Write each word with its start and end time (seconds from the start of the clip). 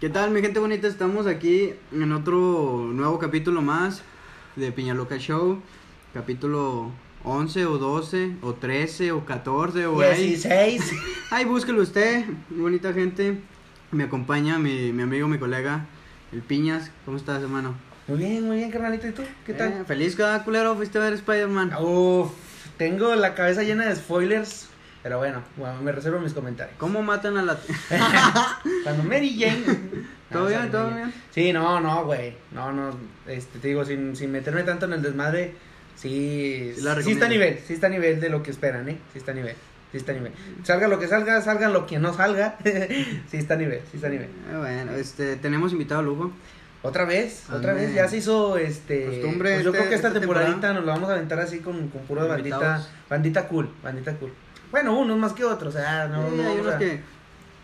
¿Qué 0.00 0.08
tal, 0.08 0.30
mi 0.30 0.40
gente 0.40 0.58
bonita? 0.60 0.88
Estamos 0.88 1.26
aquí 1.26 1.74
en 1.92 2.12
otro 2.12 2.88
nuevo 2.92 3.18
capítulo 3.18 3.60
más 3.60 4.02
de 4.56 4.72
Piñaloca 4.72 5.18
Show. 5.18 5.60
Capítulo 6.14 6.90
11 7.24 7.66
o 7.66 7.78
12 7.78 8.36
o 8.42 8.54
13 8.54 9.12
o 9.12 9.24
14 9.26 9.86
o 9.86 10.00
ahí. 10.00 10.28
16. 10.28 10.92
Ahí 11.30 11.44
búsquelo 11.44 11.82
usted, 11.82 12.24
bonita 12.48 12.92
gente. 12.92 13.40
Me 13.92 14.04
acompaña 14.04 14.58
mi, 14.58 14.92
mi 14.92 15.02
amigo, 15.02 15.28
mi 15.28 15.38
colega, 15.38 15.86
el 16.32 16.40
Piñas. 16.40 16.90
¿Cómo 17.04 17.16
estás, 17.18 17.42
hermano? 17.42 17.74
Muy 18.08 18.18
bien, 18.18 18.46
muy 18.46 18.56
bien, 18.56 18.70
carnalito. 18.70 19.06
¿Y 19.06 19.12
tú? 19.12 19.22
¿Qué 19.44 19.52
Eh, 19.52 19.54
tal? 19.54 19.84
feliz 19.86 20.16
cada 20.16 20.42
culero, 20.44 20.74
fuiste 20.76 20.98
a 20.98 21.02
ver 21.02 21.12
Spider-Man. 21.12 21.74
Uf, 21.80 22.30
tengo 22.78 23.14
la 23.14 23.34
cabeza 23.34 23.62
llena 23.62 23.86
de 23.86 23.94
spoilers. 23.96 24.68
Pero 25.02 25.18
bueno, 25.18 25.42
bueno, 25.56 25.80
me 25.82 25.92
reservo 25.92 26.20
mis 26.20 26.34
comentarios. 26.34 26.76
¿Cómo 26.78 27.02
matan 27.02 27.38
a 27.38 27.42
la... 27.42 27.58
Cuando 28.84 29.02
Mary 29.04 29.34
Jane. 29.38 29.64
¿Todo 30.30 30.42
No, 30.42 30.48
bien, 30.48 30.70
todo 30.70 30.90
bien? 30.90 31.12
Sí, 31.30 31.52
no, 31.52 31.80
no, 31.80 32.04
güey. 32.04 32.34
No, 32.52 32.70
no. 32.72 32.94
Este, 33.26 33.58
te 33.58 33.68
digo, 33.68 33.84
sin, 33.84 34.14
sin 34.14 34.30
meterme 34.30 34.62
tanto 34.62 34.86
en 34.86 34.92
el 34.92 35.02
desmadre. 35.02 35.54
Sí, 35.96 36.72
Sí 36.76 36.82
la 36.82 37.00
sí 37.02 37.12
está 37.12 37.26
a 37.26 37.28
nivel. 37.28 37.58
Sí 37.66 37.72
está 37.74 37.86
a 37.88 37.90
nivel 37.90 38.20
de 38.20 38.28
lo 38.28 38.42
que 38.42 38.50
esperan, 38.50 38.88
¿eh? 38.88 38.98
Sí 39.12 39.18
está 39.18 39.32
a 39.32 39.34
nivel. 39.34 39.56
Sí 39.90 39.96
está 39.96 40.12
a 40.12 40.14
nivel. 40.14 40.32
Salga 40.62 40.86
lo 40.86 40.98
que 41.00 41.08
salga, 41.08 41.40
salga 41.42 41.68
lo 41.68 41.86
que 41.86 41.98
no 41.98 42.14
salga. 42.14 42.56
sí 42.64 43.36
está 43.36 43.54
a 43.54 43.56
nivel, 43.56 43.80
sí 43.90 43.96
está 43.96 44.06
a 44.06 44.10
nivel. 44.10 44.28
Eh, 44.28 44.56
bueno, 44.56 44.92
este, 44.92 45.36
tenemos 45.36 45.72
invitado 45.72 46.00
a 46.00 46.04
lujo. 46.04 46.30
Otra 46.82 47.04
vez, 47.04 47.44
otra 47.52 47.72
Ande. 47.72 47.86
vez, 47.86 47.94
ya 47.94 48.08
se 48.08 48.18
hizo 48.18 48.56
este. 48.56 49.04
Costumbre 49.06 49.54
pues 49.54 49.64
yo 49.64 49.70
este- 49.70 49.78
creo 49.80 49.88
que 49.90 49.94
esta, 49.96 50.08
esta 50.08 50.20
temporadita 50.20 50.52
temporada. 50.52 50.74
nos 50.78 50.86
la 50.86 50.92
vamos 50.92 51.10
a 51.10 51.12
aventar 51.14 51.40
así 51.40 51.58
con, 51.58 51.88
con 51.88 52.02
pura 52.02 52.24
bandita, 52.24 52.86
bandita 53.08 53.48
cool, 53.48 53.68
bandita 53.82 54.14
cool. 54.14 54.32
Bueno, 54.70 54.98
unos 54.98 55.16
más 55.18 55.32
que 55.32 55.44
otros, 55.44 55.74
o 55.74 55.78
sea, 55.78 56.06
no, 56.08 56.28
Sí, 56.30 56.36
no 56.36 56.48
hay 56.48 56.58
unos 56.58 56.74
a- 56.74 56.78
que 56.78 57.00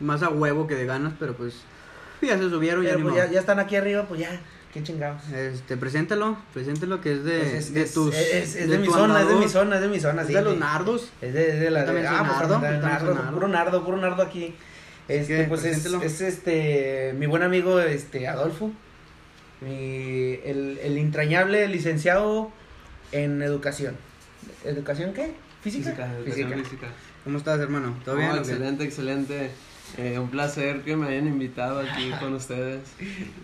más 0.01 0.23
a 0.23 0.29
huevo 0.31 0.67
que 0.67 0.75
de 0.75 0.87
ganas, 0.87 1.13
pero 1.19 1.35
pues 1.35 1.55
ya 2.23 2.37
se 2.39 2.49
subieron, 2.51 2.83
ya 2.83 2.91
pero 2.91 3.05
ni 3.05 3.11
pues 3.11 3.17
ya, 3.17 3.31
ya 3.31 3.41
están 3.41 3.59
aquí 3.59 3.77
arriba, 3.77 4.05
pues 4.09 4.21
ya, 4.21 4.41
qué 4.75 4.83
chingados. 4.83 5.23
Este, 5.33 5.77
preséntalo, 5.77 6.37
preséntalo 6.53 7.01
que 7.01 7.13
es 7.13 7.25
de, 7.25 7.39
Pues 7.39 7.53
es, 7.55 7.75
de 7.75 7.83
es- 7.83 7.95
tus... 7.95 8.15
es, 8.15 8.57
es 8.57 8.69
de, 8.69 8.79
mi 8.79 8.87
tu 8.87 8.93
zona, 8.93 9.15
es 9.15 9.15
de 9.15 9.21
andador, 9.23 9.45
mi 9.45 9.49
zona, 9.49 9.77
es 9.77 9.83
de 9.83 9.89
mi 9.89 10.01
zona, 10.01 10.23
es 10.23 10.29
sí. 10.29 10.35
de 10.35 10.43
los 10.43 10.57
nardos. 10.59 11.11
Es 11.21 11.33
de, 11.33 11.51
es 11.55 11.61
de 11.61 11.71
la 11.71 11.85
también 11.85 12.07
de, 12.07 12.09
ah, 12.13 12.25
pues, 12.27 12.39
nardo, 12.49 12.59
nardo, 12.61 13.15
nardo. 13.15 13.31
puro 13.33 13.49
nardo, 13.49 13.85
puro 13.85 13.97
nardo 13.99 14.23
aquí. 14.23 14.55
Este, 15.09 15.45
pues 15.45 15.65
es, 15.65 15.87
es 15.87 16.21
este 16.21 17.15
mi 17.17 17.27
buen 17.27 17.45
amigo 17.45 17.79
este 17.81 18.27
Adolfo, 18.27 18.73
mi, 19.61 20.41
el, 20.45 20.79
el 20.83 20.99
entrañable 20.99 21.69
licenciado 21.69 22.51
en 23.13 23.41
educación. 23.41 23.97
¿Educación 24.65 25.13
qué? 25.15 25.33
¿Física? 25.71 25.91
Física, 25.91 26.13
educación 26.19 26.65
física. 26.65 26.87
¿Cómo 27.25 27.39
estás, 27.39 27.59
hermano? 27.61 27.97
¿Todo 28.05 28.15
No, 28.15 28.21
bien? 28.21 28.37
excelente, 28.37 28.85
excelente. 28.85 29.51
Eh, 29.99 30.19
un 30.19 30.29
placer 30.31 30.81
que 30.83 30.97
me 30.97 31.09
hayan 31.09 31.27
invitado 31.27 31.81
aquí 31.81 32.11
con 32.21 32.35
ustedes, 32.35 32.81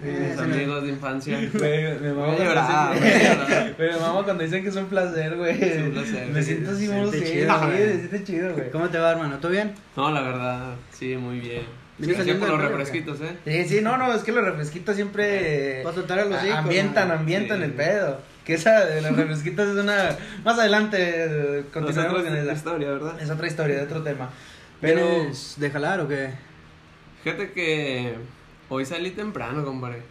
mis 0.03 0.39
amigos 0.39 0.83
de 0.85 0.91
infancia. 0.91 1.39
Güey, 1.53 1.99
me 2.01 2.13
Voy 2.13 2.31
mamo 2.31 2.33
a 2.33 2.37
cuando 2.37 4.21
a 4.21 4.25
cuando 4.25 4.45
dicen 4.45 4.63
que 4.63 4.69
es 4.69 4.77
un 4.77 4.87
placer, 4.87 5.37
güey. 5.37 5.63
Es 5.63 5.83
un 5.83 5.91
placer, 5.93 6.29
Me 6.29 6.43
siento 6.43 6.71
así, 6.71 6.89
muy 6.89 7.11
chido, 7.11 7.23
sí, 7.61 7.67
güey. 7.67 7.97
siente 7.99 8.25
chido, 8.25 8.55
güey. 8.55 8.71
¿Cómo 8.71 8.89
te 8.89 8.99
va, 8.99 9.11
hermano? 9.13 9.39
¿Todo 9.39 9.51
bien? 9.53 9.73
No, 9.97 10.11
la 10.13 10.21
verdad, 10.21 10.75
sí, 10.93 11.17
muy 11.17 11.41
bien. 11.41 11.63
¿Vienes 11.99 12.17
Gracias 12.17 12.39
por 12.39 12.49
los 12.49 12.61
refresquitos, 12.61 13.21
¿eh? 13.21 13.37
Sí, 13.45 13.77
sí, 13.77 13.81
no, 13.83 13.97
no, 13.97 14.13
es 14.15 14.23
que 14.23 14.33
los 14.33 14.45
refresquitos 14.45 14.97
siempre 14.97 15.81
Para 15.83 15.95
soltar 15.95 16.19
hocico, 16.21 16.55
ambientan, 16.57 17.09
¿no? 17.09 17.15
ambientan 17.15 17.59
Sí. 17.59 17.65
el 17.65 17.73
pedo. 17.73 18.21
Que 18.45 18.55
esa 18.55 18.85
de 18.85 19.03
los 19.03 19.17
refresquitos 19.17 19.69
es 19.69 19.77
una. 19.77 20.17
Más 20.45 20.59
adelante 20.59 21.65
continuaremos 21.73 22.19
Nosotros 22.19 22.23
con 22.25 22.37
es 22.37 22.45
la 22.45 22.53
esa. 22.53 22.59
historia, 22.59 22.89
¿verdad? 22.91 23.21
Es 23.21 23.31
otra 23.31 23.47
historia, 23.47 23.77
de 23.77 23.83
otro 23.83 24.03
tema. 24.03 24.31
Pero. 24.81 25.07
¿Vienes 25.07 25.55
de 25.59 25.71
jalar 25.71 26.01
o 26.01 26.09
qué? 26.09 26.31
Fíjate 27.23 27.53
que 27.53 28.15
hoy 28.69 28.85
salí 28.85 29.11
temprano, 29.13 29.65
compadre. 29.65 30.03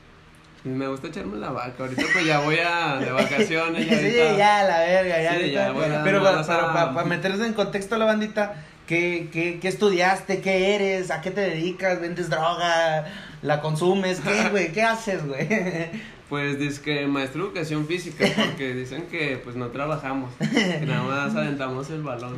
Me 0.64 0.88
gusta 0.88 1.08
echarme 1.08 1.40
la 1.40 1.50
vaca. 1.50 1.74
Ahorita 1.84 2.04
pues 2.14 2.26
ya 2.26 2.40
voy 2.40 2.58
a 2.59 2.98
de 2.98 3.12
vacaciones. 3.12 3.90
Ya 3.90 3.97
Sí, 4.00 4.06
ahorita- 4.06 4.38
ya, 4.38 4.63
la 4.63 4.80
verga, 4.80 5.22
ya. 5.24 5.40
Sí, 5.40 5.52
ya, 5.52 5.72
bueno, 5.72 6.00
pero 6.03 6.22
vamos 6.24 6.48
para, 6.48 6.69
a- 6.84 6.94
para, 6.94 7.08
meterse 7.08 7.46
en 7.46 7.53
contexto 7.53 7.96
a 7.96 7.98
la 7.98 8.06
bandita, 8.06 8.63
¿qué, 8.88 9.30
qué, 9.34 9.59
¿qué 9.59 9.68
estudiaste? 9.68 10.40
¿Qué 10.40 10.75
eres? 10.75 11.12
¿A 11.12 11.19
qué 11.22 11.31
te 11.31 11.42
dedicas? 11.42 12.00
¿Vendes 12.00 12.30
droga? 12.30 13.06
¿La 13.41 13.62
consumes? 13.62 14.19
¿Qué, 14.19 14.50
güey? 14.52 14.72
¿Qué 14.72 14.84
haces, 14.84 15.25
güey? 15.25 15.47
Pues 16.31 16.57
dice 16.57 16.81
que 16.81 17.07
maestro 17.07 17.41
de 17.41 17.47
educación 17.50 17.85
física, 17.88 18.25
porque 18.38 18.74
dicen 18.74 19.03
que 19.12 19.38
pues 19.44 19.57
no 19.57 19.68
trabajamos, 19.68 20.31
que 20.40 20.85
nada 20.85 21.03
más 21.03 21.35
aventamos 21.35 21.90
el 21.90 22.03
balón. 22.03 22.38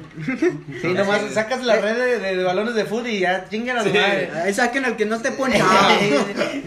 Sí, 0.82 0.88
nomás 0.88 1.22
sacas 1.32 1.64
la 1.64 1.76
red 1.76 1.96
de, 1.96 2.18
de- 2.18 2.36
de 2.38 2.44
balones 2.44 2.74
de 2.74 2.86
fútbol 2.86 3.06
y 3.10 3.20
ya 3.20 3.48
chingan 3.48 3.78
a 3.78 3.84
Sí. 3.84 3.90
madre. 3.90 4.32
Ahí 4.34 4.52
saquen 4.52 4.86
al 4.86 4.96
que 4.98 5.06
no 5.06 5.18
esté 5.18 5.32
ponchado. 5.34 5.90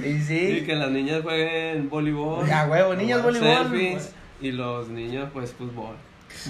y 0.04 0.06
Y 0.08 0.20
sí. 0.22 0.62
que 0.64 0.76
las 0.76 0.92
niñas 0.92 1.22
jueguen 1.24 1.88
voleibol. 1.90 2.48
A 2.48 2.66
huevo, 2.66 2.94
niñas 2.94 3.20
voleibol. 3.24 3.48
selfies, 3.72 4.12
y 4.40 4.52
los 4.52 4.86
niños 4.88 5.28
pues 5.32 5.50
fútbol. 5.50 5.96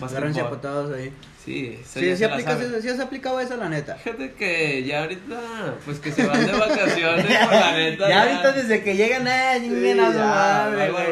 Agárrense 0.02 0.40
a 0.40 0.44
Basquetbol. 0.44 0.50
patadas 0.50 0.98
ahí. 0.98 1.12
Sí, 1.44 1.78
eso 1.80 2.00
Sí, 2.00 2.06
sí, 2.10 2.16
se 2.16 2.24
aplicas 2.24 2.60
eso, 2.60 2.80
sí 2.82 2.88
has 2.88 2.98
aplicado 3.00 3.38
esa, 3.40 3.56
la 3.56 3.68
neta. 3.68 3.94
Fíjate 3.96 4.32
que 4.32 4.84
ya 4.84 5.02
ahorita, 5.02 5.38
pues 5.84 5.98
que 6.00 6.10
se 6.10 6.26
van 6.26 6.44
de 6.44 6.52
vacaciones, 6.52 7.26
por 7.44 7.52
la 7.52 7.72
neta. 7.72 8.08
Ya 8.08 8.22
ahorita 8.22 8.52
desde 8.52 8.82
que 8.82 8.96
llegan, 8.96 9.26
chinguen 9.60 10.00
a 10.00 10.12
su 10.12 10.18
ya, 10.18 10.24
madre, 10.24 10.90
güey. 10.90 11.06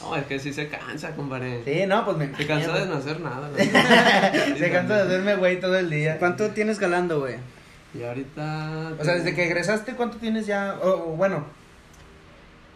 No, 0.00 0.16
es 0.16 0.24
que 0.26 0.38
sí 0.38 0.52
se 0.52 0.68
cansa, 0.68 1.14
compadre. 1.14 1.62
Sí, 1.64 1.84
no, 1.86 2.04
pues 2.04 2.16
me 2.16 2.34
Se 2.36 2.46
cansa 2.46 2.72
de 2.78 2.86
no 2.86 2.96
hacer 2.96 3.20
nada. 3.20 3.48
Se 3.56 4.70
cansa 4.70 4.96
de 4.96 5.02
hacerme 5.02 5.36
güey 5.36 5.60
todo 5.60 5.76
el 5.78 5.90
día. 5.90 6.18
¿Cuánto 6.18 6.48
tienes 6.50 6.78
jalando, 6.78 7.20
güey? 7.20 7.36
Y 7.94 8.02
ahorita. 8.04 8.92
O 8.98 9.04
sea, 9.04 9.14
desde 9.14 9.34
que 9.34 9.44
egresaste, 9.44 9.92
¿cuánto 9.94 10.16
tienes 10.18 10.46
ya? 10.46 10.76
O 10.82 10.88
o, 10.90 11.16
bueno. 11.16 11.44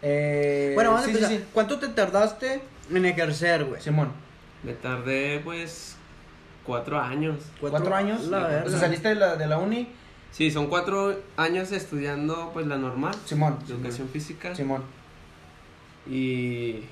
Eh, 0.02 0.72
Bueno, 0.74 0.91
vamos 0.91 1.04
sí, 1.06 1.10
a 1.10 1.12
empezar. 1.14 1.30
sí, 1.32 1.38
sí. 1.38 1.44
¿Cuánto 1.52 1.78
te 1.78 1.88
tardaste 1.88 2.60
en 2.92 3.06
ejercer, 3.06 3.64
güey? 3.64 3.80
Simón, 3.80 4.12
Me 4.62 4.72
tardé 4.74 5.40
pues 5.44 5.96
cuatro 6.64 7.00
años. 7.00 7.36
¿cuatro, 7.60 7.94
años? 7.94 8.26
La 8.28 8.62
o 8.64 8.68
sea, 8.70 8.78
saliste 8.78 9.08
de 9.08 9.14
la, 9.16 9.36
de 9.36 9.46
la 9.46 9.58
uni. 9.58 9.88
Sí, 10.30 10.50
son 10.50 10.68
cuatro 10.68 11.20
años 11.36 11.72
estudiando 11.72 12.50
pues 12.52 12.66
la 12.66 12.76
normal, 12.78 13.14
Simón. 13.26 13.58
educación 13.68 14.08
física. 14.08 14.54
Simón. 14.54 14.82
Y 16.08 16.84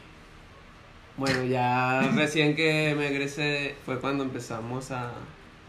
bueno, 1.16 1.44
ya 1.44 2.00
recién 2.14 2.54
que 2.54 2.94
me 2.97 3.08
egresé 3.08 3.76
fue 3.84 3.98
cuando 3.98 4.25
empezamos 4.25 4.91
a... 4.91 5.10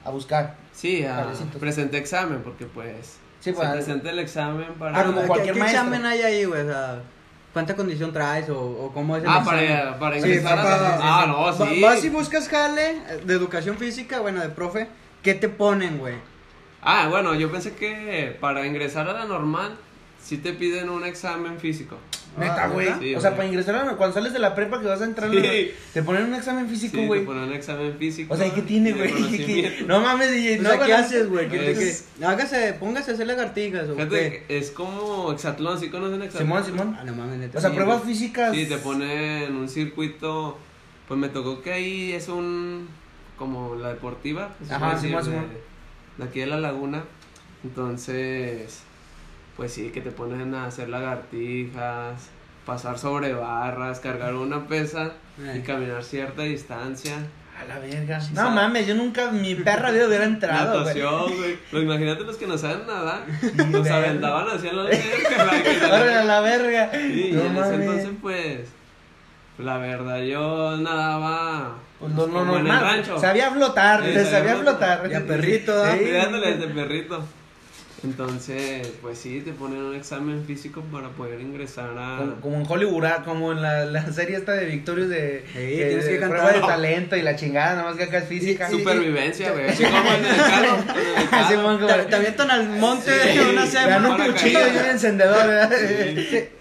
A 0.03 0.09
buscar. 0.09 0.57
Sí, 0.73 1.05
a 1.05 1.15
Jablecitos. 1.15 1.57
presenté 1.57 1.97
examen 1.97 2.41
porque 2.43 2.65
pues... 2.65 3.17
Sí, 3.39 3.49
se 3.49 3.53
pues, 3.53 3.69
presenté 3.69 4.09
el 4.09 4.19
examen 4.19 4.73
para... 4.77 4.99
Ah, 4.99 5.05
como 5.05 5.21
¿Qué- 5.21 5.27
cualquier 5.27 5.53
¿Qué, 5.53 5.59
maestro. 5.59 5.81
examen 5.81 6.05
hay 6.05 6.21
ahí, 6.21 6.45
güey? 6.45 6.61
O 6.61 6.65
sea, 6.67 7.01
¿cuánta 7.53 7.75
condición 7.75 8.11
traes 8.13 8.49
o, 8.49 8.59
o 8.59 8.91
cómo 8.93 9.17
es 9.17 9.23
el 9.23 9.29
Ah, 9.29 9.39
examen? 9.39 9.67
para, 9.77 9.99
para 9.99 10.15
Sí, 10.19 10.27
ingresar 10.27 10.59
a... 10.59 10.63
para- 10.63 10.97
Ah, 11.01 11.25
no, 11.27 11.53
sí. 11.67 11.81
Vas 11.81 12.03
y 12.03 12.09
buscas 12.09 12.47
jale 12.49 13.01
de 13.25 13.33
educación 13.33 13.77
física, 13.77 14.19
bueno, 14.19 14.41
de 14.41 14.49
profe. 14.49 14.87
¿Qué 15.21 15.33
te 15.35 15.49
ponen, 15.49 15.97
güey? 15.99 16.15
Ah, 16.81 17.07
bueno, 17.09 17.35
yo 17.35 17.51
pensé 17.51 17.73
que 17.75 18.35
para 18.41 18.65
ingresar 18.65 19.07
a 19.07 19.13
la 19.13 19.25
normal 19.25 19.77
sí 20.23 20.37
te 20.37 20.53
piden 20.53 20.89
un 20.89 21.05
examen 21.05 21.59
físico. 21.59 21.97
Neta, 22.37 22.63
Ah, 22.63 22.67
güey. 22.69 22.87
o 22.87 23.19
sea, 23.19 23.31
güey. 23.31 23.37
para 23.39 23.45
ingresar 23.49 23.75
a 23.75 23.95
cuando 23.97 24.13
sales 24.13 24.31
de 24.31 24.39
la 24.39 24.55
prepa 24.55 24.79
que 24.79 24.87
vas 24.87 25.01
a 25.01 25.03
entrar, 25.03 25.29
Sí. 25.29 25.37
a 25.37 25.41
la- 25.41 25.51
te 25.93 26.01
ponen 26.03 26.23
un 26.23 26.35
examen 26.35 26.69
físico, 26.69 26.95
Sí, 26.97 27.05
güey. 27.05 27.19
te 27.21 27.25
ponen 27.25 27.43
un 27.43 27.53
examen 27.53 27.97
físico. 27.97 28.33
o 28.33 28.37
sea, 28.37 28.47
¿y 28.47 28.51
qué 28.51 28.61
tiene, 28.61 28.93
güey? 28.93 29.11
no 29.87 29.99
mames, 29.99 30.31
DJ. 30.31 30.59
O 30.59 30.63
no, 30.63 30.69
sea, 30.69 30.85
¿qué 30.85 30.93
haces, 30.93 31.27
güey? 31.27 31.49
¿Qué 31.49 31.57
te- 31.57 31.71
Es- 31.89 32.05
Hágase, 32.23 32.73
póngase 32.79 33.11
a 33.11 33.13
hacer 33.15 33.27
lagartijas 33.27 33.89
o 33.89 33.95
Fíjate, 33.95 34.29
qué. 34.31 34.43
que 34.47 34.57
es 34.59 34.71
como 34.71 35.33
hexatlón, 35.33 35.77
¿sí 35.77 35.89
conocen 35.89 36.21
hexatlón? 36.21 36.63
Simón, 36.63 36.65
Simón. 36.65 36.97
Ah, 36.99 37.03
no 37.03 37.13
mames, 37.15 37.37
neta. 37.37 37.57
O 37.57 37.61
sea, 37.61 37.69
Sí, 37.71 37.75
pruebas 37.75 38.03
güey. 38.03 38.13
físicas. 38.13 38.55
Sí, 38.55 38.65
te 38.65 38.77
ponen 38.77 39.53
un 39.53 39.67
circuito, 39.67 40.57
pues 41.09 41.19
me 41.19 41.27
tocó 41.27 41.61
que 41.61 41.73
ahí 41.73 42.13
es 42.13 42.29
un, 42.29 42.87
como 43.37 43.75
la 43.75 43.89
deportiva, 43.89 44.55
Ajá, 44.69 44.97
Simón, 44.97 45.25
Simón. 45.25 45.47
de, 46.17 46.23
de 46.23 46.29
aquí 46.29 46.39
de 46.39 46.45
la 46.47 46.59
laguna, 46.61 47.03
entonces, 47.65 48.83
pues 49.57 49.73
sí, 49.73 49.89
que 49.89 50.01
te 50.01 50.11
ponen 50.11 50.53
a 50.55 50.65
hacer 50.65 50.89
lagartijas, 50.89 52.29
pasar 52.65 52.97
sobre 52.97 53.33
barras, 53.33 53.99
cargar 53.99 54.35
una 54.35 54.67
pesa 54.67 55.11
y 55.37 55.59
Eh. 55.59 55.63
caminar 55.65 56.03
cierta 56.03 56.43
distancia. 56.43 57.15
A 57.59 57.65
la 57.65 57.77
verga. 57.77 58.19
No 58.33 58.49
mames, 58.49 58.87
yo 58.87 58.95
nunca, 58.95 59.29
mi 59.29 59.53
perra 59.53 59.91
vida 59.91 60.07
hubiera 60.07 60.23
entrado. 60.25 60.79
Natación, 60.79 61.35
güey. 61.37 61.57
Pues 61.69 61.83
imagínate 61.83 62.23
los 62.23 62.37
que 62.37 62.47
no 62.47 62.57
saben 62.57 62.87
nadar. 62.87 63.21
Nos 63.69 63.87
aventaban 63.87 64.47
hacia 64.49 64.73
la 64.73 64.81
alberca. 64.83 65.85
Órale, 65.87 66.13
a 66.15 66.23
la 66.23 66.41
verga. 66.41 66.89
Sí, 66.91 67.27
y 67.29 67.31
no 67.33 67.41
en 67.43 67.57
ese 67.57 67.75
entonces, 67.75 68.09
pues, 68.19 68.59
la 69.59 69.77
verdad, 69.77 70.21
yo 70.23 70.77
nadaba 70.77 71.75
Pues 71.99 72.13
lo, 72.15 72.25
lo 72.27 72.41
en 72.41 72.47
el 72.47 72.63
normal. 72.63 72.81
rancho. 72.81 73.19
Sabía 73.19 73.51
flotar, 73.51 74.03
Sí, 74.05 74.13
te 74.13 74.23
sabía 74.25 74.39
sabía 74.39 74.55
flotar. 74.55 75.11
Y 75.11 75.13
a 75.13 75.25
perrito. 75.27 75.91
Sí. 75.91 75.97
Cuidándole 75.99 76.55
desde 76.55 76.73
perrito. 76.73 77.23
Entonces, 78.03 78.87
pues 79.01 79.19
sí, 79.19 79.41
te 79.45 79.51
ponen 79.53 79.79
un 79.79 79.95
examen 79.95 80.43
físico 80.45 80.81
para 80.91 81.09
poder 81.09 81.39
ingresar 81.39 81.91
a... 81.97 82.17
Como, 82.17 82.41
como 82.41 82.57
en 82.57 82.65
Hollywood, 82.67 83.05
ah, 83.05 83.21
como 83.23 83.51
en 83.51 83.61
la, 83.61 83.85
la 83.85 84.11
serie 84.11 84.37
esta 84.37 84.53
de 84.53 84.65
Victorious 84.65 85.07
de, 85.09 85.43
Sí, 85.47 85.53
que- 85.59 85.85
tienes 85.87 86.05
que 86.05 86.11
de 86.13 86.19
cantar. 86.19 86.39
prueba 86.39 86.53
de 86.67 86.73
talento 86.73 87.15
y 87.15 87.21
la 87.21 87.35
chingada, 87.35 87.75
nada 87.75 87.83
más 87.89 87.97
que 87.97 88.03
acá 88.05 88.17
es 88.17 88.27
física. 88.27 88.67
Sí, 88.69 88.79
Supervivencia, 88.79 89.51
güey. 89.51 89.67
Te, 92.09 92.15
avientan 92.15 92.51
al 92.51 92.69
monte 92.69 93.11
Sí, 93.11 93.37
de 93.37 93.45
una 93.53 93.65
semana. 93.65 94.09
un 94.09 94.31
cuchillo 94.31 94.59
y 94.73 94.77
un 94.77 94.85
encendedor, 94.85 95.47
¿verdad? 95.47 95.71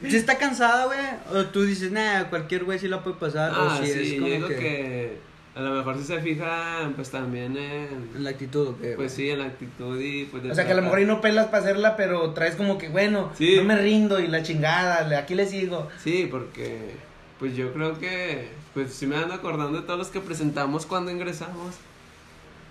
Si 0.08 0.16
está 0.16 0.36
cansada, 0.38 0.86
güey, 0.86 0.98
o 1.32 1.46
tú 1.46 1.62
dices, 1.64 1.90
nah, 1.90 2.24
cualquier 2.24 2.64
güey 2.64 2.78
sí 2.78 2.88
la 2.88 3.02
puede 3.02 3.16
pasar, 3.16 3.52
Ah, 3.54 3.78
o 3.80 3.84
si 3.84 3.92
sí, 3.92 3.98
es 4.00 4.08
yo 4.12 4.20
como 4.20 4.32
digo 4.34 4.48
que, 4.48 4.56
que... 4.56 5.29
a 5.60 5.70
lo 5.70 5.74
mejor 5.76 5.96
si 5.98 6.04
se 6.04 6.20
fija, 6.20 6.90
pues 6.96 7.10
también 7.10 7.56
en... 7.56 8.08
en 8.16 8.24
la 8.24 8.30
actitud, 8.30 8.68
¿o 8.68 8.78
qué, 8.78 8.94
Pues 8.96 9.12
sí, 9.12 9.30
en 9.30 9.38
la 9.40 9.46
actitud 9.46 10.00
y 10.00 10.24
pues... 10.24 10.42
de 10.42 10.50
O 10.50 10.54
sea, 10.54 10.64
que 10.66 10.72
a 10.72 10.76
lo 10.76 10.82
mejor 10.82 10.98
ahí 10.98 11.04
no 11.06 11.20
pelas 11.20 11.46
para 11.46 11.58
hacerla, 11.62 11.96
pero 11.96 12.30
traes 12.32 12.56
como 12.56 12.78
que, 12.78 12.88
bueno, 12.88 13.30
Sí. 13.36 13.56
no 13.56 13.64
me 13.64 13.76
rindo 13.76 14.18
y 14.20 14.26
la 14.28 14.42
chingada, 14.42 15.06
le- 15.06 15.16
aquí 15.16 15.34
le 15.34 15.46
sigo. 15.46 15.88
Sí, 16.02 16.28
porque 16.30 16.90
pues 17.38 17.56
yo 17.56 17.72
creo 17.72 17.98
que 17.98 18.48
pues 18.74 18.92
sí 18.92 19.06
me 19.06 19.16
ando 19.16 19.34
acordando 19.34 19.80
de 19.80 19.86
todos 19.86 19.98
los 19.98 20.08
que 20.08 20.20
presentamos 20.20 20.86
cuando 20.86 21.10
ingresamos. 21.10 21.74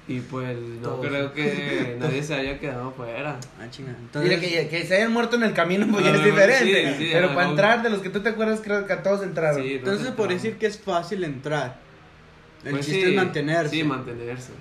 Y 0.07 0.21
pues 0.21 0.57
no 0.81 0.89
Todos. 0.89 1.05
creo 1.07 1.33
que 1.33 1.95
nadie 1.99 2.23
se 2.23 2.33
haya 2.33 2.57
quedado 2.59 2.91
fuera. 2.93 3.37
Ah, 3.59 3.67
chinga. 3.69 3.91
Entonces, 3.91 4.39
Mira, 4.39 4.41
que, 4.41 4.67
que 4.67 4.85
se 4.87 4.95
hayan 4.95 5.11
muerto 5.13 5.35
en 5.35 5.43
el 5.43 5.53
camino, 5.53 5.85
pues 5.91 6.03
ya 6.03 6.15
es 6.15 6.23
diferente. 6.23 6.93
sí, 6.97 7.03
sí, 7.05 7.09
pero 7.13 7.35
para 7.35 7.49
entrar, 7.49 7.83
de 7.83 7.91
los 7.91 7.99
que 7.99 8.09
tú 8.09 8.21
te 8.21 8.29
acuerdas, 8.29 8.59
creo 8.63 8.87
que 8.87 8.93
a 8.93 9.03
todos 9.03 9.21
entraron. 9.21 9.61
Sí, 9.61 9.73
entonces 9.73 10.07
por 10.11 10.29
decir 10.29 10.57
que 10.57 10.65
es 10.65 10.79
fácil 10.79 11.23
entrar. 11.23 11.77
El 12.65 12.71
Pues 12.71 12.85
chiste 12.85 13.01
sí, 13.05 13.09
es 13.11 13.15
mantenerse. 13.15 13.69
Sí, 13.75 13.83
mantenerse. 13.83 14.51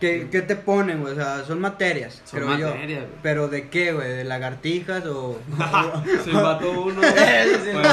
¿Qué, 0.00 0.28
qué 0.30 0.42
te 0.42 0.54
ponen, 0.54 1.00
güey? 1.00 1.12
O 1.12 1.16
sea, 1.16 1.44
son 1.44 1.60
materias, 1.60 2.22
Son 2.24 2.38
creo 2.40 2.56
yo. 2.56 2.70
materias, 2.70 3.00
güey. 3.00 3.12
¿Pero 3.22 3.48
de 3.48 3.68
qué, 3.68 3.92
güey? 3.92 4.08
¿De 4.08 4.22
lagartijas 4.24 5.04
o...? 5.06 5.40
Se 6.24 6.30
mató 6.32 6.70
uno. 6.82 7.00
Sí, 7.10 7.70
Bueno, 7.72 7.88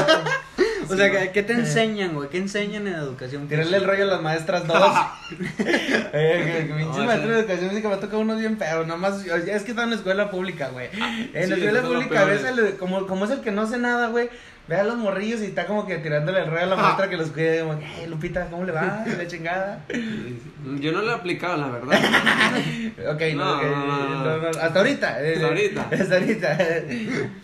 o 0.88 0.96
sea, 0.96 1.10
¿qué, 1.10 1.30
qué 1.32 1.42
te 1.42 1.52
enseñan, 1.54 2.14
güey? 2.14 2.28
¿Qué 2.28 2.38
enseñan 2.38 2.86
en 2.86 2.94
educación? 2.94 3.48
Tirarle 3.48 3.76
el 3.78 3.84
rollo 3.84 4.04
a 4.04 4.06
las 4.06 4.22
maestras 4.22 4.66
dos. 4.68 4.78
eh, 5.58 6.62
que, 6.62 6.66
que 6.68 6.74
pinche 6.74 6.98
No, 7.00 7.04
maestro 7.06 7.24
ese- 7.30 7.32
de 7.34 7.38
educación 7.40 7.70
física 7.70 7.88
me 7.88 7.96
toca 7.96 8.16
uno 8.18 8.36
bien 8.36 8.56
feo. 8.56 8.86
Nomás, 8.86 9.24
es 9.26 9.62
que 9.64 9.70
está 9.72 9.82
en 9.82 9.90
la 9.90 9.96
escuela 9.96 10.30
pública, 10.30 10.68
güey. 10.68 10.88
En 11.34 11.44
sí, 11.44 11.50
la 11.50 11.56
escuela 11.56 11.82
pública, 11.82 12.24
ves 12.24 12.42
peores. 12.42 12.58
el- 12.72 12.76
como, 12.76 13.06
como 13.08 13.24
es 13.24 13.32
el 13.32 13.40
que 13.40 13.50
no 13.50 13.62
hace 13.62 13.78
nada, 13.78 14.08
güey. 14.08 14.28
Ve 14.68 14.74
a 14.74 14.82
los 14.82 14.96
morrillos 14.96 15.40
y 15.42 15.44
está 15.44 15.64
como 15.66 15.86
que 15.86 15.98
tirándole 15.98 16.40
el 16.40 16.46
rollo 16.48 16.62
a 16.64 16.66
la 16.66 16.74
maestra 16.76 17.08
que 17.08 17.16
los 17.16 17.30
cuide. 17.30 17.60
Como, 17.60 17.78
que, 17.78 17.84
"Eh, 17.84 18.08
Lupita, 18.08 18.46
¿cómo 18.50 18.64
le 18.64 18.72
va? 18.72 19.04
La 19.06 19.26
chingada. 19.28 19.84
Yo 20.80 20.90
no 20.90 21.02
lo 21.02 21.12
he 21.12 21.14
aplicado, 21.14 21.56
la 21.56 21.68
verdad. 21.68 22.00
Ok, 23.12 23.20
no, 23.36 23.44
No, 23.44 23.56
ok, 23.58 23.62
no, 23.62 23.86
no, 23.86 24.08
no. 24.08 24.24
no, 24.24 24.36
no, 24.38 24.48
hasta 24.48 24.78
ahorita. 24.80 25.08
Hasta 25.18 25.46
ahorita. 25.46 25.88
Hasta 25.92 26.14
ahorita. 26.16 26.58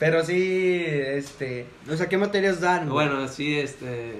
Pero 0.01 0.25
sí, 0.25 0.83
este. 0.85 1.67
O 1.89 1.97
sea, 1.97 2.09
¿qué 2.09 2.19
materias 2.19 2.61
dan? 2.61 2.89
Bueno, 2.89 3.29
sí, 3.29 3.57
este. 3.59 4.15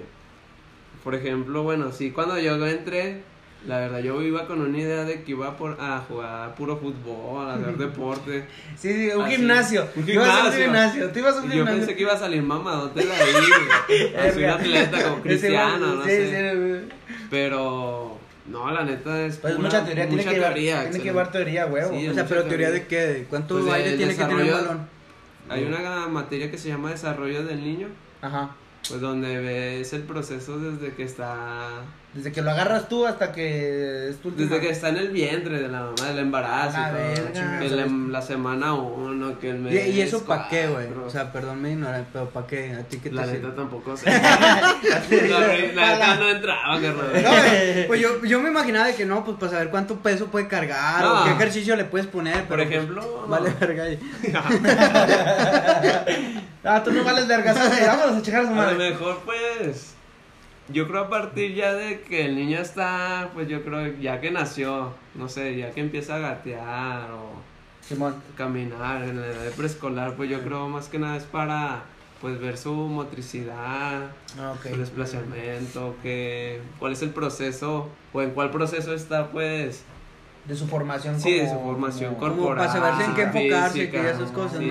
Por 1.03 1.17
ejemplo, 1.17 1.65
bueno, 1.65 1.91
sí, 1.91 2.13
cuando 2.13 2.39
yo 2.39 2.65
entré, 2.65 3.23
la 3.67 3.79
verdad, 3.79 4.01
yo 4.01 4.21
iba 4.23 4.47
con 4.47 4.61
una 4.61 4.77
idea 4.79 5.05
de 5.05 5.23
que 5.23 5.31
iba 5.33 5.57
por, 5.57 5.77
a 5.81 5.99
jugar 6.09 6.55
puro 6.57 6.77
fútbol, 6.79 7.49
a 7.49 7.55
hacer 7.55 7.77
deporte. 7.79 8.45
Sí, 8.77 8.93
sí, 8.93 9.11
un 9.15 9.23
Así, 9.25 9.37
gimnasio. 9.37 9.89
Un 9.95 10.09
Ibas 10.09 10.29
a 10.29 10.31
un 10.31 10.37
gimnasio. 10.53 10.63
gimnasio. 10.65 11.11
Tú 11.11 11.19
ibas 11.21 11.37
a 11.37 11.39
un 11.39 11.45
Y 11.45 11.49
yo 11.49 11.53
gimnasio. 11.55 11.79
pensé 11.81 11.95
que 11.97 12.03
iba 12.03 12.13
a 12.13 12.19
salir 12.19 12.43
mamadote 12.43 13.05
de 13.05 13.13
ahí. 13.13 14.15
Así 14.29 14.39
un 14.43 14.51
atleta 14.51 15.03
como 15.05 15.23
cristiano, 15.23 15.95
no 15.95 16.03
sí, 16.05 16.09
sé. 16.11 16.53
sí. 16.83 16.89
Pero, 17.31 18.19
no, 18.47 18.71
la 18.71 18.85
neta 18.85 19.25
es. 19.27 19.37
Pues 19.39 19.55
pura- 19.55 19.65
mucha 19.67 19.85
teoría, 19.85 20.09
tiene 20.09 20.25
que 20.25 20.31
llevar, 20.31 20.53
teoría, 20.55 20.81
tiene 20.83 20.99
que 20.99 21.05
llevar 21.05 21.31
teoría, 21.33 21.67
huevo. 21.67 21.91
Sí, 21.99 22.09
o 22.09 22.15
sea, 22.15 22.27
pero 22.27 22.43
teoría 22.45 22.67
teoría. 22.69 22.83
de 22.83 22.87
qué? 22.89 23.01
¿De 23.01 23.25
¿Cuánto 23.25 23.61
Pues, 23.61 23.73
aire 23.75 23.97
tiene 23.97 24.15
que 24.17 24.25
tener 24.25 24.45
un 24.45 24.51
balón? 24.53 24.89
Hay 25.49 25.65
una 25.65 26.07
materia 26.09 26.51
que 26.51 26.59
se 26.59 26.69
llama 26.69 26.91
Desarrollo 26.91 27.45
del 27.45 27.63
Niño, 27.63 27.89
Ajá. 28.23 28.55
pues 28.89 29.01
donde 29.01 29.39
ves 29.41 29.93
el 29.93 30.03
proceso 30.03 30.59
desde 30.59 30.95
que 30.95 31.03
está 31.03 31.69
Desde 32.15 32.31
que 32.31 32.43
lo 32.43 32.51
agarras 32.51 32.91
tú 32.91 33.07
hasta 33.07 33.33
que 33.33 34.11
es 34.11 34.19
tu 34.19 34.29
última- 34.29 34.51
Desde 34.51 34.61
que 34.61 34.71
está 34.71 34.91
en 34.91 34.99
el 34.99 35.09
vientre 35.09 35.63
de 35.63 35.69
la 35.69 35.81
mamá, 35.81 36.09
del 36.09 36.19
embarazo. 36.19 36.77
A 36.77 36.81
y 36.81 36.83
la 36.83 37.15
todo. 37.15 37.25
verga. 37.33 37.59
Que 37.59 37.69
la, 37.71 37.87
la 37.87 38.21
semana 38.23 38.75
uno, 38.75 39.39
que 39.39 39.49
el 39.49 39.57
¿Y, 39.57 39.61
mes. 39.61 39.87
y 39.95 40.01
eso 40.03 40.23
para 40.25 40.47
qué, 40.49 40.67
güey? 40.67 40.89
O 41.07 41.09
sea, 41.09 41.33
perdón 41.33 41.63
mi 41.63 41.71
ignorancia, 41.71 42.07
pero 42.13 42.29
¿para 42.29 42.47
qué? 42.47 42.75
¿A 42.75 42.83
ti 42.83 42.99
qué 42.99 43.09
te 43.09 43.15
la 43.15 43.25
neta 43.25 43.55
tampoco 43.55 43.97
sé. 43.97 44.11
la, 44.21 44.21
la 44.21 45.97
neta 45.97 46.17
no 46.17 46.29
entraba, 46.29 46.77
No, 46.79 46.83
carnal. 46.83 47.11
güey, 47.13 47.87
pues 47.87 48.01
yo, 48.01 48.23
yo 48.27 48.41
me 48.41 48.51
imaginaba 48.51 48.89
de 48.89 48.95
que 48.95 49.07
no, 49.07 49.25
pues 49.25 49.39
para 49.39 49.53
saber 49.53 49.71
cuánto 49.71 49.97
peso 50.01 50.27
puede 50.27 50.49
cargar 50.49 51.03
o 51.07 51.15
No. 51.21 51.25
qué 51.25 51.31
ejercicio 51.31 51.77
le 51.77 51.87
puedes 51.87 52.09
poner. 52.09 52.45
Por 52.45 52.59
pues, 52.59 52.69
ejemplo, 52.71 53.25
vale, 53.27 53.55
verga. 53.59 53.85
Ah, 56.65 56.81
tú 56.85 56.93
no 56.93 57.03
vales 57.03 57.27
vergas. 57.27 57.57
Vámonos 57.87 58.19
a 58.19 58.23
checar 58.23 58.43
a 58.43 58.45
su 58.45 58.53
A 58.53 58.55
lo 58.55 58.63
madre. 58.63 58.91
mejor, 58.91 59.21
pues. 59.25 59.95
Yo 60.73 60.87
creo 60.89 61.03
a 61.03 61.09
partir 61.11 61.55
ya 61.55 61.75
de 61.75 62.01
que 62.03 62.25
el 62.27 62.35
niño 62.37 62.59
está, 62.59 63.31
pues 63.35 63.49
yo 63.49 63.63
creo 63.63 63.95
ya 64.01 64.21
que 64.21 64.31
nació, 64.31 64.93
no 65.15 65.29
sé, 65.29 65.57
ya 65.57 65.71
que 65.71 65.81
empieza 65.81 66.17
a 66.17 66.19
gatear 66.19 67.11
o 67.13 67.33
Simón. 67.87 68.15
caminar 68.37 69.03
en 69.03 69.21
la 69.21 69.27
edad 69.27 69.43
de 69.45 69.51
preescolar, 69.51 70.15
pues 70.15 70.31
yo 70.31 70.41
creo 70.41 70.69
más 70.69 70.89
que 70.89 70.99
nada 70.99 71.17
es 71.17 71.25
para, 71.25 71.83
pues 72.21 72.41
ver 72.41 72.57
su 72.57 72.73
motricidad, 72.73 74.03
Ah, 74.39 74.55
su 74.63 74.77
desplazamiento, 74.77 75.97
que, 76.03 76.61
cuál 76.79 76.93
es 76.93 77.03
el 77.03 77.11
proceso 77.11 77.89
o 78.13 78.23
en 78.23 78.31
cuál 78.31 78.51
proceso 78.51 78.95
está, 78.95 79.29
pues, 79.31 79.83
De 80.47 80.57
su 80.57 80.67
formación 80.67 81.21
sí, 81.21 81.35
de 81.39 81.49
su 81.49 81.59
formación 81.61 82.15
como- 82.17 82.35
corporal. 82.37 82.67
para 82.67 82.73
saberse 82.73 83.05
en 83.05 83.15
qué 83.15 83.23
enfocarse, 83.23 83.79
física, 83.81 84.01
que 84.03 84.11
esas 84.11 84.31
cosas, 84.31 84.59
sí, 84.59 84.71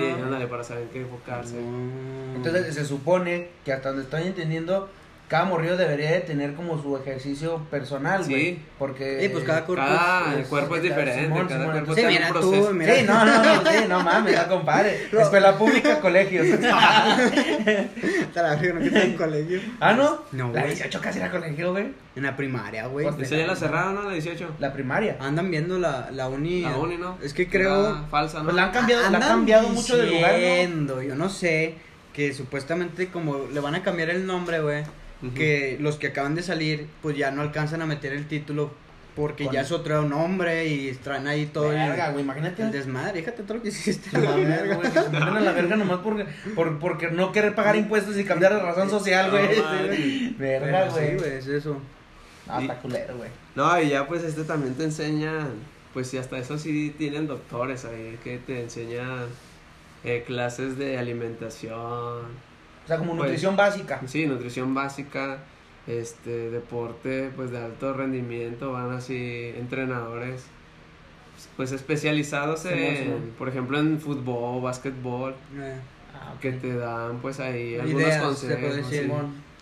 para 0.50 0.64
saber 0.64 0.82
en 0.84 0.88
qué 0.90 1.00
enfocarse. 1.02 1.54
Mm. 1.60 2.36
Entonces 2.36 2.74
se 2.74 2.84
supone 2.84 3.48
que 3.64 3.72
hasta 3.72 3.88
donde 3.90 4.04
estoy 4.04 4.22
entendiendo, 4.24 4.88
cada 5.32 5.46
morrillo 5.46 5.78
debería 5.78 6.10
de 6.12 6.20
tener 6.20 6.52
como 6.54 6.80
su 6.82 6.94
ejercicio 6.96 7.58
personal, 7.70 8.22
Sí. 8.24 8.30
güey. 8.30 8.58
Porque... 8.78 9.18
Sí, 9.22 9.28
pues 9.30 9.44
cada 9.44 9.64
cuerpo 9.64 9.82
Cada 9.84 10.38
es- 10.38 10.46
cuerpo 10.46 10.76
es 10.76 10.82
diferente, 10.82 11.22
Simón, 11.24 11.48
cada 11.48 11.60
Simón. 11.60 11.72
cuerpo 11.72 11.94
Sí, 11.94 12.00
está 12.00 12.10
en 12.12 12.16
mira 12.18 12.26
un 12.28 12.32
tú, 12.40 12.50
proceso. 12.50 12.74
mira. 12.74 12.94
Sí, 12.94 13.02
no, 13.06 13.24
no, 13.24 13.42
no, 13.42 13.70
sí, 13.70 13.76
no 13.88 14.00
mames, 14.02 14.32
ya 14.36 14.46
compadre. 14.48 15.08
No. 15.10 15.20
Escuela 15.20 15.56
pública, 15.56 16.00
colegios. 16.00 16.46
Te 16.60 18.42
la 18.42 18.56
verga, 18.56 18.74
no 18.74 18.80
que 18.90 19.02
en 19.02 19.16
colegio. 19.16 19.60
ah, 19.80 19.92
¿no? 19.94 20.22
No, 20.32 20.52
La 20.52 20.60
güey. 20.62 20.74
18 20.74 21.00
casi 21.00 21.18
era 21.18 21.30
colegio, 21.30 21.72
güey. 21.72 21.92
En 22.14 22.22
la 22.24 22.36
primaria, 22.36 22.86
güey. 22.86 23.06
Pues, 23.10 23.30
ya 23.30 23.46
la 23.46 23.56
cerraron, 23.56 23.94
¿no? 23.94 24.02
La 24.02 24.12
18. 24.12 24.56
La 24.58 24.72
primaria. 24.72 25.16
Andan 25.20 25.50
viendo 25.50 25.78
la, 25.78 26.10
la 26.12 26.28
uni. 26.28 26.60
La 26.62 26.76
uni, 26.76 26.98
¿no? 26.98 27.16
Es 27.22 27.32
que 27.32 27.48
creo. 27.48 27.88
Era 27.88 28.02
falsa, 28.10 28.38
¿no? 28.38 28.44
Pues 28.44 28.56
la 28.56 28.64
han 28.64 28.70
cambiado, 28.72 29.10
la 29.10 29.16
han 29.18 29.22
cambiado 29.22 29.68
mucho 29.70 29.96
de 29.96 30.06
lugar, 30.08 30.34
¿no? 30.70 31.02
Yo 31.02 31.14
no 31.14 31.28
sé. 31.28 31.76
Que 32.12 32.34
supuestamente, 32.34 33.08
como 33.08 33.46
le 33.50 33.58
van 33.60 33.74
a 33.74 33.82
cambiar 33.82 34.10
el 34.10 34.26
nombre, 34.26 34.60
güey. 34.60 34.82
Que 35.34 35.76
los 35.80 35.96
que 35.96 36.08
acaban 36.08 36.34
de 36.34 36.42
salir, 36.42 36.88
pues 37.00 37.16
ya 37.16 37.30
no 37.30 37.42
alcanzan 37.42 37.80
a 37.82 37.86
meter 37.86 38.12
el 38.12 38.26
título. 38.26 38.72
Porque 39.14 39.44
Con- 39.44 39.52
ya 39.52 39.60
es 39.60 39.70
otro 39.72 40.02
nombre 40.08 40.66
y 40.68 40.90
traen 40.94 41.26
ahí 41.26 41.44
todo 41.46 41.70
el- 41.70 41.76
Verga, 41.78 42.10
güey, 42.12 42.24
imagínate. 42.24 42.62
el, 42.62 42.72
desmadre. 42.72 43.20
Fíjate 43.20 43.42
todo 43.42 43.58
lo 43.58 43.62
que 43.62 43.68
hiciste. 43.68 44.18
La 44.18 44.34
verga. 44.36 44.74
güey, 44.76 44.90
que 44.90 44.98
se 45.00 45.08
meten 45.10 45.22
a 45.22 45.40
la 45.40 45.52
verga 45.52 45.76
nomás 45.76 45.98
por, 45.98 46.24
por, 46.54 46.78
porque 46.78 47.10
no 47.10 47.30
querer 47.30 47.54
pagar 47.54 47.76
impuestos 47.76 48.16
y 48.18 48.24
cambiar 48.24 48.54
de 48.54 48.60
razón 48.60 48.88
social, 48.88 49.30
güey. 49.30 49.48
No. 49.58 50.38
Verga, 50.38 50.88
Sí, 50.90 50.94
güey. 50.98 51.16
güey, 51.18 51.30
es 51.36 51.46
eso. 51.46 51.76
Ah, 52.48 52.60
está 52.62 52.76
culero, 52.78 53.16
güey. 53.18 53.28
No, 53.54 53.80
y 53.82 53.90
ya 53.90 54.08
pues 54.08 54.24
este 54.24 54.44
también 54.44 54.74
te 54.74 54.84
enseña, 54.84 55.46
pues 55.92 56.08
sí, 56.08 56.16
hasta 56.16 56.38
eso 56.38 56.56
sí 56.58 56.94
tienen 56.96 57.26
doctores 57.26 57.84
ahí 57.84 58.18
que 58.24 58.38
te 58.38 58.62
enseñan 58.62 59.26
eh, 60.04 60.24
clases 60.26 60.78
de 60.78 60.96
alimentación, 60.98 62.22
O 62.84 62.88
sea, 62.88 62.98
como 62.98 63.12
Pues, 63.12 63.22
nutrición 63.30 63.56
básica. 63.56 64.00
sí, 64.06 64.26
nutrición 64.26 64.74
básica, 64.74 65.38
este, 65.86 66.50
deporte, 66.50 67.30
pues 67.36 67.50
de 67.50 67.58
alto 67.58 67.92
rendimiento, 67.92 68.72
van 68.72 68.92
así 68.92 69.52
entrenadores, 69.56 70.44
pues 71.56 71.72
especializados 71.72 72.64
en, 72.66 73.32
por 73.38 73.48
ejemplo, 73.48 73.78
en 73.78 73.98
fútbol, 74.00 74.62
básquetbol, 74.62 75.34
Eh. 75.58 75.76
Ah, 76.14 76.34
que 76.40 76.52
te 76.52 76.76
dan 76.76 77.18
pues 77.22 77.40
ahí 77.40 77.76
algunos 77.76 78.02
Ideas, 78.02 78.22
consejos. 78.22 78.76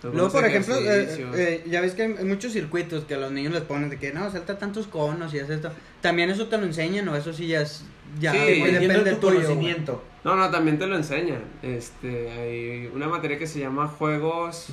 Luego, 0.03 0.31
por 0.31 0.45
ejemplo, 0.45 0.77
eh, 0.77 1.03
ejercicios. 1.03 1.37
eh, 1.39 1.65
ya 1.69 1.81
ves 1.81 1.93
que 1.93 2.03
hay 2.03 2.09
muchos 2.25 2.53
circuitos 2.53 3.05
que 3.05 3.15
a 3.15 3.19
los 3.19 3.33
niños 3.33 3.53
les 3.53 3.63
ponen 3.63 3.91
de 3.91 3.99
que 3.99 4.13
no, 4.13 4.31
salta 4.31 4.59
tantos 4.59 4.87
conos 4.87 5.35
y 5.35 5.39
haces 5.39 5.57
esto. 5.57 5.73
También 6.01 6.31
eso 6.31 6.47
te 6.49 6.57
lo 6.59 6.65
enseñan 6.65 7.09
o 7.09 7.17
eso 7.17 7.33
sí 7.33 7.47
ya 7.49 7.61
es. 7.63 7.85
Ya 8.19 8.33
Sí, 8.33 8.39
güey, 8.59 8.73
depende 8.73 9.05
de 9.05 9.13
tu 9.13 9.21
tuyo. 9.21 9.35
güey. 9.35 9.45
conocimiento. 9.47 10.05
No, 10.25 10.35
no, 10.37 10.51
también 10.51 10.79
te 10.79 10.87
lo 10.87 10.97
enseñan. 10.97 11.43
Este, 11.63 12.29
hay 12.31 12.91
una 12.93 13.07
materia 13.09 13.39
que 13.39 13.47
se 13.47 13.61
llama 13.61 13.87
juegos 13.87 14.67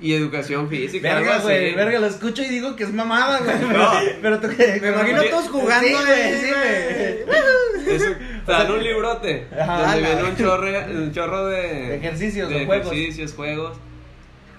y 0.00 0.12
educación 0.14 0.68
física. 0.68 1.14
Verga, 1.14 1.38
güey, 1.38 1.74
verga, 1.74 2.00
lo 2.00 2.06
escucho 2.06 2.42
y 2.42 2.48
digo 2.48 2.74
que 2.76 2.84
es 2.84 2.92
mamada, 2.92 3.38
güey. 3.38 3.72
No. 3.78 3.90
Pero 4.22 4.40
tú 4.40 4.48
que. 4.48 4.80
Me 4.80 4.88
imagino 4.88 5.22
todos 5.30 5.48
jugando, 5.48 5.86
sí, 5.86 5.94
güey. 5.94 6.40
sí, 6.40 6.50
güey. 6.50 7.94
Eso, 7.96 8.06
te 8.46 8.52
dan 8.52 8.70
un 8.72 8.82
librote 8.82 9.46
Ajá. 9.52 9.78
donde 9.92 10.06
Ala. 10.06 10.14
viene 10.14 10.30
un 10.30 10.36
chorro, 10.38 10.68
un 10.92 11.12
chorro 11.12 11.46
de, 11.46 11.62
De 11.62 11.96
ejercicios 11.96 12.48
de 12.48 12.62
o 12.62 12.66
juegos. 12.66 12.92
ejercicios, 12.92 13.32
juegos 13.34 13.76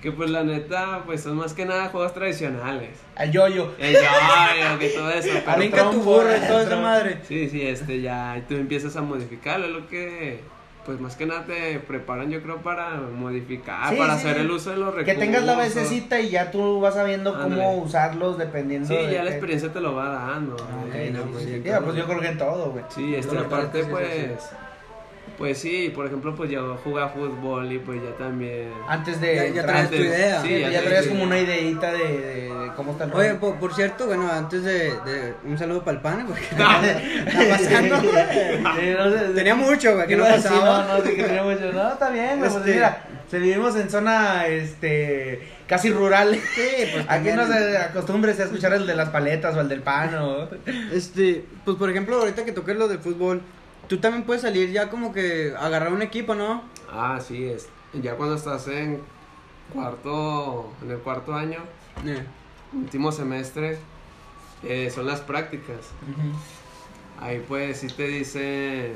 Que 0.05 0.11
pues 0.11 0.29
la 0.29 0.43
neta, 0.43 1.01
pues 1.03 1.23
son 1.23 1.37
más 1.37 1.55
que 1.55 1.65
nada 1.65 1.89
juegos 1.89 2.13
tradicionales. 2.13 2.91
Al 3.15 3.31
yoyo. 3.31 3.71
El 3.79 3.95
yo, 3.95 3.99
que 4.79 4.89
todo 4.89 5.09
eso. 5.09 5.29
pero- 5.45 5.57
Brinca 5.57 5.89
tu 5.89 5.99
burro 6.03 6.29
y 6.37 6.47
toda 6.47 6.61
esa 6.61 6.75
madre. 6.75 7.21
Sí, 7.27 7.49
sí, 7.49 7.63
este 7.65 8.01
ya 8.01 8.37
y 8.37 8.41
tú 8.41 8.53
empiezas 8.53 8.95
a 8.97 9.01
modificarlo, 9.01 9.65
es 9.65 9.71
lo 9.71 9.87
que 9.87 10.41
pues 10.85 10.99
más 10.99 11.15
que 11.15 11.25
nada 11.25 11.45
te 11.45 11.79
preparan 11.79 12.29
yo 12.29 12.43
creo 12.43 12.57
para 12.57 12.91
modificar, 12.91 13.89
Sí, 13.89 13.95
para 13.95 14.13
sí, 14.13 14.19
hacer 14.19 14.35
sí. 14.35 14.41
el 14.41 14.51
uso 14.51 14.69
de 14.69 14.77
los 14.77 14.91
Que 14.91 14.97
recursos. 14.99 15.19
tengas 15.23 15.43
la 15.43 15.55
basecita 15.57 16.19
y 16.19 16.29
ya 16.29 16.51
tú 16.51 16.79
vas 16.79 16.93
sabiendo 16.93 17.41
cómo 17.41 17.77
usarlos 17.77 18.37
dependiendo 18.37 18.87
Sí, 18.87 18.93
de 18.93 19.11
ya 19.11 19.23
la 19.23 19.31
experiencia 19.31 19.73
te 19.73 19.79
lo 19.81 19.95
va 19.95 20.09
dando. 20.09 20.55
Ah, 20.59 20.83
ok, 20.87 20.93
eh, 20.93 21.09
no, 21.11 21.23
pues, 21.31 21.45
pues 21.83 21.95
yo 21.95 22.05
creo 22.05 22.19
que 22.19 22.27
en 22.27 22.37
todo, 22.37 22.69
güey. 22.69 22.83
Sí, 22.89 23.15
este, 23.15 23.35
aparte 23.35 23.79
que 23.79 23.85
que 23.87 23.91
pues 23.91 24.51
pues 25.37 25.57
sí, 25.57 25.91
por 25.93 26.05
ejemplo, 26.05 26.33
pues 26.35 26.49
yo 26.49 26.77
jugaba 26.83 27.09
fútbol 27.09 27.71
y 27.71 27.79
pues 27.79 28.01
ya 28.01 28.11
también 28.17 28.69
Antes 28.87 29.19
de. 29.19 29.35
Ya- 29.35 29.47
ya 29.47 29.65
traes 29.65 29.89
tu 29.89 29.95
idea. 29.97 30.41
Sí, 30.41 30.59
ya, 30.59 30.69
ya 30.69 30.83
traes 30.83 31.07
como 31.07 31.23
una 31.23 31.37
ideita 31.39 31.91
de, 31.91 31.97
de, 31.99 32.41
de 32.53 32.71
cómo 32.75 32.91
está 32.93 33.03
el 33.05 33.13
Oye, 33.13 33.33
por, 33.35 33.55
por 33.55 33.73
cierto, 33.73 34.05
bueno, 34.07 34.29
antes 34.31 34.63
de, 34.63 34.91
de 35.05 35.33
un 35.43 35.57
saludo 35.57 35.83
para 35.83 35.97
el 35.97 36.01
pan, 36.01 36.25
porque 36.27 36.41
está 36.51 37.49
pasando. 37.49 38.01
Sí, 38.01 38.93
no 38.97 39.11
sé, 39.11 39.19
Tenía 39.35 39.55
mucho, 39.55 39.95
güey, 39.95 40.07
que 40.07 40.15
no 40.15 40.23
pasaba. 40.25 40.85
No, 40.87 40.97
no, 40.99 41.03
sí 41.05 41.15
que 41.15 41.23
tenía 41.23 41.43
mucho. 41.43 41.71
No, 41.71 41.93
está 41.93 42.09
bien, 42.09 42.37
güey. 42.39 42.49
Pues 42.49 42.55
Este- 42.55 42.73
mira, 42.73 43.03
se 43.29 43.39
vivimos 43.39 43.75
en 43.75 43.89
zona, 43.89 44.47
este, 44.47 45.41
casi 45.67 45.91
rural. 45.91 46.35
Sí, 46.53 46.85
pues 46.93 47.05
Aquí 47.09 47.29
no 47.33 47.45
se 47.47 47.77
acostumbres 47.77 48.39
a 48.39 48.43
escuchar 48.43 48.73
el 48.73 48.85
de 48.87 48.95
las 48.95 49.09
paletas 49.09 49.55
o 49.55 49.61
el 49.61 49.67
del 49.69 49.81
pan 49.81 50.15
o... 50.15 50.47
Este, 50.93 51.43
pues 51.65 51.75
por 51.77 51.89
ejemplo, 51.89 52.17
ahorita 52.19 52.45
que 52.45 52.51
toques 52.51 52.75
lo 52.77 52.87
de 52.87 52.99
fútbol, 52.99 53.41
tú 53.87 53.97
también 53.97 54.23
puedes 54.23 54.41
salir 54.41 54.71
ya 54.71 54.89
como 54.89 55.13
que 55.13 55.53
agarrar 55.57 55.91
un 55.93 56.01
equipo, 56.01 56.35
¿no? 56.35 56.63
Ah, 56.91 57.19
sí, 57.25 57.45
es 57.45 57.67
ya 57.93 58.15
cuando 58.15 58.35
estás 58.35 58.67
en 58.67 59.01
cuarto 59.73 60.71
en 60.83 60.91
el 60.91 60.97
cuarto 60.99 61.33
año, 61.33 61.59
Eh, 62.05 62.23
último 62.73 63.11
semestre 63.11 63.77
eh, 64.63 64.91
son 64.93 65.05
las 65.07 65.21
prácticas. 65.21 65.77
Ahí 67.21 67.43
pues 67.47 67.77
sí 67.79 67.87
te 67.87 68.07
dicen 68.07 68.93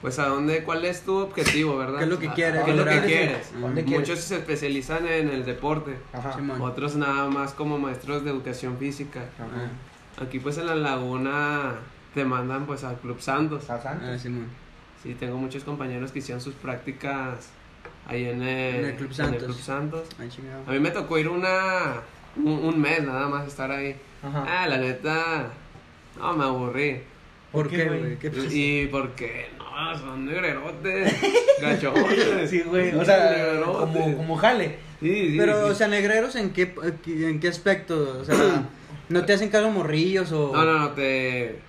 pues 0.00 0.18
a 0.18 0.26
dónde 0.26 0.62
cuál 0.64 0.84
es 0.84 1.00
tu 1.02 1.16
objetivo, 1.16 1.76
¿verdad? 1.78 1.98
¿Qué 1.98 2.04
es 2.04 2.10
lo 2.10 2.18
que 2.18 2.28
A- 2.28 2.34
quieres 2.34 2.62
¿Qué 2.64 2.70
es 2.72 2.76
lo 2.76 2.84
que 2.84 3.00
quieres? 3.00 3.52
Muchos 3.86 4.20
se 4.20 4.36
especializan 4.36 5.06
en 5.08 5.28
el 5.30 5.44
deporte. 5.46 5.96
Ajá. 6.12 6.36
Otros 6.60 6.94
nada 6.94 7.28
más 7.30 7.54
como 7.54 7.78
maestros 7.78 8.22
de 8.22 8.30
educación 8.30 8.76
física. 8.78 9.24
Ah, 9.40 10.22
Aquí 10.22 10.38
pues 10.40 10.58
en 10.58 10.66
la 10.66 10.74
laguna 10.74 11.76
te 12.14 12.24
mandan 12.24 12.66
pues 12.66 12.84
al 12.84 12.96
Club 12.96 13.20
Santos. 13.20 13.68
Ah, 13.70 13.80
santo. 13.80 14.06
ah, 14.08 14.18
Simón. 14.18 14.46
Sí, 15.02 15.14
tengo 15.14 15.36
muchos 15.36 15.64
compañeros 15.64 16.12
que 16.12 16.20
hicieron 16.20 16.40
sus 16.40 16.54
prácticas 16.54 17.50
ahí 18.06 18.24
en 18.24 18.42
el, 18.42 18.74
En 18.76 18.84
el 18.86 18.94
Club 18.96 19.12
Santos. 19.12 19.42
Club 19.44 19.58
Santos. 19.58 20.08
Ay, 20.18 20.28
chingado. 20.28 20.62
A 20.66 20.70
mí 20.72 20.78
me 20.78 20.90
tocó 20.90 21.18
ir 21.18 21.28
una 21.28 22.00
un, 22.36 22.46
un 22.52 22.80
mes 22.80 23.02
nada 23.02 23.28
más 23.28 23.46
estar 23.46 23.70
ahí. 23.70 23.96
Ajá. 24.22 24.44
Ah, 24.48 24.66
la 24.66 24.78
neta, 24.78 25.48
no, 26.18 26.32
me 26.34 26.44
aburrí. 26.44 27.00
¿Por 27.52 27.68
¿por 27.68 27.70
qué, 27.76 27.84
güey? 27.84 28.18
¿Qué 28.18 28.30
pasó? 28.30 28.46
Y 28.50 28.88
porque, 28.90 29.48
no, 29.58 29.96
son 29.98 30.26
negrerotes, 30.26 31.14
gachones. 31.60 32.50
Sí, 32.50 32.62
güey. 32.62 32.92
O 32.94 33.00
Sí, 33.00 33.06
sea, 33.06 33.60
como, 33.64 34.16
como 34.16 34.36
jale. 34.36 34.76
Sí, 35.00 35.30
sí, 35.32 35.36
Pero, 35.38 35.66
sí. 35.66 35.70
o 35.70 35.74
sea, 35.74 35.86
negreros, 35.88 36.34
¿en 36.36 36.50
qué, 36.50 36.74
en 37.06 37.38
qué 37.38 37.48
aspecto? 37.48 38.18
O 38.20 38.24
sea, 38.24 38.34
¿no 39.08 39.24
te 39.24 39.34
hacen 39.34 39.50
caso 39.50 39.70
morrillos 39.70 40.32
o...? 40.32 40.50
No, 40.52 40.64
no, 40.64 40.78
no, 40.80 40.90
te, 40.92 41.60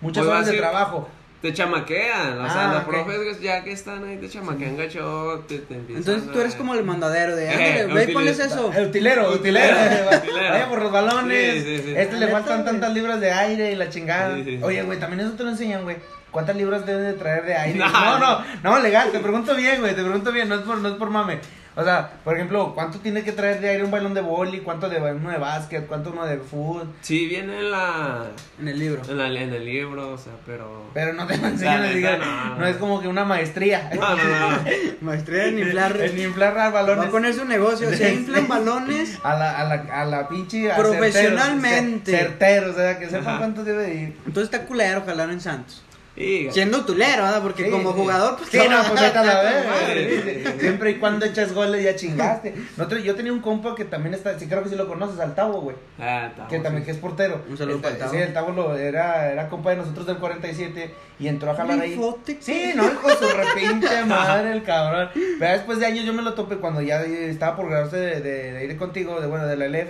Muchas 0.00 0.24
Pues 0.24 0.34
horas 0.36 0.46
de 0.46 0.56
trabajo. 0.56 1.08
te 1.42 1.52
chamaquean. 1.54 2.38
O 2.38 2.44
Ah, 2.44 2.50
sea, 2.50 2.68
los 2.74 2.82
ok. 2.82 2.88
profes 2.88 3.40
ya 3.40 3.64
que 3.64 3.72
están 3.72 4.04
ahí 4.04 4.16
te 4.18 4.28
chamaquean 4.28 4.76
gachotes, 4.76 5.66
te 5.68 5.74
empiezan 5.74 5.96
Entonces 6.02 6.32
tú 6.32 6.40
eres 6.40 6.54
como 6.54 6.74
el 6.74 6.84
mandadero 6.84 7.34
de, 7.36 7.46
Eh, 7.46 7.82
ándale, 7.82 8.06
ve 8.06 8.12
pones 8.12 8.38
eso. 8.38 8.70
El 8.76 8.88
utilero, 8.88 9.30
utilero. 9.32 9.74
Utilero. 9.76 10.50
Vaya 10.50 10.68
por 10.68 10.82
los 10.82 10.92
balones. 10.92 11.64
Sí, 11.64 11.76
sí, 11.78 11.82
sí. 11.84 11.94
Este 11.96 12.16
le 12.18 12.28
faltan 12.28 12.64
tantas 12.64 12.92
libras 12.92 13.20
de 13.20 13.32
aire 13.32 13.72
y 13.72 13.76
la 13.76 13.88
chingada. 13.88 14.36
Sí, 14.36 14.44
sí, 14.44 14.56
sí. 14.58 14.62
Oye, 14.62 14.82
güey, 14.82 14.98
también 14.98 15.20
eso 15.20 15.32
te 15.36 15.42
lo 15.44 15.50
enseñan, 15.50 15.82
güey. 15.84 15.96
¿Cuántas 16.30 16.54
libras 16.56 16.86
deben 16.86 17.04
de 17.04 17.12
traer 17.14 17.44
de 17.44 17.54
aire? 17.56 17.78
No. 17.84 17.88
No, 17.90 18.18
no, 18.18 18.44
no, 18.62 18.78
legal, 18.80 19.10
te 19.10 19.18
pregunto 19.20 19.54
bien, 19.56 19.80
güey, 19.80 19.94
te 19.96 20.02
pregunto 20.02 20.30
bien, 20.32 20.48
no 20.48 20.54
es 20.56 20.60
por, 20.62 20.78
no 20.78 20.88
es 20.90 20.94
por 20.94 21.10
mame. 21.10 21.38
O 21.76 21.84
sea, 21.84 22.10
por 22.24 22.34
ejemplo, 22.34 22.72
¿cuánto 22.74 22.98
tiene 22.98 23.22
que 23.22 23.30
traer 23.32 23.60
de 23.60 23.68
aire 23.68 23.84
un 23.84 23.90
balón 23.92 24.12
de 24.12 24.20
boli? 24.20 24.58
¿Cuánto 24.58 24.88
de 24.88 25.00
uno 25.00 25.30
de 25.30 25.38
básquet? 25.38 25.86
¿Cuánto 25.86 26.10
uno 26.10 26.26
de 26.26 26.38
fútbol? 26.38 26.88
Sí, 27.00 27.26
viene 27.26 27.58
en 27.58 27.70
la, 27.70 28.24
En 28.60 28.68
el 28.68 28.78
libro. 28.78 29.02
en, 29.08 29.16
la- 29.16 29.28
en 29.28 29.54
el 29.54 29.64
libro, 29.64 30.12
o 30.12 30.18
sea, 30.18 30.32
pero... 30.44 30.90
Pero 30.92 31.12
no 31.12 31.26
te 31.28 31.38
lo 31.38 31.46
enseñan, 31.46 31.82
neta, 31.82 31.94
diga, 31.94 32.16
no. 32.18 32.56
no. 32.56 32.66
es 32.66 32.76
como 32.76 33.00
que 33.00 33.06
una 33.08 33.24
maestría. 33.24 33.88
No, 33.94 34.16
no, 34.16 34.24
no. 34.50 34.58
Maestría 35.00 35.46
en 35.46 35.58
inflar. 35.60 35.96
En 36.00 36.18
inflar 36.18 36.56
Va 36.56 36.70
balones. 36.70 37.06
a 37.06 37.10
poner 37.10 37.34
su 37.34 37.44
negocio, 37.44 37.88
se 37.94 38.14
inflan 38.14 38.48
balones. 38.48 39.18
A 39.22 39.36
la, 39.38 39.58
a 39.60 39.64
la, 39.64 39.74
a 40.00 40.04
la 40.04 40.28
pinche. 40.28 40.70
a 40.72 40.76
Profesionalmente. 40.76 42.10
certeros, 42.12 42.74
certeros, 42.74 42.76
o 42.76 42.78
sea, 42.78 42.98
que 42.98 43.06
sepan 43.06 43.28
Ajá. 43.28 43.38
cuánto 43.38 43.64
debe 43.64 43.82
de 43.84 43.94
ir. 43.94 44.16
Entonces 44.26 44.52
está 44.52 44.66
culero 44.66 45.02
jalar 45.06 45.30
en 45.30 45.40
Santos. 45.40 45.82
Y, 46.20 46.50
Siendo 46.52 46.84
tulero, 46.84 47.22
¿verdad? 47.22 47.42
Porque 47.42 47.64
Sí, 47.64 47.70
como 47.70 47.92
sí. 47.92 47.98
jugador, 47.98 48.36
pues 48.36 48.50
Sí, 48.50 48.58
no, 48.68 48.82
pues 48.88 49.00
vete 49.00 49.18
a 49.18 49.24
la 49.24 49.42
verga. 49.42 50.52
Siempre 50.60 50.90
y 50.90 50.94
cuando 50.96 51.24
echas 51.26 51.52
goles 51.52 51.82
ya 51.82 51.96
chingaste. 51.96 52.54
Nosotros, 52.76 53.02
yo 53.02 53.14
tenía 53.14 53.32
un 53.32 53.40
compa 53.40 53.74
que 53.74 53.84
también 53.84 54.14
está, 54.14 54.38
sí 54.38 54.46
creo 54.46 54.62
que 54.62 54.68
sí 54.68 54.76
lo 54.76 54.86
conoces, 54.88 55.18
al 55.20 55.34
Tavo, 55.34 55.60
güey. 55.62 55.76
Ah, 55.98 56.28
está, 56.30 56.46
Que 56.48 56.58
también 56.58 56.84
que 56.84 56.90
es 56.90 56.98
portero. 56.98 57.42
Un 57.48 57.56
saludo 57.56 57.76
El- 57.76 57.82
para 57.82 57.94
el 57.94 57.98
Tavo. 58.00 58.10
Sí, 58.12 58.16
el 58.18 58.32
Tavo 58.32 58.52
lo, 58.52 58.76
era, 58.76 59.32
era 59.32 59.48
compa 59.48 59.70
de 59.70 59.76
nosotros 59.76 60.06
del 60.06 60.18
47 60.18 60.94
y 61.18 61.28
entró 61.28 61.50
a 61.50 61.54
jalar 61.54 61.80
ahí. 61.80 61.90
Bifote. 61.90 62.36
Sí, 62.40 62.72
no, 62.74 62.84
hijo 62.84 63.08
su 63.10 63.26
repinche 63.36 64.04
madre, 64.06 64.52
el 64.52 64.62
cabrón. 64.62 65.08
Pero 65.38 65.52
después 65.52 65.78
de 65.78 65.86
años 65.86 66.04
yo 66.04 66.12
me 66.12 66.22
lo 66.22 66.34
topé 66.34 66.56
cuando 66.56 66.82
ya 66.82 67.00
estaba 67.02 67.56
por 67.56 67.68
graduarse 67.68 67.96
de, 67.96 68.20
de- 68.20 68.52
de 68.52 68.64
ir 68.64 68.76
contigo, 68.76 69.20
de 69.20 69.26
bueno, 69.26 69.46
de 69.46 69.56
la 69.56 69.64
ELEF. 69.66 69.88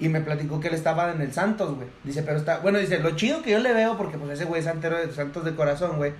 Y 0.00 0.08
me 0.08 0.20
platicó 0.22 0.58
que 0.60 0.68
él 0.68 0.74
estaba 0.74 1.12
en 1.12 1.20
el 1.20 1.32
Santos, 1.32 1.74
güey. 1.76 1.86
Dice, 2.04 2.22
pero 2.22 2.38
está. 2.38 2.58
Bueno, 2.58 2.78
dice, 2.78 2.98
lo 3.00 3.10
chido 3.16 3.42
que 3.42 3.50
yo 3.50 3.58
le 3.58 3.72
veo, 3.74 3.96
porque 3.98 4.16
pues 4.18 4.32
ese 4.32 4.46
güey 4.46 4.60
es 4.60 4.64
santero 4.64 4.96
de 4.96 5.12
Santos 5.12 5.44
de 5.44 5.54
corazón, 5.54 5.96
güey. 5.98 6.12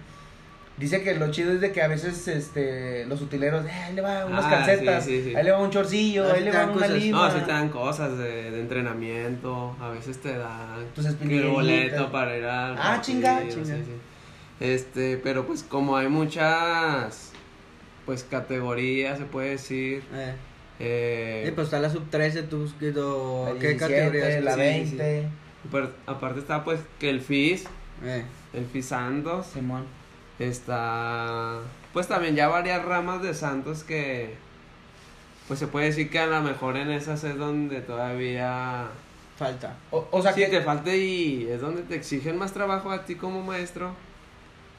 Dice 0.77 1.03
que 1.03 1.15
lo 1.15 1.31
chido 1.31 1.53
es 1.53 1.61
de 1.61 1.73
que 1.73 1.83
a 1.83 1.89
veces 1.89 2.27
este 2.29 3.05
los 3.07 3.21
utileros, 3.21 3.67
eh, 3.67 3.71
ahí 3.71 3.95
le 3.95 4.01
va 4.01 4.25
unas 4.25 4.45
Ah, 4.47 4.51
calcetas, 4.51 5.05
sí, 5.05 5.19
sí, 5.23 5.31
sí. 5.31 5.37
ahí 5.37 5.45
le 5.45 5.51
va 5.51 5.59
un 5.59 5.71
chorcillo, 5.71 6.25
Ah, 6.27 6.33
ahí 6.35 6.45
le 6.45 6.51
va 6.53 6.65
una 6.65 6.73
cosas. 6.73 6.91
lima. 6.91 7.29
No, 7.29 7.35
sí 7.35 7.41
te 7.45 7.53
dan 7.53 7.69
cosas 7.69 8.17
de, 8.17 8.51
de 8.51 8.61
entrenamiento, 8.61 9.77
a 9.81 9.89
veces 9.91 10.19
te 10.23 10.39
dan 10.39 10.87
Tus 10.95 11.05
espinillitas. 11.07 11.51
boleto 11.51 12.11
para 12.13 12.37
ir 12.37 12.45
al 12.45 12.73
Ah, 12.79 12.95
partido, 12.97 13.03
chinga, 13.21 13.49
chinga. 13.49 13.77
Este, 14.61 15.19
pero 15.19 15.47
pues 15.47 15.63
como 15.63 15.97
hay 15.97 16.09
muchas 16.09 17.33
pues 18.07 18.25
categorías 18.25 19.19
se 19.19 19.25
puede 19.25 19.51
decir 19.51 20.03
Eh, 20.15 20.33
eh, 20.81 21.45
y 21.47 21.51
pues 21.53 21.67
está 21.67 21.79
la 21.79 21.91
sub 21.91 22.09
13, 22.11 22.45
tú, 22.45 22.69
¿qué, 22.81 22.93
¿qué 22.93 23.75
17, 23.75 23.77
categorías? 23.79 24.45
la 24.45 24.55
Sí, 24.55 24.59
20, 24.59 25.29
pero 25.71 25.91
aparte 26.07 26.41
está 26.41 26.65
pues 26.65 26.81
que 26.99 27.11
el 27.11 27.21
FIS, 27.21 27.65
Eh, 28.03 28.25
el 28.55 28.67
FIS 28.67 28.87
Santos, 28.87 29.47
Simón. 29.47 29.85
está 30.39 31.59
pues 31.93 32.09
también 32.09 32.35
ya 32.37 32.49
varias 32.49 32.85
ramas 32.85 33.23
de 33.23 33.35
Santos 33.35 33.85
que 33.85 34.35
pues 35.49 35.59
se 35.59 35.67
puede 35.67 35.87
decir 35.87 36.11
que 36.11 36.19
a 36.19 36.27
lo 36.27 36.41
mejor 36.43 36.77
en 36.77 36.91
esas 36.91 37.25
es 37.25 37.37
donde 37.37 37.81
todavía 37.81 38.87
falta. 39.37 39.75
O, 39.91 40.07
o 40.13 40.23
sea 40.23 40.33
sí, 40.33 40.41
que 40.41 40.47
te 40.47 40.61
falta 40.63 40.95
y 40.95 41.49
es 41.51 41.61
donde 41.61 41.83
te 41.83 41.97
exigen 41.97 42.39
más 42.39 42.53
trabajo 42.53 42.91
a 42.91 43.05
ti 43.05 43.17
como 43.17 43.43
maestro. 43.43 43.95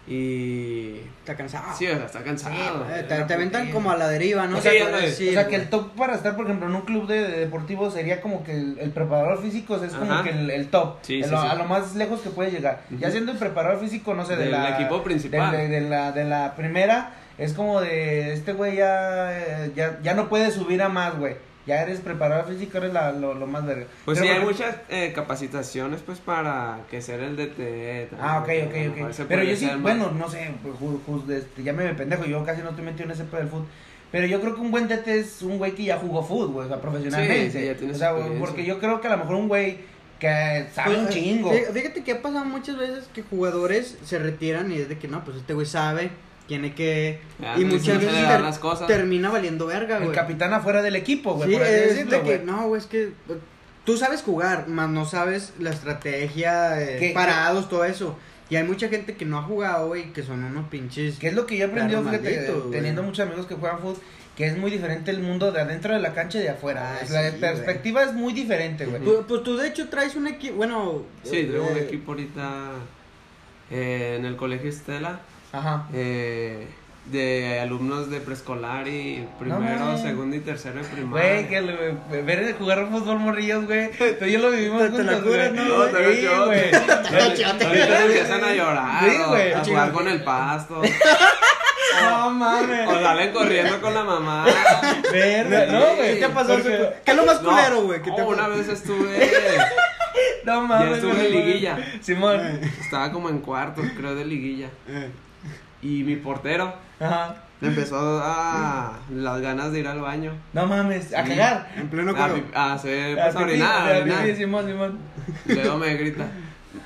Y. 0.07 0.95
Está 1.19 1.35
cansado. 1.35 1.65
Sí, 1.77 1.87
o 1.87 1.95
sea, 1.95 2.05
está 2.05 2.23
cansado. 2.23 2.55
Eh, 2.91 3.03
te, 3.07 3.15
te 3.23 3.33
aventan 3.33 3.71
como 3.71 3.91
a 3.91 3.97
la 3.97 4.07
deriva, 4.07 4.47
¿no? 4.47 4.57
O 4.57 4.61
Se 4.61 4.71
sea, 4.71 4.83
o 4.87 4.91
que 4.91 5.41
güey. 5.43 5.55
el 5.61 5.69
top 5.69 5.95
para 5.95 6.15
estar, 6.15 6.35
por 6.35 6.45
ejemplo, 6.45 6.67
en 6.67 6.75
un 6.75 6.81
club 6.81 7.07
de, 7.07 7.21
de 7.27 7.39
deportivo 7.41 7.91
sería 7.91 8.19
como 8.21 8.43
que 8.43 8.51
el, 8.53 8.77
el 8.79 8.89
preparador 8.91 9.41
físico 9.41 9.75
es 9.83 9.93
como 9.93 10.11
Ajá. 10.11 10.23
que 10.23 10.31
el, 10.31 10.49
el 10.49 10.67
top, 10.69 10.97
Sí, 11.03 11.17
el- 11.19 11.25
sí, 11.25 11.29
sí. 11.29 11.35
a 11.47 11.55
lo 11.55 11.65
más 11.65 11.95
lejos 11.95 12.21
que 12.21 12.29
puede 12.31 12.51
llegar. 12.51 12.81
Ya 12.99 13.11
siendo 13.11 13.31
el 13.31 13.37
preparador 13.37 13.79
físico, 13.79 14.13
no 14.15 14.25
sé, 14.25 14.35
de 14.35 14.43
Del 14.43 14.51
la 14.51 14.71
equipo 14.79 15.03
principal. 15.03 15.51
De, 15.51 15.67
de 15.67 15.81
la, 15.81 16.11
de 16.11 16.23
la 16.25 16.55
primera, 16.55 17.11
es 17.37 17.53
como 17.53 17.79
de 17.81 18.33
este 18.33 18.53
güey 18.53 18.77
ya, 18.77 19.37
eh, 19.39 19.71
ya, 19.75 19.99
ya 20.01 20.13
no 20.15 20.29
puede 20.29 20.51
subir 20.51 20.81
a 20.81 20.89
más, 20.89 21.17
güey. 21.17 21.35
Ya 21.67 21.81
eres 21.83 21.99
preparador 21.99 22.47
físico, 22.51 22.79
eres 22.79 22.91
la, 22.91 23.11
lo, 23.11 23.33
lo 23.35 23.45
más 23.45 23.65
verga. 23.65 23.85
Pues 24.05 24.17
Pero, 24.19 24.31
sí, 24.33 24.37
hay 24.39 24.43
muchas 24.45 24.75
eh, 24.89 25.11
capacitaciones 25.13 26.01
pues 26.03 26.19
para 26.19 26.79
que 26.89 27.01
ser 27.01 27.19
el 27.19 27.35
DT. 27.35 28.07
también, 28.09 28.09
Ah, 28.19 28.39
ok, 28.39 28.49
ok, 28.67 29.09
ok. 29.19 29.25
Pero 29.27 29.43
yo 29.43 29.55
sí, 29.55 29.65
más- 29.67 29.81
bueno, 29.81 30.11
no 30.11 30.27
sé, 30.29 30.51
pues, 30.63 30.73
ju- 30.75 30.99
ju- 31.07 31.31
este, 31.31 31.61
ya 31.63 31.73
me 31.73 31.93
pendejo, 31.93 32.25
yo 32.25 32.43
casi 32.43 32.61
no 32.63 32.69
estoy 32.69 32.85
metido 32.85 33.05
en 33.05 33.11
ese 33.11 33.25
pedo 33.25 33.37
del 33.41 33.49
fútbol. 33.49 33.67
Pero 34.11 34.27
yo 34.27 34.41
creo 34.41 34.55
que 34.55 34.61
un 34.61 34.71
buen 34.71 34.87
DT 34.87 35.07
es 35.19 35.41
un 35.41 35.57
güey 35.57 35.71
que 35.73 35.83
ya 35.85 35.97
jugó 35.97 36.23
fútbol, 36.23 36.47
güey, 36.51 36.65
o 36.65 36.69
sea, 36.69 36.81
profesionalmente. 36.81 37.51
Sí, 37.51 37.59
sí, 37.59 37.65
ya 37.65 37.75
tiene 37.75 37.93
o 37.93 37.95
sea, 37.95 38.09
experiencia. 38.09 38.39
porque 38.45 38.65
yo 38.65 38.79
creo 38.79 38.99
que 38.99 39.07
a 39.07 39.11
lo 39.11 39.17
mejor 39.17 39.35
un 39.35 39.47
güey 39.47 39.77
que 40.19 40.65
sabe 40.73 40.95
un 40.97 41.03
Pues, 41.05 41.15
chingo. 41.15 41.51
fí- 41.53 41.71
Fíjate 41.71 42.03
que 42.03 42.11
ha 42.11 42.21
pasado 42.21 42.45
muchas 42.45 42.77
veces 42.77 43.07
que 43.13 43.21
jugadores 43.23 43.97
se 44.03 44.19
retiran 44.19 44.71
y 44.71 44.77
es 44.79 44.89
de 44.89 44.97
que 44.99 45.07
no, 45.07 45.23
pues 45.23 45.37
este 45.37 45.53
güey 45.53 45.65
sabe, 45.65 46.09
tiene 46.51 46.73
que. 46.75 47.21
Ya, 47.41 47.57
y 47.57 47.63
muchas 47.63 47.97
veces 48.01 48.27
ter- 48.27 48.41
las 48.41 48.59
cosas. 48.59 48.85
termina 48.85 49.29
valiendo 49.29 49.67
verga, 49.67 49.95
El 49.99 50.03
güey. 50.03 50.15
capitán 50.15 50.51
afuera 50.53 50.81
del 50.81 50.97
equipo, 50.97 51.35
güey, 51.35 51.47
Sí, 51.49 51.53
por 51.55 51.63
así 51.63 51.71
es 51.73 51.87
decirlo, 51.91 52.11
de 52.17 52.23
que 52.23 52.35
güey. 52.39 52.45
no, 52.45 52.67
güey, 52.67 52.81
es 52.81 52.87
que 52.87 53.03
eh, 53.03 53.11
tú 53.85 53.95
sabes 53.95 54.21
jugar, 54.21 54.67
más 54.67 54.89
no 54.89 55.05
sabes 55.05 55.53
la 55.59 55.69
estrategia, 55.69 56.81
eh, 56.81 56.97
¿Qué- 56.99 57.11
parados, 57.13 57.69
todo 57.69 57.85
eso. 57.85 58.17
Y 58.49 58.57
hay 58.57 58.63
mucha 58.65 58.89
gente 58.89 59.15
que 59.15 59.23
no 59.23 59.37
ha 59.37 59.43
jugado, 59.43 59.87
güey, 59.87 60.11
que 60.11 60.23
son 60.23 60.43
unos 60.43 60.67
pinches. 60.67 61.17
Que 61.19 61.29
es 61.29 61.35
lo 61.35 61.45
que 61.45 61.55
yo 61.55 61.67
he 61.67 61.69
aprendido, 61.69 62.01
Claro, 62.01 62.17
fíjate, 62.17 62.35
maldito, 62.37 62.59
güey. 62.63 62.71
teniendo 62.73 63.01
muchos 63.01 63.25
amigos 63.25 63.45
que 63.45 63.55
juegan 63.55 63.79
fútbol, 63.79 63.95
que 64.35 64.45
es 64.47 64.57
muy 64.57 64.69
diferente 64.71 65.09
el 65.09 65.21
mundo 65.21 65.53
de 65.53 65.61
adentro 65.61 65.93
de 65.93 66.01
la 66.01 66.13
cancha 66.13 66.37
y 66.37 66.41
de 66.41 66.49
afuera. 66.49 66.97
Ah, 66.99 67.05
la 67.11 67.31
sí, 67.31 67.37
perspectiva 67.39 68.03
es 68.03 68.13
muy 68.13 68.33
diferente, 68.33 68.85
güey. 68.87 69.01
Pues, 69.01 69.19
pues 69.25 69.43
tú, 69.43 69.55
de 69.55 69.69
hecho, 69.69 69.87
traes 69.87 70.17
un 70.17 70.27
equipo. 70.27 70.55
Bueno. 70.57 71.03
Sí, 71.23 71.45
traigo 71.45 71.65
un 71.71 71.77
eh, 71.77 71.83
equipo 71.83 72.11
ahorita 72.11 72.71
eh, 73.71 74.15
en 74.19 74.25
el 74.25 74.35
colegio 74.35 74.69
Estela. 74.69 75.21
Ajá. 75.53 75.85
eh, 75.93 76.67
de 77.05 77.59
alumnos 77.59 78.09
de 78.11 78.21
preescolar 78.21 78.87
y 78.87 79.27
primero, 79.39 79.97
segundo 79.97 80.35
y 80.35 80.39
tercero 80.39 80.81
de 80.81 80.87
primaria. 80.87 81.33
Güey, 81.33 81.47
que 81.49 81.57
el- 81.57 82.23
ver 82.25 82.55
jugar 82.57 82.87
fútbol 82.91 83.17
morrillos, 83.19 83.65
güey. 83.65 83.89
Tú 83.91 84.25
y 84.25 84.31
yo 84.33 84.39
lo 84.39 84.51
vivimos 84.51 84.83
Te- 84.83 84.89
te 84.91 85.03
la 85.03 85.13
juntos. 85.13 85.35
¿no? 85.53 85.63
No, 85.65 86.45
güey. 86.45 86.71
Ahorita 86.73 88.05
empiezan 88.05 88.43
a 88.43 88.53
llorar, 88.53 89.09
Sí, 89.09 89.17
güey. 89.27 89.51
a 89.53 89.63
jugar 89.65 89.91
con 89.91 90.07
el 90.07 90.23
pasto, 90.23 90.81
No 92.03 92.29
mames. 92.29 92.87
o 92.87 93.01
salen 93.01 93.33
corriendo 93.33 93.81
con 93.81 93.93
la 93.93 94.03
mamá. 94.03 94.45
Verga, 95.11 95.65
no, 95.65 95.95
güey. 95.95 96.13
¿Qué 96.19 96.25
te 96.27 96.29
pasó? 96.29 96.53
Porque- 96.53 96.89
¿Qué 97.03 97.11
es 97.11 97.17
lo 97.17 97.25
más 97.25 97.41
No, 97.41 97.49
culero, 97.49 97.81
güey? 97.83 98.01
¿Qué 98.01 98.11
te 98.11 98.21
oh, 98.21 98.27
una 98.29 98.47
vez 98.47 98.67
estuve, 98.69 99.29
No 100.45 100.61
mames. 100.61 100.89
ya 100.89 100.95
estuve 101.09 101.25
en 101.27 101.31
liguilla. 101.31 101.77
Simón. 102.01 102.59
Estaba 102.79 103.11
como 103.11 103.29
en 103.29 103.39
cuartos, 103.39 103.85
creo, 103.97 104.15
de 104.15 104.25
liguilla. 104.25 104.69
Y 105.81 106.03
mi 106.03 106.15
portero 106.15 106.73
Ajá. 106.99 107.35
empezó 107.61 108.21
a 108.23 108.99
las 109.09 109.41
ganas 109.41 109.71
de 109.71 109.79
ir 109.79 109.87
al 109.87 110.01
baño. 110.01 110.31
No 110.53 110.65
mames. 110.67 111.13
A 111.13 111.23
cagar. 111.23 111.71
En 111.75 111.89
pleno 111.89 112.11
A, 112.11 112.15
coro. 112.15 112.35
pi- 112.35 112.43
a 112.53 112.73
hacer, 112.73 113.19
A 113.19 113.23
pues, 113.25 113.35
a 113.35 113.39
orinar, 113.39 113.71
a 113.91 113.95
a 113.95 113.99
luego 115.45 115.77
me 115.77 115.93
grita. 115.97 116.27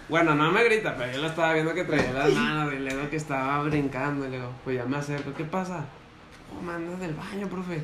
Bueno, 0.10 0.36
no 0.36 0.52
me 0.52 0.64
grita, 0.64 0.96
pero 0.98 1.12
yo 1.12 1.20
lo 1.22 1.28
estaba 1.28 1.54
viendo 1.54 1.74
que 1.74 1.84
traía 1.84 2.12
las 2.14 2.32
manos 2.34 2.74
y 2.74 2.78
luego 2.80 3.10
que 3.10 3.18
estaba 3.18 3.62
brincando. 3.64 4.26
Y 4.26 4.30
le 4.32 4.38
digo, 4.38 4.52
pues 4.64 4.78
ya 4.78 4.86
me 4.86 4.98
acerco. 4.98 5.34
¿Qué 5.34 5.44
pasa? 5.44 5.86
Oh, 6.58 6.62
me 6.62 6.74
andas 6.74 7.00
del 7.00 7.14
baño, 7.16 7.48
profe. 7.48 7.84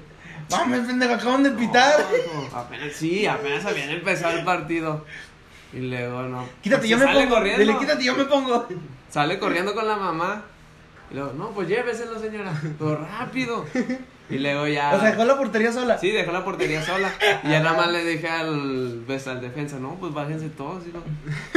Mames, 0.50 0.82
pendejo, 0.88 1.14
acaban 1.14 1.44
de 1.44 1.52
pitar. 1.52 1.94
No, 2.52 2.58
apenas, 2.58 2.94
sí, 2.94 3.26
apenas 3.26 3.66
habían 3.66 3.90
empezado 3.90 4.38
el 4.38 4.46
partido. 4.46 5.06
Y 5.74 5.80
luego 5.90 6.24
no. 6.24 6.46
Quítate, 6.62 6.80
pues, 6.82 6.90
yo 6.90 6.98
me 6.98 7.06
sale 7.06 7.24
pongo. 7.24 7.36
corriendo. 7.36 7.60
Dile, 7.62 7.78
quítate, 7.78 8.04
yo 8.04 8.16
me 8.16 8.26
pongo. 8.26 8.68
Sale 9.10 9.40
corriendo 9.40 9.74
con 9.74 9.88
la 9.88 9.96
mamá. 9.98 10.44
Y 11.12 11.16
luego, 11.16 11.34
no, 11.34 11.50
pues 11.50 11.68
lléveselo, 11.68 12.20
señora. 12.20 12.54
Pero 12.80 12.98
rápido. 12.98 13.66
Y 14.30 14.40
luego 14.40 14.66
ya. 14.66 14.94
O 14.96 15.00
sea, 15.00 15.12
dejó 15.12 15.26
la 15.26 15.36
portería 15.38 15.74
sola. 15.74 15.98
Sí, 15.98 16.10
dejó 16.10 16.32
la 16.32 16.46
portería 16.46 16.82
sola. 16.86 17.12
Y 17.44 17.50
ya 17.50 17.60
nada 17.60 17.76
más 17.76 17.92
le 17.92 18.06
dije 18.06 18.30
al, 18.30 19.04
pues, 19.06 19.28
al 19.28 19.42
defensa, 19.42 19.78
no, 19.78 19.96
pues 19.96 20.14
bájense 20.14 20.48
todos. 20.48 20.86
digo. 20.86 21.04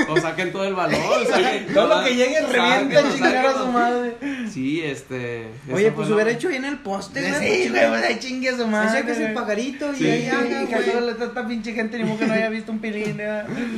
O 0.08 0.20
saquen 0.20 0.50
todo 0.50 0.64
el 0.64 0.74
balón. 0.74 1.00
saquen 1.30 1.72
Todo 1.72 1.86
lo 1.86 2.04
que 2.04 2.16
llegue 2.16 2.40
revienta 2.40 3.12
chingar 3.12 3.46
a 3.46 3.52
su 3.58 3.66
madre. 3.68 4.16
Sí, 4.50 4.82
este. 4.82 5.50
Oye, 5.72 5.92
pues 5.92 6.10
hubiera 6.10 6.32
hecho 6.32 6.48
ahí 6.48 6.56
en 6.56 6.64
el 6.64 6.78
poste, 6.80 7.20
güey. 7.20 7.62
Sí, 7.62 7.68
güey, 7.68 7.88
pues 7.88 8.02
ahí 8.02 8.18
chingue 8.18 8.48
a 8.48 8.56
su 8.56 8.66
madre. 8.66 8.98
Ese 8.98 9.06
que 9.06 9.12
es 9.12 9.18
el 9.18 9.22
güey. 9.24 9.34
pagarito 9.34 9.94
y 9.94 10.06
ahí 10.06 10.28
haga, 10.28 10.62
Hija, 10.64 10.78
güey. 10.80 11.10
esta 11.10 11.46
pinche 11.46 11.72
gente 11.74 11.98
ni 11.98 12.04
modo 12.04 12.18
que 12.18 12.26
no 12.26 12.32
haya 12.32 12.48
visto 12.48 12.72
un 12.72 12.80
pilín. 12.80 13.20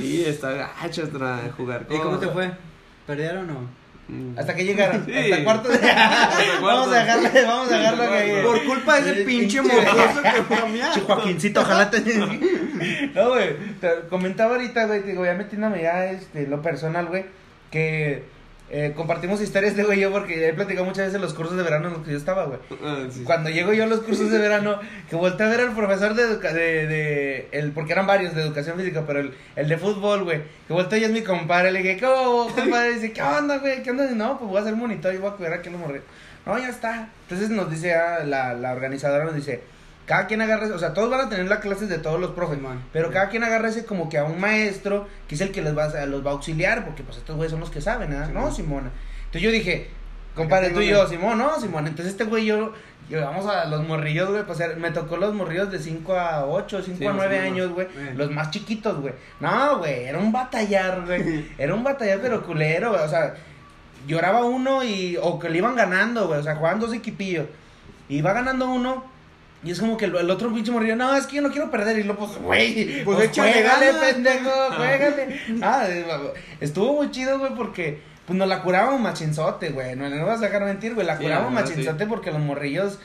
Sí, 0.01 0.25
está 0.27 0.53
gacho 0.53 1.07
jugar 1.55 1.83
¿Y 1.83 1.93
con. 1.93 2.01
cómo 2.01 2.19
te 2.19 2.29
fue? 2.29 2.51
¿Perdieron 3.07 3.51
o 3.51 3.53
no? 3.53 3.86
Hasta 4.37 4.55
que 4.55 4.65
llegaron. 4.65 5.05
Sí. 5.05 5.13
Hasta 5.13 5.45
cuarto 5.45 5.69
de... 5.69 5.79
vamos 6.63 6.89
a 6.89 7.01
dejarle, 7.01 7.45
vamos 7.45 7.73
a 7.73 7.79
dejarlo 7.79 8.05
que... 8.05 8.43
Por 8.45 8.65
culpa 8.65 9.01
de 9.01 9.11
ese 9.11 9.25
pinche 9.25 9.63
mocoso 9.63 10.23
que 10.23 10.43
fue 10.43 10.83
a 10.83 10.93
Joaquincito, 11.07 11.61
ojalá 11.61 11.91
te... 11.91 12.01
No, 13.15 13.31
güey, 13.31 13.57
te 13.81 13.89
comentaba 14.09 14.55
ahorita, 14.55 14.87
güey, 14.87 15.03
digo, 15.03 15.25
ya 15.25 15.35
metiéndome 15.35 15.83
ya, 15.83 16.07
este, 16.11 16.47
lo 16.47 16.63
personal, 16.63 17.07
güey, 17.07 17.25
que 17.71 18.25
eh, 18.69 18.93
compartimos 18.97 19.41
historias 19.41 19.77
de, 19.77 19.85
güey, 19.85 20.01
yo 20.01 20.11
porque 20.11 20.49
he 20.49 20.53
platicado 20.53 20.85
muchas 20.85 21.07
veces 21.07 21.21
los 21.21 21.35
cursos 21.35 21.57
de 21.57 21.63
verano 21.63 21.87
en 21.87 21.95
los 21.95 22.03
que 22.03 22.11
yo 22.11 22.17
estaba, 22.17 22.47
güey. 22.47 22.59
Ah, 22.83 23.07
sí. 23.09 23.23
Cuando 23.23 23.49
llego 23.49 23.73
yo 23.73 23.85
a 23.85 23.87
los 23.87 24.01
cursos 24.01 24.31
de 24.31 24.39
verano, 24.39 24.81
que 25.09 25.15
volteé 25.15 25.47
a 25.47 25.51
ver 25.51 25.61
al 25.61 25.75
profesor 25.75 26.15
de, 26.15 26.23
educa 26.23 26.53
de, 26.53 26.87
de 26.87 27.49
el, 27.53 27.71
porque 27.71 27.93
eran 27.93 28.07
varios 28.07 28.35
de 28.35 28.43
educación 28.43 28.77
física, 28.77 29.05
pero 29.07 29.21
el, 29.21 29.35
el 29.55 29.69
de 29.69 29.79
fútbol, 29.79 30.25
güey, 30.25 30.43
que 30.67 30.73
volteé 30.73 30.99
y 30.99 31.05
es 31.05 31.11
mi 31.13 31.23
compadre, 31.23 31.71
le 31.71 31.83
dije, 31.83 32.01
¿cómo, 32.01 32.49
compadre? 32.55 32.95
dice, 32.95 33.13
¿qué 33.13 33.23
onda, 33.23 33.59
güey? 33.59 33.83
¿Qué 33.85 33.91
onda? 33.91 34.03
Dice, 34.03 34.17
no, 34.17 34.39
pues 34.39 34.51
voy 34.51 34.59
a 34.59 34.63
hacer 34.63 34.75
monitor 34.75 35.15
y 35.15 35.19
voy 35.19 35.31
a 35.31 35.35
cuidar 35.35 35.53
a 35.53 35.57
los 35.57 35.81
morritos. 35.81 36.09
No, 36.45 36.59
ya 36.59 36.69
está. 36.69 37.09
Entonces 37.23 37.51
nos 37.51 37.71
dice, 37.71 37.95
ah, 37.95 38.25
la, 38.25 38.55
la 38.55 38.73
organizadora 38.73 39.25
nos 39.25 39.35
dice, 39.35 39.63
cada 40.07 40.27
quien 40.27 40.41
agarra, 40.41 40.69
o 40.75 40.79
sea, 40.79 40.95
todos 40.95 41.11
van 41.11 41.27
a 41.27 41.29
tener 41.29 41.47
las 41.49 41.59
clases 41.59 41.89
de 41.89 41.99
todos 41.99 42.21
los 42.21 42.31
profes, 42.31 42.57
Simón. 42.57 42.83
pero 42.93 43.11
cada 43.11 43.29
quien 43.29 43.45
agarra 43.45 43.69
ese 43.69 43.85
como 43.85 44.09
que 44.09 44.19
a 44.19 44.25
un 44.25 44.41
maestro, 44.41 45.09
que 45.29 45.35
es 45.35 45.41
el 45.41 45.51
que 45.51 45.63
les 45.63 45.77
va 45.77 45.85
a, 45.85 46.07
los 46.07 46.25
va 46.25 46.31
a 46.31 46.35
auxiliar, 46.35 46.85
porque 46.85 47.03
pues 47.03 47.19
estos 47.19 47.37
güeyes 47.37 47.51
son 47.51 47.61
los 47.61 47.71
que 47.71 47.81
saben, 47.81 48.13
¿ah? 48.15 48.31
No, 48.33 48.51
Simona. 48.53 48.91
Entonces 49.19 49.43
yo 49.43 49.51
dije, 49.51 49.91
compadre, 50.35 50.71
tú 50.71 50.81
y 50.81 50.89
yo, 50.89 51.07
Simón, 51.09 51.39
no, 51.39 51.61
Simón. 51.61 51.87
Entonces 51.89 52.13
este 52.13 52.25
güey 52.25 52.47
yo, 52.47 52.73
llevamos 53.09 53.47
a 53.47 53.65
los 53.67 53.87
morrillos, 53.87 54.31
güey, 54.31 54.45
pues 54.45 54.61
me 54.79 54.91
tocó 54.91 55.17
los 55.17 55.35
morrillos 55.35 55.71
de 55.71 55.79
5 55.79 56.15
a 56.15 56.47
8, 56.47 56.83
5 56.85 56.99
Sí, 56.99 57.05
a 57.05 57.13
más 57.13 57.27
9 57.27 57.27
o 57.27 57.43
menos. 57.43 57.53
años, 57.53 57.73
güey. 57.73 57.87
Eh. 57.87 58.15
Los 58.17 58.31
más 58.31 58.51
chiquitos, 58.51 59.01
güey. 59.01 59.15
No, 59.41 59.79
güey, 59.79 60.05
era 60.05 60.19
un 60.19 60.31
batallar, 60.33 61.05
güey. 61.05 61.47
Era 61.59 61.75
un 61.75 61.83
batallar, 61.83 62.21
pero 62.23 62.43
culero, 62.45 62.91
güey. 62.91 63.03
O 63.03 63.09
sea, 63.09 63.35
lloraba 64.07 64.45
uno 64.45 64.85
y, 64.85 65.19
o 65.21 65.39
que 65.39 65.49
le 65.51 65.59
iban 65.59 65.75
ganando, 65.75 66.29
güey. 66.29 66.41
O 66.41 66.43
sea, 66.43 66.57
jugaban 66.57 66.81
dos 66.81 66.95
equipillos. 66.95 67.47
Y 68.09 68.23
va 68.23 68.33
ganando 68.33 68.71
uno. 68.71 69.16
Y 69.65 69.71
es 69.73 69.81
como 69.81 69.97
que 69.97 70.05
el, 70.05 70.15
el 70.17 70.31
otro 70.31 70.53
pinche 70.55 70.71
morrillo, 70.71 70.97
no, 70.97 71.17
es 71.17 71.27
que 71.27 71.37
yo 71.37 71.43
no 71.43 71.51
quiero 71.51 71.71
perder. 71.71 71.99
Y 71.99 72.03
luego, 72.05 72.27
pues, 72.27 72.39
güey, 72.39 73.03
Pues 73.05 73.17
pues, 73.17 73.29
échale 73.31 73.53
juégale, 73.53 73.87
ganas. 73.87 74.13
pendejo, 74.13 74.51
juégale. 74.77 75.41
Ah, 75.63 75.87
estuvo 76.61 76.93
muy 76.95 77.11
chido, 77.11 77.39
güey, 77.39 77.55
porque 77.55 78.01
pues 78.27 78.39
nos 78.39 78.49
la 78.49 78.63
curábamos 78.63 79.01
machinzote, 79.01 79.71
güey. 79.71 79.97
No 79.97 80.09
le 80.09 80.23
vas 80.23 80.39
a 80.41 80.47
dejar 80.47 80.65
mentir, 80.65 80.95
güey. 80.95 81.07
La 81.07 81.17
Sí, 81.17 81.23
curábamos 81.25 81.55
verdad, 81.55 81.69
machinzote 81.71 82.07
porque 82.07 82.31
los 82.31 82.41
morrillos, 82.41 82.99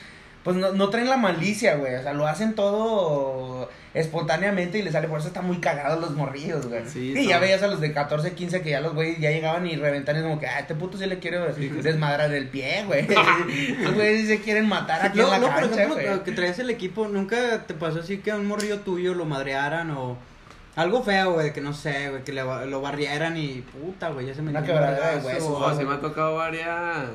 pues 0.44 0.56
no, 0.56 0.72
no 0.72 0.88
traen 0.90 1.08
la 1.08 1.16
malicia, 1.16 1.76
güey. 1.76 1.94
O 1.96 2.02
sea, 2.02 2.12
lo 2.12 2.26
hacen 2.26 2.54
todo 2.54 3.68
espontáneamente 3.94 4.78
y 4.78 4.82
les 4.82 4.92
sale 4.94 5.06
por 5.06 5.18
eso 5.18 5.28
están 5.28 5.46
muy 5.46 5.58
cagados 5.58 6.00
los 6.00 6.12
morrillos, 6.12 6.66
güey. 6.66 6.82
Sí, 6.88 7.12
y 7.16 7.26
ya 7.28 7.38
veías 7.38 7.62
a 7.62 7.66
los 7.66 7.80
de 7.80 7.92
14, 7.92 8.32
15 8.32 8.62
que 8.62 8.70
ya 8.70 8.80
los 8.80 8.94
güeyes 8.94 9.20
ya 9.20 9.30
llegaban 9.30 9.66
y 9.66 9.76
reventaban 9.76 10.20
y 10.22 10.24
como 10.24 10.40
que, 10.40 10.46
ah, 10.46 10.60
este 10.60 10.74
puto 10.74 10.96
sí 10.98 11.06
le 11.06 11.18
quiere 11.18 11.38
desmadrar 11.82 12.32
el 12.32 12.48
pie, 12.48 12.84
güey. 12.86 13.06
Los 13.82 13.94
güeyes 13.94 14.22
sí 14.22 14.26
se 14.28 14.40
quieren 14.40 14.66
matar 14.66 15.04
aquí 15.06 15.18
No, 15.18 15.24
en 15.26 15.30
la 15.30 15.38
no, 15.40 15.46
por 15.48 15.60
cancha, 15.60 15.82
ejemplo, 15.84 15.96
güey. 16.10 16.22
que 16.24 16.32
traes 16.32 16.58
el 16.58 16.70
equipo, 16.70 17.06
¿nunca 17.06 17.66
te 17.66 17.74
pasó 17.74 18.00
así 18.00 18.18
que 18.18 18.30
a 18.30 18.36
un 18.36 18.46
morrillo 18.46 18.80
tuyo 18.80 19.12
lo 19.14 19.26
madrearan 19.26 19.90
o 19.90 20.16
algo 20.74 21.02
feo, 21.02 21.34
güey, 21.34 21.52
que 21.52 21.60
no 21.60 21.74
sé, 21.74 22.08
güey, 22.08 22.24
que 22.24 22.32
le, 22.32 22.42
ba- 22.42 22.64
lo 22.64 22.80
barrieran 22.80 23.36
y 23.36 23.60
puta, 23.60 24.08
güey, 24.08 24.26
ya 24.26 24.34
se 24.34 24.40
me 24.40 24.50
Una 24.52 24.62
quebradera 24.64 25.08
de 25.10 25.14
vergazo, 25.16 25.26
huesos, 25.28 25.48
o 25.50 25.56
Oh, 25.66 25.78
sí 25.78 25.84
me 25.84 25.92
ha 25.94 26.00
tocado 26.00 26.36
varias 26.36 27.08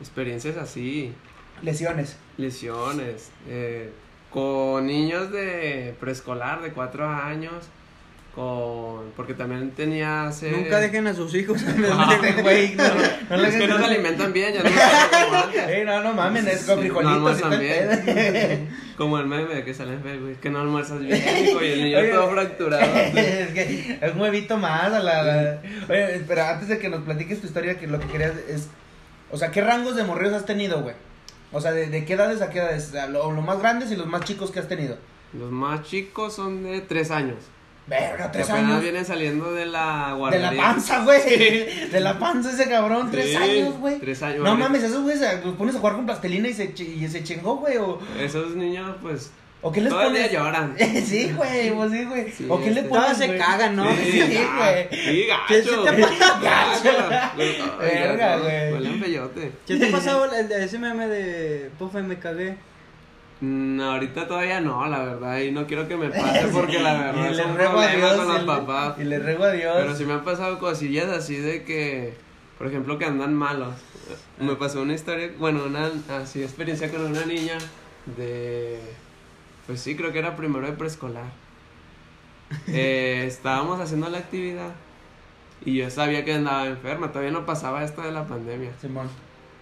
experiencias 0.00 0.56
así. 0.56 1.14
Lesiones. 1.62 2.16
lesiones 2.36 3.30
eh, 3.48 3.90
con 4.30 4.86
niños 4.86 5.30
de 5.32 5.94
preescolar 6.00 6.60
de 6.62 6.72
cuatro 6.72 7.08
años 7.08 7.64
con 8.34 9.12
porque 9.16 9.32
también 9.32 9.70
tenía 9.70 10.26
hace 10.26 10.50
Nunca 10.50 10.78
dejen 10.78 11.06
a 11.06 11.14
sus 11.14 11.34
hijos. 11.34 11.62
Este 11.62 12.42
güey, 12.42 12.74
no, 12.74 12.84
no 13.30 13.36
le 13.38 13.48
es 13.48 13.54
que 13.56 13.66
no 13.66 13.78
se 13.78 13.84
alimentan 13.84 14.32
bien 14.34 14.52
ya 14.52 14.62
no 14.62 14.68
se 14.74 14.78
alimentan 14.82 15.24
como 15.24 15.36
antes. 15.42 15.68
Ey, 15.68 15.84
no, 15.86 16.02
no 16.02 16.12
mames, 16.12 16.46
es 16.46 16.64
con 16.64 16.74
Sí, 16.76 16.80
frijolitos 16.82 17.40
no 17.40 17.50
como 18.98 19.18
el 19.18 19.26
meme 19.26 19.62
que 19.64 19.74
sale 19.74 19.94
en 19.94 20.30
es 20.32 20.38
que 20.38 20.50
no 20.50 20.60
almuerzas 20.60 21.00
bien 21.00 21.16
hijo, 21.46 21.62
y 21.62 21.66
el 21.66 21.84
niño 21.84 21.98
Oye, 21.98 22.08
todo 22.10 22.30
fracturado 22.30 22.84
es 22.84 23.52
que 23.52 23.98
es 24.00 24.12
un 24.14 24.20
huevito 24.20 24.56
más 24.56 24.92
a 24.92 24.98
la, 25.00 25.22
la- 25.22 25.60
Oye, 25.88 26.16
espera, 26.16 26.50
antes 26.50 26.68
de 26.68 26.78
que 26.78 26.88
nos 26.88 27.02
platiques 27.04 27.40
tu 27.40 27.46
historia, 27.46 27.78
que 27.78 27.86
lo 27.86 27.98
que 28.00 28.06
querías 28.06 28.32
es... 28.48 28.68
O 29.30 29.36
sea, 29.36 29.50
¿qué 29.50 29.60
rangos 29.60 29.96
de 29.96 30.04
morrillos 30.04 30.34
has 30.34 30.46
tenido, 30.46 30.80
güey? 30.82 30.94
O 31.52 31.60
sea, 31.60 31.72
¿de, 31.72 31.86
de 31.86 32.04
qué 32.04 32.14
edades 32.14 32.42
a 32.42 32.50
qué 32.50 32.58
edades? 32.58 32.88
O 32.88 32.92
sea, 32.92 33.06
lo, 33.06 33.30
lo 33.32 33.42
más 33.42 33.58
grandes 33.60 33.90
y 33.92 33.96
los 33.96 34.06
más 34.06 34.22
chicos 34.24 34.50
que 34.50 34.60
has 34.60 34.68
tenido. 34.68 34.96
los 35.32 35.50
más 35.50 35.82
chicos 35.82 36.34
son 36.34 36.62
de 36.64 36.80
tres 36.80 37.10
años 37.10 37.36
Verga, 37.88 38.32
tres 38.32 38.50
apenas 38.50 38.70
años. 38.70 38.82
vienen 38.82 39.04
saliendo 39.04 39.52
de 39.52 39.64
la 39.66 40.08
De 40.10 40.14
guardería 40.16 40.50
la 40.52 40.60
panza, 40.62 41.04
güey. 41.04 41.20
De 41.88 42.00
la 42.00 42.18
panza 42.18 42.50
ese 42.50 42.68
cabrón, 42.68 43.10
tres 43.12 43.30
Sí, 43.30 43.36
años, 43.36 43.78
güey. 43.78 44.00
tres 44.00 44.20
años, 44.24 44.42
No 44.42 44.56
mames, 44.56 44.82
esos 44.82 45.02
güeyes 45.02 45.20
se- 45.20 45.44
los 45.44 45.54
pones 45.54 45.76
a 45.76 45.78
jugar 45.78 45.94
con 45.94 46.04
plastilina 46.04 46.48
y 46.48 46.52
se, 46.52 46.74
y 46.82 47.06
se 47.08 47.22
chingó, 47.22 47.56
güey. 47.58 47.76
O, 47.76 48.00
esos 48.18 48.56
niños 48.56 48.96
pues 49.00 49.30
¿O 49.66 49.72
qué 49.72 49.80
les 49.80 49.90
todo 49.90 50.02
el 50.02 50.12
día 50.12 50.22
pones? 50.22 50.32
lloran 50.32 50.76
sí, 51.06 51.32
güey, 51.36 51.70
pues 51.74 51.90
sí, 51.92 52.04
güey. 52.04 52.30
Sí, 52.30 52.46
¿O 52.48 52.58
qué 52.60 52.70
le 52.70 52.80
este- 52.80 52.88
pones? 52.88 53.04
Todas 53.04 53.18
se 53.18 53.36
cagan, 53.36 53.74
¿no? 53.76 53.84
Sí, 53.96 54.20
güey. 54.56 54.88
Sí, 54.90 55.26
¿Qué 55.48 55.62
se 55.62 55.70
gacho. 55.70 55.82
te 55.82 56.02
pasa? 56.02 56.40
Gacho. 57.36 57.76
Verga, 57.78 58.36
güey. 58.38 58.72
Huele 58.72 58.88
a 58.90 59.02
peyote. 59.02 59.52
¿Qué 59.66 59.76
te 59.76 59.88
ha 59.88 59.92
pasado 59.92 60.24
el 60.32 60.48
de 60.48 60.64
ese 60.64 60.78
meme 60.78 61.08
de 61.08 61.70
Pufa 61.78 62.00
y 62.00 62.02
me 62.04 62.18
cagué? 62.18 62.56
Mm, 63.40 63.80
ahorita 63.80 64.26
todavía 64.26 64.60
no, 64.60 64.86
la 64.86 65.00
verdad, 65.00 65.38
y 65.40 65.50
no 65.50 65.66
quiero 65.66 65.86
que 65.88 65.96
me 65.96 66.08
pase 66.10 66.46
porque 66.52 66.78
la 66.80 66.94
verdad 66.94 67.24
Y 67.26 67.30
es 67.32 67.36
le 67.36 67.44
un 67.44 67.56
ruego 67.56 67.80
a 67.80 67.82
problema 67.82 68.06
Dios. 68.06 68.16
con 68.16 68.28
los 68.28 68.36
y 68.36 68.40
le- 68.40 68.46
papás. 68.46 68.94
Y 68.98 69.04
le 69.04 69.18
ruego 69.18 69.44
a 69.44 69.52
Dios. 69.52 69.76
Pero 69.78 69.96
sí 69.96 70.04
me 70.04 70.12
han 70.14 70.24
pasado 70.24 70.58
cosillas 70.58 71.08
así 71.08 71.36
de 71.36 71.64
que, 71.64 72.14
por 72.58 72.66
ejemplo, 72.68 72.98
que 72.98 73.04
andan 73.04 73.34
malos. 73.34 73.74
Me 74.38 74.54
pasó 74.54 74.82
una 74.82 74.94
historia, 74.94 75.30
bueno, 75.38 75.64
una 75.66 75.90
así 76.20 76.42
experiencia 76.42 76.88
con 76.90 77.04
una 77.04 77.24
niña 77.26 77.58
de, 78.16 78.78
pues 79.66 79.80
sí, 79.80 79.96
creo 79.96 80.12
que 80.12 80.18
era 80.20 80.36
primero 80.36 80.66
de 80.66 80.72
preescolar. 80.72 81.24
Eh, 82.68 83.24
estábamos 83.28 83.80
haciendo 83.80 84.08
la 84.08 84.18
actividad 84.18 84.70
Y 85.64 85.74
yo 85.78 85.90
sabía 85.90 86.24
que 86.24 86.34
andaba 86.34 86.66
enferma, 86.66 87.08
todavía 87.10 87.32
no 87.32 87.44
pasaba 87.46 87.82
esto 87.84 88.02
de 88.02 88.12
la 88.12 88.26
pandemia. 88.26 88.70
Simón. 88.80 89.08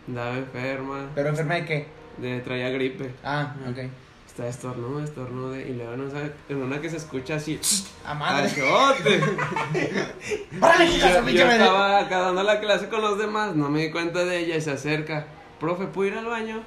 Andaba 0.06 0.36
enferma, 0.36 1.06
¿Pero 1.14 1.30
enferma 1.30 1.54
de 1.54 1.64
qué? 1.64 1.86
de, 2.18 2.40
traía 2.40 2.68
gripe. 2.70 3.10
Ah, 3.24 3.54
ok. 3.68 3.78
Está 4.26 4.48
estornudo, 4.48 5.02
estornudo. 5.02 5.58
Y 5.58 5.72
luego 5.74 5.96
no 5.96 6.10
sabe- 6.10 6.32
en 6.48 6.56
una 6.62 6.80
que 6.80 6.90
se 6.90 6.96
escucha 6.96 7.36
así. 7.36 7.58
A 8.06 8.14
madre. 8.14 8.46
¡Achote! 8.48 9.20
¡Órale, 10.60 10.84
Y 10.86 10.96
hija, 10.96 11.20
yo, 11.22 11.28
yo 11.30 11.48
estaba 11.50 12.00
acá 12.00 12.18
dando 12.18 12.42
la 12.42 12.60
clase 12.60 12.88
con 12.88 13.00
los 13.00 13.16
demás, 13.18 13.54
no 13.54 13.68
me 13.70 13.80
di 13.82 13.90
cuenta 13.90 14.24
de 14.24 14.38
ella 14.40 14.56
y 14.56 14.60
se 14.60 14.72
acerca. 14.72 15.26
Profe, 15.60 15.86
¿puedo 15.86 16.10
ir 16.12 16.18
al 16.18 16.26
baño? 16.26 16.62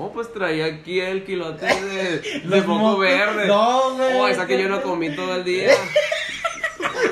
Oh, 0.00 0.12
pues 0.12 0.32
traía 0.32 0.66
aquí 0.66 1.00
el 1.00 1.24
quilote 1.24 1.66
de, 1.66 2.40
de 2.48 2.60
moco 2.62 2.98
verde. 2.98 3.48
No, 3.48 3.96
güey. 3.96 4.14
Oh, 4.14 4.28
esa 4.28 4.46
que 4.46 4.62
yo 4.62 4.68
no 4.68 4.80
comí 4.80 5.14
todo 5.16 5.34
el 5.34 5.42
día. 5.42 5.72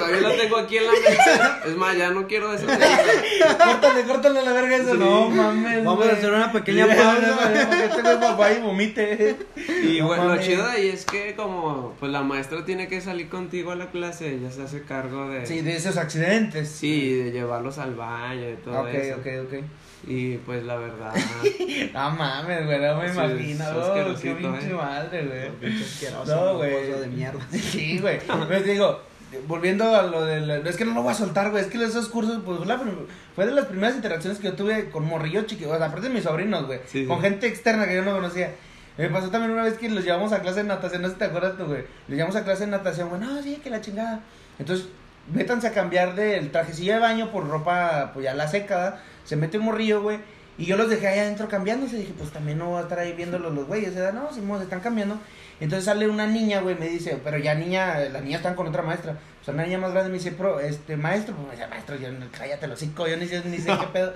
Todavía 0.07 0.29
la 0.29 0.37
tengo 0.37 0.57
aquí 0.57 0.77
en 0.79 0.87
la 0.87 0.93
mesa. 0.93 1.61
Es 1.67 1.77
más, 1.77 1.97
ya 1.97 2.11
no 2.11 2.27
quiero 2.27 2.53
eso. 2.53 2.67
Córtale, 2.67 4.03
córtale 4.05 4.43
la 4.43 4.53
verga 4.53 4.77
eso. 4.77 4.93
Sí. 4.93 4.99
No 4.99 5.31
mames. 5.31 5.85
Vamos 5.85 6.07
a 6.07 6.13
hacer 6.13 6.33
una 6.33 6.53
pequeña 6.53 6.87
pausa. 6.87 7.85
este 7.85 8.03
güey 8.03 8.21
papá 8.21 8.53
y 8.53 8.61
vomite. 8.61 9.37
Y 9.83 10.01
No 10.01 10.07
bueno, 10.07 10.35
lo 10.35 10.41
chido 10.41 10.65
de 10.67 10.73
ahí 10.73 10.89
es 10.89 11.05
que 11.05 11.35
como 11.35 11.95
pues 12.01 12.11
la 12.13 12.23
maestra 12.23 12.65
tiene 12.65 12.89
que 12.89 13.01
salir 13.01 13.29
contigo 13.29 13.73
a 13.73 13.77
la 13.77 13.91
clase, 13.91 14.35
ella 14.35 14.51
se 14.51 14.63
hace 14.63 14.83
cargo 14.83 15.29
de... 15.29 15.47
Sí, 15.47 15.61
de 15.61 15.77
esos 15.77 15.97
accidentes. 15.97 16.69
Sí, 16.69 17.13
de 17.15 17.31
llevarlos 17.33 17.79
al 17.79 17.95
baño 17.95 18.51
y 18.51 18.55
todo 18.65 18.81
Ok, 18.83 18.89
eso. 18.95 19.17
ok, 19.17 19.27
ok. 19.47 19.65
Y 20.09 20.37
pues 20.39 20.65
la 20.65 20.77
verdad... 20.77 21.13
No 21.93 22.11
mames, 22.11 22.65
güey, 22.67 22.79
no 22.81 22.97
me 23.01 23.09
Sí, 23.09 23.15
imagino. 23.15 23.65
es 23.65 23.77
Oh, 23.77 24.21
qué 24.23 24.31
pinche 24.35 24.71
eh. 24.71 24.75
madre, 24.75 25.53
güey. 25.61 25.73
No, 26.27 26.57
güey. 26.57 26.71
de 27.01 27.07
mierda. 27.09 27.41
Sí, 27.53 27.99
güey. 27.99 28.19
Te 28.21 28.63
digo, 28.63 29.01
volviendo 29.47 29.95
a 29.95 30.03
lo 30.03 30.25
del. 30.25 30.51
Es 30.67 30.77
que 30.77 30.85
no 30.85 30.95
lo 30.95 31.03
voy 31.03 31.13
a 31.13 31.15
soltar, 31.15 31.51
güey. 31.51 31.63
Es 31.65 31.71
que 31.71 31.83
esos 31.83 32.09
cursos, 32.09 32.43
pues 32.45 32.67
la 32.67 32.81
fue 33.35 33.47
de 33.47 33.53
las 33.53 33.67
primeras 33.67 33.97
interacciones 33.97 34.39
que 34.39 34.49
yo 34.49 34.55
tuve 34.55 34.91
con 34.91 35.05
morrillos 35.05 35.47
chiquitos. 35.47 35.73
O 35.73 35.77
sea, 35.77 35.87
aparte 35.87 36.09
de 36.09 36.15
mis 36.15 36.25
sobrinos, 36.25 36.67
güey. 36.67 36.81
Sí, 36.87 37.07
con 37.07 37.19
sí. 37.19 37.23
gente 37.25 37.47
externa 37.47 37.87
que 37.87 37.95
yo 37.95 38.03
no 38.03 38.13
conocía. 38.13 38.53
Me 38.97 39.11
pasó 39.11 39.29
también 39.31 39.53
una 39.53 39.63
vez 39.63 39.75
que 39.75 39.91
los 39.91 40.05
llevamos 40.05 40.33
a 40.33 40.41
clase 40.41 40.63
de 40.63 40.69
natación. 40.69 41.03
No 41.03 41.09
sé 41.09 41.15
si 41.15 41.19
te 41.19 41.27
acuerdas 41.27 41.57
tú, 41.59 41.67
güey. 41.67 41.83
Los 42.09 42.17
llevamos 42.17 42.37
a 42.37 42.45
clase 42.45 42.65
de 42.65 42.71
natación, 42.71 43.09
güey. 43.09 43.21
No, 43.21 43.43
sí, 43.43 43.61
que 43.63 43.71
la 43.71 43.81
chingada. 43.81 44.21
Entonces, 44.59 44.89
métanse 45.33 45.67
a 45.67 45.73
cambiar 45.73 46.15
del 46.15 46.51
trajecillo 46.51 46.95
de 46.95 47.01
baño 47.01 47.31
por 47.31 47.47
ropa, 47.49 48.11
pues 48.15 48.25
ya 48.25 48.35
la 48.35 48.49
seca. 48.49 48.77
¿verdad? 48.77 49.01
Se 49.25 49.37
mete 49.37 49.59
un 49.59 49.65
morrillo, 49.65 50.03
güey. 50.03 50.19
Y 50.59 50.65
yo 50.65 50.77
los 50.77 50.89
dejé 50.89 51.07
ahí 51.09 51.19
adentro 51.19 51.49
cambiándose. 51.49 51.97
Dije, 51.99 52.15
pues 52.17 52.31
también 52.31 52.59
no 52.59 52.71
voy 52.71 52.79
a 52.79 52.83
estar 52.83 52.99
ahí 52.99 53.13
viéndolos 53.13 53.55
los 53.55 53.67
güeyes. 53.67 53.95
¿verdad? 53.95 54.13
No, 54.15 54.33
Simón, 54.33 54.59
se 54.59 54.65
están 54.65 54.81
cambiando. 54.81 55.19
Entonces 55.61 55.85
sale 55.85 56.09
una 56.09 56.27
niña, 56.27 56.61
güey, 56.61 56.75
me 56.79 56.89
dice, 56.89 57.19
pero 57.25 57.39
ya 57.39 57.55
niña, 57.55 57.99
las 58.11 58.23
niñas 58.23 58.41
están 58.41 58.55
con 58.55 58.67
otra 58.67 58.83
maestra. 58.83 59.19
O 59.41 59.45
sea, 59.45 59.55
una 59.55 59.65
niña 59.65 59.79
más 59.79 59.93
grande 59.93 60.11
me 60.11 60.19
dice, 60.19 60.33
pro, 60.33 60.61
este, 60.61 60.97
maestro, 60.97 61.35
pues 61.35 61.47
me 61.49 61.55
dice, 61.55 61.67
maestro, 61.69 61.97
yo, 61.97 62.13
no- 62.13 62.27
cállate 62.37 62.67
los 62.67 62.79
cinco, 62.79 63.07
yo 63.09 63.17
ni 63.17 63.27
sé, 63.27 63.43
ni 63.45 63.59
sé 63.59 63.71
qué 63.71 63.87
pedo. 63.93 64.13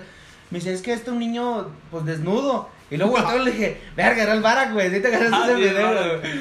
Me 0.51 0.59
dice, 0.59 0.73
es 0.73 0.81
que 0.81 0.91
este 0.93 1.05
es 1.05 1.13
un 1.13 1.19
niño, 1.19 1.69
pues, 1.89 2.05
desnudo. 2.05 2.69
Y 2.91 2.97
luego 2.97 3.13
volteo 3.13 3.41
y 3.41 3.45
le 3.45 3.51
dije, 3.51 3.81
verga, 3.95 4.21
era 4.23 4.33
el 4.33 4.41
Barack, 4.41 4.73
güey, 4.73 4.91
¿sí 4.91 4.99
te 4.99 5.07
Ah, 5.15 5.43
ese 5.45 5.55
video, 5.55 6.19
güey? 6.19 6.31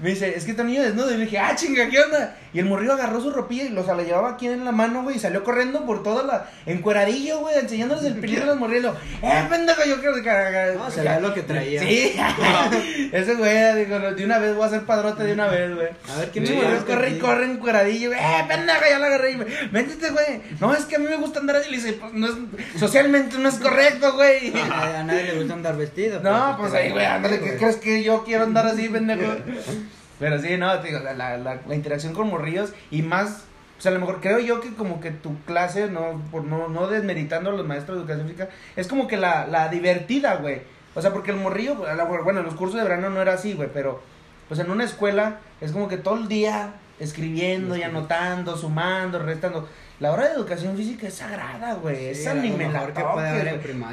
Me 0.00 0.10
dice, 0.10 0.36
es 0.36 0.44
que 0.44 0.52
este 0.52 0.64
niño 0.64 0.82
desnudo. 0.82 1.12
Y 1.12 1.16
le 1.18 1.24
dije, 1.24 1.38
ah, 1.38 1.54
chinga, 1.54 1.88
¿qué 1.88 2.00
onda? 2.00 2.36
Y 2.52 2.60
el 2.60 2.64
morrillo 2.64 2.94
agarró 2.94 3.20
su 3.20 3.30
ropilla 3.30 3.64
y 3.64 3.68
lo, 3.68 3.82
o 3.82 3.84
sea, 3.84 3.94
la 3.94 4.02
llevaba 4.02 4.30
aquí 4.30 4.46
en 4.46 4.64
la 4.64 4.72
mano, 4.72 5.02
güey, 5.02 5.16
y 5.16 5.18
salió 5.18 5.44
corriendo 5.44 5.84
por 5.84 6.02
toda 6.02 6.22
la. 6.22 6.50
encueradillo, 6.66 7.40
güey, 7.40 7.58
enseñándoles 7.58 8.04
el 8.04 8.14
pilín 8.14 8.40
de 8.40 8.46
los 8.46 8.56
morrillos. 8.56 8.96
¡Eh, 9.22 9.46
pendejo! 9.48 9.84
Yo 9.84 10.00
quiero 10.00 10.14
que. 10.14 10.74
No, 10.76 10.90
se 10.90 11.02
ve 11.02 11.20
lo 11.20 11.34
que 11.34 11.42
traía. 11.42 11.80
Sí, 11.80 12.16
ese 13.12 13.34
güey, 13.34 13.84
digo, 13.84 13.98
de 13.98 14.24
una 14.24 14.38
vez 14.38 14.54
voy 14.54 14.66
a 14.66 14.70
ser 14.70 14.82
padrote 14.82 15.24
de 15.24 15.32
una 15.34 15.48
vez, 15.48 15.74
güey. 15.74 15.88
A 16.12 16.18
ver, 16.18 16.30
¿quién 16.30 16.46
Sí, 16.46 16.54
me 16.54 16.84
corre 16.84 17.10
y 17.10 17.18
corre 17.18 17.44
encueradillo, 17.44 18.10
güey. 18.10 18.20
¡Eh, 18.20 18.44
pendejo! 18.48 18.80
Ya 18.88 18.98
la 18.98 19.06
agarré, 19.06 19.32
y 19.32 19.36
me. 19.36 19.44
Métete, 19.70 20.10
güey. 20.10 20.40
No, 20.60 20.74
es 20.74 20.84
que 20.86 20.96
a 20.96 20.98
mí 20.98 21.06
me 21.06 21.16
gusta 21.16 21.40
andar 21.40 21.56
así. 21.56 21.70
Le 21.70 21.76
dice, 21.76 21.92
pues, 21.94 22.12
no 22.14 22.26
es. 22.28 22.34
Socialmente 22.78 23.36
no 23.38 23.48
es 23.48 23.56
correcto, 23.56 24.14
güey. 24.14 24.52
A, 24.72 25.00
a 25.00 25.02
nadie 25.04 25.24
le 25.24 25.38
gusta 25.38 25.54
andar 25.54 25.76
vestido. 25.76 26.20
No, 26.20 26.56
pues 26.58 26.72
ahí, 26.72 26.90
güey, 26.90 27.04
ándale, 27.04 27.40
¿qué 27.40 27.56
crees 27.56 27.76
que 27.76 28.02
yo 28.02 28.24
quiero 28.24 28.44
andar 28.44 28.66
así, 28.66 28.88
pendejo? 28.88 29.32
Pero 30.18 30.40
sí, 30.40 30.56
no, 30.56 30.78
te 30.80 30.88
digo, 30.88 31.00
la, 31.00 31.14
la, 31.14 31.38
la, 31.38 31.60
la 31.66 31.74
interacción 31.74 32.12
con 32.12 32.28
morrillos 32.28 32.72
y 32.90 33.02
más, 33.02 33.44
o 33.78 33.80
sea, 33.80 33.90
a 33.90 33.94
lo 33.94 34.00
mejor 34.00 34.20
creo 34.20 34.38
yo 34.40 34.60
que 34.60 34.74
como 34.74 35.00
que 35.00 35.10
tu 35.10 35.38
clase, 35.42 35.88
no, 35.88 36.20
por 36.30 36.44
no, 36.44 36.68
no 36.68 36.88
desmeritando 36.88 37.50
a 37.50 37.52
los 37.52 37.66
maestros 37.66 37.96
de 37.96 38.02
educación 38.02 38.26
física, 38.26 38.48
es 38.76 38.88
como 38.88 39.06
que 39.06 39.16
la, 39.16 39.46
la 39.46 39.68
divertida, 39.68 40.36
güey. 40.36 40.62
O 40.94 41.02
sea, 41.02 41.12
porque 41.12 41.30
el 41.30 41.36
morrillo, 41.36 41.76
bueno, 42.24 42.40
en 42.40 42.46
los 42.46 42.54
cursos 42.54 42.76
de 42.76 42.82
verano 42.82 43.10
no 43.10 43.22
era 43.22 43.34
así, 43.34 43.52
güey, 43.54 43.68
pero 43.72 44.02
pues 44.48 44.58
en 44.58 44.70
una 44.70 44.84
escuela 44.84 45.38
es 45.60 45.72
como 45.72 45.88
que 45.88 45.96
todo 45.96 46.16
el 46.16 46.26
día 46.26 46.74
escribiendo 46.98 47.76
y 47.76 47.82
anotando, 47.82 48.56
sumando, 48.56 49.18
restando. 49.18 49.68
La 50.00 50.12
hora 50.12 50.28
de 50.28 50.34
educación 50.34 50.76
física 50.76 51.08
es 51.08 51.14
sagrada, 51.14 51.74
güey. 51.74 52.14
Sí, 52.14 52.22
Esa 52.22 52.34
ni 52.34 52.50
me 52.50 52.68
la 52.68 52.86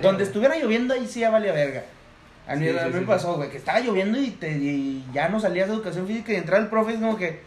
Donde 0.02 0.24
estuviera 0.24 0.56
lloviendo 0.56 0.94
ahí 0.94 1.08
sí 1.08 1.20
ya 1.22 1.30
valía 1.30 1.52
verga. 1.52 1.84
A 2.48 2.56
mí, 2.56 2.68
Sí, 2.68 2.78
a 2.78 2.84
sí, 2.84 2.88
mí 2.94 3.00
me 3.00 3.06
pasó, 3.08 3.36
güey, 3.36 3.50
que 3.50 3.58
estaba 3.58 3.80
lloviendo 3.80 4.20
y, 4.20 4.30
te, 4.32 4.52
y 4.52 5.04
ya 5.14 5.30
no 5.30 5.40
salías 5.40 5.68
de 5.68 5.74
educación 5.74 6.06
física 6.08 6.32
y 6.32 6.36
entraba 6.36 6.62
el 6.64 6.70
profe 6.70 6.92
y 6.92 6.96
es 6.96 7.00
como 7.02 7.18
que 7.18 7.40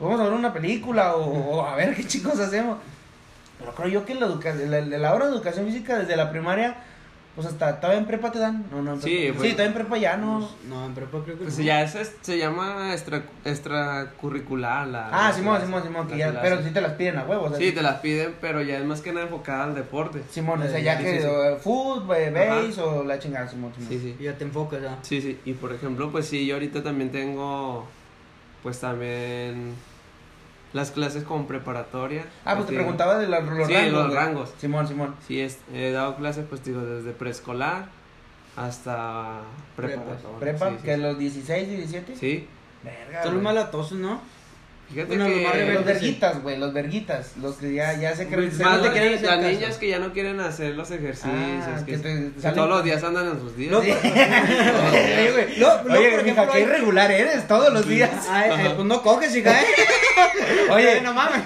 vamos 0.00 0.18
a 0.20 0.24
ver 0.24 0.32
una 0.32 0.52
película 0.52 1.14
o, 1.16 1.56
o 1.56 1.66
a 1.66 1.74
ver 1.76 1.94
qué 1.94 2.04
chicos 2.06 2.38
hacemos. 2.40 2.78
Pero 3.58 3.74
creo 3.74 3.88
yo 3.88 4.04
que 4.06 4.14
la, 4.14 4.26
educa 4.26 4.54
la, 4.54 4.80
la- 4.80 4.98
la 4.98 5.14
hora 5.14 5.26
de 5.26 5.32
educación 5.32 5.66
física 5.66 5.98
desde 5.98 6.16
la 6.16 6.30
primaria, 6.30 6.76
pues 7.38 7.46
hasta 7.52 7.78
todavía 7.78 8.00
en 8.00 8.06
prepa 8.06 8.32
te 8.32 8.40
dan. 8.40 8.64
No, 8.68 8.82
no, 8.82 8.94
en 8.94 9.00
Sí, 9.00 9.16
prepa. 9.16 9.36
pues- 9.38 9.48
sí, 9.50 9.54
todavía 9.54 9.66
en 9.66 9.74
prepa 9.74 9.96
ya 9.98 10.16
no. 10.16 10.50
No, 10.68 10.86
en 10.86 10.92
prepa 10.94 11.22
creo 11.22 11.38
que 11.38 11.44
Pues 11.44 11.56
no. 11.58 11.64
ya 11.64 11.82
es, 11.84 11.94
es- 11.94 12.16
se 12.20 12.36
llama 12.36 12.90
extra, 12.92 13.22
extracurricular 13.44 14.88
la... 14.88 15.06
Ah, 15.06 15.28
la 15.28 15.32
Simón, 15.32 15.52
clase, 15.54 15.66
Simón, 15.66 15.82
Simón, 15.84 16.08
pero 16.42 16.60
sí 16.64 16.70
te 16.70 16.80
las 16.80 16.92
piden 16.94 17.16
a 17.18 17.24
huevos. 17.24 17.56
Sí, 17.56 17.70
te 17.70 17.80
las 17.80 18.00
piden, 18.00 18.34
pero 18.40 18.60
ya 18.62 18.78
es 18.78 18.84
más 18.84 19.00
que 19.02 19.12
nada 19.12 19.26
enfocada 19.26 19.62
al 19.64 19.76
deporte. 19.76 20.20
Simón, 20.32 20.60
o 20.62 20.66
sea, 20.66 20.78
Sí, 20.78 20.82
ya 20.84 20.98
sí, 20.98 21.04
que 21.04 21.12
sí, 21.12 21.18
sí. 21.20 21.28
eh, 21.28 22.26
eh, 22.26 22.48
base 22.66 22.80
o 22.80 23.04
la 23.04 23.18
chingada, 23.20 23.46
Simón, 23.48 23.72
Simón. 23.72 23.88
Sí, 23.88 24.00
sí. 24.00 24.16
Y 24.18 24.24
ya 24.24 24.36
te 24.36 24.42
enfocas 24.42 24.82
ya. 24.82 24.98
Sí, 25.02 25.20
sí. 25.22 25.38
Y 25.44 25.52
por 25.52 25.72
ejemplo, 25.72 26.10
pues 26.10 26.26
sí, 26.26 26.44
yo 26.44 26.54
ahorita 26.56 26.82
también 26.82 27.12
tengo, 27.12 27.86
pues 28.64 28.80
también 28.80 29.74
las 30.78 30.90
clases 30.92 31.24
con 31.24 31.46
preparatoria. 31.46 32.24
Ah, 32.44 32.54
pues 32.54 32.66
te 32.66 32.72
digo, 32.72 32.82
preguntaba 32.84 33.18
de 33.18 33.26
los, 33.26 33.44
los 33.44 33.66
Sí, 33.66 33.74
rangos. 33.74 33.92
los 33.92 34.14
rangos. 34.14 34.54
Simón, 34.60 34.86
Simón. 34.88 35.14
Sí, 35.26 35.40
es- 35.40 35.58
he 35.74 35.90
dado 35.90 36.14
clases, 36.16 36.46
pues 36.48 36.62
digo, 36.64 36.80
desde 36.80 37.10
preescolar 37.12 37.86
hasta 38.56 39.40
preparatoria. 39.76 40.38
Prepa, 40.40 40.68
Sí, 40.70 40.76
sí, 40.78 40.82
que 40.84 40.94
sí. 40.96 41.00
los 41.02 41.18
16 41.18 41.68
y 41.68 41.76
17. 41.76 42.16
Sí, 42.16 42.48
Verga. 42.84 43.24
Son 43.24 43.42
malatosos, 43.42 43.98
¿no? 43.98 44.20
Fíjate 44.92 45.06
Bueno, 45.16 45.26
que... 45.26 45.42
Los 45.42 45.52
rebelde, 45.52 45.84
verguitas, 45.84 46.42
güey, 46.42 46.58
los 46.58 46.72
verguitas. 46.72 47.32
Los 47.40 47.56
que 47.56 47.74
ya, 47.74 47.92
ya 47.98 48.14
se 48.16 48.26
creen. 48.26 48.48
Pues, 48.50 48.60
Más 48.60 48.80
las, 48.82 49.40
niñas 49.42 49.76
que 49.76 49.88
ya 49.88 49.98
no 49.98 50.12
quieren 50.12 50.40
hacer 50.40 50.74
los 50.74 50.90
ejercicios, 50.90 51.32
Ah, 51.32 51.82
que, 51.84 51.98
te 51.98 52.30
todos 52.52 52.68
los 52.68 52.84
días 52.84 53.02
andan 53.04 53.28
en 53.28 53.38
sus 53.40 53.56
días. 53.56 53.72
No, 53.72 53.82
Sí. 53.82 53.92
pues, 54.00 54.14
Oye, 54.14 55.30
güey. 55.32 55.58
No, 55.58 55.82
no, 55.82 55.94
Oye, 55.94 56.10
por 56.10 56.22
mija, 56.24 56.42
ejemplo, 56.42 56.52
qué 56.52 56.60
irregular 56.60 57.10
eres 57.10 57.46
todos 57.46 57.72
los 57.72 57.86
días. 57.86 58.10
Ay, 58.30 58.50
ay, 58.54 58.72
pues 58.74 58.86
no 58.86 59.02
coges, 59.02 59.34
hija, 59.36 59.60
¿eh? 59.60 59.64
Oye, 60.70 61.00
no 61.00 61.12
mames. 61.14 61.42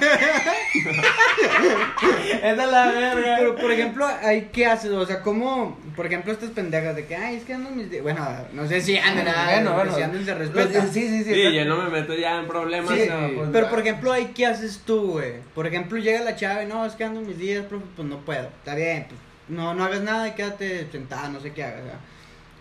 esa 2.42 2.50
es 2.50 2.56
la 2.56 2.86
verga. 2.92 3.36
Pero, 3.38 3.56
por 3.56 3.70
ejemplo, 3.72 4.06
hay 4.22 4.50
¿qué 4.52 4.66
haces? 4.66 4.90
O 4.90 5.06
sea, 5.06 5.20
¿cómo, 5.22 5.78
por 5.96 6.06
ejemplo, 6.06 6.32
estas 6.32 6.50
pendejas 6.50 6.96
de 6.96 7.06
que, 7.06 7.16
ay, 7.16 7.36
es 7.36 7.44
que 7.44 7.54
andan 7.54 7.76
mis... 7.76 7.90
di-". 7.90 8.00
Bueno, 8.00 8.26
no 8.52 8.66
sé 8.66 8.80
si 8.80 8.96
andan, 8.98 9.28
ah, 9.28 9.50
Bueno, 9.52 9.74
bueno. 9.74 9.94
si 9.96 10.02
andan 10.02 10.24
se 10.24 10.34
respeta. 10.34 10.86
Sí, 10.92 11.08
sí, 11.08 11.24
sí. 11.24 11.34
Sí, 11.34 11.54
yo 11.54 11.64
no 11.64 11.76
me 11.82 11.90
meto 11.90 12.14
ya 12.14 12.38
en 12.38 12.46
problemas. 12.46 12.92
No, 13.08 13.31
pues- 13.36 13.50
Pero, 13.52 13.68
por 13.70 13.80
ejemplo, 13.80 14.12
ahí, 14.12 14.32
¿qué 14.34 14.46
haces 14.46 14.82
tú, 14.84 15.12
güey? 15.12 15.34
Por 15.54 15.66
ejemplo, 15.66 15.98
llega 15.98 16.20
la 16.20 16.36
chava 16.36 16.62
y, 16.62 16.66
no, 16.66 16.84
es 16.86 16.94
que 16.94 17.04
ando 17.04 17.20
mis 17.20 17.38
días, 17.38 17.64
profe, 17.66 17.84
pues 17.96 18.08
no 18.08 18.18
puedo. 18.20 18.42
Está 18.48 18.74
bien, 18.74 19.06
pues 19.08 19.20
no, 19.48 19.74
no 19.74 19.84
hagas 19.84 20.02
nada 20.02 20.28
y 20.28 20.32
quédate 20.32 20.88
sentada, 20.90 21.28
no 21.28 21.40
sé 21.40 21.52
qué 21.52 21.64
hagas, 21.64 21.82
¿verdad? 21.84 22.00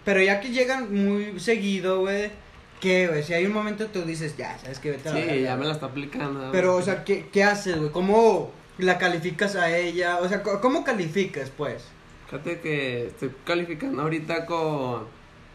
Pero 0.04 0.22
ya 0.22 0.40
que 0.40 0.50
llegan 0.50 0.94
muy 1.06 1.40
seguido, 1.40 2.00
güey, 2.00 2.32
¿qué, 2.80 3.08
güey? 3.08 3.24
Si 3.24 3.34
hay 3.34 3.46
un 3.46 3.54
momento 3.54 3.86
tú 3.88 4.02
dices, 4.02 4.36
ya, 4.36 4.58
sabes 4.58 4.80
que 4.80 4.92
vete 4.92 5.10
a 5.10 5.14
la 5.14 5.20
Sí, 5.22 5.42
ya 5.42 5.52
me 5.52 5.58
güey". 5.58 5.68
la 5.68 5.74
está 5.74 5.86
aplicando. 5.88 6.50
Pero, 6.52 6.76
o 6.76 6.82
sea, 6.82 7.04
¿qué, 7.04 7.28
qué 7.32 7.44
haces, 7.44 7.78
güey? 7.78 7.92
¿Cómo 7.92 8.52
la 8.80 8.98
calificas 8.98 9.56
a 9.56 9.76
ella? 9.78 10.18
O 10.22 10.28
sea, 10.28 10.42
¿cómo 10.42 10.84
calificas, 10.84 11.52
pues? 11.56 11.84
Fíjate 12.26 12.62
que 12.62 13.08
estoy 13.08 13.32
calificando 13.46 14.02
ahorita 14.02 14.46
con... 14.46 15.06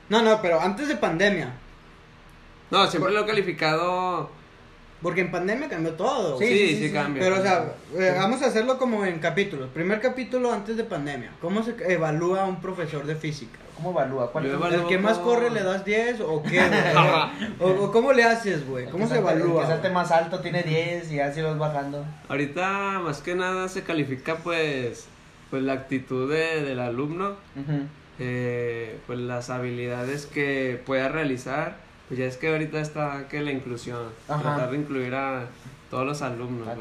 No, 0.09 0.23
no, 0.23 0.41
pero 0.41 0.61
antes 0.61 0.87
de 0.89 0.97
pandemia. 0.97 1.55
No, 2.71 2.87
siempre 2.91 3.13
lo 3.13 3.23
he 3.23 3.27
calificado... 3.27 4.31
Porque 5.03 5.21
en 5.21 5.31
pandemia 5.31 5.69
cambió 5.69 5.93
todo. 5.93 6.39
Sí, 6.39 6.45
güey. 6.47 6.69
sí, 6.77 6.87
sí, 6.89 6.93
cambia. 6.93 7.23
Pero, 7.23 7.39
o 7.39 7.43
sea, 7.43 7.73
eh, 7.99 8.15
vamos 8.17 8.43
a 8.43 8.47
hacerlo 8.47 8.79
como 8.79 9.05
en 9.05 9.19
capítulos. 9.19 9.69
Primer 9.75 10.01
capítulo 10.01 10.53
antes 10.53 10.77
de 10.77 10.85
pandemia. 10.85 11.33
¿Cómo 11.41 11.63
se 11.63 11.75
evalúa 11.93 12.43
a 12.43 12.45
un 12.47 12.61
profesor 12.61 13.05
de 13.07 13.15
física? 13.15 13.59
¿Cómo 13.77 13.91
evalúa? 13.91 14.33
¿Cuál 14.33 14.47
es 14.47 14.53
evalúo 14.55 14.81
¿El 14.81 14.87
que 14.87 14.99
más 14.99 15.19
corre 15.19 15.51
le 15.51 15.63
das 15.63 15.85
10 15.85 16.21
o 16.23 16.43
qué? 16.43 16.63
o, 17.61 17.67
o 17.69 17.93
cómo 17.93 18.15
le 18.15 18.25
haces, 18.25 18.67
güey? 18.67 18.87
¿Cómo 18.87 19.05
El 19.05 19.11
se 19.11 19.19
evalúa? 19.19 19.61
El 19.63 19.67
que 19.67 19.73
salte 19.75 19.91
más 19.91 20.11
alto 20.11 20.41
tiene 20.41 20.63
10 20.63 21.13
y 21.13 21.21
así 21.21 21.43
vas 21.43 21.59
bajando. 21.59 22.03
Ahorita 22.31 22.99
más 23.05 23.21
que 23.21 23.35
nada 23.35 23.69
se 23.69 23.83
califica 23.83 24.37
pues 24.37 25.07
pues 25.51 25.63
la 25.63 25.75
actitud 25.75 26.29
de- 26.33 26.63
del 26.63 26.81
alumno, 26.81 27.37
eh, 28.19 28.99
pues 29.07 29.19
las 29.19 29.51
habilidades 29.51 30.27
que 30.27 30.81
pueda 30.87 31.09
realizar. 31.09 31.77
Pues 32.09 32.19
ya 32.21 32.27
es 32.27 32.37
que 32.37 32.49
ahorita 32.49 32.81
está 32.81 33.27
que 33.29 33.41
la 33.41 33.51
inclusión, 33.51 34.05
Ajá. 34.29 34.41
tratar 34.43 34.71
de 34.71 34.77
incluir 34.79 35.15
a 35.15 35.47
todos 35.91 36.07
los 36.07 36.23
alumnos. 36.23 36.69
A 36.69 36.75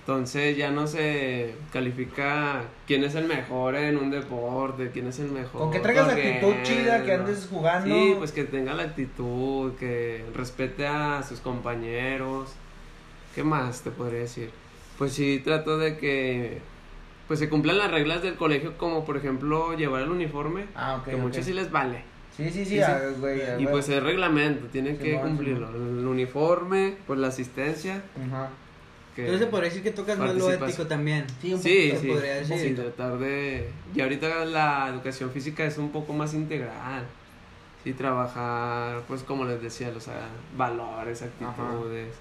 Entonces 0.00 0.56
ya 0.56 0.70
no 0.70 0.86
se 0.86 1.54
califica 1.72 2.62
quién 2.86 3.02
es 3.02 3.14
el 3.14 3.24
mejor 3.26 3.74
en 3.76 3.96
un 3.96 4.10
deporte, 4.10 4.90
quién 4.92 5.08
es 5.08 5.18
el 5.18 5.30
mejor. 5.30 5.62
Con 5.62 5.70
que 5.72 5.80
traigas 5.80 6.08
actitud 6.08 6.54
chida, 6.62 7.02
que 7.02 7.12
andes 7.14 7.48
jugando. 7.50 7.86
Sí, 7.94 8.14
pues 8.18 8.30
que 8.32 8.44
tenga 8.44 8.74
la 8.74 8.84
actitud, 8.84 9.72
que 9.74 10.24
respete 10.34 10.86
a 10.86 11.22
sus 11.22 11.40
compañeros. 11.40 12.52
¿Qué 13.34 13.42
más 13.42 13.82
te 13.82 13.90
podría 13.90 14.20
decir? 14.20 14.50
Pues 14.98 15.12
sí, 15.12 15.40
trato 15.44 15.76
de 15.78 15.98
que 15.98 16.60
pues 17.26 17.40
se 17.40 17.48
cumplan 17.48 17.76
las 17.78 17.90
reglas 17.90 18.22
del 18.22 18.36
colegio, 18.36 18.78
como 18.78 19.04
por 19.04 19.16
ejemplo 19.16 19.74
llevar 19.74 20.02
el 20.02 20.10
uniforme, 20.10 20.66
Ah, 20.76 21.02
que 21.04 21.14
ok. 21.16 21.20
muchos 21.20 21.44
sí 21.44 21.52
les 21.52 21.70
vale. 21.72 22.04
Sí, 22.36 22.44
sí, 22.44 22.50
sí, 22.50 22.64
Sí, 22.66 22.76
sí. 22.76 22.80
ah, 22.82 23.00
güey. 23.18 23.40
ah, 23.42 23.54
Y 23.58 23.62
güey. 23.62 23.68
pues 23.72 23.88
es 23.88 24.02
reglamento, 24.02 24.66
tienen 24.66 24.98
que 24.98 25.18
cumplirlo. 25.18 25.68
El 25.70 26.06
uniforme, 26.06 26.96
pues 27.06 27.18
la 27.18 27.28
asistencia. 27.28 28.02
Ajá. 28.26 28.50
Que... 29.14 29.22
Entonces 29.22 29.46
se 29.46 29.50
podría 29.50 29.68
decir 29.70 29.82
que 29.82 29.92
tocas 29.92 30.18
más 30.18 30.34
lo 30.34 30.52
ético 30.52 30.86
también. 30.86 31.24
Sí, 31.40 31.54
un 31.54 31.60
Sí, 31.62 31.94
podría 32.06 32.34
decir. 32.34 32.58
sí, 32.58 32.74
tratar 32.74 33.16
de... 33.18 33.70
Y 33.94 34.00
ahorita 34.02 34.44
la 34.44 34.88
educación 34.90 35.30
física 35.30 35.64
es 35.64 35.78
un 35.78 35.90
poco 35.90 36.12
más 36.12 36.34
integral. 36.34 37.04
Sí, 37.82 37.94
trabajar, 37.94 39.02
pues 39.08 39.22
como 39.22 39.44
les 39.46 39.62
decía, 39.62 39.90
los 39.90 40.08
ah, 40.08 40.28
valores, 40.56 41.22
actitudes. 41.22 42.12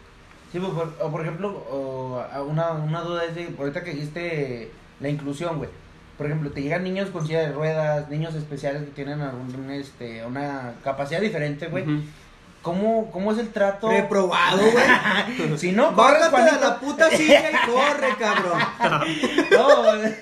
Sí, 0.52 0.60
pues, 0.60 0.72
por, 0.72 0.94
o 1.02 1.12
por 1.12 1.22
ejemplo, 1.22 1.50
o, 1.50 2.24
a 2.32 2.42
una, 2.44 2.72
una 2.72 3.02
duda 3.02 3.26
es 3.26 3.36
de, 3.36 3.50
ahorita 3.58 3.84
que 3.84 3.92
dijiste 3.92 4.70
la 5.02 5.10
inclusión, 5.10 5.58
güey. 5.58 5.70
Por 6.18 6.28
ejemplo, 6.28 6.52
te 6.52 6.62
llegan 6.62 6.84
niños 6.84 7.10
con 7.10 7.26
silla 7.28 7.42
de 7.42 7.52
ruedas, 7.52 8.10
niños 8.10 8.36
especiales 8.36 8.84
que 8.84 8.92
tienen 8.92 9.22
algún, 9.22 9.70
este, 9.70 10.26
una 10.26 10.76
capacidad 10.84 11.20
diferente, 11.20 11.68
güey. 11.68 11.86
¿Cómo, 12.62 13.12
¿Cómo 13.12 13.32
es 13.32 13.38
el 13.38 13.50
trato? 13.50 13.90
Reprobado, 13.90 14.58
güey. 14.58 15.58
si 15.58 15.72
no, 15.72 15.94
corres, 15.94 16.32
Bájate 16.32 16.42
de 16.42 16.58
Juanito. 16.58 16.68
la 16.68 16.80
puta 16.80 17.10
silla 17.12 17.44
y 17.52 17.70
corre, 17.70 18.16
cabrón. 18.18 18.60
No, 19.52 19.84
güey. 19.84 20.16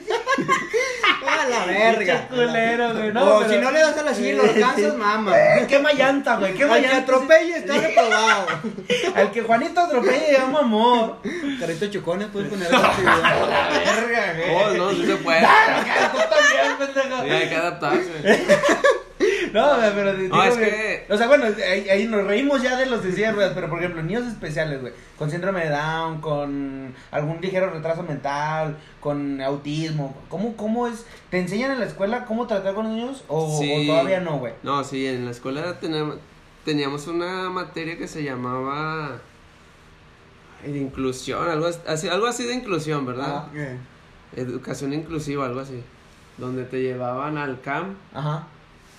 A 1.43 1.49
la 1.49 1.65
verga. 1.65 2.27
culero, 2.29 2.93
güey. 2.93 3.11
No, 3.11 3.23
o 3.35 3.39
pero- 3.39 3.51
si 3.53 3.57
no 3.59 3.71
le 3.71 3.79
das 3.81 3.97
a 3.97 4.03
la 4.03 4.13
silla 4.13 4.29
y 4.29 4.35
lo 4.35 4.43
alcanzas, 4.43 4.95
mama. 4.95 5.33
Eh, 5.37 5.65
quema 5.67 5.91
llanta, 5.93 6.35
güey. 6.37 6.53
Quema 6.53 6.75
Al 6.75 6.81
que 6.81 6.87
llanta. 6.87 7.03
atropelle 7.03 7.57
está 7.57 7.73
reprobado. 7.77 8.47
Al 9.15 9.31
que 9.31 9.41
Juanito 9.41 9.79
atropelle, 9.81 10.31
llama 10.33 10.59
amor. 10.59 11.17
Carrito 11.59 11.87
chocones, 11.87 12.27
puedes 12.31 12.49
poner 12.49 12.73
actividad. 12.73 13.39
Verga, 13.95 14.33
güey. 14.37 14.55
Oh, 14.55 14.69
no, 14.77 14.91
sí 14.91 15.05
se 15.05 15.15
puede. 15.17 15.41
Tú 15.41 16.17
también, 16.17 16.77
pendejo. 16.93 17.23
Sí, 17.23 17.29
hay 17.29 17.49
que 17.49 17.55
adaptarse. 17.55 18.43
No, 19.53 19.77
pero 19.93 20.13
digo 20.15 20.35
No, 20.35 20.43
es 20.43 20.55
que- 20.55 21.05
que- 21.07 21.13
O 21.13 21.17
sea, 21.17 21.27
bueno, 21.27 21.45
ahí, 21.45 21.87
ahí 21.89 22.07
nos 22.07 22.25
reímos 22.25 22.61
ya 22.61 22.75
de 22.75 22.87
los 22.87 23.03
de 23.03 23.31
ruedas, 23.31 23.51
pero 23.53 23.69
por 23.69 23.79
ejemplo, 23.79 24.01
niños 24.01 24.25
especiales, 24.25 24.81
güey, 24.81 24.93
con 25.17 25.29
síndrome 25.29 25.63
de 25.65 25.69
Down, 25.69 26.21
con 26.21 26.93
algún 27.11 27.39
ligero 27.39 27.69
retraso 27.69 28.03
mental, 28.03 28.77
con 28.99 29.39
autismo, 29.41 30.15
¿cómo, 30.29 30.55
cómo 30.57 30.87
es? 30.87 31.05
¿Te 31.29 31.39
enseñan 31.39 31.71
en 31.71 31.79
la 31.79 31.85
escuela 31.85 32.25
cómo 32.25 32.47
tratar 32.47 32.73
con 32.73 32.85
los 32.87 32.93
niños 32.93 33.23
o, 33.27 33.59
Sí. 33.61 33.71
o 33.89 33.91
todavía 33.93 34.19
no, 34.19 34.39
güey? 34.39 34.53
No, 34.63 34.83
sí, 34.83 35.05
en 35.07 35.25
la 35.25 35.31
escuela 35.31 35.79
teníamos, 35.79 36.17
teníamos 36.65 37.07
una 37.07 37.49
materia 37.49 37.97
que 37.97 38.07
se 38.07 38.23
llamaba 38.23 39.19
de 40.65 40.77
inclusión, 40.77 41.47
algo 41.49 41.67
así, 41.87 42.07
algo 42.07 42.25
así 42.25 42.45
de 42.45 42.53
inclusión, 42.55 43.05
¿verdad? 43.05 43.45
Eh, 43.53 43.77
Educación 44.35 44.93
inclusiva, 44.93 45.45
algo 45.45 45.59
así. 45.59 45.83
Donde 46.37 46.63
te 46.63 46.81
llevaban 46.81 47.37
al 47.37 47.61
CAM, 47.61 47.95
Ajá. 48.13 48.47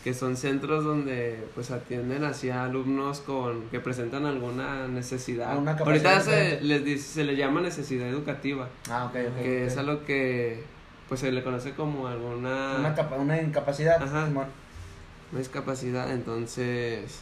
Que 0.04 0.12
son 0.12 0.36
centros 0.36 0.84
donde 0.84 1.42
pues 1.54 1.70
atienden 1.70 2.24
así 2.24 2.50
a 2.50 2.64
alumnos 2.64 3.20
con 3.20 3.62
que 3.70 3.80
presentan 3.80 4.26
alguna 4.26 4.86
necesidad. 4.86 5.56
Ahorita 5.78 6.20
se 6.20 6.60
les 6.60 6.84
dice- 6.84 7.08
se 7.14 7.24
le 7.24 7.36
llama 7.36 7.62
necesidad 7.62 8.06
educativa, 8.06 8.68
Ah, 8.90 9.06
ok, 9.06 9.16
ok. 9.30 9.42
que 9.42 9.64
es 9.66 9.76
a 9.78 9.82
lo 9.82 10.04
que 10.04 10.62
pues 11.08 11.20
se 11.20 11.32
le 11.32 11.42
conoce 11.42 11.72
como 11.72 12.06
alguna 12.06 12.76
Una, 12.78 12.94
capa- 12.94 13.16
una 13.16 13.40
incapacidad. 13.40 14.02
Ajá. 14.02 14.26
Una 14.26 15.38
discapacidad, 15.38 16.12
entonces 16.12 17.20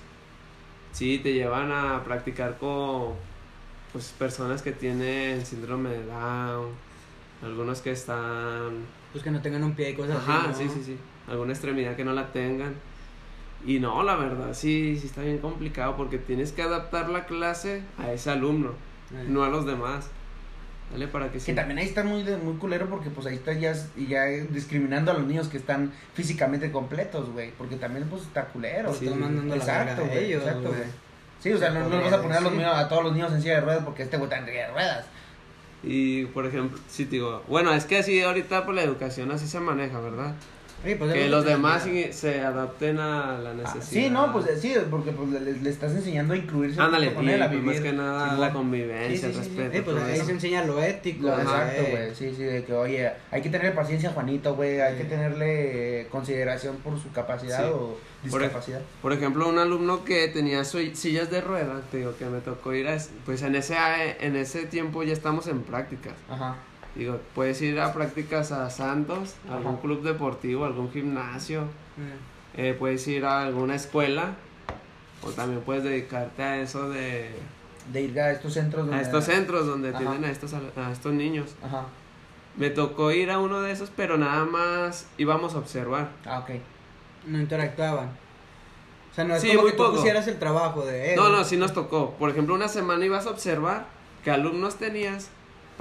sí 0.92 1.20
te 1.22 1.32
llevan 1.34 1.70
a 1.70 2.02
practicar 2.04 2.58
con 2.58 3.12
pues 3.92 4.08
personas 4.18 4.60
que 4.62 4.72
tienen 4.72 5.46
síndrome 5.46 5.90
de 5.90 6.04
Down, 6.06 6.68
algunos 7.44 7.80
que 7.80 7.92
están 7.92 8.70
Pues 9.12 9.22
que 9.22 9.30
no 9.30 9.40
tengan 9.42 9.62
un 9.64 9.74
pie 9.74 9.90
y 9.90 9.94
cosas 9.94 10.16
Ajá, 10.16 10.50
así. 10.50 10.62
sí, 10.62 10.68
¿no? 10.68 10.74
sí, 10.74 10.82
sí. 10.84 10.98
Alguna 11.28 11.52
extremidad 11.52 11.94
que 11.96 12.04
no 12.04 12.12
la 12.12 12.32
tengan. 12.32 12.74
Y 13.64 13.78
no, 13.78 14.02
la 14.02 14.16
verdad, 14.16 14.54
sí, 14.54 14.98
sí 15.00 15.06
está 15.06 15.20
bien 15.22 15.38
complicado 15.38 15.96
porque 15.96 16.18
tienes 16.18 16.50
que 16.52 16.62
adaptar 16.62 17.08
la 17.08 17.26
clase 17.26 17.82
a 17.98 18.10
ese 18.12 18.30
alumno, 18.30 18.70
Eh. 19.14 19.26
no 19.28 19.44
a 19.44 19.48
los 19.48 19.66
demás. 19.66 20.08
Dale 20.90 21.06
para 21.08 21.26
que 21.28 21.34
Que 21.34 21.40
sí. 21.40 21.54
también 21.54 21.78
ahí 21.78 21.86
está 21.86 22.02
muy, 22.04 22.22
muy 22.24 22.54
culero 22.58 22.86
porque 22.90 23.08
pues 23.08 23.26
ahí 23.26 23.36
está 23.36 23.52
ya, 23.52 23.72
ya 24.08 24.24
discriminando 24.24 25.10
a 25.10 25.14
los 25.14 25.26
niños 25.26 25.48
que 25.48 25.56
están 25.58 25.92
físicamente 26.14 26.70
completos, 26.72 27.30
güey. 27.30 27.50
Porque 27.56 27.76
también 27.76 28.06
pues 28.08 28.22
está 28.22 28.44
culero. 28.46 28.92
Sí, 28.92 29.04
estás 29.06 29.18
mandando 29.20 29.54
la 29.54 29.60
Exacto, 29.62 30.02
verga 30.02 30.02
a 30.02 30.14
güey, 30.16 30.24
ellos, 30.26 30.42
exacto, 30.42 30.68
güey. 30.68 30.82
Sí, 31.40 31.52
o 31.52 31.58
sea, 31.58 31.72
Se 31.72 31.78
no, 31.78 31.88
no 31.88 32.02
vas 32.02 32.12
a 32.12 32.20
poner 32.22 32.36
a, 32.36 32.40
los 32.40 32.52
niños- 32.52 32.74
a 32.76 32.88
todos 32.88 33.04
los 33.04 33.12
niños 33.14 33.32
en 33.32 33.40
silla 33.42 33.54
de 33.54 33.60
ruedas 33.62 33.84
porque 33.84 34.02
este 34.02 34.16
güey 34.16 34.28
está 34.28 34.38
en 34.40 34.46
silla 34.46 34.66
de 34.66 34.72
ruedas. 34.72 35.06
Y 35.82 36.26
por 36.26 36.46
ejemplo, 36.46 36.78
sí, 36.88 37.04
te 37.04 37.12
digo, 37.12 37.42
bueno, 37.48 37.72
es 37.74 37.84
que 37.84 37.98
así 37.98 38.20
ahorita 38.22 38.64
por 38.64 38.74
la 38.74 38.82
educación 38.82 39.30
así 39.32 39.48
se 39.48 39.60
maneja, 39.60 40.00
¿verdad? 40.00 40.34
Pues, 40.82 41.10
es 41.10 41.12
Que 41.14 41.28
lo 41.28 41.36
los 41.36 41.44
demás 41.44 41.84
sí 41.84 42.08
se 42.12 42.40
adapten 42.40 42.98
a 42.98 43.38
la 43.38 43.50
Ah, 43.50 43.54
necesidad. 43.54 43.82
sí, 44.04 44.10
no, 44.10 44.32
pues 44.32 44.46
eh, 44.48 44.56
sí, 44.60 44.74
porque 44.90 45.12
pues 45.12 45.30
le, 45.30 45.52
le 45.52 45.70
estás 45.70 45.92
enseñando 45.92 46.34
a 46.34 46.36
incluirse 46.36 46.80
Ándale, 46.80 47.14
con 47.14 47.28
él, 47.28 47.40
a 47.40 47.48
pues, 47.48 47.62
más 47.62 47.74
vivir. 47.76 47.90
que 47.90 47.96
nada 47.96 48.36
la 48.36 48.52
convivencia, 48.52 49.08
Sí, 49.10 49.16
sí, 49.18 49.26
el 49.26 49.44
sí, 49.44 49.50
sí. 49.50 49.56
respeto. 49.58 49.78
Eh, 49.78 49.82
pues 49.94 50.04
ahí 50.04 50.14
eso. 50.16 50.24
se 50.26 50.32
enseña 50.32 50.64
lo 50.64 50.82
ético. 50.82 51.28
Lo 51.28 51.38
exacto, 51.40 51.82
güey. 51.90 52.14
Sí, 52.16 52.34
sí, 52.36 52.42
de 52.42 52.64
que, 52.64 52.72
oye, 52.72 53.10
hay 53.30 53.42
que 53.42 53.48
tener 53.50 53.74
paciencia 53.74 54.08
a 54.10 54.12
Juanito, 54.12 54.56
güey. 54.56 54.80
Hay 54.80 54.96
que 54.96 55.04
Sí. 55.04 55.08
tenerle 55.08 56.08
consideración 56.10 56.76
por 56.78 56.98
su 57.00 57.12
capacidad 57.12 57.58
Sí. 57.64 57.70
o 57.72 57.96
ej- 58.24 58.30
discapacidad. 58.30 58.80
Por 59.00 59.12
ejemplo, 59.12 59.48
un 59.48 59.58
alumno 59.58 60.04
que 60.04 60.26
tenía 60.28 60.64
su- 60.64 60.78
sillas 60.94 61.30
de 61.30 61.40
ruedas, 61.42 61.82
te 61.92 61.98
digo 61.98 62.16
que 62.18 62.24
me 62.26 62.40
tocó 62.40 62.72
ir 62.74 62.88
a, 62.88 62.94
es- 62.94 63.10
pues 63.24 63.42
en 63.42 63.54
ese, 63.54 63.76
en 64.20 64.34
ese 64.36 64.66
tiempo 64.66 65.02
ya 65.04 65.12
estamos 65.12 65.46
en 65.46 65.62
prácticas. 65.62 66.14
Ajá. 66.28 66.56
Digo, 66.94 67.18
puedes 67.34 67.60
ir 67.62 67.80
a 67.80 67.92
prácticas 67.92 68.52
a 68.52 68.68
Santos, 68.68 69.34
a 69.50 69.54
algún 69.56 69.78
club 69.78 70.02
deportivo, 70.02 70.64
algún 70.66 70.90
gimnasio, 70.92 71.62
Eh. 72.56 72.70
eh, 72.70 72.76
puedes 72.78 73.06
ir 73.08 73.24
a 73.24 73.42
alguna 73.42 73.74
escuela 73.76 74.34
o 75.22 75.30
también 75.30 75.60
puedes 75.62 75.84
dedicarte 75.84 76.42
a 76.42 76.60
eso 76.60 76.90
de 76.90 77.30
De 77.92 78.00
ir 78.02 78.20
a 78.20 78.30
estos 78.30 78.52
centros 78.54 78.82
a 78.82 78.86
donde- 78.86 79.02
estos 79.02 79.24
centros 79.24 79.66
donde 79.66 79.88
Ajá. 79.88 79.98
atienden 79.98 80.24
a 80.24 80.30
estos 80.30 80.52
a 80.54 80.92
estos 80.92 81.12
niños. 81.14 81.54
Ajá. 81.64 81.86
Me 82.56 82.68
tocó 82.70 83.10
ir 83.10 83.30
a 83.30 83.38
uno 83.38 83.62
de 83.62 83.72
esos, 83.72 83.90
pero 83.96 84.18
nada 84.18 84.44
más 84.44 85.06
íbamos 85.16 85.54
a 85.54 85.58
observar. 85.58 86.10
Ah, 86.26 86.40
ok. 86.40 86.50
No 87.26 87.40
interactuaban. 87.40 88.08
O 89.10 89.14
sea, 89.14 89.24
no 89.24 89.34
es 89.34 89.42
Sí, 89.42 89.54
como 89.54 89.66
que 89.68 89.72
tú 89.72 89.90
pusieras 89.90 90.28
el 90.28 90.38
trabajo 90.38 90.84
de 90.84 91.10
él. 91.14 91.16
No, 91.16 91.30
no, 91.30 91.44
sí 91.44 91.56
nos 91.56 91.72
tocó. 91.72 92.10
Por 92.18 92.28
ejemplo, 92.30 92.54
una 92.54 92.68
semana 92.68 93.04
ibas 93.06 93.26
a 93.26 93.30
observar 93.30 93.86
qué 94.24 94.30
alumnos 94.30 94.76
tenías 94.76 95.28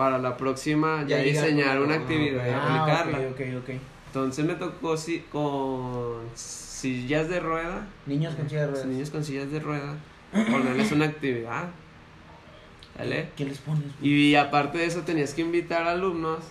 para 0.02 0.18
la 0.18 0.36
próxima 0.36 1.06
ya, 1.08 1.20
diseñar 1.20 1.80
una 1.80 1.94
ah, 1.94 1.98
actividad 1.98 2.44
y. 2.44 2.50
Ah, 2.50 2.82
aplicarla. 2.82 3.20
ok, 3.30 3.40
ok, 3.40 3.62
ok. 3.62 3.70
Entonces 4.08 4.46
me 4.46 4.56
tocó 4.56 4.98
sí, 4.98 5.24
con 5.32 6.22
sillas 6.34 7.30
de 7.30 7.40
rueda, 7.40 7.88
Niños 8.08 8.34
con 8.34 8.50
silla 8.50 8.62
de 8.62 8.68
ruedas. 8.72 8.86
niños 8.88 9.12
con 9.12 9.24
sillas 9.24 9.52
de 9.52 9.60
rueda, 9.60 9.96
ponerles 10.32 10.92
una 10.92 11.06
actividad. 11.06 11.70
¿Vale? 12.98 13.30
¿Qué 13.36 13.46
les 13.46 13.60
pones? 13.60 13.84
Y 14.02 14.34
aparte 14.34 14.80
de 14.80 14.88
eso 14.88 15.02
tenías 15.02 15.36
que 15.36 15.42
invitar 15.42 15.84
alumnos, 15.84 16.46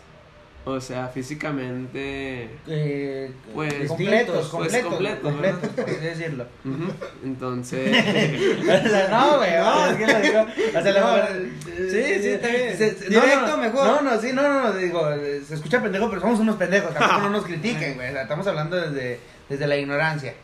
o 0.65 0.81
sea, 0.81 1.09
físicamente... 1.09 2.51
Eh, 2.69 3.31
Pues, 3.55 3.89
completos, 3.89 4.49
pues, 4.53 4.83
completos, 4.83 5.33
así 5.79 5.95
decirlo. 5.97 6.47
Entonces... 7.25 7.91
no, 9.11 9.37
güey, 9.39 9.51
No. 9.57 9.87
es 9.87 9.97
que 9.97 10.07
lo 10.07 10.21
digo. 10.21 10.47
O 10.79 10.83
sea, 10.83 11.01
No, 11.01 11.27
sí, 11.91 12.03
sí, 12.21 12.29
está 12.29 12.49
bien. 12.49 12.77
Se- 12.77 12.95
Directo, 13.09 13.41
no, 13.41 13.47
no, 13.49 13.57
mejor. 13.57 13.87
No, 13.87 14.01
no, 14.03 14.21
sí, 14.21 14.33
no, 14.33 14.43
no, 14.43 14.61
no, 14.65 14.73
digo, 14.75 15.09
se 15.47 15.55
escucha 15.55 15.83
pendejo, 15.83 16.09
pero 16.09 16.21
somos 16.21 16.41
unos 16.41 16.57
pendejos, 16.57 16.93
tampoco 16.95 17.21
no 17.23 17.31
nos 17.31 17.45
critiquen, 17.45 17.95
güey. 17.95 18.09
o 18.11 18.13
sea, 18.13 18.23
estamos 18.23 18.47
hablando 18.47 18.77
desde, 18.77 19.19
desde 19.49 19.67
la 19.67 19.77
ignorancia. 19.77 20.35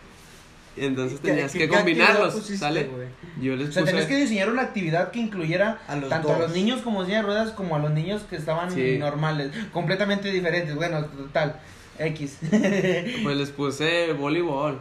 Entonces 0.77 1.21
¿Qué- 1.21 1.29
tenías 1.29 1.53
qué- 1.53 1.59
que 1.61 1.69
qué 1.69 1.75
combinarlos, 1.77 2.35
pusiste, 2.35 2.59
¿sale? 2.59 2.85
güey? 2.85 3.09
Yo 3.41 3.57
les 3.57 3.71
O 3.71 3.73
sea, 3.73 3.83
puse... 3.83 3.93
tenés 3.95 4.07
que 4.09 4.17
diseñar 4.17 4.51
una 4.51 4.62
actividad 4.62 5.11
que 5.11 5.21
incluyera 5.21 5.79
A 5.89 5.97
los 5.97 6.09
tanto 6.11 6.35
a 6.35 6.39
los 6.39 6.53
niños 6.53 6.83
como 6.83 7.05
silla 7.05 7.19
de 7.19 7.23
ruedas 7.23 7.51
como 7.53 7.77
a 7.77 7.79
los 7.79 7.91
niños 7.93 8.23
que 8.29 8.37
estaban 8.37 8.71
Sí. 8.71 8.99
normales, 8.99 9.53
completamente 9.73 10.31
diferentes. 10.31 10.75
Bueno, 10.75 11.05
total, 11.07 11.61
X. 11.99 12.39
Pues 13.23 13.37
les 13.37 13.51
puse 13.51 14.12
voleibol, 14.12 14.81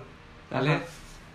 ¿sale? 0.50 0.80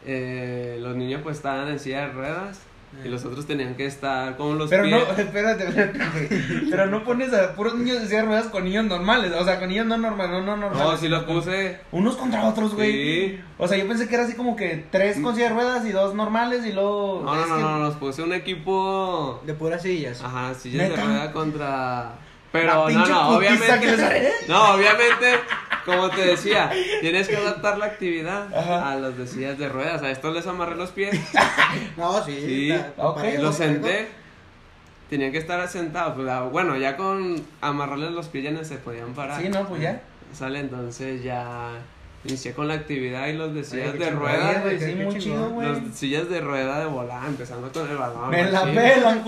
Eh, 0.06 0.78
los 0.80 0.96
niños 0.96 1.20
pues 1.22 1.36
estaban 1.36 1.68
en 1.68 1.78
silla 1.78 2.00
de 2.06 2.12
ruedas 2.12 2.60
y 3.04 3.08
los 3.08 3.24
otros 3.24 3.46
tenían 3.46 3.76
que 3.76 3.86
estar 3.86 4.36
con 4.36 4.58
los 4.58 4.68
Pero 4.68 4.82
pies. 4.84 4.94
no, 4.94 5.14
espérate, 5.22 5.68
espérate, 5.68 5.98
güey. 5.98 6.70
Pero 6.70 6.86
no 6.86 7.04
pones 7.04 7.32
a 7.32 7.54
puros 7.54 7.74
niños 7.74 8.00
de 8.00 8.06
silla 8.06 8.20
de 8.20 8.26
ruedas 8.26 8.46
con 8.46 8.64
niños 8.64 8.84
normales. 8.86 9.32
O 9.32 9.44
sea, 9.44 9.58
con 9.58 9.68
niños 9.68 9.86
no 9.86 9.96
normales, 9.96 10.32
no, 10.32 10.40
no 10.42 10.56
normales. 10.56 10.84
No, 10.86 10.96
sí 10.96 11.04
sino 11.06 11.20
lo 11.20 11.26
con- 11.26 11.36
puse. 11.36 11.78
Unos 11.92 12.16
contra 12.16 12.44
otros, 12.46 12.74
güey. 12.74 12.92
Sí. 12.92 13.40
O 13.58 13.68
sea, 13.68 13.78
yo 13.78 13.86
pensé 13.88 14.08
que 14.08 14.14
era 14.16 14.24
así 14.24 14.34
como 14.34 14.56
que 14.56 14.84
tres 14.90 15.18
con 15.20 15.34
silla 15.34 15.48
de 15.48 15.54
ruedas 15.54 15.86
y 15.86 15.92
dos 15.92 16.14
normales 16.14 16.66
y 16.66 16.72
luego. 16.72 17.22
No, 17.24 17.34
no, 17.34 17.46
no, 17.46 17.56
que- 17.56 17.62
no, 17.62 17.78
nos 17.78 17.94
puse 17.96 18.22
un 18.22 18.32
equipo. 18.32 19.40
De 19.46 19.54
puras 19.54 19.82
sillas. 19.82 20.22
Ajá, 20.22 20.52
sillas 20.54 20.82
de 20.84 20.88
¿Neta? 20.90 21.04
rueda 21.04 21.32
contra. 21.32 22.12
Pero 22.52 22.88
no, 22.90 23.06
no, 23.06 23.28
obviamente. 23.36 24.32
No, 24.48 24.74
obviamente, 24.74 25.38
como 25.84 26.10
te 26.10 26.22
decía, 26.22 26.70
tienes 27.00 27.28
que 27.28 27.36
adaptar 27.36 27.78
la 27.78 27.86
actividad 27.86 28.52
Ajá. 28.56 28.90
a 28.92 28.96
los 28.96 29.16
de 29.16 29.26
sillas 29.26 29.56
de 29.58 29.68
ruedas. 29.68 30.02
A 30.02 30.10
estos 30.10 30.34
les 30.34 30.46
amarré 30.46 30.74
los 30.76 30.90
pies, 30.90 31.18
No, 31.96 32.24
sí. 32.24 32.36
Sí, 32.40 32.70
está- 32.72 33.40
los 33.40 33.54
senté. 33.56 34.08
Tenían 35.08 35.32
que 35.32 35.38
estar 35.38 35.66
sentados. 35.68 36.14
pues, 36.14 36.50
bueno, 36.52 36.76
ya 36.76 36.96
con 36.96 37.44
amarrarles 37.60 38.12
los 38.12 38.26
pies 38.28 38.44
ya 38.44 38.50
no 38.52 38.64
se 38.64 38.76
podían 38.76 39.12
parar. 39.14 39.40
Sí, 39.40 39.48
no, 39.48 39.66
pues 39.66 39.80
ya. 39.82 40.00
Sale, 40.32 40.60
entonces 40.60 41.22
ya 41.24 41.70
inicié 42.24 42.52
con 42.52 42.68
la 42.68 42.74
actividad 42.74 43.28
y 43.28 43.32
los 43.32 43.54
de 43.54 43.64
sillas 43.64 43.98
de 43.98 44.10
ruedas. 44.10 44.50
Oye, 44.56 44.60
güey, 44.62 44.78
qué- 44.78 44.84
sí, 44.86 44.94
qué 44.94 45.04
muy 45.04 45.18
chingón. 45.18 45.20
chido, 45.40 45.50
güey. 45.50 45.68
Los 45.68 45.94
sillas 45.94 46.28
de 46.28 46.40
rueda 46.40 46.80
de 46.80 46.86
volar, 46.86 47.26
empezando 47.26 47.72
con 47.72 47.88
el 47.90 47.96
balón. 47.96 48.28
Me 48.30 48.50
la 48.50 48.64
pelan, 48.64 49.22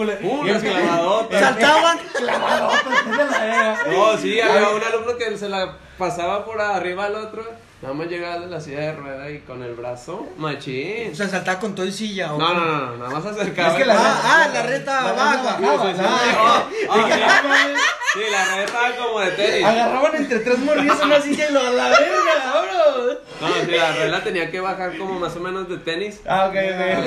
clavadotas. 0.61 1.40
Saltaban. 1.40 1.98
Clavadotas, 2.16 2.83
es 3.07 3.16
de 3.16 3.24
la 3.24 3.38
verga. 3.44 3.78
No, 3.92 4.18
sí, 4.18 4.40
había 4.40 4.68
un 4.68 4.83
alumno 4.83 5.16
que 5.16 5.38
se 5.38 5.48
la 5.48 5.76
pasaba 5.98 6.44
por 6.44 6.61
arriba 6.61 7.07
al 7.07 7.14
otro. 7.16 7.44
Nada 7.83 7.95
más 7.95 8.07
llegaba 8.07 8.38
de 8.38 8.47
la 8.47 8.61
silla 8.61 8.79
de 8.79 8.92
rueda 8.92 9.29
y 9.29 9.40
con 9.40 9.61
el 9.61 9.75
brazo, 9.75 10.29
machín. 10.38 11.11
O 11.11 11.14
sea, 11.16 11.29
saltaba 11.29 11.59
con 11.59 11.75
todo 11.75 11.85
y 11.85 11.90
silla. 11.90 12.33
¿o 12.33 12.38
No, 12.38 12.55
no, 12.55 12.64
no, 12.64 12.87
no, 12.87 12.97
nada 12.97 13.11
más 13.11 13.27
acercaba. 13.27 13.71
Es 13.71 13.75
que 13.75 13.85
la 13.85 13.95
Ah, 13.99 14.23
ah, 14.25 14.49
la 14.55 14.62
reta 14.62 15.01
Sí, 15.59 15.62
¿no? 15.62 15.83
sí, 15.83 16.01
Ah, 16.01 16.64
Ah, 16.90 17.42
sí, 18.14 18.21
sí, 18.21 18.21
la 18.31 18.45
red 18.55 18.64
estaba 18.64 18.97
como 18.97 19.18
de 19.21 19.31
tenis. 19.33 19.64
Agarraban 19.64 20.14
entre 20.14 20.38
tres 20.38 20.59
morrillos 20.61 21.01
una 21.03 21.21
silla 21.21 21.51
y 21.51 21.53
lo 21.53 21.61
a 21.61 21.71
la 21.71 21.88
verga, 21.88 22.53
vámonos. 22.55 23.18
No, 23.40 23.49
sí, 23.66 23.71
la 23.77 23.92
red 23.92 24.11
la 24.12 24.23
tenía 24.23 24.49
que 24.53 24.61
bajar 24.61 24.97
como 24.97 25.18
más 25.18 25.35
o 25.35 25.40
menos 25.40 25.68
de 25.68 25.79
tenis. 25.79 26.21
Ah, 26.25 26.47
ok, 26.51 26.55
ok. 26.55 27.07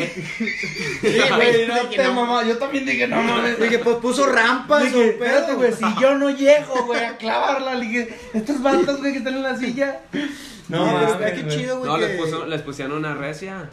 Sí, 1.01 1.19
Güey, 1.35 1.67
no 1.67 1.75
te 1.89 2.03
no. 2.03 2.13
mamá, 2.13 2.43
yo 2.43 2.57
también 2.57 2.85
dije, 2.85 3.07
no 3.07 3.21
mames. 3.23 3.57
Dije, 3.61 3.79
pues 3.79 3.95
puso 3.97 4.25
rampas 4.25 4.83
Dije, 4.83 5.11
espérate, 5.11 5.53
güey, 5.53 5.71
si 5.71 5.85
yo 6.01 6.15
no 6.15 6.29
llego, 6.31 6.83
güey, 6.85 7.01
a 7.05 7.15
clavarla, 7.15 7.75
le 7.75 7.85
dije, 7.85 8.19
estos 8.33 8.61
vatos, 8.61 8.99
güey, 8.99 9.13
que 9.13 9.19
están 9.19 9.35
en 9.35 9.43
la 9.43 9.55
silla. 9.55 10.01
No, 10.69 10.85
No, 10.85 11.17
pero 11.19 11.35
güey. 11.43 11.47
chido, 11.57 11.79
güey. 11.79 11.91
No, 11.91 11.97
que 11.99 12.07
les, 12.07 12.21
puso, 12.21 12.45
les 12.45 12.61
pusieron 12.61 12.93
una 12.97 13.13
recia. 13.15 13.69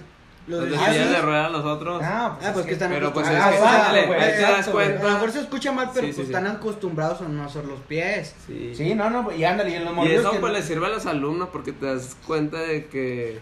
Los 0.49 0.61
Los 0.63 0.71
de 0.71 0.77
sillas 0.77 1.09
Ah, 1.23 1.45
de 1.47 1.51
los 1.53 1.65
otros. 1.65 2.03
Ah, 2.05 2.37
Ah, 2.43 2.51
pues 2.53 2.67
que 2.67 2.73
están 2.73 2.91
Pero 2.91 3.13
pues 3.13 3.29
Ah, 3.29 3.51
que, 3.53 3.59
dale, 3.61 4.03
te 4.33 4.41
das. 4.43 4.67
A 4.69 4.73
lo 4.73 5.11
mejor 5.13 5.31
se 5.31 5.41
escucha 5.41 5.71
mal, 5.71 5.91
pero 5.95 6.05
Sí, 6.07 6.13
sí, 6.13 6.17
pues 6.17 6.27
sí. 6.29 6.35
están 6.35 6.47
acostumbrados 6.49 7.21
a 7.21 7.29
no 7.29 7.45
hacer 7.45 7.65
los 7.65 7.79
pies. 7.83 8.35
Sí. 8.49 8.73
Sí, 8.77 8.95
no, 8.97 9.09
no, 9.09 9.31
y 9.31 9.45
ándale, 9.45 9.71
y 9.71 9.75
en 9.75 9.85
los 9.85 10.07
Y 10.07 10.11
eso 10.13 10.33
que- 10.33 10.39
pues 10.39 10.53
les 10.53 10.65
sirve 10.65 10.87
a 10.87 10.89
los 10.91 11.07
alumnos 11.07 11.51
porque 11.53 11.71
te 11.73 11.87
das 11.87 12.17
cuenta 12.27 12.59
de 12.59 12.87
que 12.87 13.39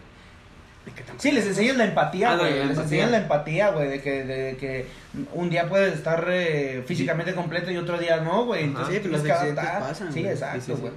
Sí, 1.18 1.30
les 1.32 1.46
enseñan 1.46 1.78
la 1.78 1.84
empatía, 1.84 2.32
Ándale, 2.32 2.50
güey. 2.50 2.60
Les 2.62 2.70
empatía. 2.70 2.84
enseñan 2.84 3.10
la 3.12 3.18
empatía, 3.18 3.70
güey, 3.70 3.88
de 3.88 4.00
que, 4.02 4.24
de 4.24 4.56
que 4.56 4.86
un 5.34 5.48
día 5.50 5.68
puedes 5.68 5.94
estar 5.94 6.26
eh, 6.30 6.82
físicamente 6.86 7.34
completo 7.34 7.70
y 7.70 7.76
otro 7.76 7.96
día 7.98 8.18
no, 8.18 8.44
güey. 8.44 8.64
Entonces 8.64 8.94
Sí, 8.96 9.00
pero 9.02 9.16
tienes 9.20 9.28
los 9.38 9.38
que 9.38 9.50
adaptar. 9.52 9.80
pasan, 9.88 10.12
Sí, 10.12 10.20
güey. 10.22 10.32
exacto, 10.32 10.60
Sí, 10.60 10.66
sí, 10.66 10.72
sí. 10.74 10.80
güey. 10.80 10.92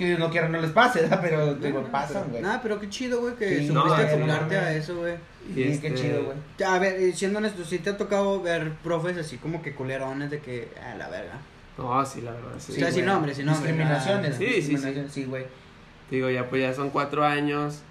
Que 0.00 0.16
no 0.16 0.30
quieran 0.30 0.50
no 0.50 0.60
les 0.62 0.70
pase, 0.70 1.02
¿verdad? 1.02 1.20
Pero 1.22 1.54
digo, 1.56 1.82
pasan, 1.92 2.30
güey. 2.30 2.40
Nada, 2.42 2.60
pero 2.62 2.80
qué 2.80 2.88
chido, 2.88 3.20
güey, 3.20 3.34
que 3.36 3.46
Sí, 3.58 3.66
supiste 3.68 3.74
no, 3.74 3.94
acoplarte 3.94 4.54
no, 4.54 4.60
no. 4.62 4.66
a 4.66 4.72
eso, 4.72 4.96
güey. 4.96 5.14
y 5.50 5.52
Sí, 5.54 5.62
este, 5.64 5.88
qué 5.88 5.94
chido, 5.94 6.24
güey. 6.24 6.38
A 6.66 6.78
ver, 6.78 6.94
eh, 7.02 7.12
siendo 7.12 7.38
honesto, 7.38 7.62
sí 7.66 7.80
te 7.80 7.90
ha 7.90 7.96
tocado 7.98 8.40
ver 8.40 8.72
profes 8.82 9.18
así 9.18 9.36
como 9.36 9.60
que 9.60 9.74
culerones 9.74 10.30
de 10.30 10.40
que, 10.40 10.72
ah, 10.82 10.94
la 10.96 11.08
verga. 11.10 11.34
No, 11.76 12.04
sí, 12.06 12.22
la 12.22 12.30
verdad, 12.30 12.52
sí. 12.58 12.72
O 12.72 12.74
sea, 12.76 12.90
sin 12.90 13.04
nombre, 13.04 13.34
sin 13.34 13.44
nombre, 13.44 13.66
Discriminaciones. 13.72 14.36
sí, 14.36 14.46
sí, 14.46 14.50
sí. 14.52 14.56
discriminaciones, 14.70 15.12
sí, 15.12 15.24
güey. 15.26 15.44
Digo, 16.10 16.30
ya 16.30 16.48
pues 16.48 16.62
ya 16.62 16.72
son 16.72 16.88
cuatro 16.88 17.22
años. 17.24 17.82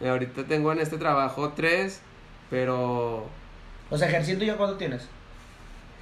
Y 0.00 0.06
ahorita 0.06 0.44
tengo 0.44 0.70
en 0.72 0.80
este 0.80 0.98
trabajo 0.98 1.54
tres, 1.56 2.00
pero 2.50 3.26
O 3.90 3.96
sea, 3.96 4.08
ejerciendo 4.08 4.44
ya 4.44 4.56
cuánto 4.58 4.76
tienes? 4.76 5.08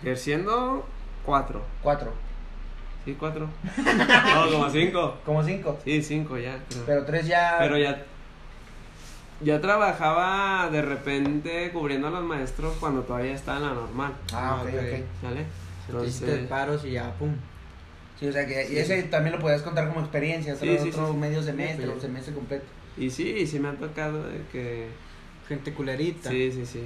ejerciendo 0.02 0.85
cuatro. 1.24 1.64
Cuatro. 1.82 2.12
Sí, 3.07 3.16
cuatro. 3.19 3.49
No, 4.35 4.51
como 4.53 4.69
cinco. 4.71 5.16
Como 5.25 5.42
cinco. 5.42 5.79
Sí, 5.85 6.03
cinco 6.03 6.37
ya. 6.37 6.59
creo. 6.69 6.83
Pero 6.85 7.05
tres 7.07 7.27
ya. 7.27 7.57
Pero 7.61 7.79
ya. 7.79 8.05
Ya 9.42 9.61
trabajaba 9.61 10.69
de 10.71 10.83
repente 10.83 11.71
cubriendo 11.73 12.09
a 12.09 12.11
los 12.11 12.25
maestros 12.25 12.75
cuando 12.81 13.03
todavía 13.03 13.33
estaba 13.35 13.59
en 13.59 13.62
la 13.64 13.75
normal. 13.75 14.12
Ah, 14.33 14.61
ok, 14.62 14.69
Ok. 14.69 14.75
ok. 14.75 15.05
¿Sale? 15.23 15.47
Te 16.01 16.07
hiciste 16.07 16.25
Entonces. 16.27 16.49
paros 16.49 16.85
y 16.85 16.90
ya, 16.92 17.12
pum. 17.14 17.33
Sí, 18.19 18.27
o 18.29 18.33
sea 18.33 18.47
que 18.47 18.66
y 18.73 18.79
ese 18.79 19.03
también 19.05 19.37
lo 19.37 19.40
podías 19.42 19.61
contar 19.62 19.87
como 19.88 20.01
experiencia, 20.01 20.57
Sí, 20.57 20.69
otro, 20.71 20.83
sí, 20.85 20.88
otro 20.90 21.14
medio 21.14 21.42
semestre 21.42 21.87
pues. 21.87 22.01
semestre 22.03 22.35
completo. 22.35 22.64
Y 22.97 23.11
sí, 23.11 23.47
sí 23.47 23.61
me 23.61 23.69
ha 23.69 23.73
tocado 23.75 24.27
de 24.27 24.40
que. 24.51 24.88
Gente 25.49 25.73
culerita. 25.75 26.31
Sí, 26.31 26.51
sí, 26.51 26.66
sí. 26.66 26.81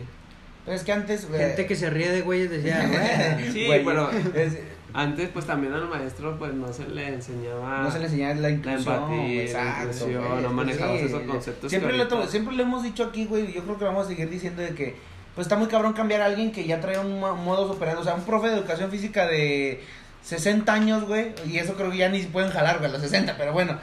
Pero 0.67 0.77
es 0.77 0.83
que 0.85 0.93
antes. 0.93 1.29
Gente 1.29 1.63
eh, 1.63 1.67
que 1.67 1.77
se 1.77 1.89
ríe 1.89 2.11
de 2.11 2.21
güeyes 2.23 2.51
decía, 2.51 2.85
güey. 3.39 3.53
Sí, 3.53 3.67
güey, 3.67 3.85
pero- 3.85 4.11
es- 4.35 4.59
Antes, 4.93 5.29
pues 5.29 5.47
también 5.47 5.73
al 5.73 5.89
maestro, 5.89 6.37
pues 6.39 6.53
no 6.55 6.73
se 6.73 6.89
le 6.89 7.09
enseñaba. 7.09 7.83
no 7.83 7.91
se 7.91 7.99
le 7.99 8.07
enseñaba 8.07 8.35
la 8.35 8.51
inclusión. 8.51 8.95
empatía, 8.95 9.53
la 9.65 9.81
inclusión, 9.81 10.11
güey, 10.29 10.43
no 10.43 10.73
sí, 10.73 11.05
esos 11.05 11.23
conceptos 11.23 11.71
Siempre, 11.71 11.97
lo, 11.97 12.27
siempre 12.27 12.57
lo 12.57 12.63
hemos 12.63 12.83
dicho 12.83 13.05
aquí, 13.05 13.25
güey. 13.27 13.51
y 13.51 13.53
Yo 13.53 13.63
creo 13.65 13.79
que 13.79 13.85
vamos 13.85 14.07
a 14.07 14.09
seguir 14.09 14.29
diciendo 14.29 14.63
de 14.63 14.75
que. 14.75 14.97
Pues 15.35 15.47
está 15.47 15.57
muy 15.57 15.69
cabrón 15.69 15.93
cambiar 15.93 16.23
a 16.23 16.25
alguien 16.27 16.51
que 16.51 16.65
ya 16.67 16.81
trae 16.81 16.99
un 16.99 17.21
mo- 17.21 17.37
modus 17.37 17.71
operandi. 17.71 18.01
O 18.01 18.05
sea, 18.05 18.15
un 18.15 18.25
profe 18.25 18.49
de 18.49 18.55
educación 18.57 18.91
física 18.91 19.27
de 19.27 19.81
60 20.25 20.73
años, 20.73 21.05
güey. 21.07 21.33
Y 21.47 21.59
eso 21.59 21.75
creo 21.75 21.91
que 21.91 21.99
ya 21.99 22.09
ni 22.09 22.21
se 22.21 22.29
pueden 22.29 22.51
jalar, 22.51 22.79
güey, 22.79 22.91
a 22.91 22.93
los 22.93 23.01
60. 23.03 23.37
Pero 23.39 23.53
bueno. 23.53 23.79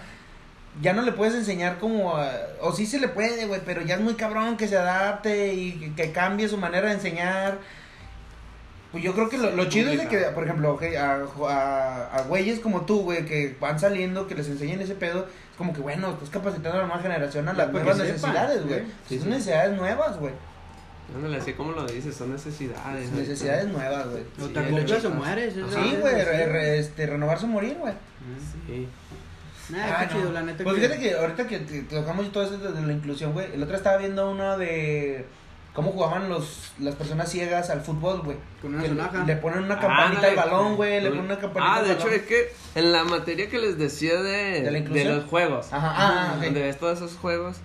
Ya 0.82 0.94
no 0.94 1.02
le 1.02 1.12
puedes 1.14 1.34
enseñar 1.34 1.80
como. 1.80 2.18
a- 2.18 2.32
o 2.62 2.74
sí 2.74 2.86
se 2.86 3.00
le 3.00 3.08
puede, 3.08 3.46
güey. 3.48 3.62
Pero 3.66 3.82
ya 3.82 3.96
es 3.96 4.02
muy 4.02 4.16
cabrón 4.16 4.58
que 4.58 4.68
se 4.68 4.78
adapte 4.78 5.54
y 5.54 5.72
que, 5.72 5.94
que 5.96 6.12
cambie 6.12 6.48
su 6.50 6.58
manera 6.58 6.90
de 6.90 6.96
enseñar. 6.96 7.58
Pues 8.92 9.04
yo 9.04 9.14
creo 9.14 9.28
que 9.30 9.38
lo, 9.38 9.52
lo 9.52 9.66
chido 9.66 9.92
es 9.92 9.98
de 10.00 10.08
que, 10.08 10.18
por 10.34 10.44
ejemplo, 10.46 10.74
ok, 10.74 10.84
a, 10.98 11.20
a, 11.50 12.18
a 12.18 12.22
güeyes 12.24 12.60
como 12.60 12.86
tú, 12.86 13.02
güey, 13.02 13.26
que 13.26 13.56
van 13.60 13.80
saliendo, 13.80 14.28
que 14.28 14.36
les 14.36 14.48
enseñen 14.48 14.80
ese 14.82 14.96
pedo, 14.96 15.28
es 15.52 15.58
como 15.58 15.74
que, 15.74 15.82
bueno, 15.82 16.12
estás 16.12 16.30
capacitando 16.30 16.78
a 16.80 16.82
la 16.84 16.88
nueva 16.88 17.02
generación 17.02 17.50
a 17.50 17.54
las 17.54 17.68
para 17.70 17.84
nuevas 17.84 18.02
que 18.02 18.14
sepan, 18.14 18.32
necesidades, 18.34 18.66
güey. 18.66 18.80
Sí, 19.10 19.16
Son 19.18 19.24
sí. 19.26 19.30
necesidades 19.30 19.78
nuevas, 19.78 20.18
güey. 20.18 20.34
Ándale, 21.16 21.38
así 21.38 21.54
como 21.54 21.72
lo 21.74 21.86
dices, 21.86 22.16
son 22.16 22.32
necesidades. 22.34 23.12
Necesidades 23.12 23.68
nuevas, 23.68 24.08
güey. 24.10 24.24
O 24.42 24.48
te 24.50 24.60
acoplas 24.60 25.06
o 25.06 25.10
que 25.10 25.16
mueres. 25.16 25.56
eso 25.58 25.68
Sí, 25.72 25.92
es, 25.94 26.02
güey, 26.02 26.16
sí. 26.16 26.22
re- 26.22 26.46
re- 26.48 26.80
este, 26.80 27.06
renovarse 27.08 27.46
o 27.46 27.50
morir, 27.50 27.78
güey. 27.80 27.94
Sí. 28.68 28.88
Nah, 29.70 29.80
Ah, 29.86 30.06
qué 30.08 30.14
no. 30.16 30.20
chido, 30.22 30.32
la 30.34 30.42
neta. 30.44 30.64
Pues 30.64 30.76
que- 30.78 30.82
fíjate 30.82 31.00
que 31.02 31.16
ahorita 31.16 31.48
que 31.48 31.60
te- 31.60 31.82
tocamos 31.84 32.32
todo 32.32 32.44
eso 32.46 32.58
de 32.58 32.82
la 32.88 32.94
inclusión, 32.94 33.34
güey. 33.34 33.54
El 33.54 33.62
otro 33.64 33.76
estaba 33.76 33.98
viendo 33.98 34.30
uno 34.32 34.58
de 34.58 35.26
cómo 35.78 35.92
jugaban 35.92 36.28
los, 36.28 36.72
las 36.80 36.96
personas 36.96 37.30
ciegas 37.30 37.70
al 37.70 37.82
fútbol, 37.82 38.22
güey. 38.24 38.36
Con 38.64 38.74
una 38.74 38.84
sonaja. 38.84 39.24
Le 39.26 39.36
ponen 39.36 39.60
una 39.66 39.80
campanita 39.80 40.26
al 40.26 40.36
balón, 40.36 40.76
güey. 40.76 41.00
Le 41.02 41.10
ponen 41.10 41.26
una 41.26 41.38
campanita 41.38 41.72
Ah, 41.72 41.78
al 41.78 41.86
de 41.88 41.94
hecho, 41.94 42.06
balón. 42.06 42.16
es 42.20 42.22
que 42.24 42.54
en 42.74 42.92
la 42.92 43.04
materia 43.04 43.48
que 43.48 43.60
les 43.60 43.78
decía 43.78 44.16
de, 44.20 44.64
¿De 44.64 45.04
la 45.06 45.12
los 45.18 45.26
juegos, 45.26 45.72
Ajá, 45.72 45.94
ah, 45.96 46.34
ok. 46.36 46.44
donde 46.46 46.64
ves 46.64 46.80
todos 46.80 46.98
esos 46.98 47.16
juegos, 47.16 47.58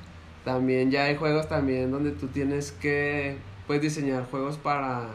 también 0.44 0.90
ya 0.90 1.04
hay 1.04 1.16
juegos 1.16 1.48
también 1.48 1.90
donde 1.90 2.10
tú 2.10 2.26
tienes 2.28 2.70
que, 2.72 3.38
pues, 3.66 3.80
diseñar 3.80 4.26
juegos 4.30 4.58
para, 4.58 5.06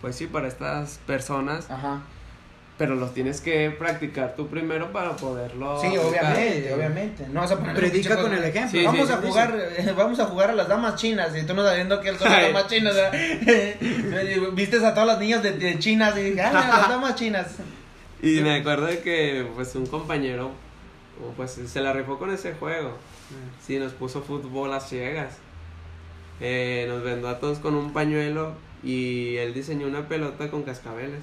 pues 0.00 0.16
sí, 0.16 0.26
para 0.26 0.48
estas 0.48 0.98
personas, 1.06 1.70
Ajá. 1.70 2.00
Pero 2.78 2.94
los 2.94 3.14
tienes 3.14 3.40
que 3.40 3.70
practicar 3.70 4.34
tú 4.34 4.48
primero 4.48 4.90
para 4.92 5.14
poderlo 5.16 5.78
Sí, 5.80 5.88
aplicar. 5.88 6.06
obviamente, 6.06 6.74
obviamente. 6.74 7.26
No 7.28 7.40
vas 7.40 7.52
a 7.52 7.56
poner 7.58 7.74
un 7.74 7.80
Predica 7.80 8.16
con 8.20 8.32
el 8.32 8.42
ejemplo. 8.42 8.80
Sí, 8.80 8.84
vamos 8.84 9.06
sí, 9.06 9.12
a 9.12 9.20
sí, 9.20 9.26
jugar, 9.28 9.68
vamos 9.96 10.18
a 10.20 10.24
jugar 10.26 10.50
a 10.50 10.54
las 10.54 10.68
damas 10.68 10.96
chinas 10.96 11.36
y 11.36 11.44
tú 11.44 11.54
no 11.54 11.62
sabiendo 11.64 12.00
que 12.00 12.16
son 12.16 12.30
las 12.30 12.42
damas 12.42 12.66
chinas. 12.66 12.96
Vistes 14.54 14.82
a 14.82 14.94
todas 14.94 15.06
las 15.06 15.18
niñas 15.18 15.42
de, 15.42 15.52
de 15.52 15.78
chinas 15.78 16.16
y 16.16 16.22
dije, 16.22 16.40
ah, 16.40 16.52
las 16.52 16.88
damas 16.88 17.14
chinas. 17.14 17.46
Y 18.22 18.40
me 18.40 18.56
acuerdo 18.56 18.86
de 18.86 19.00
que, 19.00 19.46
pues, 19.54 19.74
un 19.74 19.86
compañero, 19.86 20.52
pues, 21.36 21.52
se 21.66 21.80
la 21.80 21.92
rifó 21.92 22.18
con 22.18 22.32
ese 22.32 22.54
juego. 22.54 22.96
Sí, 23.64 23.78
nos 23.78 23.92
puso 23.92 24.22
fútbol 24.22 24.72
a 24.72 24.80
ciegas. 24.80 25.34
Eh, 26.40 26.86
nos 26.88 27.02
vendó 27.02 27.28
a 27.28 27.38
todos 27.38 27.58
con 27.58 27.74
un 27.74 27.92
pañuelo 27.92 28.54
y 28.82 29.36
él 29.36 29.54
diseñó 29.54 29.86
una 29.86 30.08
pelota 30.08 30.50
con 30.50 30.62
cascabeles. 30.62 31.20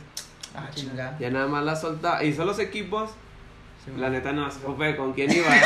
Ah, 0.55 0.67
chinga. 0.73 1.15
Ya 1.19 1.29
nada 1.29 1.47
más 1.47 1.63
la 1.63 1.75
soltaba. 1.75 2.23
Hizo 2.23 2.45
los 2.45 2.59
equipos. 2.59 3.11
Sí, 3.85 3.91
La 3.97 4.09
neta 4.09 4.31
no 4.33 4.49
supe 4.51 4.95
con 4.95 5.13
quién 5.13 5.31
iba. 5.31 5.47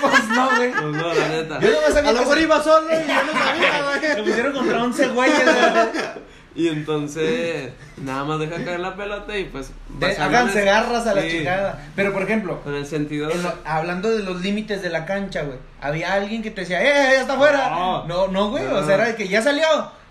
Pues 0.00 0.28
no, 0.28 0.56
güey. 0.56 0.70
Pues 0.70 0.84
no, 0.84 1.14
la 1.14 1.28
neta. 1.28 1.60
Yo 1.60 1.68
no 1.70 1.94
sabía 1.94 2.10
A 2.10 2.12
lo 2.12 2.20
mejor 2.20 2.38
iba 2.38 2.62
solo 2.62 2.86
y 2.90 3.06
yo 3.08 3.22
no 3.24 3.32
sabía, 3.32 3.78
Lo 4.08 4.14
güey. 4.14 4.24
pusieron 4.24 4.52
contra 4.52 4.82
11 4.84 5.08
güeyes. 5.08 5.42
Y 6.56 6.68
entonces, 6.68 7.72
nada 7.96 8.22
más 8.22 8.38
deja 8.38 8.64
caer 8.64 8.78
la 8.78 8.94
pelota 8.94 9.36
y 9.36 9.44
pues. 9.46 9.72
De- 9.98 10.16
háganse 10.16 10.62
garras 10.64 11.04
a 11.06 11.14
la 11.14 11.22
Sí. 11.22 11.30
chingada. 11.30 11.84
Pero 11.96 12.12
por 12.12 12.22
ejemplo, 12.22 12.60
Con 12.62 12.74
el 12.76 12.86
sentido 12.86 13.28
en 13.28 13.42
lo- 13.42 13.54
hablando 13.64 14.08
de 14.10 14.22
los 14.22 14.40
límites 14.40 14.80
de 14.80 14.88
la 14.90 15.04
cancha, 15.04 15.42
güey. 15.42 15.58
Había 15.80 16.12
alguien 16.12 16.42
que 16.44 16.52
te 16.52 16.60
decía, 16.60 16.80
¡eh, 16.80 17.14
ya 17.14 17.20
está 17.22 17.32
afuera! 17.34 17.70
No. 17.70 18.04
No, 18.06 18.28
no, 18.28 18.50
güey. 18.50 18.64
O 18.66 18.70
No. 18.80 18.86
sea, 18.86 18.94
era 18.94 19.06
de 19.06 19.16
que 19.16 19.26
ya 19.26 19.42
salió. 19.42 19.64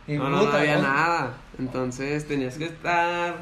Y 0.06 0.14
No, 0.18 0.26
no, 0.30 0.38
no 0.38 0.46
puta, 0.46 0.58
había 0.60 0.76
¿no? 0.78 0.82
nada. 0.82 1.32
Entonces 1.58 2.28
tenías 2.28 2.56
que 2.58 2.66
estar. 2.66 3.36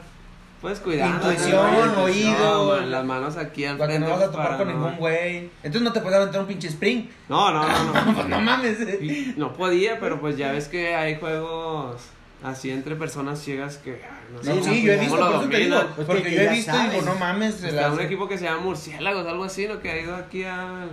Pues 0.61 0.79
cuidando. 0.79 1.31
Intuición, 1.31 1.95
¿no? 1.95 2.03
oído. 2.03 2.67
man, 2.77 2.91
las 2.91 3.03
manos 3.05 3.35
aquí 3.37 3.65
al 3.65 3.77
frente. 3.77 3.99
no 3.99 4.09
vas 4.11 4.21
a 4.21 4.25
topar 4.31 4.45
para 4.45 4.57
con 4.59 4.67
no- 4.67 4.73
ningún 4.73 4.95
güey. 4.97 5.49
Entonces 5.63 5.81
no 5.81 5.91
te 5.91 6.01
puedes 6.01 6.17
aventar 6.19 6.41
un 6.41 6.47
pinche 6.47 6.67
spring. 6.67 7.07
No, 7.29 7.51
no, 7.51 7.67
no, 7.67 7.83
no. 8.05 8.13
Pues 8.15 8.27
no 8.27 8.39
mames. 8.41 8.77
No 9.37 9.53
podía, 9.53 9.99
pero 9.99 10.21
pues 10.21 10.37
ya 10.37 10.51
ves 10.51 10.67
que 10.67 10.93
hay 10.95 11.15
juegos 11.15 11.95
así 12.43 12.69
entre 12.71 12.95
personas 12.95 13.39
ciegas 13.39 13.77
que 13.77 14.01
ah, 14.03 14.19
no 14.33 14.41
Sí, 14.43 14.63
sé 14.63 14.69
sí, 14.71 14.81
yo 14.83 14.93
he 14.93 14.97
visto, 14.97 15.15
por 15.17 15.35
eso 15.35 15.49
te 15.49 15.57
digo. 15.57 15.77
Pues 15.95 16.07
porque 16.07 16.23
que 16.23 16.35
yo 16.35 16.41
he 16.41 16.49
visto 16.49 16.71
y 16.71 16.79
digo, 16.79 16.91
sabes. 16.91 17.05
no 17.05 17.15
mames, 17.15 17.63
un 17.93 17.99
equipo 17.99 18.27
que 18.27 18.37
se 18.37 18.45
llama 18.45 18.61
Murciélagos, 18.61 19.25
algo 19.27 19.43
así, 19.43 19.67
¿no? 19.67 19.79
Que 19.79 19.89
ha 19.91 19.99
ido 19.99 20.15
aquí 20.15 20.43
al 20.43 20.89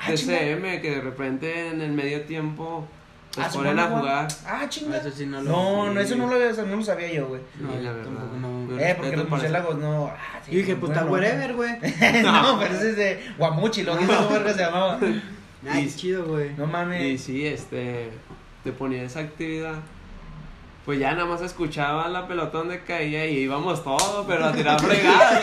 Ah, 0.00 0.06
TCM, 0.08 0.80
que 0.80 0.90
de 0.96 1.00
repente 1.00 1.68
en 1.68 1.80
el 1.80 1.92
medio 1.92 2.22
tiempo 2.22 2.88
Ah, 3.36 3.44
los 3.44 3.52
¿se 3.52 3.58
ponen 3.58 3.76
van 3.76 3.86
a 3.92 3.96
jugar. 3.98 4.28
Ah, 4.46 4.66
chinga. 4.68 4.96
Eso 4.98 5.10
sí 5.10 5.26
no 5.26 5.40
lo- 5.42 5.50
No, 5.50 5.92
no, 5.94 6.00
eso 6.00 6.16
no 6.16 6.26
lo, 6.26 6.64
no 6.66 6.76
lo 6.76 6.82
sabía 6.84 7.12
yo, 7.12 7.28
güey. 7.28 7.40
Sí, 7.56 7.62
No, 7.62 7.70
la 7.70 7.80
yo 7.80 7.94
verdad. 7.94 8.04
tampoco 8.04 8.36
no. 8.36 8.68
Yo 8.68 8.78
Eh, 8.78 8.94
porque 8.96 9.10
los 9.16 9.20
eso. 9.20 9.30
murciélagos 9.30 9.78
no. 9.78 10.06
Ah, 10.08 10.40
sí, 10.44 10.52
Y 10.52 10.56
dije, 10.56 10.76
pues 10.76 10.92
está 10.92 11.04
bueno, 11.04 11.26
whatever, 11.26 11.54
güey. 11.54 11.72
no, 12.22 12.58
pero 12.60 12.74
ese 12.74 12.90
es 12.90 12.96
de 12.96 13.20
Guamuchi, 13.38 13.82
lo 13.84 13.96
que 13.96 14.04
hizo 14.04 14.28
verga 14.28 14.52
se 14.52 14.60
llamaba. 14.60 14.98
Ay, 15.70 15.84
Y- 15.84 15.96
chido, 15.96 16.24
güey. 16.26 16.50
No 16.56 16.64
Y 16.64 16.66
mames. 16.66 17.20
sí, 17.22 17.46
este, 17.46 18.10
te 18.64 18.72
ponía 18.72 19.02
esa 19.04 19.20
actividad. 19.20 19.76
Pues 20.84 20.98
ya 20.98 21.12
nada 21.12 21.26
más 21.26 21.40
escuchaba 21.42 22.08
la 22.08 22.26
pelotón 22.26 22.68
de 22.68 22.82
caía 22.82 23.26
y 23.26 23.38
íbamos 23.38 23.84
todos, 23.84 24.26
pero 24.26 24.46
a 24.46 24.52
tirar 24.52 24.80
fregado. 24.80 25.40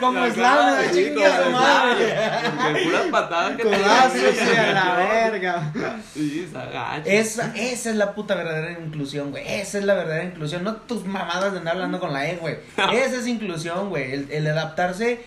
Como 0.00 0.20
La 0.20 0.32
slam, 0.32 0.56
cara, 0.56 0.74
güey, 0.76 0.88
sí, 0.88 1.04
chingue 1.04 1.26
a 1.26 1.36
como 1.36 1.44
su 1.44 1.50
madre. 1.50 2.14
Porque 2.56 2.84
puras 2.84 3.06
patadas 3.10 3.56
que 3.56 3.62
te 3.64 3.74
a 3.74 4.72
la 4.72 4.94
verga. 4.96 5.72
Sí, 6.14 6.48
se 6.50 6.58
agacha. 6.58 7.02
Esa, 7.04 7.52
esa 7.54 7.90
es 7.90 7.96
la 7.96 8.14
puta 8.14 8.34
verdadera 8.34 8.80
inclusión, 8.80 9.30
güey. 9.32 9.44
Esa 9.46 9.78
es 9.78 9.84
la 9.84 9.92
verdadera 9.94 10.24
inclusión. 10.24 10.64
No 10.64 10.76
tus 10.76 11.04
mamadas 11.04 11.52
de 11.52 11.58
andar 11.58 11.74
hablando 11.74 12.00
con 12.00 12.14
la 12.14 12.30
E, 12.30 12.36
güey. 12.36 12.56
Esa 12.76 13.16
es 13.16 13.26
inclusión, 13.26 13.90
güey. 13.90 14.14
El, 14.14 14.30
el 14.30 14.46
adaptarse 14.46 15.20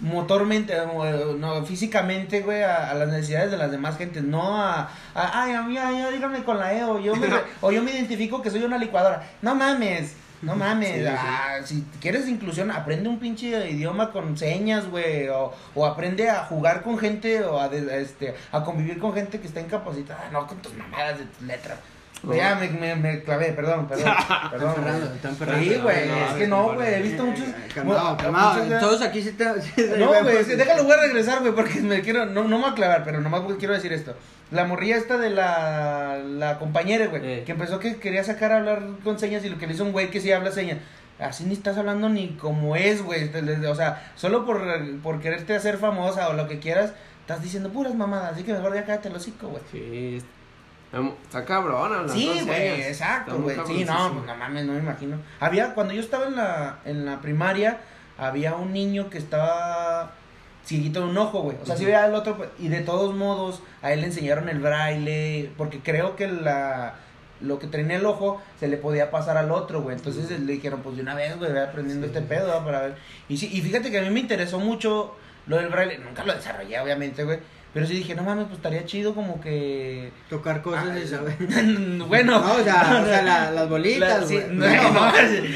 motormente, 0.00 0.74
eh, 0.74 1.34
no, 1.38 1.64
físicamente, 1.64 2.40
güey, 2.42 2.62
a, 2.62 2.90
a 2.90 2.94
las 2.94 3.08
necesidades 3.08 3.50
de 3.50 3.56
las 3.56 3.70
demás 3.70 3.96
gentes. 3.98 4.22
No 4.22 4.56
a, 4.60 4.90
a 5.14 5.42
ay, 5.42 5.52
a 5.52 5.62
mí, 5.62 5.76
ay, 5.78 6.04
dígame 6.12 6.42
con 6.44 6.58
la 6.58 6.72
E. 6.74 6.84
O 6.84 6.98
yo, 6.98 7.16
me, 7.16 7.28
o 7.60 7.72
yo 7.72 7.82
me 7.82 7.92
identifico 7.92 8.42
que 8.42 8.50
soy 8.50 8.62
una 8.62 8.78
licuadora. 8.78 9.22
No 9.42 9.54
mames. 9.54 10.14
No 10.42 10.54
mames, 10.56 10.96
Sí, 10.96 11.00
sí. 11.00 11.06
ah, 11.08 11.56
si 11.64 11.84
quieres 12.00 12.28
inclusión, 12.28 12.70
aprende 12.70 13.08
un 13.08 13.18
pinche 13.18 13.70
idioma 13.70 14.12
con 14.12 14.36
señas, 14.36 14.86
güey, 14.86 15.28
o, 15.28 15.54
o 15.74 15.86
aprende 15.86 16.28
a 16.28 16.44
jugar 16.44 16.82
con 16.82 16.98
gente 16.98 17.42
o 17.42 17.58
a, 17.58 17.70
de- 17.70 17.90
a, 17.90 17.96
este, 17.96 18.34
a 18.52 18.62
convivir 18.62 18.98
con 18.98 19.14
gente 19.14 19.40
que 19.40 19.46
está 19.46 19.60
incapacitada, 19.62 20.28
no 20.30 20.46
con 20.46 20.58
tus 20.58 20.74
mamadas 20.74 21.18
de 21.20 21.24
tus 21.24 21.40
letras. 21.42 21.78
Güey, 22.26 22.38
Ya 22.38 22.54
me, 22.56 22.68
me, 22.68 22.94
me 22.96 23.22
clavé, 23.22 23.52
perdón, 23.52 23.86
perdón, 23.88 24.12
perdón. 24.50 24.74
Están 25.14 25.36
ferrando. 25.36 25.62
Sí, 25.64 25.78
güey, 25.82 26.08
No, 26.08 26.16
es 26.16 26.32
que 26.34 26.46
no, 26.48 26.74
güey, 26.74 26.94
he 26.94 27.02
visto 27.02 27.24
muchos... 27.24 27.44
Calmado, 27.74 28.16
calmado. 28.16 28.64
muchos- 28.64 28.80
Todos 28.80 29.02
aquí 29.02 29.22
sí 29.22 29.32
te. 29.32 29.44
no, 29.98 30.08
güey, 30.22 30.36
es 30.36 30.46
que 30.46 30.56
déjalo, 30.56 30.84
voy 30.84 30.92
a 30.92 30.96
regresar, 31.02 31.40
güey, 31.40 31.52
porque 31.54 31.80
me 31.80 32.00
quiero, 32.02 32.26
no, 32.26 32.42
no 32.44 32.56
me 32.58 32.64
voy 32.64 32.72
a 32.72 32.74
clavar, 32.74 33.04
pero 33.04 33.20
nomás 33.20 33.42
quiero 33.58 33.74
decir 33.74 33.92
esto. 33.92 34.14
La 34.50 34.64
morrilla 34.64 34.96
esta 34.96 35.16
de 35.18 35.30
la, 35.30 36.18
la 36.24 36.58
compañera, 36.58 37.06
güey, 37.06 37.22
Eh. 37.24 37.42
que 37.44 37.52
empezó 37.52 37.78
que 37.78 37.96
quería 37.96 38.22
sacar 38.24 38.52
a 38.52 38.56
hablar 38.58 38.82
con 39.02 39.18
señas 39.18 39.44
y 39.44 39.48
lo 39.48 39.58
que 39.58 39.66
le 39.66 39.74
hizo 39.74 39.84
un 39.84 39.92
güey 39.92 40.10
que 40.10 40.20
sí 40.20 40.30
habla 40.32 40.50
señas. 40.52 40.78
Así 41.18 41.44
ni 41.44 41.54
estás 41.54 41.78
hablando 41.78 42.08
ni 42.08 42.30
como 42.36 42.76
es, 42.76 43.02
güey. 43.02 43.30
O 43.66 43.74
sea, 43.74 44.12
solo 44.16 44.44
por, 44.44 44.60
por 45.02 45.20
quererte 45.20 45.54
hacer 45.56 45.78
famosa 45.78 46.28
o 46.28 46.34
lo 46.34 46.46
que 46.46 46.58
quieras, 46.58 46.92
estás 47.22 47.42
diciendo 47.42 47.70
puras 47.70 47.94
mamadas. 47.94 48.34
Así 48.34 48.42
que 48.44 48.52
mejor 48.52 48.74
ya 48.74 48.84
cállate 48.84 49.08
el 49.08 49.16
hocico, 49.16 49.48
güey. 49.48 49.62
Sí, 49.72 50.22
está- 51.22 51.56
hablando 51.56 52.12
Sí, 52.12 52.40
güey, 52.44 52.82
exacto, 52.82 53.38
güey. 53.38 53.56
Sí, 53.66 53.84
no, 53.84 54.12
pues 54.14 54.26
no 54.26 54.34
mames, 54.36 54.64
no 54.64 54.72
me 54.72 54.78
imagino. 54.78 55.16
Había, 55.40 55.74
cuando 55.74 55.94
yo 55.94 56.00
estaba 56.00 56.26
en 56.26 56.36
la, 56.36 56.78
en 56.84 57.04
la 57.06 57.20
primaria, 57.20 57.78
había 58.18 58.54
un 58.54 58.72
niño 58.72 59.10
que 59.10 59.18
estaba 59.18 60.12
cieguito 60.64 61.00
de 61.00 61.06
un 61.06 61.18
ojo, 61.18 61.40
güey. 61.42 61.56
O 61.62 61.66
sea, 61.66 61.76
sí 61.76 61.84
veía 61.84 62.06
el 62.06 62.14
otro, 62.14 62.36
pues, 62.36 62.48
y 62.58 62.68
de 62.68 62.80
todos 62.80 63.14
modos, 63.14 63.62
a 63.82 63.92
él 63.92 64.00
le 64.00 64.06
enseñaron 64.06 64.48
el 64.48 64.58
braille, 64.60 65.50
porque 65.56 65.80
creo 65.80 66.16
que 66.16 66.28
la 66.28 66.94
lo 67.38 67.58
que 67.58 67.66
tenía 67.66 67.98
el 67.98 68.06
ojo 68.06 68.40
se 68.58 68.66
le 68.66 68.78
podía 68.78 69.10
pasar 69.10 69.36
al 69.36 69.50
otro, 69.50 69.82
güey. 69.82 69.94
Entonces 69.94 70.30
le 70.40 70.52
dijeron, 70.54 70.80
pues 70.82 70.96
de 70.96 71.02
una 71.02 71.14
vez, 71.14 71.36
güey, 71.36 71.52
ve 71.52 71.60
aprendiendo 71.60 72.06
Sí. 72.06 72.12
este 72.16 72.26
pedo, 72.26 72.64
para 72.64 72.80
ver. 72.80 72.96
Y 73.28 73.36
sí, 73.36 73.50
y 73.52 73.60
fíjate 73.60 73.90
que 73.90 73.98
a 73.98 74.02
mí 74.02 74.08
me 74.08 74.20
interesó 74.20 74.58
mucho 74.58 75.14
lo 75.46 75.58
del 75.58 75.68
braille. 75.68 75.98
Nunca 75.98 76.24
lo 76.24 76.34
desarrollé, 76.34 76.80
obviamente, 76.80 77.24
güey. 77.24 77.38
Pero 77.76 77.86
sí 77.86 77.92
dije, 77.94 78.14
no 78.14 78.22
mames, 78.22 78.44
pues 78.46 78.56
estaría 78.56 78.86
chido 78.86 79.14
como 79.14 79.38
que 79.38 80.10
Tocar 80.30 80.62
cosas 80.62 80.86
Ah, 80.90 80.98
y 80.98 81.06
saber. 81.06 81.36
bueno, 82.08 82.40
No, 82.40 82.54
o 82.54 82.64
sea, 82.64 83.00
o 83.02 83.06
sea 83.06 83.20
la- 83.22 83.50
las 83.58 83.68
bolitas, 83.68 84.22
La- 84.22 84.26
sí, 84.26 84.34
güey. 84.36 84.48
no, 84.56 84.92
no, 84.92 85.08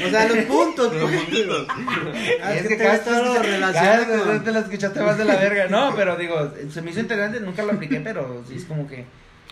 o 0.07 0.09
sea, 0.11 0.27
los 0.27 0.37
puntos, 0.45 0.93
pues. 0.93 1.11
Ah, 2.43 2.53
es 2.53 2.61
que 2.67 2.75
te 2.75 2.83
cada 2.83 2.99
todo 2.99 3.33
vez 3.33 3.41
relacionado 3.45 4.03
cada 4.05 4.23
vez 4.25 4.41
con- 4.43 4.53
te 4.53 4.59
escuchaste 4.59 4.99
más 5.01 5.17
de 5.17 5.25
la 5.25 5.35
verga. 5.37 5.67
No, 5.67 5.95
pero 5.95 6.15
digo, 6.15 6.51
se 6.71 6.81
me 6.83 6.91
hizo 6.91 6.99
interesante, 6.99 7.39
nunca 7.39 7.63
lo 7.63 7.71
apliqué, 7.71 7.99
pero 8.01 8.43
sí 8.47 8.55
es 8.57 8.65
como 8.65 8.87
que, 8.87 9.05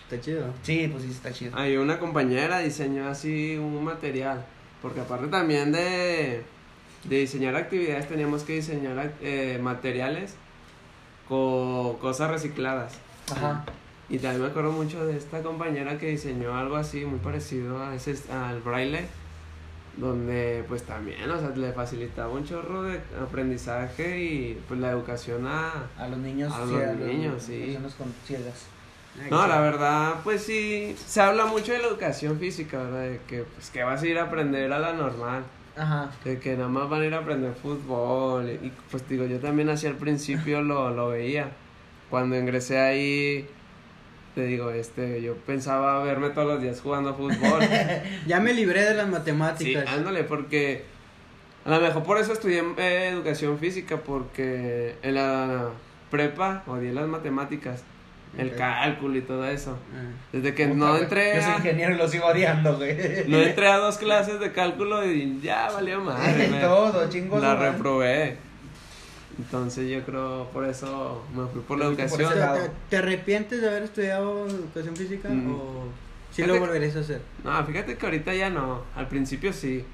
Está 0.08 0.20
chido. 0.24 0.46
sí, 0.62 0.88
pues 0.92 1.02
sí 1.04 1.10
está 1.10 1.32
chido. 1.32 1.56
Hay 1.58 1.76
una 1.76 1.98
compañera 1.98 2.60
diseñó 2.60 3.08
así 3.08 3.56
un 3.58 3.82
material, 3.84 4.44
porque 4.80 5.00
aparte 5.00 5.26
también 5.26 5.72
de, 5.72 6.42
de 7.04 7.16
diseñar 7.18 7.56
actividades 7.56 8.08
teníamos 8.08 8.44
que 8.44 8.52
diseñar 8.54 9.12
eh, 9.22 9.58
materiales 9.60 10.34
con 11.30 11.96
cosas 11.98 12.28
recicladas. 12.28 12.94
Ajá. 13.30 13.64
Y 14.08 14.18
también 14.18 14.42
me 14.42 14.48
acuerdo 14.48 14.72
mucho 14.72 15.06
de 15.06 15.16
esta 15.16 15.40
compañera 15.40 15.96
que 15.96 16.08
diseñó 16.08 16.56
algo 16.56 16.74
así 16.74 17.04
muy 17.04 17.20
parecido 17.20 17.80
a 17.80 17.94
ese 17.94 18.16
al 18.32 18.60
braille, 18.60 19.06
donde 19.96 20.64
pues 20.66 20.82
también, 20.82 21.30
o 21.30 21.38
sea, 21.38 21.50
le 21.50 21.72
facilitaba 21.72 22.30
un 22.30 22.44
chorro 22.44 22.82
de 22.82 23.00
aprendizaje 23.22 24.20
y 24.20 24.60
pues 24.66 24.80
la 24.80 24.90
educación 24.90 25.46
a... 25.46 25.86
A 25.96 26.08
los 26.08 26.18
niños, 26.18 26.52
A 26.52 26.66
sí, 26.66 26.72
los 26.72 26.82
a 26.82 26.92
niños, 26.94 27.42
sí. 27.44 27.78
con 27.96 28.12
ciegas. 28.26 28.66
No, 29.30 29.46
la 29.46 29.60
verdad, 29.60 30.14
pues 30.24 30.42
sí, 30.42 30.96
se 31.06 31.20
habla 31.20 31.46
mucho 31.46 31.72
de 31.72 31.78
la 31.78 31.88
educación 31.88 32.38
física, 32.40 32.78
¿verdad? 32.78 33.02
De 33.02 33.20
que, 33.28 33.42
pues, 33.42 33.70
que 33.70 33.84
vas 33.84 34.02
a 34.02 34.06
ir 34.06 34.18
a 34.18 34.24
aprender 34.24 34.72
a 34.72 34.80
la 34.80 34.92
normal, 34.92 35.44
Ajá. 35.80 36.10
de 36.24 36.38
que 36.38 36.56
nada 36.56 36.68
más 36.68 36.88
van 36.90 37.02
a 37.02 37.06
ir 37.06 37.14
a 37.14 37.18
aprender 37.18 37.54
fútbol. 37.54 38.48
Y 38.50 38.70
pues 38.90 39.08
digo, 39.08 39.24
yo 39.26 39.38
también 39.38 39.68
así 39.70 39.86
al 39.86 39.96
principio 39.96 40.60
lo, 40.62 40.90
lo 40.90 41.08
veía. 41.08 41.52
Cuando 42.10 42.36
ingresé 42.36 42.78
ahí, 42.78 43.48
te 44.34 44.44
digo, 44.44 44.70
este, 44.70 45.22
yo 45.22 45.36
pensaba 45.36 46.02
verme 46.02 46.30
todos 46.30 46.48
los 46.48 46.62
días 46.62 46.80
jugando 46.80 47.14
fútbol. 47.14 47.60
Ya 48.26 48.40
me 48.40 48.52
libré 48.52 48.84
de 48.84 48.94
las 48.94 49.06
sí, 49.06 49.12
matemáticas. 49.12 49.86
ándale, 49.88 50.24
porque 50.24 50.84
a 51.64 51.70
lo 51.70 51.80
mejor 51.80 52.02
por 52.02 52.18
eso 52.18 52.32
estudié 52.32 52.62
eh, 52.76 53.08
educación 53.08 53.58
física, 53.58 53.96
porque 53.98 54.96
en 55.02 55.14
la 55.14 55.70
prepa 56.10 56.62
odié 56.66 56.92
las 56.92 57.06
matemáticas, 57.06 57.84
el 58.38 58.54
cálculo 58.54 59.16
y 59.18 59.22
todo 59.22 59.44
eso. 59.46 59.76
Ah. 59.94 60.10
Desde 60.32 60.54
que 60.54 60.66
Puta, 60.68 60.78
no 60.78 60.96
entré 60.96 61.34
Yo 61.36 61.42
soy 61.42 61.54
ingeniero 61.56 61.94
y 61.94 61.98
lo 61.98 62.08
sigo 62.08 62.26
odiando, 62.26 62.76
güey. 62.76 62.96
no 63.26 63.38
entré 63.40 63.68
a 63.68 63.76
dos 63.78 63.98
clases 63.98 64.38
de 64.40 64.52
cálculo 64.52 65.04
y 65.04 65.40
ya 65.42 65.70
valió 65.70 66.00
madre. 66.00 66.48
me- 66.48 66.60
Todo, 66.60 67.08
chingo. 67.08 67.38
la 67.38 67.56
reprobé. 67.56 68.36
Entonces 69.38 69.88
yo 69.90 70.02
creo 70.04 70.48
por 70.52 70.64
eso 70.66 71.24
me 71.34 71.46
fui 71.46 71.62
por 71.62 71.78
la 71.78 71.86
por 71.86 71.94
educación. 71.94 72.32
ese 72.32 72.70
¿Te, 72.90 72.96
arrepientes 72.98 73.60
de 73.60 73.68
haber 73.68 73.84
estudiado 73.84 74.46
educación 74.46 74.96
física 74.96 75.28
Mm. 75.30 75.54
o 75.54 75.84
sí 76.30 76.42
Fíjate 76.42 76.54
lo 76.54 76.60
volverías 76.66 76.96
a 76.96 77.00
hacer? 77.00 77.22
No, 77.42 77.64
fíjate 77.64 77.96
que 77.96 78.06
ahorita 78.06 78.34
ya 78.34 78.50
no. 78.50 78.82
Al 78.94 79.08
principio 79.08 79.52
sí. 79.52 79.84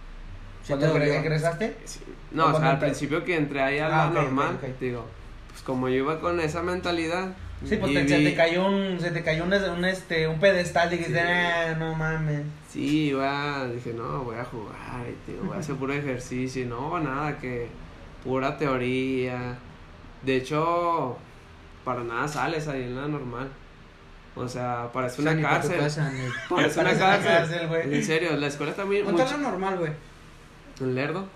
Sí 0.63 0.69
¿Cuándo 0.73 0.87
te 0.93 0.99
dolió. 0.99 1.15
egresaste? 1.15 1.77
Sí. 1.85 2.01
¿O 2.33 2.37
No, 2.37 2.47
o 2.47 2.59
sea, 2.59 2.71
al 2.73 2.79
principio 2.81 3.25
que 3.25 3.37
entré 3.37 3.61
ahí 3.63 3.79
a 3.79 3.87
Ah, 3.87 3.89
la 3.91 4.05
ok, 4.07 4.11
ok, 4.11 4.15
normal, 4.23 4.59
ok. 4.61 4.69
digo, 4.81 5.07
pues 5.51 5.63
como 5.63 5.89
yo 5.89 5.95
iba 5.97 6.21
con 6.21 6.41
esa 6.41 6.63
mentalidad. 6.63 7.29
Sí, 7.65 7.77
pues 7.77 7.93
te- 7.95 8.09
se 8.09 8.19
te 8.23 8.35
cayó 8.35 8.67
un, 8.67 9.01
se 9.01 9.11
te 9.11 9.23
cayó 9.23 9.45
un, 9.45 9.53
un, 9.55 9.85
este, 9.87 10.29
un 10.29 10.39
pedestal 10.39 10.93
y 10.93 10.99
dijiste, 10.99 11.21
Sí. 11.21 11.27
ah, 11.27 11.75
no 11.79 11.95
mames. 11.95 12.43
Sí, 12.71 13.07
iba, 13.09 13.67
dije, 13.69 13.93
no, 13.95 14.25
voy 14.25 14.37
a 14.37 14.45
jugar, 14.45 15.07
tío, 15.25 15.37
voy 15.45 15.57
a 15.57 15.61
hacer 15.61 15.75
puro 15.77 15.93
ejercicio, 15.95 16.63
y 16.63 16.67
no, 16.67 16.99
nada, 17.01 17.39
que 17.39 17.69
pura 18.23 18.59
teoría. 18.59 19.57
De 20.23 20.37
hecho, 20.37 21.17
para 21.85 22.05
nada 22.05 22.29
sales 22.29 22.69
ahí 22.69 22.83
en 22.83 22.97
la 22.97 23.09
normal. 23.09 23.49
O 24.35 24.47
sea, 24.47 24.91
parece 24.93 25.23
O 25.23 25.25
sea, 25.25 25.33
una 25.33 25.41
tu 25.41 25.49
cárcel. 25.49 25.79
casa, 25.79 26.13
Parece 26.51 26.51
una 26.51 26.59
Parece 26.59 26.81
una 26.81 26.99
cárcel. 26.99 27.33
cárcel, 27.33 27.69
güey. 27.69 27.95
En 27.95 28.05
serio, 28.05 28.37
la 28.37 28.49
escuela 28.49 28.73
está 28.73 28.85
muy... 28.85 28.99
¿Dónde 28.99 29.13
mucho- 29.13 29.25
está 29.25 29.37
lo 29.39 29.43
normal, 29.51 29.79
güey? 29.79 29.93
En 30.81 30.95
Lerdo, 30.95 31.27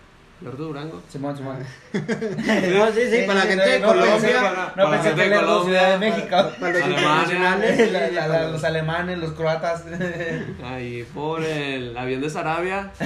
Lerdo 0.41 0.65
Durango. 0.69 1.03
Simón, 1.11 1.37
Simón. 1.37 1.59
No, 1.93 2.87
sí, 2.93 3.01
sí, 3.11 3.23
para 3.27 3.41
la 3.41 3.47
gente 3.47 3.69
de 3.69 3.81
Colombia. 3.83 4.73
No 4.75 4.85
para 4.85 4.91
pensé 4.91 5.09
gente 5.09 5.23
que 5.23 5.29
de 5.29 5.37
era 5.37 5.63
Ciudad 5.65 5.91
de 5.91 5.99
México. 5.99 6.37
Para 6.59 6.73
los 6.79 6.89
internacionales. 6.89 7.93
Los 8.53 8.65
alemanes, 8.65 9.19
los 9.19 9.33
croatas. 9.33 9.85
Ahí 10.65 11.07
por 11.15 11.43
el 11.45 11.97
avión 11.97 12.21
de 12.23 12.31
Sarabia, 12.31 12.91
sí, 12.99 13.05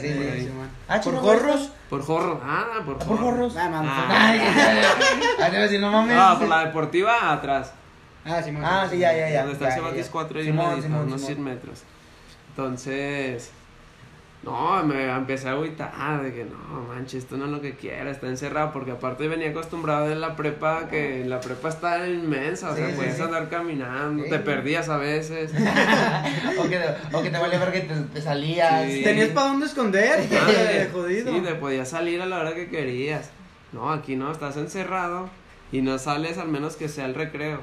sí, 0.00 0.08
Sí. 0.08 0.50
Ah, 0.88 1.00
¿Por 1.00 1.16
jorros? 1.16 1.70
por 1.88 2.02
Jorro. 2.04 2.40
Ah, 2.44 2.64
por 2.84 2.98
¿Por 2.98 3.06
Jorro. 3.08 3.22
jorros? 3.24 3.56
Ah, 3.56 3.68
man, 3.68 3.86
Ah. 3.88 4.34
No 5.80 5.90
mames. 5.90 6.16
No, 6.16 6.38
por 6.38 6.48
la 6.48 6.64
deportiva 6.66 7.32
atrás. 7.32 7.72
Ah, 8.24 8.42
sí, 8.42 8.52
man. 8.52 8.64
Ah, 8.64 8.86
sí, 8.90 8.98
ya, 8.98 9.12
ya, 9.16 9.30
ya. 9.30 9.38
donde 9.40 9.54
está 9.54 9.70
Cebatis 9.72 10.06
ya. 10.06 10.12
4 10.12 10.40
y 10.40 10.44
Simón, 10.44 10.68
medio, 10.70 10.82
Simón, 10.82 11.00
unos 11.06 11.20
Simón. 11.20 11.34
100 11.36 11.44
metros. 11.44 11.82
Entonces, 12.50 13.50
No, 14.46 14.82
me 14.84 15.10
empecé 15.10 15.48
a 15.48 15.52
agüitar 15.52 16.22
de 16.22 16.32
que 16.32 16.44
no, 16.44 16.82
manches, 16.88 17.24
esto 17.24 17.36
no 17.36 17.46
es 17.46 17.50
lo 17.50 17.60
que 17.60 17.74
quiero, 17.74 18.08
está 18.10 18.28
encerrado, 18.28 18.72
porque 18.72 18.92
aparte 18.92 19.26
venía 19.26 19.50
acostumbrado 19.50 20.06
de 20.08 20.14
la 20.14 20.36
prepa, 20.36 20.88
que 20.88 21.24
la 21.26 21.40
prepa 21.40 21.68
está 21.68 22.08
inmensa, 22.08 22.70
o 22.70 22.74
Sí, 22.74 22.78
sea, 22.80 22.90
sí, 22.90 22.94
puedes 22.96 23.16
sí. 23.16 23.22
andar 23.22 23.48
caminando, 23.48 24.22
Sí. 24.22 24.30
te 24.30 24.38
perdías 24.38 24.88
a 24.88 24.98
veces. 24.98 25.50
o, 26.58 26.68
que, 26.68 26.80
o 27.12 27.22
que 27.22 27.30
te 27.30 27.38
valía 27.38 27.58
ver 27.58 27.72
que 27.72 27.80
te, 27.80 27.94
te 27.94 28.22
salías. 28.22 28.84
Sí. 28.90 29.02
Tenías 29.02 29.28
para 29.30 29.48
dónde 29.48 29.66
esconder, 29.66 30.20
de 30.28 30.88
jodido. 30.92 31.32
Sí, 31.34 31.40
te 31.40 31.54
podías 31.56 31.88
salir 31.88 32.22
a 32.22 32.26
la 32.26 32.38
hora 32.38 32.54
que 32.54 32.68
querías. 32.68 33.30
No, 33.72 33.90
aquí 33.92 34.14
no, 34.16 34.30
estás 34.30 34.56
encerrado 34.56 35.28
y 35.72 35.82
no 35.82 35.98
sales 35.98 36.38
al 36.38 36.48
menos 36.48 36.76
que 36.76 36.88
sea 36.88 37.06
el 37.06 37.14
recreo. 37.14 37.60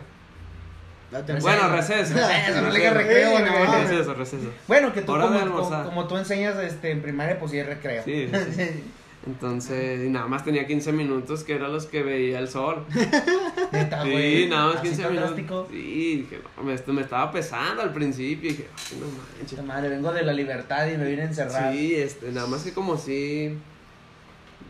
Date- 1.14 1.40
Bueno, 1.40 1.70
receso. 1.70 2.14
Receso, 2.16 2.62
no 2.62 2.70
le 2.70 2.80
digas 2.80 2.94
recreo, 2.96 3.40
no. 3.40 3.66
no. 3.66 3.82
Receso, 3.84 4.14
receso. 4.14 4.50
Bueno, 4.68 4.92
que 4.94 5.02
tú 5.02 5.14
como, 5.14 5.40
como, 5.58 5.84
como 5.84 6.08
tú 6.08 6.18
enseñas 6.18 6.58
este, 6.58 6.92
en 6.92 7.02
primaria, 7.02 7.40
pues 7.40 7.52
sí 7.52 7.60
es 7.60 7.66
recreo. 7.66 8.04
Sí, 8.04 8.30
sí. 8.56 8.84
Entonces, 9.26 10.06
y 10.06 10.10
nada 10.10 10.28
más 10.28 10.44
tenía 10.44 10.68
15 10.68 10.92
minutos 10.92 11.46
que 11.46 11.56
eran 11.56 11.72
los 11.72 11.86
que 11.86 12.04
veía 12.04 12.40
el 12.40 12.50
sol. 12.50 12.86
Neta, 13.72 14.04
Sí, 14.04 14.12
güey. 14.12 14.50
nada 14.50 14.66
más 14.68 14.76
Así 14.76 14.88
15 14.90 15.04
tan 15.04 15.14
minutos. 15.14 15.68
Sí, 15.72 16.28
dije, 16.30 16.42
no, 16.58 16.64
me, 16.64 17.02
estaba 17.02 17.32
pesando 17.32 17.82
al 17.84 17.94
principio. 17.94 18.50
Y 18.50 18.54
dije, 18.54 18.68
ay, 18.92 18.98
no 19.00 19.06
manches. 19.40 19.64
Madre, 19.64 19.88
vengo 19.88 20.12
de 20.12 20.24
la 20.24 20.34
libertad 20.34 20.88
y 20.88 20.98
me 20.98 21.06
vine 21.06 21.24
encerrado. 21.24 21.72
Sí, 21.72 21.96
este, 21.96 22.34
nada 22.34 22.48
más 22.48 22.64
que 22.64 22.74
como 22.74 22.98
si 22.98 23.58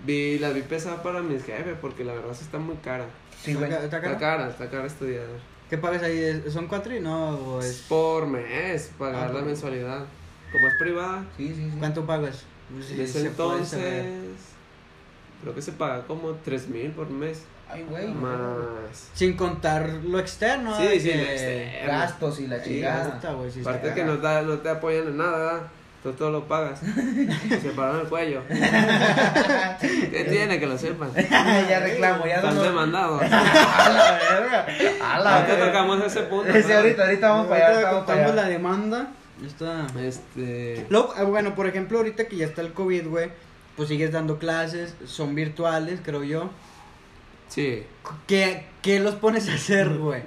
vi, 0.05 0.37
la 0.37 0.49
vi 0.51 0.61
pesada 0.61 1.01
para 1.01 1.21
mis 1.23 1.43
jefes, 1.43 1.75
porque 1.81 2.03
la 2.03 2.13
verdad 2.13 2.33
sí 2.33 2.43
está 2.43 2.59
muy 2.59 2.75
cara. 2.75 3.05
Sí, 3.41 3.55
güey. 3.55 3.71
¿Está 3.71 3.85
Está 3.85 4.01
caro? 4.01 4.19
cara, 4.19 4.49
está 4.49 4.69
cara 4.69 4.85
estudiar. 4.85 5.23
¿Qué 5.69 5.77
pagas 5.77 6.03
ahí? 6.03 6.17
¿Es- 6.19 6.53
¿Son 6.53 6.67
cuatro 6.67 6.95
y 6.95 6.99
no? 6.99 7.29
¿O 7.31 7.59
Es 7.61 7.83
por 7.89 8.27
mes, 8.27 8.91
pagar 8.97 9.29
Ah, 9.29 9.33
la 9.33 9.41
mensualidad. 9.41 10.05
Como 10.51 10.67
es 10.67 10.73
privada, 10.75 11.25
Sí, 11.37 11.47
sí, 11.47 11.55
sí. 11.71 11.77
¿Cuánto 11.79 12.05
pagas? 12.05 12.43
Pues 12.73 12.85
puede 13.11 13.27
entonces, 13.27 14.05
creo 15.41 15.55
que 15.55 15.61
se 15.61 15.71
paga 15.73 16.03
como 16.05 16.31
3 16.43 16.67
mil 16.69 16.91
por 16.91 17.09
mes. 17.09 17.41
Ay, 17.69 17.85
güey. 17.89 18.07
Más. 18.09 19.09
Sin 19.13 19.35
contar 19.35 19.89
lo 20.03 20.19
externo. 20.19 20.77
Sí, 20.77 20.83
¿eh? 20.85 20.99
sí, 20.99 21.11
lo 21.13 21.23
externo. 21.23 21.91
Gastos 21.91 22.39
y 22.39 22.47
la 22.47 22.63
Sí, 22.63 22.69
chingada. 22.69 23.33
güey, 23.33 23.51
Aparte 23.61 23.93
que 23.95 24.03
no, 24.03 24.17
da- 24.17 24.41
no 24.43 24.59
te 24.59 24.69
apoyan 24.69 25.07
en 25.07 25.17
nada, 25.17 25.37
¿verdad? 25.37 25.67
Tú 26.03 26.11
todo 26.11 26.31
lo 26.31 26.43
pagas. 26.43 26.79
Se 27.61 27.69
paran 27.69 28.01
el 28.01 28.07
cuello. 28.07 28.41
¿Qué 28.49 30.27
tiene 30.29 30.59
que 30.59 30.67
lo 30.67 30.77
sepan? 30.77 31.13
ya 31.15 31.79
reclamo, 31.79 32.25
ya 32.27 32.35
Están 32.35 32.55
no. 32.55 32.63
demandados. 32.63 33.21
A 33.21 33.89
la 33.89 34.19
verga. 34.29 34.67
A 35.01 35.19
la 35.19 35.39
No 35.39 35.45
te 35.45 35.55
tocamos 35.55 36.03
ese 36.03 36.23
punto. 36.23 36.51
Sí, 36.51 36.61
¿no? 36.67 36.75
ahorita, 36.75 37.03
ahorita 37.05 37.29
vamos 37.29 37.47
para 37.47 37.67
allá. 37.69 37.89
Contamos 37.89 38.35
la 38.35 38.43
demanda. 38.43 39.07
Está... 39.45 39.87
Este. 39.97 40.85
Ah, 41.15 41.23
bueno, 41.23 41.55
por 41.55 41.67
ejemplo, 41.67 41.99
ahorita 41.99 42.27
que 42.27 42.35
ya 42.35 42.45
está 42.47 42.61
el 42.61 42.73
COVID, 42.73 43.07
güey, 43.07 43.31
pues 43.77 43.87
sigues 43.87 44.11
dando 44.11 44.37
clases, 44.39 44.95
son 45.05 45.35
virtuales, 45.35 46.01
creo 46.03 46.23
yo. 46.23 46.49
Sí. 47.47 47.83
¿Qué, 48.27 48.65
qué 48.81 48.99
los 48.99 49.15
pones 49.15 49.47
a 49.47 49.53
hacer, 49.53 49.89
güey? 49.97 50.23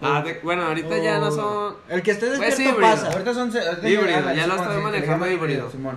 Ah, 0.00 0.22
de- 0.22 0.40
bueno, 0.42 0.62
ahorita 0.64 0.98
ya 0.98 1.18
no 1.18 1.28
O- 1.28 1.30
son. 1.32 1.76
El 1.88 2.02
que 2.02 2.10
esté 2.10 2.26
Pues 2.26 2.40
despierto 2.40 2.74
híbrido. 2.76 2.90
pasa. 2.94 3.06
Ahorita 3.12 3.34
son. 3.34 3.50
ahorita 3.56 3.88
Híbrido, 3.88 4.20
la- 4.20 4.34
ya 4.34 4.46
lo 4.46 4.56
estoy 4.56 4.76
sí, 4.76 4.82
manejando 4.82 5.30
híbrido. 5.30 5.70
Simón. 5.70 5.96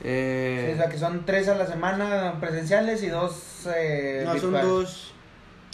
Sí, 0.00 0.04
Eh, 0.04 0.70
o 0.74 0.76
sea, 0.76 0.88
que 0.88 0.98
son 0.98 1.24
tres 1.26 1.48
a 1.48 1.54
la 1.56 1.66
semana 1.66 2.34
presenciales 2.40 3.02
y 3.02 3.08
dos. 3.08 3.66
Eh, 3.74 4.22
No, 4.24 4.32
son 4.32 4.52
virtuales. 4.52 4.68
dos... 4.68 5.14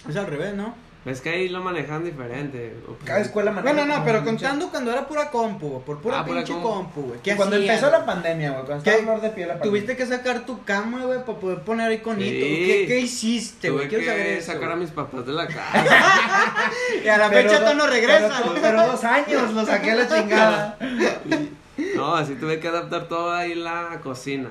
Es 0.09 0.17
al 0.17 0.27
revés, 0.27 0.55
¿no? 0.55 0.75
Es 1.05 1.21
que 1.21 1.29
ahí 1.31 1.49
lo 1.51 1.61
manejan 1.63 2.03
diferente. 2.05 2.75
Cada 3.05 3.21
escuela 3.21 3.51
maneja 3.53 3.75
Bueno, 3.75 3.95
no, 3.99 4.05
pero 4.05 4.25
contando 4.25 4.71
cuando 4.71 4.91
era 4.91 5.07
pura 5.07 5.31
compu, 5.31 5.69
güey, 5.69 5.85
por 5.85 6.01
pura 6.01 6.21
Ah, 6.21 6.25
pura 6.25 6.39
pinche 6.39 6.53
compu. 6.55 6.69
compu, 6.69 7.01
güey. 7.03 7.13
pinche- 7.19 7.23
¿Qué 7.23 7.37
Cuando 7.37 7.57
empezó 7.57 7.91
la 7.91 8.07
pandemia, 8.07 8.51
güey. 8.53 8.65
Cuando 8.65 8.85
estaba 8.85 9.03
flor 9.03 9.21
de 9.21 9.31
piel 9.31 9.49
la 9.49 9.55
pandemia. 9.55 9.71
Tuviste 9.83 9.97
que 9.97 10.07
sacar 10.07 10.47
tu 10.47 10.65
cama, 10.65 11.05
güey, 11.05 11.19
para 11.25 11.39
poder 11.39 11.59
poner 11.61 11.93
iconito. 11.93 12.31
Sí. 12.47 12.65
¿Qué, 12.67 12.85
¿Qué 12.89 13.01
hiciste, 13.01 13.69
Tuve 13.69 13.77
güey? 13.77 13.89
Quiero 13.89 14.05
que 14.05 14.11
saber 14.11 14.27
eso. 14.39 14.53
sacar 14.53 14.73
a 14.73 14.77
mis 14.77 14.91
papás 14.91 15.27
de 15.27 15.33
la 15.33 15.47
casa. 15.47 15.85
Y 17.05 17.09
a 17.09 17.19
la 17.19 17.29
Pero 17.29 17.51
fecha 17.51 17.71
tú 17.71 17.77
no 17.77 17.87
regresas, 17.87 18.33
Pero, 18.39 18.51
güey. 18.51 18.63
pero 18.63 18.87
dos 18.87 19.05
años 19.05 19.53
lo 19.53 19.67
saqué 19.67 19.91
a 19.91 19.95
la 19.97 20.09
chingada. 20.09 20.79
no, 21.97 22.15
así 22.17 22.35
tuve 22.37 22.61
que 22.61 22.69
adaptar 22.69 23.09
todo 23.09 23.33
ahí 23.33 23.55
la 23.55 24.01
cocina. 24.03 24.49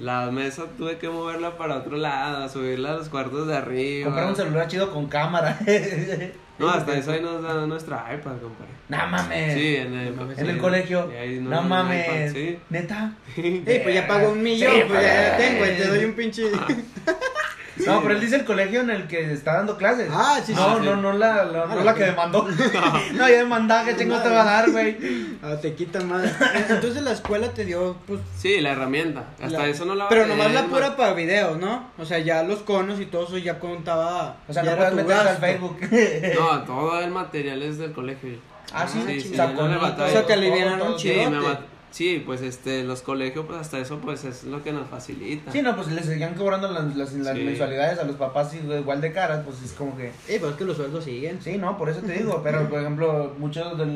La 0.00 0.30
mesa 0.30 0.64
tuve 0.76 0.98
que 0.98 1.08
moverla 1.08 1.56
para 1.56 1.76
otro 1.76 1.96
lado, 1.96 2.48
subirla 2.48 2.90
a 2.90 2.94
los 2.94 3.08
cuartos 3.08 3.46
de 3.46 3.56
arriba. 3.56 4.06
Comprar 4.06 4.26
un 4.28 4.36
celular 4.36 4.66
chido 4.68 4.90
con 4.90 5.06
cámara. 5.08 5.58
No, 6.56 6.70
hasta 6.70 6.96
eso 6.96 7.10
ahí 7.10 7.20
nos 7.20 7.42
da 7.42 7.66
nuestra 7.66 8.06
iPad, 8.14 8.34
compadre. 8.40 8.70
no 8.88 9.06
mames. 9.08 9.54
Sí, 9.54 9.74
en 9.74 9.92
el, 9.92 10.14
No 10.14 10.22
mames. 10.22 10.38
En 10.38 10.46
sí, 10.46 10.50
el 10.52 10.58
colegio. 10.58 11.10
No 11.40 11.50
dan 11.50 11.68
mames. 11.68 12.06
iPad, 12.06 12.32
sí. 12.32 12.58
Neta. 12.70 13.12
Sí, 13.34 13.64
pues 13.82 13.92
ya 13.92 14.06
pago 14.06 14.30
un 14.30 14.40
millón, 14.40 14.72
Sí, 14.72 14.82
pues 14.86 15.02
ya, 15.04 15.36
tengo, 15.36 15.64
te 15.64 15.88
doy 15.88 16.04
un 16.04 16.12
pinche. 16.12 16.44
No, 17.76 18.02
pero 18.02 18.14
él 18.14 18.20
dice 18.20 18.36
el 18.36 18.44
colegio 18.44 18.80
en 18.80 18.90
el 18.90 19.06
que 19.08 19.32
está 19.32 19.54
dando 19.54 19.76
clases. 19.76 20.08
Ah, 20.12 20.36
sí, 20.44 20.52
sí, 20.54 20.60
No, 20.60 20.78
sí. 20.78 20.84
no, 20.84 20.96
no 20.96 21.12
la, 21.12 21.44
la- 21.44 21.66
no 21.66 21.82
la 21.82 21.94
que 21.94 22.04
demandó. 22.04 22.46
No, 23.14 23.28
ya 23.28 23.36
demandaba, 23.38 23.84
que 23.84 23.96
chingo 23.96 24.16
te 24.20 24.28
va 24.28 24.42
a 24.42 24.44
dar, 24.44 24.70
güey. 24.70 24.96
Ah, 25.42 25.56
te 25.60 25.74
quitan 25.74 26.08
más. 26.08 26.22
Entonces 26.68 27.02
la 27.02 27.12
escuela 27.12 27.48
te 27.48 27.64
dio, 27.64 27.96
pues. 28.06 28.20
Sí, 28.38 28.60
la 28.60 28.70
herramienta. 28.72 29.24
Hasta 29.42 29.58
la- 29.58 29.66
eso 29.68 29.84
no 29.84 29.94
la 29.94 30.08
Pero 30.08 30.26
nomás 30.26 30.52
la 30.52 30.64
pura 30.66 30.96
para 30.96 31.14
videos, 31.14 31.58
¿no? 31.58 31.90
O 31.98 32.04
sea, 32.04 32.18
ya 32.20 32.42
los 32.44 32.60
conos 32.60 33.00
y 33.00 33.06
todo 33.06 33.24
eso 33.26 33.38
ya 33.38 33.58
contaba. 33.58 34.36
O 34.48 34.52
sea, 34.52 34.62
ya 34.62 34.70
no 34.72 34.76
puedes 34.76 34.90
tu 34.92 34.96
meterte 34.96 35.28
al. 35.28 35.36
Facebook. 35.38 35.78
No, 36.38 36.62
todo 36.62 37.00
el 37.00 37.10
material 37.10 37.62
es 37.62 37.78
del 37.78 37.92
colegio. 37.92 38.38
Ah, 38.72 38.86
sí, 38.88 39.02
sí, 39.06 39.20
sí, 39.20 39.36
no 39.36 39.68
le. 39.68 39.76
O 39.76 40.08
sea, 40.08 40.24
alivianan 40.34 40.78
todo. 40.78 40.92
un 40.94 40.98
Sí, 40.98 41.08
me 41.08 41.38
sí, 41.94 42.20
pues 42.26 42.42
este, 42.42 42.82
los 42.82 43.02
colegios, 43.02 43.46
pues 43.46 43.60
hasta 43.60 43.78
eso, 43.78 43.98
pues 44.00 44.24
es 44.24 44.42
lo 44.44 44.62
que 44.64 44.72
nos 44.72 44.88
facilita. 44.88 45.52
Sí, 45.52 45.62
no, 45.62 45.76
pues 45.76 45.88
le 45.92 46.02
seguían 46.02 46.34
cobrando 46.34 46.68
las, 46.72 46.96
las, 46.96 47.12
las 47.12 47.36
Sí. 47.36 47.44
mensualidades 47.44 47.98
a 48.00 48.04
los 48.04 48.16
papás 48.16 48.52
y 48.54 48.58
igual 48.58 49.00
de 49.00 49.12
caras, 49.12 49.44
pues 49.44 49.62
es 49.62 49.72
como 49.72 49.96
que... 49.96 50.08
Sí, 50.26 50.34
pero 50.40 50.50
es 50.50 50.56
que 50.56 50.64
los 50.64 50.76
sueldos 50.76 51.04
siguen. 51.04 51.40
Sí, 51.40 51.56
no, 51.56 51.78
por 51.78 51.88
eso 51.88 52.00
te 52.00 52.12
digo, 52.14 52.40
pero 52.42 52.68
por 52.68 52.80
ejemplo, 52.80 53.34
mucho 53.38 53.76
de 53.76 53.86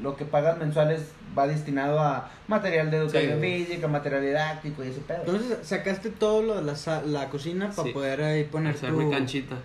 lo 0.00 0.14
que 0.16 0.24
pagas 0.24 0.58
mensuales 0.58 1.02
va 1.36 1.46
destinado 1.48 1.98
a 1.98 2.30
material 2.48 2.90
de 2.90 2.98
educación 2.98 3.40
Sí. 3.40 3.64
física, 3.64 3.88
material 3.88 4.22
didáctico 4.22 4.84
y 4.84 4.88
ese 4.88 5.00
pedo. 5.00 5.18
Entonces 5.26 5.58
sacaste 5.62 6.10
todo 6.10 6.42
lo 6.42 6.54
de 6.56 6.62
la, 6.62 7.02
la 7.06 7.28
cocina 7.30 7.70
para 7.70 7.88
Sí. 7.88 7.92
poder 7.92 8.22
ahí 8.22 8.44
poner 8.44 8.74
Hacer 8.76 8.90
tu... 8.90 8.96
mi 8.96 9.10
canchita 9.10 9.56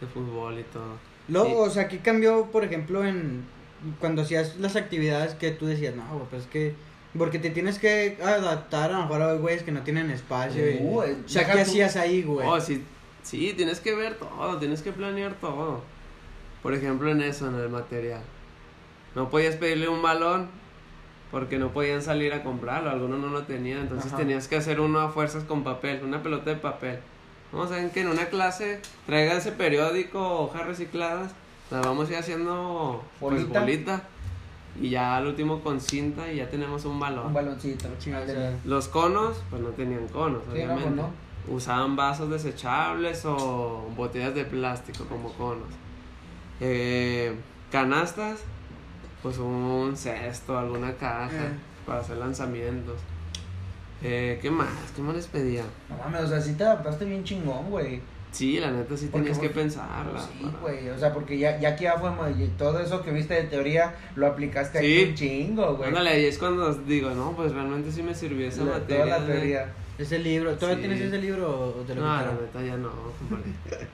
de 0.00 0.06
fútbol 0.06 0.58
y 0.58 0.62
todo. 0.64 0.96
Luego, 1.28 1.62
o 1.62 1.70
sea, 1.70 1.84
aquí 1.84 1.98
cambió, 1.98 2.46
por 2.50 2.64
ejemplo, 2.64 3.04
en 3.04 3.44
cuando 4.00 4.22
hacías 4.22 4.56
las 4.56 4.76
actividades 4.76 5.34
que 5.34 5.50
tú 5.50 5.66
decías, 5.66 5.94
no, 5.94 6.04
pues 6.30 6.42
es 6.42 6.48
que 6.48 6.74
porque 7.18 7.38
te 7.38 7.50
tienes 7.50 7.78
que 7.78 8.18
adaptar 8.22 8.90
a 8.90 8.94
lo 8.98 9.02
mejor 9.02 9.22
a 9.22 9.32
güeyes 9.34 9.62
que 9.62 9.72
no 9.72 9.82
tienen 9.82 10.10
espacio. 10.10 10.68
y- 10.70 10.78
Uh, 10.80 10.98
o 10.98 11.04
sea, 11.26 11.42
deja 11.42 11.52
¿qué 11.52 11.64
tú- 11.64 11.70
hacías 11.70 11.96
ahí, 11.96 12.22
güey? 12.22 12.46
Oh, 12.46 12.60
sí, 12.60 12.82
sí, 13.22 13.52
tienes 13.56 13.80
que 13.80 13.94
ver 13.94 14.14
todo, 14.16 14.58
tienes 14.58 14.82
que 14.82 14.92
planear 14.92 15.34
todo. 15.34 15.82
Por 16.62 16.74
ejemplo, 16.74 17.10
en 17.10 17.20
eso, 17.22 17.48
en 17.48 17.54
el 17.56 17.68
material. 17.68 18.22
No 19.14 19.30
podías 19.30 19.54
pedirle 19.56 19.88
un 19.88 20.02
balón 20.02 20.48
porque 21.30 21.58
no 21.58 21.72
podían 21.72 22.00
salir 22.02 22.32
a 22.32 22.42
comprarlo, 22.42 22.90
algunos 22.90 23.18
no 23.20 23.28
lo 23.28 23.42
tenían, 23.44 23.80
entonces 23.80 24.08
Ajá. 24.08 24.16
tenías 24.18 24.48
que 24.48 24.56
hacer 24.56 24.80
uno 24.80 25.00
a 25.00 25.10
fuerzas 25.10 25.44
con 25.44 25.62
papel, 25.64 26.02
una 26.04 26.22
pelota 26.22 26.50
de 26.50 26.56
papel. 26.56 26.98
Vamos 27.52 27.70
a 27.70 27.76
ver 27.76 27.90
que 27.90 28.00
en 28.00 28.08
una 28.08 28.26
clase 28.26 28.80
traigan 29.06 29.36
ese 29.36 29.52
periódico, 29.52 30.40
hojas 30.40 30.66
recicladas, 30.66 31.32
las 31.70 31.84
vamos 31.84 32.08
a 32.08 32.12
ir 32.12 32.18
haciendo 32.18 33.04
pues, 33.20 33.46
Bolita. 33.48 34.02
Y 34.80 34.90
ya 34.90 35.16
al 35.16 35.26
último 35.26 35.60
con 35.60 35.80
cinta 35.80 36.30
y 36.32 36.36
ya 36.36 36.48
tenemos 36.50 36.84
un 36.84 36.98
balón. 36.98 37.26
Un 37.28 37.32
baloncito. 37.34 37.88
Chingada, 37.98 38.24
o 38.24 38.26
sea, 38.26 38.58
Los 38.64 38.88
conos, 38.88 39.42
pues 39.50 39.62
no 39.62 39.68
tenían 39.70 40.06
conos, 40.08 40.42
Sí, 40.44 40.50
obviamente. 40.52 40.90
no. 40.90 41.10
Usaban 41.46 41.94
vasos 41.94 42.30
desechables 42.30 43.24
o 43.26 43.86
botellas 43.96 44.34
de 44.34 44.44
plástico 44.44 45.04
como 45.04 45.30
conos. 45.34 45.68
Eh, 46.60 47.34
canastas, 47.70 48.40
pues 49.22 49.38
un 49.38 49.94
cesto, 49.96 50.58
alguna 50.58 50.94
caja 50.94 51.30
Eh. 51.46 51.58
para 51.86 52.00
hacer 52.00 52.16
lanzamientos. 52.16 52.96
Eh, 54.02 54.38
¿Qué 54.42 54.50
más? 54.50 54.68
¿Qué 54.94 55.02
más 55.02 55.14
les 55.16 55.26
pedía? 55.26 55.62
No 55.88 55.96
mames, 55.98 56.22
o 56.24 56.28
sea, 56.28 56.40
sí 56.40 56.54
te 56.54 56.64
adaptaste 56.64 57.04
bien 57.04 57.24
chingón, 57.24 57.70
güey. 57.70 58.00
Sí, 58.34 58.58
la 58.58 58.70
neta 58.72 58.96
sí 58.96 59.06
Porque 59.12 59.28
tenías 59.30 59.38
que 59.38 59.48
pensarla. 59.50 60.20
Sí, 60.20 60.44
para- 60.44 60.58
güey, 60.58 60.88
o 60.88 60.98
sea, 60.98 61.12
porque 61.14 61.38
ya, 61.38 61.58
ya 61.60 61.68
aquí 61.70 61.84
ya 61.84 61.94
fue, 61.98 62.10
y 62.36 62.48
todo 62.58 62.80
eso 62.80 63.00
que 63.02 63.12
viste 63.12 63.34
de 63.34 63.44
teoría 63.44 63.94
lo 64.16 64.26
aplicaste 64.26 64.80
Sí. 64.80 64.86
aquí 65.02 65.08
un 65.10 65.14
chingo, 65.14 65.76
güey. 65.76 65.88
Ándale, 65.90 66.20
y 66.20 66.24
es 66.26 66.38
cuando 66.38 66.74
digo, 66.74 67.10
no, 67.10 67.32
pues 67.36 67.52
realmente 67.52 67.92
sí 67.92 68.02
me 68.02 68.14
sirvió 68.14 68.48
esa 68.48 68.64
La- 68.64 68.72
materia. 68.72 69.04
Toda 69.04 69.18
la 69.20 69.24
de- 69.24 69.32
teoría. 69.34 69.72
Ese 69.96 70.18
libro, 70.18 70.52
¿todavía 70.56 70.82
Sí. 70.82 70.88
tienes 70.88 71.00
ese 71.06 71.18
libro 71.22 71.48
o 71.78 71.82
te 71.86 71.94
lo 71.94 72.00
No, 72.02 72.08
la 72.16 72.32
neta 72.32 72.60
ya 72.60 72.76
no, 72.76 72.90
compadre. 73.20 73.44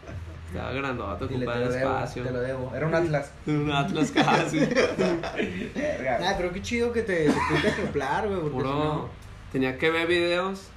Estaba 0.50 0.72
grandote, 0.72 1.24
ocupaba 1.26 1.52
te 1.58 1.60
lo 1.66 1.70
debo, 1.72 1.90
espacio. 1.90 2.22
te 2.24 2.30
lo 2.32 2.40
debo. 2.40 2.72
Era 2.74 2.86
un 2.86 2.94
Atlas. 2.94 3.32
Un 3.46 3.70
Atlas 3.70 4.10
casi. 4.10 4.58
Verga. 4.58 6.18
Ah, 6.22 6.34
pero 6.36 6.52
qué 6.52 6.62
chido 6.62 6.92
que 6.92 7.02
te, 7.02 7.26
te 7.62 7.68
acoplar, 7.68 8.26
güey, 8.26 8.40
porque 8.40 8.56
si 8.56 8.62
Puro. 8.64 8.74
no... 8.74 9.08
Tenía 9.52 9.78
que 9.78 9.90
ver 9.90 10.06
videos, 10.06 10.68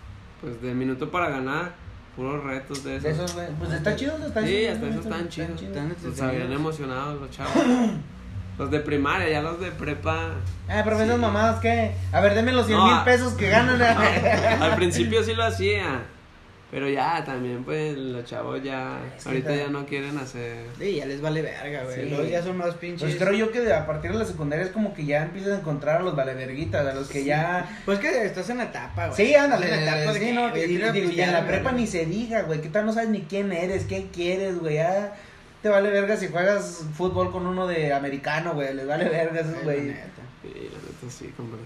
pues 0.42 0.62
de 0.62 0.74
minuto 0.74 1.10
para 1.12 1.30
ganar, 1.30 1.74
puros 2.16 2.44
retos 2.44 2.84
de 2.84 2.98
esos. 2.98 3.04
De 3.04 3.10
esos, 3.12 3.34
güey. 3.34 3.48
Pues 3.60 3.72
está 3.72 3.96
chido, 3.96 4.18
está 4.26 4.42
Sí, 4.42 4.48
chido. 4.48 4.74
hasta 4.74 4.88
eso 4.88 5.00
están 5.00 5.14
están 5.14 5.30
chidos. 5.30 5.50
Están 5.50 5.72
Pues 5.74 5.84
entretenidos. 5.84 6.18
se 6.18 6.24
habían 6.26 6.52
emocionado 6.52 7.16
los 7.16 7.30
chavos. 7.32 7.54
Los 8.56 8.70
de 8.70 8.80
primaria, 8.82 9.28
ya 9.30 9.42
los 9.42 9.60
de 9.60 9.72
prepa. 9.72 10.30
Ah, 10.70 10.82
pero 10.84 10.96
Sí. 10.98 11.04
esas 11.06 11.18
mamadas, 11.18 11.60
¿qué? 11.60 11.96
A 12.12 12.20
ver, 12.22 12.36
denme 12.36 12.52
los 12.52 12.68
100 12.68 12.78
No, 12.78 12.86
mil 12.86 13.04
pesos 13.04 13.34
que 13.34 13.50
ganan. 13.50 13.82
Al 14.62 14.76
principio 14.76 15.24
sí 15.24 15.34
lo 15.34 15.44
hacía. 15.44 16.04
Pero 16.74 16.90
ya 16.90 17.24
también, 17.24 17.64
pues, 17.64 17.96
los 17.96 18.26
chavos 18.26 18.64
ya. 18.64 19.00
Es 19.16 19.22
que 19.24 19.30
ahorita 19.30 19.50
ta- 19.50 19.56
ya 19.56 19.68
no 19.68 19.86
quieren 19.86 20.18
hacer. 20.18 20.66
Sí, 20.80 20.96
ya 20.96 21.06
les 21.06 21.22
vale 21.22 21.44
verga, 21.44 21.84
güey. 21.84 22.10
Sí. 22.10 22.32
Ya 22.32 22.42
son 22.42 22.58
más 22.58 22.74
pinches. 22.74 23.02
Pues 23.04 23.16
creo 23.16 23.34
yo 23.38 23.52
que 23.52 23.72
a 23.72 23.86
partir 23.86 24.12
de 24.12 24.18
la 24.18 24.26
secundaria 24.26 24.66
es 24.66 24.72
como 24.72 24.92
que 24.96 25.06
ya 25.06 25.22
empiezas 25.22 25.52
a 25.54 25.60
encontrar 25.60 25.98
a 25.98 26.04
los 26.04 26.16
valeverguitas, 26.16 26.84
a 26.88 26.96
los 26.96 27.10
que 27.10 27.24
ya... 27.26 27.80
Pues 27.86 28.00
que 28.00 28.26
estás 28.26 28.50
en 28.50 28.58
la 28.58 28.64
etapa, 28.64 29.10
güey. 29.10 29.16
Sí, 29.28 29.36
ándale, 29.36 29.66
en 29.72 29.86
la 29.86 29.98
etapa 30.00 30.14
de 30.14 30.20
sí, 30.20 30.26
que, 30.26 30.34
no, 30.34 30.50
güey, 30.50 30.64
y, 30.64 30.78
quiero 30.80 30.96
y- 30.96 31.16
y 31.16 31.22
en 31.22 31.32
la 31.32 31.46
prepa 31.46 31.72
ni 31.74 31.86
se 31.86 32.08
diga, 32.08 32.42
güey, 32.42 32.60
que 32.60 32.70
tal 32.70 32.88
no 32.88 32.94
sabes 32.94 33.10
ni 33.10 33.22
quién 33.22 33.52
eres, 33.54 33.84
qué 33.86 34.08
quieres, 34.12 34.58
güey, 34.58 34.74
ya 34.78 35.14
te 35.62 35.70
vale 35.70 35.92
verga 35.92 36.18
si 36.18 36.28
juegas 36.30 36.84
fútbol 36.98 37.32
con 37.32 37.46
uno 37.46 37.68
de 37.68 37.94
americano, 37.94 38.54
güey, 38.56 38.74
les 38.74 38.88
vale 38.88 39.08
verga 39.10 39.42
esos, 39.42 39.64
güey. 39.64 39.82
Sí, 39.82 39.88
la 39.90 39.94
neta 39.94 41.12
sí, 41.12 41.32
compadre. 41.38 41.64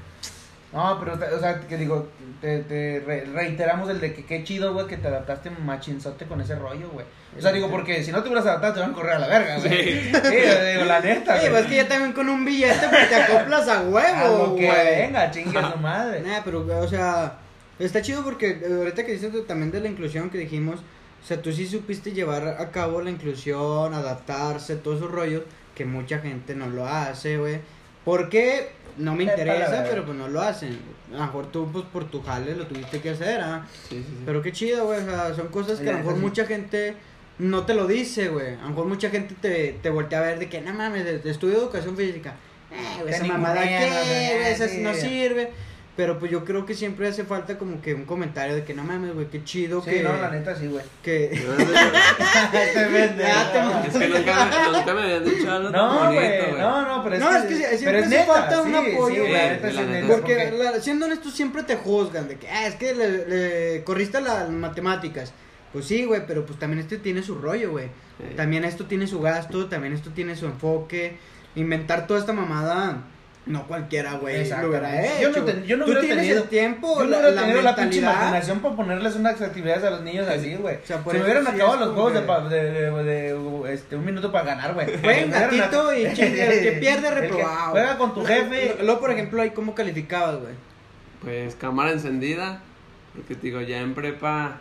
No, 0.77 0.99
pero, 0.99 1.13
o 1.35 1.39
sea, 1.39 1.59
que 1.61 1.75
digo, 1.77 2.07
te, 2.39 2.59
te 2.59 2.99
re- 3.05 3.25
reiteramos 3.25 3.89
el 3.89 3.99
de 3.99 4.13
que 4.13 4.25
qué 4.25 4.43
chido, 4.43 4.73
güey, 4.73 4.87
que 4.87 4.97
te 4.97 5.07
adaptaste 5.07 5.49
machinzote 5.49 6.25
con 6.25 6.39
ese 6.39 6.55
rollo, 6.55 6.89
güey. 6.91 7.05
O 7.37 7.41
sea, 7.41 7.51
digo, 7.51 7.69
porque 7.69 8.03
si 8.03 8.11
no 8.11 8.21
te 8.21 8.29
hubieras 8.29 8.45
adaptado 8.45 8.73
te 8.75 8.79
van 8.81 8.91
a 8.91 8.93
correr 8.93 9.13
a 9.15 9.19
la 9.19 9.27
verga, 9.27 9.57
güey. 9.59 9.69
Sí. 9.71 10.11
Sí, 10.11 10.37
digo, 10.73 10.85
la 10.85 10.99
neta, 10.99 11.39
Sí, 11.39 11.47
pues 11.49 11.61
es 11.63 11.67
que 11.67 11.75
ya 11.77 11.87
también 11.87 12.13
con 12.13 12.29
un 12.29 12.45
billete 12.45 12.87
pues 12.89 13.09
te 13.09 13.15
acoplas 13.15 13.67
a 13.67 13.79
A 13.79 13.83
huevo, 13.83 14.37
lo 14.49 14.55
que 14.55 14.65
güey. 14.67 14.85
venga, 15.01 15.31
chingue 15.31 15.59
su 15.71 15.77
madre. 15.79 16.21
Nah, 16.21 16.41
pero, 16.45 16.65
o 16.79 16.87
sea, 16.87 17.37
está 17.79 18.01
chido 18.01 18.23
porque 18.23 18.51
eh, 18.61 18.67
ahorita 18.77 19.05
que 19.05 19.13
dices 19.13 19.31
también 19.47 19.71
de 19.71 19.81
la 19.81 19.87
inclusión 19.87 20.29
que 20.29 20.37
dijimos, 20.37 20.79
o 21.23 21.25
sea, 21.27 21.41
tú 21.41 21.51
sí 21.51 21.65
supiste 21.67 22.11
llevar 22.13 22.47
a 22.59 22.69
cabo 22.71 23.01
la 23.01 23.09
inclusión, 23.09 23.93
adaptarse, 23.93 24.75
todos 24.75 24.97
esos 24.97 25.11
rollos, 25.11 25.43
que 25.75 25.85
mucha 25.85 26.19
gente 26.19 26.55
no 26.55 26.67
lo 26.67 26.85
hace, 26.87 27.37
güey. 27.37 27.59
¿Por 28.05 28.29
qué? 28.29 28.69
No 28.97 29.15
me 29.15 29.23
interesa, 29.23 29.85
pero 29.89 30.05
pues 30.05 30.17
no 30.17 30.27
lo 30.27 30.41
hacen. 30.41 30.77
A 31.13 31.17
lo 31.17 31.25
mejor 31.25 31.51
tú, 31.51 31.69
pues 31.71 31.85
por 31.85 32.09
tu 32.09 32.21
jale 32.21 32.55
lo 32.55 32.67
tuviste 32.67 32.99
que 32.99 33.11
hacer, 33.11 33.39
¿ah? 33.41 33.65
Sí, 33.89 33.95
sí, 33.95 34.03
sí. 34.07 34.23
Pero 34.25 34.41
qué 34.41 34.51
chido, 34.51 34.85
güey. 34.85 34.99
O 34.99 35.05
sea, 35.05 35.33
son 35.35 35.47
cosas 35.47 35.79
que 35.79 35.89
a 35.89 35.93
lo 35.93 35.99
mejor 35.99 36.17
mucha 36.17 36.45
gente 36.45 36.95
no 37.39 37.65
te 37.65 37.73
lo 37.73 37.87
dice, 37.87 38.29
güey. 38.29 38.55
A 38.55 38.63
lo 38.63 38.69
mejor 38.69 38.85
mucha 38.85 39.09
gente 39.09 39.35
te, 39.39 39.77
te 39.81 39.89
voltea 39.89 40.19
a 40.19 40.23
ver 40.23 40.39
de 40.39 40.49
que, 40.49 40.61
no 40.61 40.73
mames, 40.73 41.25
estudio 41.25 41.57
educación 41.57 41.95
física. 41.95 42.35
Eh, 42.71 43.01
güey, 43.01 43.13
esa 43.13 43.25
mamada 43.25 43.61
qué, 43.63 44.57
güey, 44.57 44.81
no 44.81 44.93
sirve. 44.93 45.51
Pero 45.97 46.19
pues 46.19 46.31
yo 46.31 46.45
creo 46.45 46.63
que 46.65 46.75
siempre 46.75 47.07
hace 47.07 47.23
falta 47.25 47.57
como 47.57 47.81
que 47.81 47.93
un 47.95 48.05
comentario 48.05 48.53
de 48.55 48.63
que, 48.63 48.73
no 48.75 48.83
mames, 48.83 49.13
güey, 49.15 49.27
qué 49.27 49.43
chido 49.43 49.81
Sí, 49.81 49.89
que... 49.89 50.03
no, 50.03 50.15
la 50.15 50.29
neta 50.29 50.55
sí, 50.55 50.67
güey. 50.67 50.83
que... 51.03 51.29
Te 52.73 52.85
vende. 52.89 53.23
Ya 53.23 53.51
te 53.51 53.61
no. 53.61 53.83
Es 53.83 53.93
que 53.93 54.07
nunca 54.07 54.45
me, 54.45 54.77
nunca 54.77 54.93
me 54.93 55.01
habían 55.01 55.25
dicho 55.25 55.51
algo 55.51 55.71
tan 55.71 55.73
No, 55.81 55.95
bonito, 56.05 56.21
güey, 56.21 56.51
no, 56.61 56.87
no, 56.87 57.03
pero 57.03 57.15
es 57.15 57.21
No, 57.21 57.29
que, 57.29 57.37
es 57.37 57.41
que 57.47 57.55
pero 57.57 57.77
siempre 57.77 57.99
es 57.99 58.05
hace 58.05 58.17
neta, 58.17 58.33
falta 58.33 58.61
un 58.61 58.75
apoyo, 58.75 59.07
sí, 59.15 59.19
güey. 59.21 59.31
la 59.33 59.49
neta 59.49 59.71
la 59.71 59.81
neta. 59.85 60.07
Porque 60.07 60.51
la- 60.51 60.79
siendo 60.81 61.05
honestos 61.07 61.33
siempre 61.33 61.63
te 61.63 61.75
juzgan 61.77 62.27
de 62.27 62.35
que, 62.37 62.47
ah, 62.47 62.67
es 62.67 62.75
que 62.75 62.93
le, 62.93 63.27
le 63.75 63.83
corriste 63.83 64.21
las 64.21 64.49
matemáticas. 64.49 65.33
Pues 65.73 65.85
sí, 65.85 66.05
güey, 66.05 66.21
pero 66.27 66.45
pues 66.45 66.59
también 66.59 66.79
este 66.79 66.97
tiene 66.97 67.23
su 67.23 67.35
rollo, 67.35 67.71
güey. 67.71 67.87
Sí. 68.19 68.35
También 68.35 68.65
esto 68.65 68.85
tiene 68.85 69.07
su 69.07 69.19
gasto, 69.19 69.65
también 69.67 69.93
esto 69.93 70.11
tiene 70.11 70.35
su 70.35 70.45
enfoque. 70.45 71.17
Inventar 71.55 72.05
toda 72.07 72.19
esta 72.19 72.33
mamada, 72.33 73.01
no 73.47 73.65
cualquiera, 73.67 74.13
güey, 74.15 74.47
lo 74.49 74.67
hubiera 74.69 75.05
hecho. 75.05 75.21
Yo 75.21 75.29
no 75.39 75.45
ten- 75.45 75.63
yo 75.63 75.77
no 75.77 75.85
Tú 75.85 75.91
hubiera 75.91 76.01
tienes 76.01 76.23
tenido- 76.25 76.43
el 76.43 76.49
tiempo, 76.49 76.95
Yo 76.99 77.03
no 77.05 77.09
la, 77.09 77.17
hubiera 77.17 77.31
la 77.35 77.41
tenido 77.41 77.61
la 77.61 77.75
pinche 77.75 78.01
mentalidad. 78.01 78.21
imaginación 78.21 78.59
para 78.59 78.75
ponerles 78.75 79.15
unas 79.15 79.41
actividades 79.41 79.83
a 79.83 79.89
los 79.91 80.01
niños 80.01 80.27
así, 80.27 80.55
güey. 80.55 80.75
O 80.75 80.85
sea, 80.85 81.03
Se 81.03 81.13
me 81.17 81.23
hubieran 81.23 81.45
sí 81.45 81.51
acabado 81.51 81.79
los 81.85 81.93
juegos 81.93 82.13
de, 82.13 82.19
que- 82.25 82.55
de, 82.55 82.71
de- 82.71 83.03
de- 83.03 83.73
este, 83.73 83.95
un 83.95 84.05
minuto 84.05 84.31
para 84.31 84.45
ganar, 84.45 84.73
güey. 84.73 84.87
Gatito 85.01 85.91
ac- 85.91 85.97
y 86.11 86.13
chingue, 86.13 86.57
el 86.57 86.63
que 86.63 86.71
pierde 86.79 87.01
que 87.09 87.15
reprobado. 87.15 87.71
Juega 87.71 87.97
con 87.97 88.13
tu 88.13 88.25
jefe. 88.25 88.75
Luego, 88.83 88.99
por 88.99 89.11
ejemplo, 89.11 89.41
ahí 89.41 89.49
cómo 89.51 89.73
calificabas, 89.73 90.39
güey. 90.41 90.53
Pues 91.21 91.55
cámara 91.55 91.91
encendida. 91.91 92.61
Porque 93.15 93.33
te 93.35 93.41
digo, 93.47 93.61
ya 93.61 93.79
en 93.79 93.95
prepa, 93.95 94.57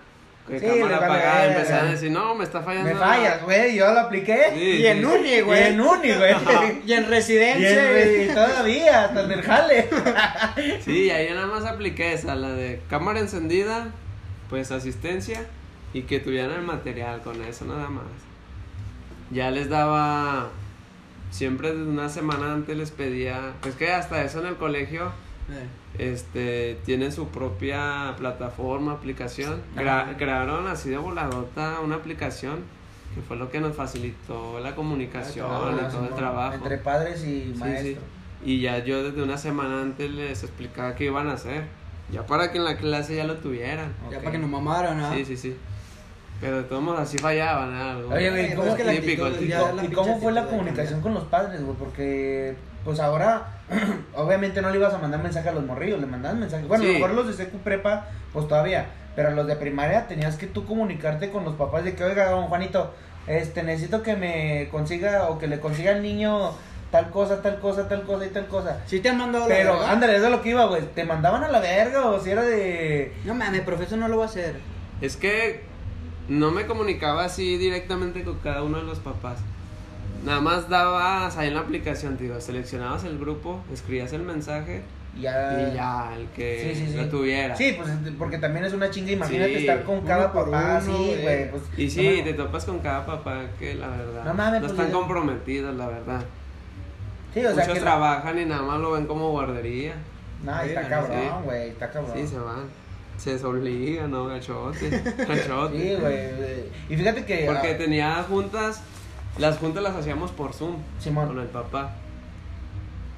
que 0.48 0.60
Sí, 0.60 0.66
cámara 0.66 0.96
apagada, 0.96 1.46
empezaron 1.48 1.88
a 1.88 1.90
decir, 1.90 2.10
no, 2.10 2.34
me 2.36 2.44
está 2.44 2.62
fallando. 2.62 2.88
Me 2.88 2.94
la- 2.94 3.06
fallas, 3.06 3.42
güey, 3.42 3.74
yo 3.76 3.92
lo 3.92 4.00
apliqué. 4.00 4.38
Sí, 4.54 4.60
Y 4.82 4.86
en 4.86 4.98
sí. 5.00 5.04
uni, 5.04 5.28
Y 5.34 5.40
güey. 5.40 5.62
en 5.64 5.80
uni, 5.80 6.12
güey. 6.12 6.34
Y 6.86 6.92
en 6.92 7.02
Y 7.04 7.06
residencia. 7.06 8.02
en- 8.02 8.30
y 8.30 8.34
todavía, 8.34 9.04
hasta 9.04 9.24
en 9.24 9.32
el 9.32 9.42
jale. 9.42 9.88
Sí, 10.84 11.10
ahí 11.10 11.28
nada 11.30 11.46
más 11.46 11.64
apliqué 11.64 12.12
esa, 12.12 12.34
la 12.36 12.50
de 12.50 12.80
cámara 12.88 13.18
encendida, 13.20 13.88
pues 14.48 14.70
asistencia 14.70 15.44
y 15.92 16.02
que 16.02 16.20
tuvieran 16.20 16.52
el 16.52 16.62
material 16.62 17.22
con 17.22 17.42
eso 17.42 17.64
nada 17.64 17.88
más. 17.88 18.04
Ya 19.32 19.50
les 19.50 19.68
daba, 19.68 20.50
siempre 21.30 21.70
desde 21.72 21.82
una 21.90 22.08
semana 22.08 22.52
antes 22.52 22.76
les 22.76 22.90
pedía, 22.92 23.54
pues 23.60 23.74
que 23.74 23.90
hasta 23.92 24.22
eso 24.22 24.40
en 24.40 24.46
el 24.46 24.56
colegio, 24.56 25.06
Eh. 25.50 25.66
Este, 25.98 26.78
tienen 26.84 27.12
su 27.12 27.28
propia 27.28 28.14
plataforma, 28.18 28.92
aplicación. 28.92 29.60
Gra- 29.76 30.16
crearon 30.16 30.66
así 30.66 30.90
de 30.90 30.98
voladota 30.98 31.80
una 31.82 31.96
aplicación 31.96 32.60
que 33.14 33.22
fue 33.22 33.36
lo 33.36 33.50
que 33.50 33.60
nos 33.60 33.74
facilitó 33.74 34.60
la 34.60 34.74
comunicación 34.74 35.46
y 35.46 35.90
todo 35.90 36.04
el 36.08 36.14
trabajo. 36.14 36.54
Entre 36.54 36.78
padres 36.78 37.20
y 37.20 37.24
Sí, 37.24 37.50
sí. 37.54 37.58
maestros. 37.58 38.04
Y 38.44 38.60
ya 38.60 38.84
yo 38.84 39.02
desde 39.02 39.22
una 39.22 39.38
semana 39.38 39.80
antes 39.82 40.10
les 40.10 40.42
explicaba 40.42 40.94
qué 40.94 41.06
iban 41.06 41.28
a 41.28 41.32
hacer. 41.32 41.64
Ya 42.12 42.24
para 42.26 42.52
que 42.52 42.58
en 42.58 42.64
la 42.64 42.76
clase 42.76 43.16
ya 43.16 43.24
lo 43.24 43.36
tuvieran. 43.36 43.92
Ya 44.10 44.18
para 44.18 44.30
que 44.32 44.38
no 44.38 44.46
mamaran, 44.48 45.00
¿ah? 45.00 45.12
Sí, 45.14 45.24
sí, 45.24 45.36
sí. 45.36 45.56
Pero 46.40 46.58
de 46.58 46.62
todos 46.64 46.82
modos 46.82 47.00
así 47.00 47.16
fallaban, 47.18 47.74
¿eh? 47.74 47.80
Algo. 47.80 48.14
Oye, 48.14 48.30
güey, 48.30 48.44
Eh, 48.44 48.54
¿cómo- 48.54 48.68
es 48.68 48.74
que 48.74 48.84
la 48.84 48.92
típico, 48.92 49.24
típico. 49.30 49.44
¿Y, 49.44 49.48
ya 49.48 49.60
co- 49.60 49.66
la 49.68 49.72
y 49.76 49.86
pinche 49.88 49.94
cómo 49.96 50.20
fue 50.20 50.32
la 50.32 50.44
comunicación 50.44 51.00
con 51.00 51.14
los 51.14 51.24
padres, 51.24 51.64
güey? 51.64 51.76
Porque, 51.78 52.54
pues 52.86 53.00
ahora, 53.00 53.48
obviamente 54.14 54.62
no 54.62 54.70
le 54.70 54.78
ibas 54.78 54.94
a 54.94 54.98
mandar 54.98 55.22
mensaje 55.22 55.50
a 55.50 55.52
los 55.52 55.64
morrillos, 55.64 56.00
le 56.00 56.06
mandabas 56.06 56.38
mensaje. 56.38 56.64
Bueno, 56.66 56.84
a 56.84 56.86
lo 56.86 56.92
mejor 56.94 57.10
los 57.10 57.26
de 57.26 57.34
secu 57.34 57.58
prepa, 57.58 58.06
pues 58.32 58.48
todavía. 58.48 58.86
Pero 59.14 59.32
los 59.32 59.46
de 59.46 59.56
primaria 59.56 60.06
tenías 60.06 60.36
que 60.36 60.46
tú 60.46 60.64
comunicarte 60.64 61.30
con 61.30 61.44
los 61.44 61.54
papás 61.54 61.84
de 61.84 61.94
que, 61.94 62.04
oiga, 62.04 62.30
don 62.30 62.44
Juanito, 62.46 62.94
este, 63.26 63.62
necesito 63.62 64.02
que 64.02 64.14
me 64.14 64.68
consiga 64.70 65.28
o 65.28 65.38
que 65.38 65.48
le 65.48 65.58
consiga 65.58 65.90
al 65.92 66.02
niño 66.02 66.52
tal 66.92 67.10
cosa, 67.10 67.42
tal 67.42 67.58
cosa, 67.58 67.88
tal 67.88 68.04
cosa 68.04 68.24
y 68.24 68.28
tal 68.28 68.46
cosa. 68.46 68.78
Sí 68.86 69.00
te 69.00 69.08
han 69.08 69.18
mandado 69.18 69.48
la 69.48 69.54
Pero, 69.54 69.72
verga? 69.72 69.90
ándale, 69.90 70.16
eso 70.16 70.26
es 70.26 70.30
lo 70.30 70.42
que 70.42 70.50
iba, 70.50 70.66
güey. 70.66 70.82
Te 70.94 71.04
mandaban 71.04 71.42
a 71.42 71.48
la 71.48 71.58
verga 71.58 72.06
o 72.06 72.20
si 72.20 72.30
era 72.30 72.42
de. 72.44 73.12
No 73.24 73.34
mames, 73.34 73.62
profesor 73.62 73.98
no 73.98 74.06
lo 74.06 74.18
va 74.18 74.24
a 74.24 74.28
hacer. 74.28 74.54
Es 75.00 75.16
que 75.16 75.64
no 76.28 76.52
me 76.52 76.66
comunicaba 76.66 77.24
así 77.24 77.56
directamente 77.56 78.22
con 78.22 78.38
cada 78.38 78.62
uno 78.62 78.78
de 78.78 78.84
los 78.84 79.00
papás. 79.00 79.38
Nada 80.26 80.40
más 80.40 80.68
dabas 80.68 81.36
ahí 81.38 81.48
en 81.48 81.54
la 81.54 81.60
aplicación, 81.60 82.16
te 82.16 82.24
digo, 82.24 82.40
seleccionabas 82.40 83.04
el 83.04 83.18
grupo, 83.18 83.60
escribías 83.72 84.12
el 84.12 84.22
mensaje 84.22 84.82
Ya. 85.18 85.70
y 85.72 85.74
ya, 85.76 86.12
el 86.16 86.26
que 86.36 86.74
Sí, 86.74 86.80
sí, 86.84 86.90
sí. 86.90 86.96
lo 86.96 87.08
tuviera. 87.08 87.56
Sí, 87.56 87.74
pues 87.76 87.88
porque 88.18 88.38
también 88.38 88.64
es 88.66 88.72
una 88.72 88.90
chinga. 88.90 89.12
Imagínate 89.12 89.52
Sí, 89.54 89.58
estar 89.60 89.84
con 89.84 90.00
cada 90.02 90.32
por 90.32 90.50
papá 90.50 90.80
uno, 90.84 90.94
así, 90.94 91.16
güey. 91.22 91.50
Pues, 91.50 91.62
Y 91.78 91.88
sí, 91.90 92.16
no 92.18 92.24
te 92.24 92.34
topas 92.34 92.64
con 92.64 92.80
cada 92.80 93.06
papá 93.06 93.42
que 93.58 93.74
la 93.76 93.88
verdad 93.88 94.24
No 94.24 94.34
mames, 94.34 94.60
pues, 94.60 94.72
están 94.72 94.88
ya- 94.88 94.92
comprometidos, 94.92 95.76
la 95.76 95.86
verdad. 95.86 96.20
Sí, 97.32 97.40
o 97.40 97.42
sea 97.42 97.52
Muchos 97.54 97.74
que. 97.74 97.80
trabajan 97.80 98.38
y 98.40 98.44
nada 98.46 98.62
más 98.62 98.80
lo 98.80 98.92
ven 98.92 99.06
como 99.06 99.30
guardería. 99.30 99.94
No, 100.42 100.52
Sí, 100.62 100.68
está 100.70 100.88
cabrón, 100.88 101.44
güey. 101.44 101.68
Está 101.70 101.90
cabrón. 101.90 102.12
Sí, 102.16 102.26
se 102.26 102.38
van. 102.38 102.64
Se 103.16 103.32
desobligan, 103.32 104.10
¿no? 104.10 104.26
Gachote. 104.26 104.90
Gachote. 105.28 105.78
Sí, 105.78 105.96
güey. 106.00 106.18
Y 106.90 106.96
fíjate 106.96 107.24
que. 107.24 107.44
Porque 107.46 107.70
ah, 107.72 107.78
tenía 107.78 108.22
juntas, 108.28 108.82
las 109.38 109.58
juntas 109.58 109.82
las 109.82 109.96
hacíamos 109.96 110.30
por 110.30 110.52
Zoom 110.52 110.76
Simón. 110.98 111.28
con 111.28 111.38
el 111.38 111.48
papá. 111.48 111.94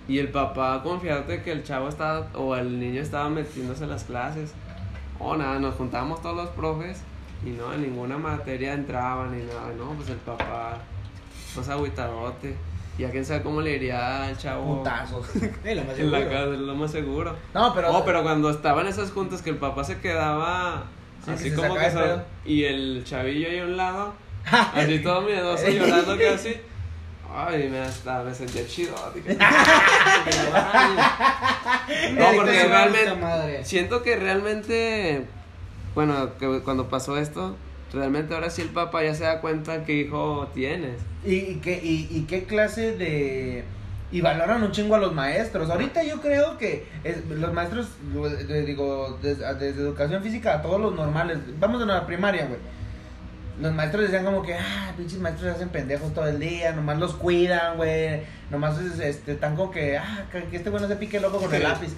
Y 0.08 0.18
el 0.18 0.28
papá, 0.28 0.82
confiarte 0.82 1.42
que 1.42 1.52
el 1.52 1.64
chavo 1.64 1.88
estaba, 1.88 2.28
o 2.34 2.56
el 2.56 2.80
niño 2.80 3.02
estaba 3.02 3.28
metiéndose 3.28 3.84
en 3.84 3.90
las 3.90 4.04
clases. 4.04 4.54
O 5.18 5.36
nada, 5.36 5.58
nos 5.58 5.74
juntábamos 5.74 6.22
todos 6.22 6.36
los 6.36 6.48
profes 6.50 7.02
y 7.44 7.50
no, 7.50 7.72
en 7.72 7.82
ninguna 7.82 8.16
materia 8.16 8.72
entraban 8.72 9.36
ni 9.36 9.44
nada. 9.44 9.72
No, 9.76 9.92
pues 9.92 10.08
el 10.08 10.16
papá, 10.16 10.78
pues 11.54 11.68
agüitadote. 11.68 12.56
Y 12.96 13.04
a 13.04 13.10
quién 13.10 13.24
sabe 13.24 13.42
cómo 13.42 13.60
le 13.60 13.76
iría 13.76 14.24
al 14.24 14.36
chavo 14.36 14.78
Putazos. 14.78 15.28
Lo 15.36 15.84
más 15.84 15.98
en 15.98 16.10
la 16.10 16.24
casa, 16.24 16.44
es 16.52 16.58
lo 16.58 16.74
más 16.74 16.90
seguro. 16.90 17.36
No, 17.54 17.72
pero. 17.72 17.92
No, 17.92 18.04
pero 18.04 18.24
cuando 18.24 18.50
estaban 18.50 18.88
esas 18.88 19.12
juntas 19.12 19.40
que 19.40 19.50
el 19.50 19.56
papá 19.56 19.84
se 19.84 20.00
quedaba 20.00 20.84
Sí, 21.24 21.30
así 21.30 21.44
que 21.44 21.50
se 21.50 21.56
como 21.56 21.74
que 21.74 22.20
y 22.44 22.64
el 22.64 23.02
chavillo 23.04 23.48
ahí 23.48 23.58
a 23.58 23.64
un 23.64 23.76
lado, 23.76 24.14
así 24.74 24.99
todo 25.01 25.22
miedoso 25.22 25.68
llorando 25.68 26.16
casi. 26.18 26.57
Ay, 27.30 27.68
me 27.70 27.80
hasta 27.80 28.22
me 28.22 28.34
sentía 28.34 28.66
chido. 28.66 28.95
dije, 29.14 29.36
no, 32.14 32.26
porque 32.36 32.64
realmente 32.64 33.64
siento 33.64 34.03
que 34.03 34.16
realmente 34.16 35.26
bueno, 35.95 36.30
que 36.39 36.61
cuando 36.64 36.89
pasó 36.89 37.16
esto, 37.18 37.57
realmente 37.93 38.34
ahora 38.34 38.51
sí 38.51 38.62
el 38.62 38.68
papá 38.68 39.03
ya 39.03 39.14
se 39.14 39.24
da 39.24 39.41
cuenta 39.41 39.84
qué 39.84 39.95
hijo 39.95 40.49
tienes. 40.55 41.01
¿Y, 41.24 41.34
y, 41.36 41.55
qué, 41.57 41.80
y, 41.82 42.09
y 42.11 42.22
qué 42.28 42.45
clase 42.45 42.97
de.? 42.97 43.64
Y 44.11 44.22
valoran 44.22 44.62
un 44.62 44.72
chingo 44.72 44.95
a 44.95 44.99
los 44.99 45.12
maestros. 45.12 45.68
Ahorita 45.68 46.03
yo 46.03 46.20
creo 46.22 46.57
que 46.57 46.86
es- 47.05 47.26
los 47.26 47.53
maestros, 47.53 47.89
digo, 48.64 49.18
des- 49.22 49.39
desde, 49.39 49.68
educación 49.82 50.22
física 50.22 50.55
a 50.55 50.62
todos 50.62 50.80
los 50.80 50.95
normales. 50.95 51.39
Vamos 51.59 51.82
a 51.82 51.86
la 51.86 52.07
primaria, 52.07 52.47
güey. 52.47 52.59
Los 53.61 53.72
maestros 53.74 54.04
decían 54.04 54.24
como 54.24 54.42
que, 54.42 54.54
ah, 54.54 54.92
pinches 54.96 55.18
maestros 55.18 55.48
se 55.50 55.56
hacen 55.56 55.68
pendejos 55.70 56.12
todo 56.14 56.26
el 56.28 56.38
día, 56.38 56.72
nomás 56.72 56.98
los 56.98 57.14
cuidan, 57.14 57.76
güey, 57.76 58.20
nomás 58.50 58.78
es- 58.78 59.00
este, 59.00 59.32
están 59.32 59.56
como 59.56 59.70
que, 59.70 59.96
ah, 59.98 60.26
que 60.30 60.56
este 60.56 60.70
güey 60.70 60.80
no 60.82 60.88
se 60.88 60.96
pique 60.96 61.18
loco 61.20 61.38
con 61.38 61.52
el 61.54 61.61
Sí. 61.61 61.66
lápiz. 61.66 61.88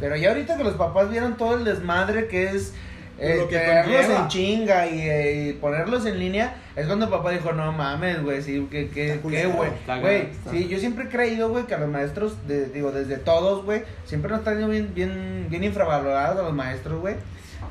Pero 0.00 0.16
ya 0.16 0.28
ahorita 0.28 0.56
que 0.56 0.64
los 0.64 0.74
papás 0.74 1.10
vieron 1.10 1.36
todo 1.36 1.56
el 1.56 1.64
desmadre 1.64 2.26
que 2.28 2.50
es 2.50 2.74
eh, 3.18 3.46
tenerlos 3.48 4.04
en 4.10 4.28
chinga 4.28 4.86
y, 4.88 5.00
eh, 5.00 5.46
y 5.48 5.52
ponerlos 5.54 6.04
en 6.04 6.18
línea, 6.18 6.54
es 6.76 6.84
cuando 6.86 7.08
papá 7.08 7.30
dijo, 7.30 7.50
no 7.54 7.72
mames, 7.72 8.22
güey, 8.22 8.42
sí, 8.42 8.68
que, 8.70 8.90
que, 8.90 9.16
culero. 9.22 9.52
güey. 9.52 9.70
Güey, 10.02 10.28
sí, 10.50 10.68
yo 10.68 10.78
siempre 10.78 11.04
he 11.06 11.08
creído, 11.08 11.48
güey, 11.48 11.64
que 11.64 11.74
a 11.74 11.78
los 11.78 11.88
maestros, 11.88 12.46
de- 12.46 12.66
digo, 12.66 12.92
desde 12.92 13.16
todos, 13.16 13.64
güey, 13.64 13.84
siempre 14.04 14.30
nos 14.30 14.40
están 14.40 14.58
bien, 14.70 14.92
bien, 14.94 15.46
bien 15.48 15.64
infravalorados 15.64 16.38
a 16.40 16.42
los 16.42 16.52
maestros, 16.52 17.00
güey. 17.00 17.14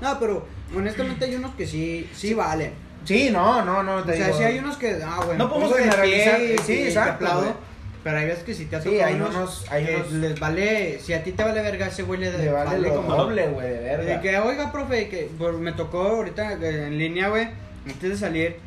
No, 0.01 0.17
pero 0.19 0.47
honestamente 0.75 1.25
hay 1.25 1.36
unos 1.36 1.53
que 1.53 1.67
sí, 1.67 2.09
sí 2.15 2.33
valen. 2.33 2.71
Sí, 3.06 3.30
no, 3.32 3.64
no, 3.64 3.84
no, 3.84 3.95
O 3.97 4.03
te 4.03 4.18
sea, 4.18 4.26
digo. 4.28 4.38
sí 4.38 4.43
hay 4.43 4.60
unos 4.60 4.78
que, 4.78 4.99
ah, 5.06 5.22
bueno, 5.26 5.43
No 5.45 5.49
podemos 5.49 5.76
de 5.78 5.84
generalizar, 5.84 6.41
y- 6.41 6.58
sí, 6.58 6.66
te 6.66 6.88
exacto. 6.88 7.58
Pero 8.03 8.18
hay 8.20 8.26
veces 8.28 8.43
que 8.43 8.53
si 8.53 8.66
te 8.66 8.76
ha 8.76 8.82
Sí, 8.82 8.89
tocado 8.91 9.06
hay 9.08 9.14
unos 9.16 9.36
unos- 9.36 9.66
hay 9.72 9.95
unos- 9.95 10.12
les 10.12 10.39
vale, 10.39 10.99
si 10.99 11.14
a 11.14 11.24
ti 11.24 11.32
te 11.32 11.43
vale 11.43 11.62
verga, 11.62 11.88
ese 11.88 12.03
güey 12.03 12.20
le, 12.20 12.38
Le 12.38 12.51
vale 12.51 12.78
lo 12.80 12.95
como- 12.97 13.16
doble, 13.16 13.47
güey, 13.47 13.68
de 13.68 13.74
De 13.80 13.97
verga. 13.97 14.22
que, 14.22 14.38
oiga, 14.39 14.72
profe, 14.72 15.08
que 15.10 15.30
por- 15.38 15.58
me 15.58 15.72
tocó 15.72 16.01
ahorita 16.03 16.53
eh, 16.53 16.88
en 16.88 16.97
línea, 16.99 17.30
güey, 17.30 17.47
antes 17.88 18.10
de 18.12 18.16
salir, 18.18 18.58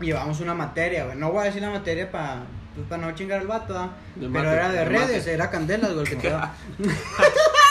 llevamos 0.00 0.40
una 0.40 0.54
materia, 0.54 1.04
güey. 1.04 1.18
No 1.18 1.30
voy 1.32 1.42
a 1.42 1.44
decir 1.44 1.60
la 1.60 1.70
materia 1.70 2.10
para 2.10 2.44
pues, 2.88 3.00
no 3.00 3.10
chingar 3.12 3.40
al 3.40 3.46
vato. 3.46 3.74
De 3.74 4.28
Pero 4.28 4.30
mate, 4.30 4.48
era 4.52 4.68
de 4.70 4.78
de 4.78 4.84
redes, 4.86 5.18
mate. 5.18 5.32
era 5.34 5.50
candelas, 5.50 5.92
güey, 5.92 6.04
el 6.06 6.08
que 6.08 6.16
te 6.28 6.28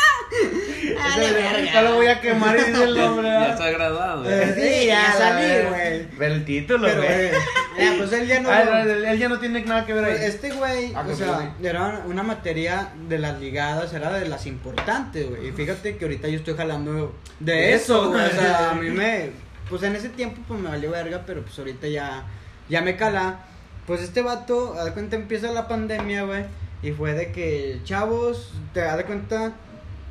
da. 0.95 1.63
Ya 1.73 1.81
lo 1.81 1.95
voy 1.95 2.07
a 2.07 2.19
quemar 2.21 2.55
y 2.57 2.63
dice 2.63 2.83
el 2.83 2.97
nombre, 2.97 3.27
Ya 3.27 3.49
está 3.51 3.69
graduado. 3.71 4.29
Eh, 4.29 4.43
¿eh? 4.43 4.79
sí, 4.81 4.85
ya 4.87 5.11
salí, 5.13 5.67
güey. 5.69 6.07
Ve 6.17 6.25
el 6.27 6.45
título, 6.45 6.87
Pero, 6.87 7.01
güey. 7.01 7.13
eh, 7.13 7.31
ya, 7.77 7.93
pues 7.97 8.11
él 8.13 8.27
ya 8.27 8.39
no... 8.41 8.49
Ah, 8.49 8.63
no, 8.65 8.77
él, 8.79 9.05
él 9.05 9.19
ya 9.19 9.29
no 9.29 9.39
tiene 9.39 9.61
nada 9.65 9.85
que 9.85 9.93
ver 9.93 10.05
Pues, 10.05 10.19
ahí. 10.21 10.25
Este 10.27 10.51
güey, 10.51 10.93
Ah, 10.95 11.05
o 11.07 11.15
sea, 11.15 11.55
era 11.61 12.03
una 12.05 12.23
materia 12.23 12.89
de 13.07 13.19
las 13.19 13.39
ligadas, 13.39 13.93
era 13.93 14.11
de 14.13 14.27
las 14.27 14.45
importantes, 14.45 15.29
güey. 15.29 15.49
Y 15.49 15.51
fíjate 15.51 15.97
que 15.97 16.05
ahorita 16.05 16.27
yo 16.27 16.37
estoy 16.37 16.55
jalando 16.55 17.15
de 17.39 17.51
De 17.53 17.73
eso, 17.73 18.09
güey. 18.09 18.25
O 18.25 18.29
sea, 18.29 18.71
a 18.71 18.73
mí 18.75 18.89
me. 18.89 19.31
Pues 19.69 19.83
en 19.83 19.95
ese 19.95 20.09
tiempo, 20.09 20.41
pues 20.47 20.59
me 20.59 20.69
valió 20.69 20.91
verga, 20.91 21.23
pero 21.25 21.41
pues 21.43 21.57
ahorita 21.59 21.87
ya. 21.87 22.23
Ya 22.69 22.81
me 22.81 22.95
cala. 22.95 23.39
Pues 23.85 24.01
este 24.01 24.21
vato, 24.21 24.75
haz 24.77 24.85
de 24.85 24.91
cuenta, 24.93 25.15
empieza 25.15 25.51
la 25.51 25.67
pandemia, 25.67 26.23
güey. 26.23 26.43
Y 26.83 26.91
fue 26.91 27.13
de 27.13 27.31
que, 27.31 27.79
chavos, 27.83 28.53
te 28.73 28.81
das 28.81 28.97
de 28.97 29.03
cuenta. 29.05 29.53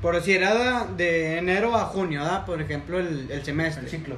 Por 0.02 0.20
si 0.22 0.34
era 0.34 0.86
de, 0.96 1.38
enero 1.38 1.74
a 1.76 1.86
junio, 1.86 2.20
¿verdad? 2.20 2.44
Por 2.44 2.60
ejemplo, 2.60 3.00
el, 3.00 3.30
el 3.30 3.44
semestre 3.44 3.84
El 3.84 3.90
ciclo. 3.90 4.16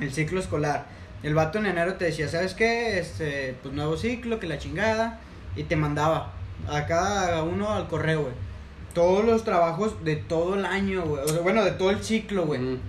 el 0.00 0.12
ciclo 0.12 0.40
escolar. 0.40 0.86
El 1.22 1.34
vato 1.34 1.58
en 1.58 1.66
enero 1.66 1.94
te 1.94 2.06
decía, 2.06 2.28
¿sabes 2.28 2.54
qué? 2.54 2.98
Este, 2.98 3.56
pues 3.62 3.74
nuevo 3.74 3.96
ciclo, 3.96 4.38
que 4.38 4.46
la 4.46 4.58
chingada. 4.58 5.20
Y 5.56 5.64
te 5.64 5.76
mandaba 5.76 6.32
a 6.68 6.86
cada 6.86 7.42
uno 7.42 7.72
al 7.72 7.88
correo, 7.88 8.22
güey. 8.22 8.34
Todos 8.92 9.24
los 9.24 9.44
trabajos 9.44 10.04
de 10.04 10.16
todo 10.16 10.54
el 10.54 10.66
año, 10.66 11.02
güey. 11.02 11.24
O 11.24 11.28
sea, 11.28 11.40
bueno, 11.40 11.64
de 11.64 11.72
todo 11.72 11.90
el 11.90 12.02
ciclo, 12.04 12.44
güey. 12.44 12.60
Mm. 12.60 12.80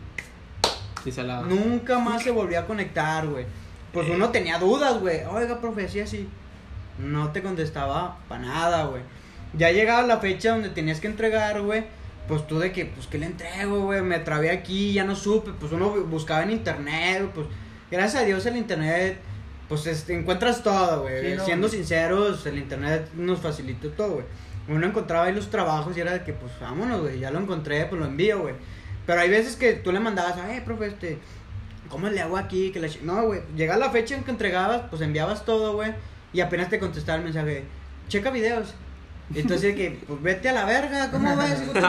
Y 1.05 1.11
se 1.11 1.23
la. 1.23 1.41
Nunca 1.41 1.99
más 1.99 2.23
se 2.23 2.32
volvió 2.32 2.59
a 2.59 2.65
conectar, 2.65 3.28
güey. 3.28 3.45
Pues 3.93 4.09
uno 4.09 4.30
tenía 4.30 4.57
dudas, 4.57 4.99
güey. 4.99 5.23
Oiga, 5.23 5.61
profe, 5.61 5.86
así, 5.86 6.01
así. 6.01 6.28
No 6.99 7.32
te 7.32 7.41
contestaba 7.41 8.17
para 8.28 8.41
nada, 8.41 8.86
güey. 8.86 9.01
Ya 9.53 9.71
llegaba 9.71 10.01
la 10.01 10.17
fecha 10.17 10.51
donde 10.51 10.69
tenías 10.69 10.99
que 10.99 11.07
entregar, 11.07 11.61
güey. 11.61 11.86
Pues 12.28 12.47
tú 12.47 12.59
de 12.59 12.71
que, 12.71 12.86
pues, 12.86 13.07
¿qué 13.07 13.17
le 13.17 13.28
entrego, 13.28 13.82
güey? 13.82 14.01
Me 14.01 14.19
trabé 14.19 14.49
aquí, 14.51 14.93
ya 14.93 15.03
no 15.03 15.15
supe. 15.15 15.51
Pues 15.59 15.71
uno 15.71 15.89
buscaba 16.05 16.43
en 16.43 16.51
internet, 16.51 17.30
pues. 17.34 17.47
Gracias 17.91 18.23
a 18.23 18.26
Dios 18.26 18.45
el 18.47 18.57
internet, 18.57 19.19
pues, 19.69 19.86
este, 19.86 20.17
encuentras 20.17 20.63
todo, 20.63 21.03
güey. 21.03 21.32
Sí, 21.32 21.38
no, 21.38 21.45
Siendo 21.45 21.67
güey. 21.67 21.78
sinceros, 21.80 22.45
el 22.47 22.57
internet 22.57 23.09
nos 23.15 23.39
facilitó 23.39 23.89
todo, 23.89 24.13
güey. 24.13 24.26
Uno 24.67 24.88
encontraba 24.88 25.26
ahí 25.26 25.34
los 25.34 25.51
trabajos 25.51 25.95
y 25.95 26.01
era 26.01 26.13
de 26.13 26.23
que, 26.23 26.34
pues, 26.34 26.51
vámonos, 26.59 27.01
güey. 27.01 27.19
Ya 27.19 27.30
lo 27.30 27.39
encontré, 27.39 27.86
pues 27.86 27.99
lo 27.99 28.07
envío, 28.07 28.39
güey. 28.41 28.55
Pero 29.05 29.21
hay 29.21 29.30
veces 29.30 29.55
que 29.55 29.73
tú 29.73 29.91
le 29.91 29.99
mandabas, 29.99 30.36
ay, 30.38 30.61
profe, 30.61 30.88
este, 30.88 31.19
¿cómo 31.89 32.09
le 32.09 32.19
hago 32.21 32.38
aquí? 32.38 32.71
Que 32.71 32.80
la 32.80 32.89
chi-?" 32.89 33.01
No, 33.03 33.23
güey, 33.28 33.41
llega 33.55 33.78
la 33.78 33.91
fecha 33.91 34.15
en 34.15 34.23
que 34.23 34.32
entregabas, 34.32 34.82
pues 34.89 35.03
enviabas 35.03 35.45
todo, 35.45 35.73
güey, 35.73 35.93
y 36.34 36.41
apenas 36.41 36.69
te 36.69 36.80
contestaba 36.80 37.19
el 37.19 37.23
mensaje, 37.23 37.65
checa 38.07 38.32
videos. 38.32 38.73
Y 39.34 39.39
entonces 39.39 39.76
que, 39.76 39.99
pues 40.07 40.21
vete 40.21 40.49
a 40.49 40.53
la 40.53 40.65
verga, 40.65 41.09
¿cómo? 41.11 41.36
Pues, 41.36 41.84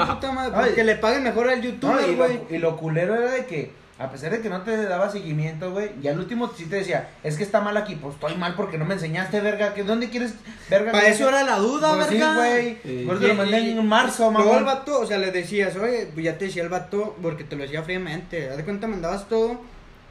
Ay. 0.54 0.72
que 0.74 0.84
le 0.84 0.96
paguen 0.96 1.22
mejor 1.24 1.48
al 1.50 1.60
youtuber, 1.62 2.08
y, 2.08 2.14
güey. 2.14 2.40
lo, 2.50 2.56
y 2.56 2.58
lo 2.58 2.76
culero 2.76 3.14
era 3.14 3.30
de 3.32 3.44
que, 3.46 3.72
a 3.98 4.10
pesar 4.10 4.30
de 4.30 4.40
que 4.40 4.48
no 4.48 4.62
te 4.62 4.76
daba 4.84 5.10
seguimiento, 5.10 5.70
güey, 5.72 5.90
y 6.02 6.08
al 6.08 6.18
último 6.18 6.50
sí 6.56 6.64
te 6.66 6.76
decía, 6.76 7.08
es 7.22 7.36
que 7.36 7.42
está 7.42 7.60
mal 7.60 7.76
aquí, 7.76 7.94
pues 7.96 8.14
estoy 8.14 8.34
mal 8.36 8.54
porque 8.54 8.78
no 8.78 8.84
me 8.84 8.94
enseñaste, 8.94 9.40
verga, 9.40 9.74
que 9.74 9.84
¿dónde 9.84 10.08
quieres, 10.10 10.34
verga? 10.70 10.92
Para 10.92 11.08
eso 11.08 11.28
era 11.28 11.42
la 11.44 11.56
duda, 11.58 11.94
Pues 11.94 12.06
sí, 12.08 12.14
verga. 12.14 12.34
güey, 12.34 12.78
Sí. 12.82 13.04
por 13.06 13.16
eso 13.16 13.26
lo 13.28 13.34
mandé 13.34 13.60
y- 13.60 13.70
en 13.70 13.86
marzo, 13.86 14.30
Luego 14.30 14.54
el 14.54 14.64
mamá. 14.64 14.74
vato, 14.76 15.00
o 15.00 15.06
sea, 15.06 15.18
le 15.18 15.30
decías, 15.30 15.76
oye, 15.76 16.08
pues 16.12 16.24
ya 16.24 16.38
te 16.38 16.46
decía 16.46 16.62
el 16.62 16.68
vato, 16.68 17.16
porque 17.22 17.44
te 17.44 17.54
lo 17.56 17.62
decía 17.62 17.82
fríamente. 17.82 18.48
Haz 18.50 18.56
de 18.56 18.64
cuenta, 18.64 18.86
mandabas 18.86 19.28
todo 19.28 19.60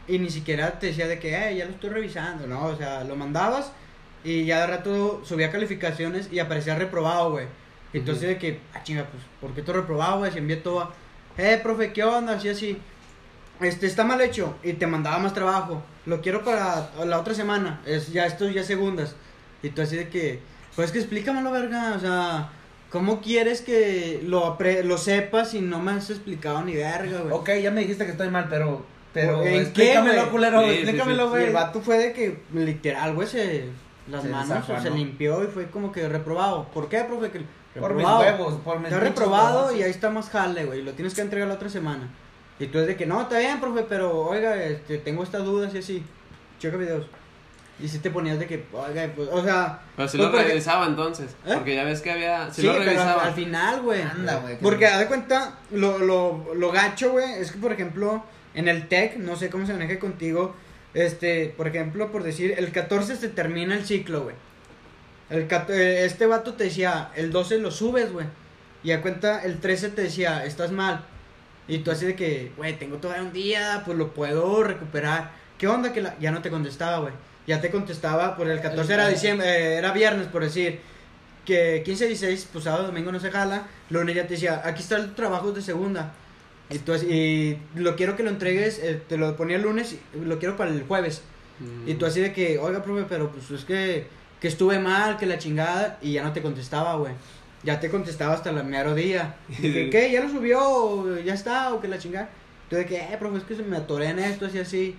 y 0.07 0.19
ni 0.19 0.29
siquiera 0.29 0.79
te 0.79 0.87
decía 0.87 1.07
de 1.07 1.17
que, 1.19 1.35
eh, 1.35 1.55
ya 1.57 1.65
lo 1.65 1.71
estoy 1.71 1.89
revisando, 1.89 2.45
¿no? 2.47 2.65
O 2.65 2.75
sea, 2.75 3.03
lo 3.03 3.15
mandabas 3.15 3.71
y 4.25 4.45
ya 4.45 4.61
de 4.61 4.67
rato 4.67 5.21
subía 5.23 5.51
calificaciones 5.51 6.29
y 6.31 6.39
aparecía 6.39 6.75
reprobado, 6.75 7.31
güey. 7.31 7.45
Entonces 7.93 8.23
Ujú. 8.23 8.33
de 8.33 8.37
que, 8.39 8.59
ah, 8.73 8.83
chinga, 8.83 9.05
pues, 9.05 9.23
¿por 9.39 9.53
qué 9.53 9.61
tú 9.61 9.71
reprobado, 9.71 10.17
güey? 10.19 10.31
Se 10.31 10.39
envié 10.39 10.57
todo 10.57 10.81
a, 10.81 10.93
eh, 11.37 11.59
profe, 11.61 11.93
¿qué 11.93 12.03
onda? 12.03 12.33
Así, 12.33 12.49
así. 12.49 12.77
Este, 13.61 13.85
está 13.87 14.03
mal 14.03 14.19
hecho 14.19 14.55
y 14.63 14.73
te 14.73 14.85
mandaba 14.87 15.17
más 15.19 15.33
trabajo. 15.33 15.81
Lo 16.05 16.19
quiero 16.21 16.43
para 16.43 16.89
la 17.05 17.19
otra 17.19 17.33
semana. 17.33 17.81
Es 17.85 18.11
ya 18.11 18.25
esto 18.25 18.49
ya 18.49 18.63
segundas. 18.63 19.15
Y 19.63 19.69
tú 19.69 19.81
así 19.81 19.95
de 19.95 20.09
que, 20.09 20.41
pues 20.75 20.91
que 20.91 20.99
explícamelo, 20.99 21.51
verga, 21.51 21.93
o 21.95 21.99
sea, 21.99 22.49
¿cómo 22.89 23.21
quieres 23.21 23.61
que 23.61 24.19
lo 24.25 24.57
apre- 24.57 24.83
lo 24.83 24.97
sepas 24.97 25.51
si 25.51 25.61
no 25.61 25.79
me 25.79 25.91
has 25.93 26.09
explicado 26.09 26.63
ni 26.65 26.75
verga, 26.75 27.19
güey? 27.21 27.33
Ok, 27.33 27.49
ya 27.63 27.71
me 27.71 27.81
dijiste 27.81 28.05
que 28.05 28.11
estoy 28.11 28.29
mal, 28.29 28.47
pero, 28.49 28.85
pero, 29.13 29.37
¿En 29.41 29.53
qué, 29.53 29.61
explícamelo, 29.61 30.19
güey? 30.21 30.31
culero, 30.31 30.59
Sí, 30.61 30.67
sí, 30.67 30.73
explícamelo, 30.81 31.25
Y 31.25 31.29
güey. 31.29 31.43
el 31.45 31.53
vato 31.53 31.81
fue 31.81 31.97
de 31.97 32.11
que 32.13 32.39
literal, 32.53 33.13
güey, 33.15 33.27
se 33.27 33.63
las 34.07 34.21
Se 34.23 34.29
manos 34.29 34.49
desafanó. 34.49 34.81
se 34.81 34.89
limpió 34.91 35.43
y 35.43 35.47
fue 35.47 35.69
como 35.69 35.91
que 35.91 36.07
reprobado. 36.07 36.65
¿Por 36.73 36.89
qué, 36.89 37.01
profe? 37.03 37.31
Que 37.31 37.39
Por 37.79 37.93
mis 37.93 38.05
reprobado. 38.05 38.19
huevos, 38.19 38.53
por 38.63 38.79
mis 38.79 38.87
Está 38.89 38.99
reprobado 38.99 39.59
huevos. 39.65 39.79
y 39.79 39.83
ahí 39.83 39.89
está 39.91 40.09
más 40.09 40.29
jale, 40.29 40.65
güey. 40.65 40.81
Lo 40.83 40.91
tienes 40.93 41.13
que 41.13 41.21
entregar 41.21 41.47
la 41.47 41.55
otra 41.55 41.69
semana. 41.69 42.07
Y 42.59 42.67
tú 42.67 42.79
es 42.79 42.87
de 42.87 42.95
que, 42.95 43.05
no, 43.05 43.21
está 43.23 43.39
bien, 43.39 43.59
profe, 43.59 43.83
pero 43.89 44.17
oiga, 44.27 44.55
este, 44.63 44.97
tengo 44.99 45.23
estas 45.23 45.43
dudas 45.43 45.73
y 45.73 45.79
así. 45.79 46.03
Checa 46.59 46.77
videos. 46.77 47.05
Y 47.77 47.89
si 47.89 47.99
te 47.99 48.09
ponías 48.09 48.39
de 48.39 48.45
que, 48.47 48.65
oiga, 48.71 49.09
pues, 49.13 49.27
o 49.29 49.43
sea. 49.43 49.81
Pero 49.97 50.07
si 50.07 50.17
pues, 50.17 50.27
lo 50.29 50.31
porque- 50.33 50.47
revisaba 50.47 50.85
entonces. 50.85 51.35
¿Eh? 51.45 51.51
Porque 51.55 51.75
ya 51.75 51.83
ves 51.83 51.99
que 52.01 52.11
había. 52.11 52.49
Si 52.49 52.61
Sí, 52.61 52.67
lo 52.67 52.73
pero 52.73 52.83
al, 52.83 52.89
revisaba. 52.95 53.23
al 53.25 53.33
final, 53.33 53.81
güey. 53.81 54.01
Anda, 54.01 54.37
güey, 54.39 54.55
que 54.57 54.63
Porque, 54.63 54.87
haz 54.87 54.99
de 54.99 55.07
cuenta, 55.07 55.55
lo, 55.71 55.97
lo, 55.97 56.53
lo 56.55 56.71
gacho, 56.71 57.11
güey, 57.11 57.29
es 57.33 57.51
que, 57.51 57.57
por 57.57 57.73
ejemplo, 57.73 58.23
en 58.53 58.69
el 58.69 58.87
TEC, 58.87 59.17
no 59.17 59.35
sé 59.35 59.49
cómo 59.49 59.65
se 59.65 59.73
maneja 59.73 59.99
contigo, 59.99 60.55
este, 60.95 61.53
por 61.55 61.67
ejemplo, 61.67 62.11
por 62.11 62.23
decir, 62.23 62.55
el 62.57 62.71
14 62.71 63.15
se 63.17 63.27
termina 63.29 63.75
el 63.75 63.85
ciclo, 63.85 64.23
güey. 64.23 64.35
El, 65.29 65.47
eh, 65.69 66.05
este 66.05 66.25
vato 66.25 66.53
te 66.53 66.63
decía, 66.65 67.11
el 67.15 67.31
12 67.31 67.59
lo 67.59 67.69
subes, 67.69 68.11
güey. 68.11 68.25
Y 68.83 68.91
a 68.91 69.01
cuenta, 69.01 69.43
el 69.43 69.59
13 69.59 69.89
te 69.89 70.03
decía, 70.03 70.45
estás 70.45 70.71
mal. 70.71 71.03
Y 71.67 71.79
tú 71.79 71.91
así 71.91 72.05
de 72.05 72.15
que, 72.15 72.51
güey, 72.57 72.77
tengo 72.77 72.97
todavía 72.97 73.23
un 73.23 73.33
día, 73.33 73.81
pues 73.85 73.97
lo 73.97 74.13
puedo 74.13 74.63
recuperar. 74.63 75.31
¿Qué 75.57 75.67
onda? 75.67 75.91
Que 75.93 76.01
la- 76.01 76.17
ya 76.19 76.31
no 76.31 76.41
te 76.41 76.49
contestaba, 76.49 76.99
güey. 76.99 77.13
Ya 77.47 77.61
te 77.61 77.69
contestaba, 77.71 78.35
por 78.37 78.47
el 78.49 78.59
14 78.61 78.93
era 78.93 79.07
diciembre, 79.07 79.47
eh, 79.47 79.77
era 79.77 79.91
viernes, 79.91 80.27
por 80.27 80.43
decir. 80.43 80.79
Que 81.45 81.83
15, 81.85 82.07
16, 82.07 82.47
pues 82.51 82.63
sábado, 82.63 82.87
domingo 82.87 83.11
no 83.11 83.19
se 83.19 83.29
jala. 83.31 83.67
Lunes 83.89 84.15
ya 84.15 84.23
te 84.23 84.33
decía, 84.33 84.61
aquí 84.63 84.81
está 84.81 84.95
el 84.97 85.13
trabajo 85.13 85.51
de 85.51 85.61
segunda. 85.61 86.13
Y, 86.69 86.79
tú 86.79 86.93
así- 86.93 87.07
y 87.07 87.57
lo 87.79 87.95
quiero 87.95 88.15
que 88.15 88.23
lo 88.23 88.29
entregues, 88.29 88.79
eh, 88.79 89.01
te 89.07 89.17
lo 89.17 89.35
ponía 89.35 89.55
el 89.57 89.61
lunes, 89.63 89.93
y 90.13 90.25
lo 90.25 90.39
quiero 90.39 90.57
para 90.57 90.71
el 90.71 90.83
jueves. 90.83 91.21
Mm. 91.59 91.89
Y 91.89 91.93
tú 91.95 92.05
así 92.05 92.19
de 92.21 92.33
que, 92.33 92.57
oiga, 92.57 92.83
profe, 92.83 93.05
pero 93.07 93.31
pues 93.31 93.51
es 93.51 93.65
que, 93.65 94.07
que 94.41 94.47
estuve 94.47 94.79
mal, 94.79 95.17
que 95.17 95.25
la 95.25 95.37
chingada, 95.37 95.97
y 96.01 96.13
ya 96.13 96.23
no 96.23 96.33
te 96.33 96.41
contestaba, 96.41 96.95
güey. 96.95 97.13
Ya 97.63 97.79
te 97.79 97.89
contestaba 97.89 98.33
hasta 98.33 98.49
el 98.49 98.63
mero 98.63 98.93
día. 98.95 99.35
Dije, 99.47 99.89
¿qué? 99.89 100.11
¿Ya 100.11 100.21
lo 100.23 100.29
subió? 100.29 100.59
¿O 100.61 101.17
¿Ya 101.19 101.33
está? 101.33 101.73
¿O 101.73 101.81
que 101.81 101.87
la 101.87 101.97
chingada? 101.99 102.29
Tú 102.69 102.75
de 102.77 102.85
que, 102.85 102.97
eh, 102.97 103.15
profe, 103.19 103.37
es 103.37 103.43
que 103.43 103.55
se 103.55 103.63
me 103.63 103.77
atoré 103.77 104.07
en 104.09 104.19
esto, 104.19 104.47
así, 104.47 104.57
así. 104.59 104.95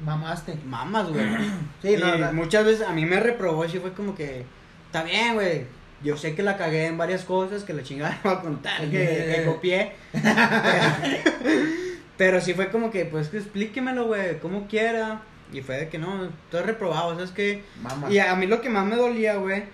Mamaste. 0.00 0.56
Mamas, 0.66 1.08
güey. 1.08 1.24
Sí, 1.82 1.94
Y 1.94 1.96
no, 1.96 2.18
no. 2.18 2.32
muchas 2.32 2.64
veces 2.64 2.86
a 2.86 2.92
mí 2.92 3.04
me 3.06 3.18
reprobó 3.20 3.64
y 3.64 3.68
sí 3.70 3.78
fue 3.78 3.92
como 3.92 4.14
que, 4.14 4.44
está 4.86 5.02
bien, 5.04 5.34
güey. 5.34 5.64
Yo 6.02 6.16
sé 6.16 6.34
que 6.34 6.42
la 6.42 6.56
cagué 6.56 6.86
en 6.86 6.98
varias 6.98 7.24
cosas, 7.24 7.64
que 7.64 7.72
la 7.72 7.82
chingada 7.82 8.20
va 8.26 8.32
a 8.32 8.40
contar, 8.40 8.80
que, 8.82 8.90
que 8.90 9.42
copié. 9.46 9.92
Pero 12.16 12.40
sí 12.40 12.54
fue 12.54 12.70
como 12.70 12.90
que, 12.90 13.04
pues, 13.04 13.28
que 13.28 13.38
explíquemelo, 13.38 14.06
güey, 14.06 14.38
como 14.38 14.66
quiera. 14.66 15.22
Y 15.52 15.60
fue 15.60 15.76
de 15.76 15.88
que 15.88 15.98
no, 15.98 16.24
estoy 16.24 16.62
reprobado, 16.62 17.14
¿sabes 17.14 17.30
qué? 17.30 17.62
Mamá. 17.82 18.10
Y 18.10 18.18
a 18.18 18.34
mí 18.34 18.46
lo 18.46 18.60
que 18.60 18.68
más 18.68 18.84
me 18.84 18.96
dolía, 18.96 19.36
güey, 19.36 19.64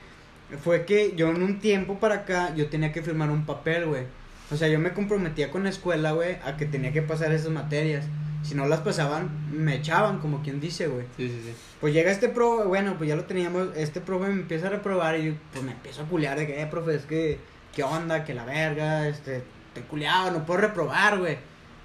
fue 0.63 0.85
que 0.85 1.15
yo 1.17 1.31
en 1.31 1.43
un 1.43 1.61
tiempo 1.61 1.99
para 1.99 2.17
acá, 2.17 2.55
yo 2.55 2.69
tenía 2.69 2.93
que 2.93 3.03
firmar 3.03 3.31
un 3.31 3.47
papel, 3.47 3.87
güey. 3.87 4.03
O 4.51 4.57
sea, 4.57 4.69
yo 4.69 4.79
me 4.79 4.93
comprometía 4.93 5.51
con 5.51 5.65
la 5.65 5.71
escuela, 5.71 6.13
güey, 6.13 6.37
a 6.45 6.57
que 6.57 6.67
tenía 6.67 6.93
que 6.93 7.01
pasar 7.01 7.33
esas 7.33 7.51
materias. 7.51 8.05
Si 8.43 8.55
no 8.55 8.67
las 8.67 8.81
pasaban, 8.81 9.31
me 9.53 9.77
echaban, 9.77 10.19
como 10.19 10.43
quien 10.43 10.61
dice, 10.61 10.89
güey. 10.89 11.07
Sí, 11.17 11.29
sí, 11.29 11.41
sí. 11.45 11.55
Pues 11.81 11.95
llega 11.95 12.11
este 12.11 12.29
profe, 12.29 12.65
bueno, 12.65 12.97
pues 12.99 13.09
ya 13.09 13.15
lo 13.17 13.25
teníamos, 13.25 13.69
este 13.77 14.01
profe 14.01 14.27
me 14.29 14.33
empieza 14.41 14.67
a 14.67 14.71
reprobar 14.71 15.17
y 15.19 15.27
yo, 15.27 15.33
pues 15.53 15.65
me 15.65 15.73
empiezo 15.73 16.03
a 16.03 16.07
culiar 16.07 16.39
de 16.39 16.47
que, 16.47 16.61
eh, 16.61 16.67
profe, 16.67 16.95
es 16.97 17.05
que, 17.07 17.39
¿qué 17.75 17.83
onda? 17.85 18.25
Que 18.25 18.35
la 18.35 18.45
verga, 18.45 19.07
este, 19.09 19.43
te 19.75 19.81
culiado, 19.83 20.31
no 20.33 20.45
puedo 20.45 20.61
reprobar, 20.61 21.19
güey. 21.19 21.39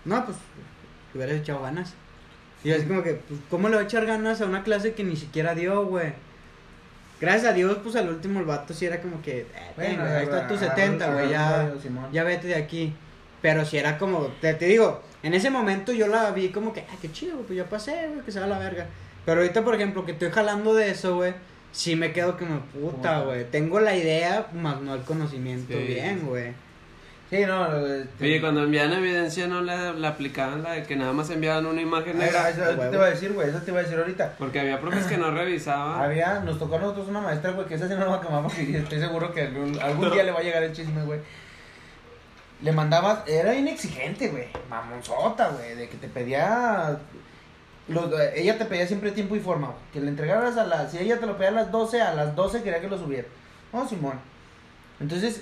No, 0.05 0.25
pues, 0.25 0.37
te 1.11 1.17
hubieras 1.19 1.37
echado 1.41 1.61
ganas. 1.61 1.93
Y 2.63 2.71
así 2.71 2.85
como 2.85 3.03
que, 3.03 3.13
pues, 3.13 3.39
¿cómo 3.51 3.69
le 3.69 3.75
voy 3.75 3.83
a 3.83 3.87
echar 3.87 4.05
ganas 4.07 4.41
a 4.41 4.45
una 4.45 4.63
clase 4.63 4.93
que 4.93 5.03
ni 5.03 5.15
siquiera 5.15 5.53
dio, 5.53 5.85
güey? 5.85 6.13
Gracias 7.19 7.45
a 7.45 7.53
Dios, 7.53 7.77
pues 7.83 7.95
al 7.95 8.09
último 8.09 8.39
el 8.39 8.45
vato 8.45 8.73
sí 8.73 8.85
era 8.85 9.01
como 9.01 9.21
que, 9.21 9.41
eh, 9.41 9.45
güey, 9.75 9.87
ahí 9.95 10.23
está 10.23 10.47
tu 10.47 10.53
agarró- 10.55 10.57
70, 10.59 11.13
güey, 11.13 11.29
ya, 11.29 11.71
ya 12.11 12.23
vete 12.23 12.47
de 12.47 12.55
aquí. 12.55 12.95
Pero 13.41 13.65
si 13.65 13.77
era 13.77 13.97
como, 13.97 14.27
te, 14.41 14.53
te 14.55 14.65
digo, 14.65 15.01
en 15.27 15.33
ese 15.33 15.49
momento 15.49 15.91
yo 15.93 16.07
la 16.07 16.31
vi 16.31 16.49
como 16.49 16.73
que, 16.73 16.81
ay, 16.89 16.97
qué 17.01 17.11
chido, 17.11 17.33
güey, 17.35 17.45
pues 17.47 17.57
ya 17.57 17.65
pasé, 17.65 18.07
güey, 18.09 18.21
que 18.25 18.31
se 18.31 18.39
va 18.39 18.45
a 18.45 18.49
la 18.49 18.59
verga. 18.59 18.85
Pero 19.25 19.41
ahorita, 19.41 19.63
por 19.63 19.75
ejemplo, 19.75 20.05
que 20.05 20.13
estoy 20.13 20.31
jalando 20.31 20.73
de 20.73 20.89
eso, 20.89 21.15
güey, 21.17 21.33
sí 21.71 21.95
me 21.95 22.11
quedo 22.13 22.37
como, 22.37 22.61
puta, 22.61 23.19
güey. 23.21 23.43
Tengo 23.51 23.79
la 23.79 23.95
idea, 23.95 24.47
más 24.53 24.81
no 24.81 24.95
el 24.95 25.01
conocimiento 25.01 25.73
Sí. 25.73 25.83
bien, 25.85 26.25
güey. 26.25 26.53
Sí, 27.29 27.45
no. 27.45 27.85
este- 27.85 28.23
Oye, 28.23 28.39
cuando 28.39 28.63
envían 28.63 28.93
evidencia 28.93 29.47
no 29.47 29.61
le, 29.61 29.93
le 29.95 30.07
aplicaban 30.07 30.63
la 30.63 30.71
de 30.71 30.83
que 30.83 30.95
nada 30.95 31.11
más 31.11 31.29
enviaban 31.29 31.65
una 31.65 31.81
imagen 31.81 32.15
Ah, 32.21 32.23
negra. 32.25 32.49
eso 32.49 32.61
te 32.63 32.95
iba 32.95 33.05
a 33.05 33.09
decir, 33.09 33.33
güey, 33.33 33.49
eso 33.49 33.59
te 33.59 33.71
iba 33.71 33.81
a 33.81 33.83
decir 33.83 33.99
ahorita. 33.99 34.35
Porque 34.39 34.61
había 34.61 34.79
profes 34.79 35.03
que 35.07 35.17
no 35.17 35.29
revisaban. 35.31 36.01
Había, 36.09 36.39
nos 36.39 36.57
tocó 36.57 36.77
a 36.77 36.79
nosotros 36.79 37.09
una 37.09 37.19
maestra, 37.19 37.51
güey, 37.51 37.67
que 37.67 37.75
esa 37.75 37.89
sí 37.89 37.95
no 37.95 37.99
la 37.99 38.05
va 38.11 38.15
a 38.15 38.21
quemar 38.21 38.43
porque 38.43 38.61
estoy 38.77 38.99
seguro 39.01 39.33
que 39.33 39.41
algún, 39.41 39.77
algún 39.81 40.09
día 40.09 40.23
le 40.23 40.31
va 40.31 40.39
a 40.39 40.43
llegar 40.43 40.63
el 40.63 40.71
chisme, 40.71 41.03
güey. 41.03 41.19
Le 42.61 42.71
mandabas, 42.71 43.19
era 43.27 43.53
inexigente, 43.53 44.29
güey, 44.29 44.47
mamonzota, 44.69 45.49
güey, 45.49 45.75
de 45.75 45.89
que 45.89 45.97
te 45.97 46.07
pedía, 46.07 46.97
los- 47.87 48.11
ella 48.35 48.57
te 48.57 48.65
pedía 48.65 48.87
siempre 48.87 49.11
tiempo 49.11 49.35
y 49.35 49.39
forma, 49.39 49.67
güey, 49.67 49.79
que 49.93 49.99
le 50.01 50.07
entregaras 50.07 50.57
a 50.57 50.65
las, 50.65 50.91
si 50.91 50.97
ella 50.97 51.19
te 51.19 51.25
lo 51.27 51.35
pedía 51.37 51.49
a 51.49 51.53
las 51.53 51.71
12, 51.71 52.01
a 52.01 52.13
las 52.13 52.35
12 52.35 52.63
quería 52.63 52.81
que 52.81 52.87
lo 52.87 52.97
subiera. 52.97 53.27
No, 53.71 53.87
Simón. 53.87 54.19
Entonces, 54.99 55.41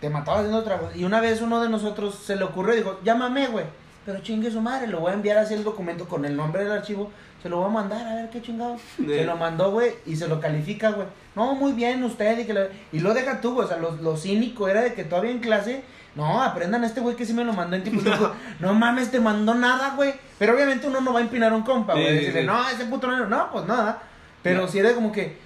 te 0.00 0.10
mataba 0.10 0.38
haciendo 0.38 0.58
otra 0.58 0.78
cosa. 0.78 0.96
Y 0.96 1.04
una 1.04 1.20
vez 1.20 1.40
uno 1.40 1.60
de 1.60 1.68
nosotros 1.68 2.16
se 2.16 2.34
le 2.36 2.44
ocurrió 2.44 2.74
y 2.74 2.78
dijo, 2.78 2.98
llámame, 3.04 3.46
güey. 3.48 3.64
Pero 4.04 4.20
chingue 4.20 4.50
su 4.50 4.60
madre, 4.60 4.86
lo 4.86 5.00
voy 5.00 5.10
a 5.12 5.14
enviar 5.14 5.36
así 5.38 5.54
el 5.54 5.62
documento 5.64 6.08
con 6.08 6.24
el 6.24 6.34
nombre 6.34 6.64
del 6.64 6.72
archivo. 6.72 7.12
Se 7.42 7.48
lo 7.48 7.58
voy 7.58 7.66
a 7.66 7.72
mandar, 7.72 8.06
a 8.06 8.14
ver 8.16 8.30
qué 8.30 8.40
chingado. 8.42 8.76
Se 9.18 9.24
lo 9.24 9.36
mandó, 9.36 9.70
güey, 9.70 9.92
y 10.06 10.16
se 10.16 10.26
lo 10.26 10.40
califica, 10.40 10.90
güey. 10.90 11.06
No, 11.36 11.54
muy 11.54 11.72
bien, 11.72 12.02
usted. 12.02 12.38
Y, 12.38 12.46
que 12.46 12.54
lo, 12.54 12.62
y 12.90 13.00
lo 13.00 13.12
deja 13.14 13.40
tú, 13.40 13.52
güey. 13.54 13.66
O 13.66 13.68
sea, 13.68 13.76
lo, 13.76 13.92
lo 13.92 14.16
cínico 14.16 14.66
era 14.66 14.80
de 14.80 14.94
que 14.94 15.04
todavía 15.04 15.30
en 15.30 15.40
clase. 15.40 15.82
No, 16.14 16.42
aprendan 16.42 16.82
a 16.82 16.86
este 16.86 17.00
güey 17.00 17.14
que 17.14 17.24
sí 17.24 17.32
me 17.32 17.44
lo 17.44 17.52
mandó 17.52 17.76
en 17.76 17.82
tiempo. 17.84 18.02
no 18.60 18.74
mames, 18.74 19.10
te 19.10 19.20
mandó 19.20 19.54
nada, 19.54 19.94
güey. 19.94 20.14
Pero 20.38 20.54
obviamente 20.54 20.86
uno 20.88 21.00
no 21.00 21.12
va 21.12 21.20
a 21.20 21.22
empinar 21.22 21.52
a 21.52 21.56
un 21.56 21.62
compa, 21.62 21.92
güey. 21.92 22.06
Sí, 22.08 22.14
Decirle, 22.14 22.40
sí. 22.40 22.46
no, 22.46 22.68
ese 22.68 22.84
puto 22.86 23.06
no, 23.06 23.26
no, 23.26 23.50
pues 23.52 23.66
nada. 23.66 24.02
Pero 24.42 24.62
No. 24.62 24.68
si 24.68 24.78
era 24.78 24.94
como 24.94 25.12
que. 25.12 25.36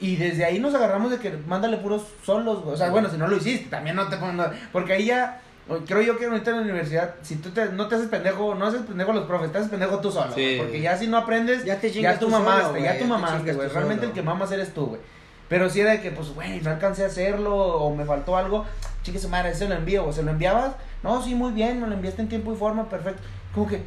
Y 0.00 0.16
desde 0.16 0.44
ahí 0.44 0.58
nos 0.60 0.74
agarramos 0.74 1.10
de 1.10 1.18
que 1.18 1.36
mándale 1.46 1.76
puros 1.78 2.04
solos, 2.24 2.62
güey. 2.62 2.74
O 2.74 2.76
sea, 2.76 2.90
bueno, 2.90 3.10
si 3.10 3.16
no 3.18 3.26
lo 3.26 3.36
hiciste, 3.36 3.68
también 3.68 3.96
no 3.96 4.06
te 4.08 4.16
ponen. 4.16 4.36
nada. 4.36 4.52
Porque 4.72 4.92
ahí 4.94 5.06
ya. 5.06 5.40
Creo 5.88 6.00
yo 6.00 6.16
que 6.16 6.26
ahorita 6.26 6.50
en 6.52 6.56
la 6.58 6.62
universidad, 6.62 7.16
si 7.22 7.34
tú 7.36 7.50
te, 7.50 7.66
no 7.72 7.88
te 7.88 7.96
haces 7.96 8.06
pendejo, 8.06 8.54
no 8.54 8.66
haces 8.66 8.82
pendejo 8.82 9.10
a 9.10 9.14
los 9.14 9.24
profes, 9.24 9.50
te 9.50 9.58
haces 9.58 9.68
pendejo 9.68 9.98
tú 9.98 10.12
solo. 10.12 10.32
Sí. 10.32 10.54
Porque 10.60 10.80
ya 10.80 10.96
si 10.96 11.08
no 11.08 11.16
aprendes, 11.16 11.64
Ya 11.64 11.80
te 11.80 11.90
ya 11.90 12.16
tú 12.20 12.30
solo, 12.30 12.38
mamaste, 12.44 12.70
güey, 12.70 12.82
ya 12.84 12.92
ya 12.92 12.98
tú 12.98 13.04
te 13.04 13.10
mamaste, 13.10 13.52
güey. 13.52 13.68
Realmente 13.70 14.02
solo. 14.02 14.08
el 14.10 14.14
que 14.14 14.22
mamas 14.22 14.52
eres 14.52 14.72
tú, 14.72 14.86
güey. 14.86 15.00
Pero 15.48 15.70
si 15.70 15.80
era 15.80 15.92
de 15.92 16.00
que, 16.00 16.10
pues, 16.10 16.30
güey, 16.34 16.60
no 16.60 16.70
alcancé 16.70 17.04
a 17.04 17.06
hacerlo 17.06 17.54
o 17.56 17.94
me 17.94 18.04
faltó 18.04 18.36
algo, 18.36 18.66
chingue 19.02 19.20
su 19.20 19.28
madre, 19.28 19.54
se 19.54 19.68
lo 19.68 19.74
envío. 19.74 20.04
O 20.06 20.12
se 20.12 20.22
lo 20.22 20.30
enviabas, 20.32 20.74
no, 21.02 21.22
sí, 21.22 21.34
muy 21.34 21.52
bien, 21.52 21.80
me 21.80 21.86
lo 21.86 21.94
enviaste 21.94 22.22
en 22.22 22.28
tiempo 22.28 22.52
y 22.52 22.56
forma, 22.56 22.88
perfecto. 22.88 23.22
Como 23.54 23.68
que, 23.68 23.80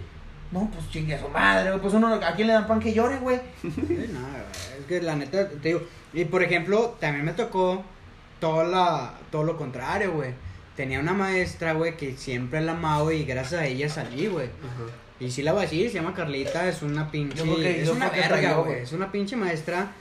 no, 0.52 0.70
pues 0.74 0.90
chingue 0.90 1.16
a 1.16 1.20
su 1.20 1.28
madre, 1.30 1.70
güey. 1.72 1.82
Pues 1.82 1.94
uno, 1.94 2.14
¿a 2.14 2.34
quién 2.36 2.48
le 2.48 2.54
dan 2.54 2.66
pan 2.68 2.80
que 2.80 2.94
llore, 2.94 3.18
güey? 3.18 3.40
Sí, 3.62 4.10
no, 4.14 4.20
es 4.80 4.86
que 4.88 5.02
la 5.02 5.16
neta, 5.16 5.50
te 5.50 5.68
digo, 5.70 5.82
y 6.14 6.26
por 6.26 6.42
ejemplo, 6.44 6.96
también 7.00 7.26
me 7.26 7.34
tocó 7.34 7.84
todo, 8.40 8.64
la, 8.64 9.14
todo 9.32 9.44
lo 9.44 9.58
contrario, 9.58 10.14
güey. 10.14 10.32
Tenía 10.78 11.02
una 11.02 11.14
maestra, 11.14 11.74
güey, 11.74 11.98
que 11.98 12.16
siempre 12.16 12.62
la 12.62 12.72
amaba 12.72 13.14
y 13.14 13.26
gracias 13.26 13.62
a 13.62 13.66
ella 13.66 13.90
salí, 13.90 14.28
güey. 14.28 14.46
Ajá. 14.48 14.90
Y 15.20 15.30
sí 15.30 15.44
la 15.44 15.52
voy 15.52 15.60
a 15.60 15.64
decir, 15.64 15.90
se 15.92 15.96
llama 15.96 16.14
Carlita, 16.14 16.70
es 16.70 16.82
una 16.82 17.12
pinche, 17.12 17.36
Yo 17.40 17.44
creo 17.44 17.56
que- 17.58 17.82
es 17.82 17.88
yo 17.88 17.94
una 17.94 18.10
verga, 18.10 18.54
güey. 18.60 18.80
es 18.80 18.94
una 18.94 19.12
pinche 19.12 19.36
maestra 19.36 19.92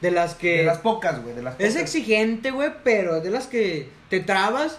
de 0.00 0.10
las 0.10 0.34
que... 0.34 0.58
De 0.58 0.64
las 0.64 0.78
pocas, 0.78 1.22
güey, 1.22 1.34
de 1.34 1.42
las 1.42 1.54
pocas. 1.54 1.68
Es 1.68 1.76
exigente, 1.76 2.50
güey, 2.50 2.70
pero 2.84 3.16
es 3.16 3.22
de 3.22 3.30
las 3.30 3.46
que 3.46 3.88
te 4.10 4.20
trabas 4.20 4.78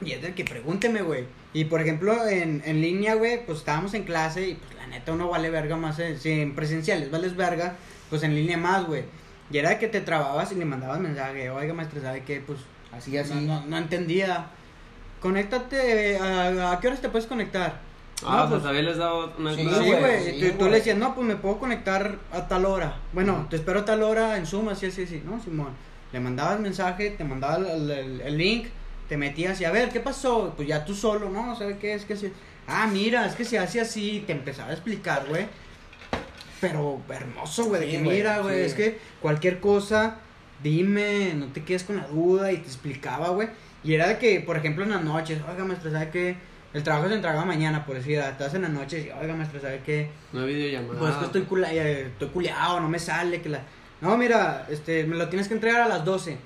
y 0.00 0.12
es 0.12 0.22
del 0.22 0.34
que 0.34 0.44
pregúnteme, 0.44 1.02
güey. 1.02 1.24
Y 1.52 1.64
por 1.64 1.80
ejemplo, 1.80 2.26
en, 2.28 2.62
en 2.64 2.80
línea, 2.80 3.14
güey, 3.14 3.44
pues 3.44 3.58
estábamos 3.58 3.94
en 3.94 4.04
clase 4.04 4.48
y 4.48 4.54
pues 4.54 4.74
la 4.76 4.86
neta 4.86 5.12
uno 5.12 5.28
vale 5.28 5.50
verga 5.50 5.76
más 5.76 5.98
en, 5.98 6.18
si 6.18 6.30
en 6.40 6.54
presenciales, 6.54 7.10
vales 7.10 7.36
verga, 7.36 7.76
pues 8.10 8.22
en 8.22 8.34
línea 8.34 8.56
más, 8.58 8.84
güey. 8.86 9.04
Y 9.50 9.58
era 9.58 9.70
de 9.70 9.78
que 9.78 9.88
te 9.88 10.00
trababas 10.02 10.52
y 10.52 10.56
le 10.56 10.64
mandabas 10.66 11.00
mensaje, 11.00 11.48
oiga 11.50 11.72
maestra, 11.72 12.02
¿sabe 12.02 12.22
qué? 12.24 12.40
Pues 12.40 12.58
Así, 12.92 13.16
así. 13.18 13.34
no, 13.34 13.40
no, 13.40 13.66
no 13.66 13.78
entendía. 13.78 14.46
Conéctate, 15.20 16.16
¿a, 16.18 16.72
a 16.72 16.80
qué 16.80 16.86
horas 16.88 17.00
te 17.00 17.08
puedes 17.08 17.26
conectar? 17.26 17.80
Ah, 18.26 18.42
No, 18.44 18.50
pues, 18.50 18.62
todavía 18.62 18.82
les 18.82 18.96
daba 18.96 19.26
una 19.38 19.54
Sí, 19.54 19.64
güey, 19.64 20.40
sí, 20.40 20.54
tú, 20.58 20.66
le 20.66 20.76
decías, 20.76 20.96
no, 20.98 21.14
pues 21.14 21.26
me 21.26 21.36
puedo 21.36 21.58
conectar 21.58 22.18
a 22.32 22.48
tal 22.48 22.64
hora. 22.66 22.96
Bueno, 23.12 23.46
te 23.48 23.56
espero 23.56 23.80
a 23.80 23.84
tal 23.84 24.02
hora 24.02 24.36
en 24.36 24.46
Zoom, 24.46 24.68
así, 24.70 24.86
así, 24.86 25.04
así. 25.04 25.22
No, 25.24 25.40
Simón. 25.40 25.68
Le 26.12 26.20
mandabas 26.20 26.58
mensaje, 26.58 27.10
te 27.10 27.22
mandaba 27.24 27.56
el, 27.58 27.90
el- 27.90 28.20
el 28.22 28.36
link, 28.38 28.66
te 29.08 29.16
metías 29.16 29.60
y 29.60 29.64
a 29.66 29.70
ver, 29.70 29.90
¿qué 29.90 30.00
pasó? 30.00 30.52
Pues 30.56 30.66
ya 30.66 30.84
tú 30.84 30.94
solo, 30.94 31.28
¿no? 31.30 31.54
¿Sabes 31.56 31.76
qué? 31.78 31.94
Es 31.94 32.04
que 32.04 32.16
se... 32.16 32.32
Ah, 32.66 32.88
mira, 32.90 33.24
es 33.26 33.34
que 33.34 33.44
se 33.44 33.58
hace 33.58 33.80
así. 33.80 34.24
Te 34.26 34.32
empezaba 34.32 34.70
a 34.70 34.72
explicar, 34.72 35.24
güey. 35.28 35.46
Pero 36.60 37.00
hermoso, 37.08 37.66
güey. 37.66 37.80
de 37.82 37.86
Sí, 37.86 37.92
que 37.92 37.98
mira, 38.02 38.40
güey, 38.40 38.56
sí. 38.56 38.66
es 38.66 38.74
que 38.74 38.98
cualquier 39.20 39.60
cosa, 39.60 40.16
dime, 40.62 41.32
no 41.34 41.46
te 41.46 41.62
quedes 41.62 41.84
con 41.84 41.96
la 41.96 42.06
duda. 42.08 42.50
Y 42.52 42.56
te 42.58 42.66
explicaba, 42.66 43.28
güey. 43.30 43.48
Y 43.84 43.94
era 43.94 44.08
de 44.08 44.18
que, 44.18 44.40
por 44.40 44.56
ejemplo, 44.56 44.84
en 44.84 44.90
las 44.90 45.04
noches, 45.04 45.40
oiga, 45.50 45.64
maestro, 45.64 45.90
¿sabe 45.92 46.10
qué? 46.10 46.36
El 46.74 46.82
trabajo 46.82 47.08
se 47.08 47.14
entregaba 47.14 47.44
mañana, 47.46 47.86
por 47.86 47.96
decir, 47.96 48.18
estás 48.18 48.52
en 48.54 48.62
las 48.62 48.70
noches 48.70 49.06
y, 49.06 49.10
oiga, 49.10 49.34
maestro, 49.34 49.60
¿sabe 49.60 49.80
qué? 49.84 50.10
No 50.32 50.40
hay 50.42 50.54
videollamada. 50.54 50.98
Pues 50.98 51.12
es 51.12 51.16
que 51.18 51.24
estoy, 51.24 51.42
cula- 51.42 51.72
eh, 51.72 52.08
estoy 52.08 52.28
culeado, 52.28 52.80
no 52.80 52.88
me 52.88 52.98
sale, 52.98 53.40
que 53.40 53.48
la... 53.48 53.60
No, 54.02 54.16
mira, 54.18 54.66
este, 54.68 55.04
me 55.04 55.16
lo 55.16 55.28
tienes 55.28 55.48
que 55.48 55.54
entregar 55.54 55.80
a 55.80 55.88
las 55.88 56.04
12. 56.04 56.36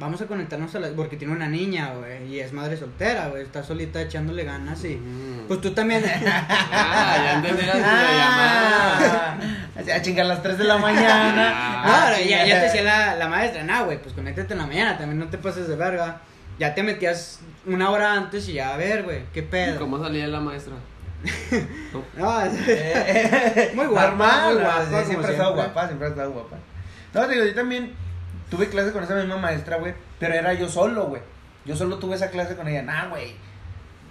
Vamos 0.00 0.20
a 0.20 0.26
conectarnos 0.26 0.74
a 0.74 0.80
las... 0.80 0.90
Porque 0.90 1.16
tiene 1.16 1.32
una 1.32 1.48
niña, 1.48 1.92
güey, 1.94 2.26
y 2.26 2.40
es 2.40 2.52
madre 2.52 2.76
soltera, 2.76 3.28
güey, 3.28 3.42
está 3.44 3.62
solita 3.62 4.00
echándole 4.02 4.44
ganas 4.44 4.84
y... 4.84 4.96
Mm. 4.96 5.46
Pues 5.46 5.60
tú 5.60 5.70
también... 5.70 6.02
Ah, 6.70 7.16
ya 7.24 7.32
entendí 7.36 7.62
las 7.64 7.76
videollamadas. 7.76 9.02
Ah, 9.02 9.94
a 9.94 10.02
chingar 10.02 10.26
a 10.26 10.28
las 10.30 10.42
3 10.42 10.58
de 10.58 10.64
la 10.64 10.78
mañana. 10.78 11.82
No, 11.86 12.18
ya, 12.28 12.44
ya 12.46 12.58
te 12.60 12.64
decía 12.66 12.82
la, 12.82 13.14
la 13.16 13.28
maestra, 13.28 13.62
no, 13.62 13.84
güey, 13.86 14.02
pues 14.02 14.12
conéctate 14.14 14.52
en 14.52 14.58
la 14.58 14.66
mañana, 14.66 14.98
también 14.98 15.18
no 15.18 15.28
te 15.28 15.38
pases 15.38 15.68
de 15.68 15.76
verga. 15.76 16.20
Ya 16.58 16.74
te 16.74 16.82
metías 16.82 17.40
una 17.66 17.90
hora 17.90 18.12
antes 18.14 18.48
y 18.48 18.54
ya, 18.54 18.74
a 18.74 18.76
ver, 18.76 19.04
güey, 19.04 19.22
qué 19.32 19.40
¿Y 19.40 19.42
pedo. 19.42 19.78
¿Cómo 19.78 20.02
salía 20.02 20.26
la 20.26 20.40
maestra? 20.40 20.74
No. 21.92 22.04
No, 22.16 22.42
Eh, 22.66 23.72
Muy 23.74 23.86
guapa, 23.86 24.06
normal, 24.08 24.54
muy 24.54 24.62
guapa, 24.62 24.80
sí, 24.84 24.86
como 24.90 25.04
siempre 25.04 25.26
ha 25.26 25.30
estado 25.32 25.54
siempre. 25.54 25.64
guapa, 25.72 25.86
siempre 25.86 26.06
ha 26.06 26.10
estado 26.10 26.30
guapa. 26.32 26.56
No, 27.14 27.28
digo, 27.28 27.44
yo 27.44 27.54
también 27.54 27.92
tuve 28.50 28.68
clase 28.68 28.92
con 28.92 29.02
esa 29.02 29.14
misma 29.14 29.36
maestra, 29.36 29.76
güey, 29.78 29.94
pero 30.18 30.34
era 30.34 30.52
yo 30.54 30.68
solo, 30.68 31.06
güey. 31.06 31.22
Yo 31.64 31.76
solo 31.76 31.98
tuve 31.98 32.16
esa 32.16 32.30
clase 32.30 32.56
con 32.56 32.68
ella, 32.68 32.82
nah, 32.82 33.08
güey. 33.08 33.34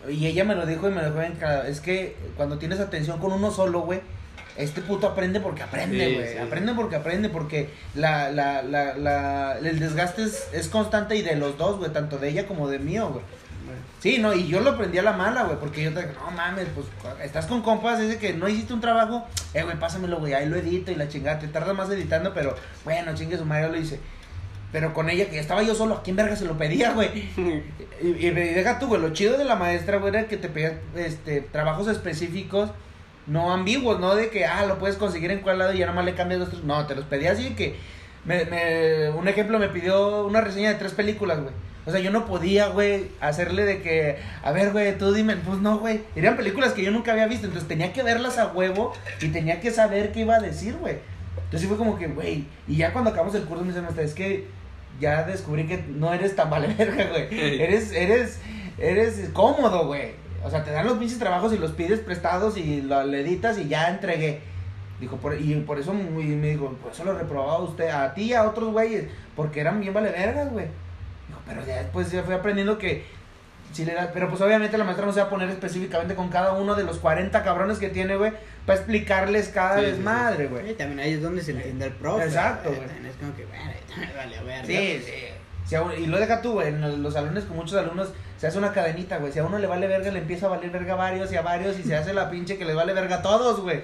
Y 0.10 0.26
ella 0.28 0.44
me 0.44 0.56
lo 0.56 0.66
dijo 0.66 0.88
y 0.90 0.94
me 0.94 1.02
lo 1.02 1.10
dijo 1.10 1.22
en. 1.22 1.38
Es 1.66 1.82
que 1.82 2.16
cuando 2.36 2.58
tienes 2.58 2.80
atención 2.80 3.20
con 3.20 3.32
uno 3.32 3.52
solo, 3.52 3.82
güey, 3.82 4.00
este 4.58 4.82
puto 4.82 5.08
aprende 5.08 5.40
porque 5.40 5.64
aprende, 5.64 6.16
güey. 6.16 6.34
sí. 6.34 6.38
Aprende 6.38 6.74
porque 6.74 6.96
aprende, 6.96 7.30
porque 7.30 7.70
la, 7.96 8.32
la, 8.32 8.62
la, 8.64 8.96
la, 8.96 9.58
el 9.60 9.80
desgaste 9.80 10.24
es, 10.24 10.48
es 10.54 10.68
constante 10.68 11.16
y 11.16 11.22
de 11.22 11.36
los 11.36 11.58
dos, 11.58 11.78
güey, 11.78 11.92
tanto 11.92 12.18
de 12.18 12.30
ella 12.30 12.48
como 12.48 12.68
de 12.68 12.80
mío, 12.80 13.10
güey. 13.10 13.24
Sí, 14.00 14.20
no, 14.20 14.34
y 14.34 14.48
yo 14.48 14.62
lo 14.62 14.72
aprendí 14.72 15.00
a 15.00 15.04
la 15.04 15.14
mala, 15.14 15.44
güey, 15.44 15.60
porque 15.60 15.84
yo 15.84 15.94
te 15.94 16.02
digo, 16.02 16.14
no 16.24 16.32
mames, 16.32 16.68
pues 16.74 16.86
estás 17.24 17.48
con 17.48 17.62
compas, 17.62 18.00
dice 18.00 18.18
que 18.18 18.34
no 18.34 18.48
hiciste 18.48 18.74
un 18.74 18.80
trabajo, 18.82 19.26
eh, 19.54 19.64
güey, 19.64 19.78
pásamelo, 19.80 20.20
güey, 20.20 20.34
ahí 20.34 20.48
lo 20.48 20.56
edito 20.56 20.92
y 20.92 20.96
la 20.96 21.08
chingada, 21.10 21.40
te 21.40 21.48
tarda 21.48 21.74
más 21.74 21.90
editando, 21.90 22.34
pero 22.34 22.56
bueno, 22.86 23.16
chingue 23.16 23.38
su 23.38 23.46
madre, 23.46 23.70
lo 23.70 23.78
hice. 23.78 24.00
Pero 24.72 24.94
con 24.94 25.10
ella, 25.10 25.30
que 25.30 25.40
estaba 25.40 25.64
yo 25.64 25.74
solo, 25.74 25.96
¿a 25.96 26.04
quién 26.04 26.16
verga 26.16 26.36
se 26.36 26.46
lo 26.46 26.58
pedía, 26.58 26.92
güey? 26.94 27.30
Y, 28.00 28.10
y, 28.10 28.28
y 28.28 28.30
deja 28.30 28.78
tú, 28.78 28.86
güey, 28.86 29.02
lo 29.02 29.10
chido 29.10 29.40
de 29.40 29.44
la 29.44 29.56
maestra, 29.56 29.98
güey, 29.98 30.10
era 30.16 30.28
que 30.28 30.38
te 30.38 30.50
pedía 30.50 30.80
este, 30.96 31.42
trabajos 31.42 31.88
específicos, 31.88 32.70
no 33.28 33.52
ambiguos, 33.52 34.00
no 34.00 34.16
de 34.16 34.30
que, 34.30 34.46
ah, 34.46 34.66
lo 34.66 34.80
puedes 34.80 34.98
conseguir 34.98 35.32
en 35.32 35.42
cuál 35.42 35.60
lado 35.60 35.74
y 35.74 35.80
ya 35.80 35.86
nomás 35.86 36.06
le 36.06 36.16
cambias 36.16 36.40
los 36.40 36.50
tres. 36.50 36.64
No, 36.64 36.86
te 36.88 36.96
los 36.96 37.06
pedía 37.06 37.32
así 37.32 37.52
que, 37.56 37.76
me, 38.26 38.46
me, 38.46 39.10
un 39.10 39.28
ejemplo, 39.28 39.60
me 39.60 39.70
pidió 39.70 40.26
una 40.26 40.42
reseña 40.42 40.70
de 40.70 40.76
tres 40.76 40.94
películas, 40.94 41.42
güey. 41.42 41.54
O 41.86 41.92
sea, 41.92 42.02
yo 42.02 42.12
no 42.12 42.26
podía, 42.26 42.68
güey, 42.68 43.08
hacerle 43.22 43.64
de 43.64 43.82
que, 43.82 44.18
a 44.44 44.52
ver, 44.52 44.72
güey, 44.72 44.98
tú 44.98 45.14
dime, 45.14 45.38
pues 45.38 45.60
no, 45.60 45.80
güey. 45.80 46.02
Eran 46.18 46.36
películas 46.36 46.74
que 46.74 46.84
yo 46.84 46.92
nunca 46.92 47.14
había 47.14 47.28
visto, 47.28 47.46
entonces 47.46 47.68
tenía 47.68 47.94
que 47.94 48.04
verlas 48.04 48.38
a 48.38 48.48
huevo 48.48 48.94
y 49.22 49.30
tenía 49.30 49.62
que 49.62 49.72
saber 49.72 50.12
qué 50.12 50.22
iba 50.22 50.36
a 50.36 50.40
decir, 50.40 50.76
güey. 50.76 50.98
Entonces 51.36 51.62
sí 51.62 51.68
fue 51.68 51.78
como 51.78 51.98
que, 51.98 52.08
güey, 52.08 52.46
y 52.68 52.76
ya 52.76 52.92
cuando 52.92 53.12
acabamos 53.12 53.36
el 53.36 53.46
curso 53.46 53.64
me 53.64 53.70
dicen, 53.70 53.84
"Maestra, 53.84 54.04
es 54.04 54.14
que 54.14 54.48
ya 55.00 55.24
descubrí 55.24 55.66
que 55.66 55.78
no 55.88 56.14
eres 56.14 56.36
tan 56.36 56.50
vale 56.50 56.68
verga, 56.78 57.08
güey. 57.10 57.28
Ey. 57.32 57.62
Eres, 57.62 57.92
eres, 57.94 58.40
eres 58.78 59.30
cómodo, 59.34 59.88
güey. 59.88 60.12
O 60.44 60.50
sea, 60.50 60.64
te 60.64 60.72
dan 60.72 60.86
los 60.88 60.98
pinches 60.98 61.20
trabajos 61.20 61.54
y 61.54 61.58
los 61.58 61.72
pides 61.72 62.00
prestados 62.00 62.58
y 62.58 62.82
lo, 62.82 63.04
le 63.04 63.22
editas 63.22 63.58
y 63.58 63.68
ya 63.68 63.90
entregué. 63.90 64.42
Dijo, 65.00 65.18
por, 65.18 65.40
y 65.40 65.54
por 65.62 65.78
eso 65.80 65.94
muy- 65.94 66.24
me 66.26 66.50
dijo, 66.50 66.70
por 66.82 66.92
eso 66.92 67.04
lo 67.04 67.18
reprobaba 67.18 67.54
a 67.56 67.60
usted, 67.62 67.90
a 67.90 68.14
ti 68.14 68.24
y 68.24 68.34
a 68.34 68.44
otros 68.48 68.72
güeyes, 68.72 69.06
porque 69.36 69.60
eran 69.60 69.80
bien 69.80 69.94
vale 69.94 70.10
vergas, 70.12 70.52
güey. 70.52 70.66
Dijo, 71.28 71.40
pero 71.46 71.66
ya 71.66 71.78
después 71.84 72.12
ya 72.12 72.24
fui 72.24 72.34
aprendiendo 72.34 72.78
que 72.80 73.04
sí 73.74 73.86
le 73.86 73.94
da, 73.94 74.10
pero 74.14 74.28
pues 74.30 74.42
obviamente 74.42 74.76
la 74.78 74.86
maestra 74.86 75.06
no 75.06 75.14
se 75.14 75.20
va 75.20 75.28
a 75.28 75.30
poner 75.30 75.50
específicamente 75.50 76.16
con 76.16 76.30
cada 76.30 76.54
uno 76.54 76.74
de 76.74 76.84
los 76.84 76.98
40 76.98 77.44
cabrones 77.44 77.78
que 77.78 77.90
tiene, 77.90 78.16
güey, 78.16 78.32
para 78.66 78.80
explicarles 78.80 79.50
cada 79.50 79.76
Sí, 79.80 79.86
sí, 79.86 79.92
desmadre, 79.92 80.48
güey. 80.48 80.72
Y 80.72 80.74
también 80.74 81.00
ahí 81.02 81.14
es 81.14 81.22
donde 81.22 81.44
se 81.44 81.52
entiende 81.52 81.86
el 81.86 81.92
profe. 81.94 82.24
Exacto, 82.26 82.70
güey. 82.70 82.78
güey. 82.80 82.88
También 82.90 83.12
Es 83.12 83.18
como 83.18 83.36
que, 83.36 83.46
bueno, 83.46 83.64
vale 84.16 84.40
verga. 84.46 84.66
Sí, 84.66 85.02
sí. 85.06 85.12
Si 85.68 85.76
a 85.76 85.82
uno- 85.82 85.94
y 85.94 86.06
lo 86.08 86.18
deja 86.18 86.42
tú, 86.42 86.54
güey. 86.54 86.70
En 86.70 87.04
los- 87.04 87.14
salones 87.14 87.44
con 87.44 87.58
muchos 87.58 87.78
alumnos 87.78 88.10
se 88.38 88.48
hace 88.48 88.58
una 88.58 88.72
cadenita, 88.72 89.18
güey. 89.18 89.32
Si 89.34 89.40
a 89.40 89.44
uno 89.46 89.60
le 89.60 89.68
vale 89.68 89.88
verga, 89.88 90.12
le 90.12 90.20
empieza 90.20 90.46
a 90.46 90.50
valer 90.50 90.70
verga 90.72 90.94
a 90.94 90.98
varios 90.98 91.32
y 91.32 91.36
a 91.36 91.42
varios 91.42 91.78
y 91.78 91.84
se 91.84 91.96
hace 91.96 92.14
la 92.14 92.30
pinche 92.30 92.58
que 92.58 92.66
le 92.66 92.74
vale 92.74 92.94
verga 92.94 93.18
a 93.18 93.22
todos, 93.22 93.60
güey. 93.62 93.82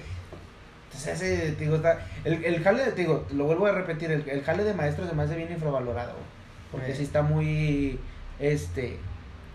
Entonces 0.86 1.22
ese, 1.22 1.56
digo, 1.56 1.76
está... 1.78 2.00
El, 2.24 2.46
el 2.46 2.64
jale, 2.64 2.84
te 2.92 3.02
digo, 3.02 3.26
lo 3.34 3.46
vuelvo 3.46 3.66
a 3.66 3.72
repetir, 3.72 4.12
el, 4.12 4.30
el 4.30 4.44
jale 4.44 4.64
de 4.64 4.74
maestros 4.74 5.10
se 5.10 5.16
me 5.16 5.24
hace 5.24 5.36
bien 5.36 5.52
infravalorado, 5.52 6.12
güey. 6.14 6.24
Porque 6.72 6.92
Sí. 6.92 6.98
sí 7.00 7.04
está 7.04 7.22
muy, 7.24 8.00
este, 8.40 9.00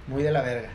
muy 0.08 0.22
de 0.22 0.32
la 0.32 0.42
verga. 0.42 0.68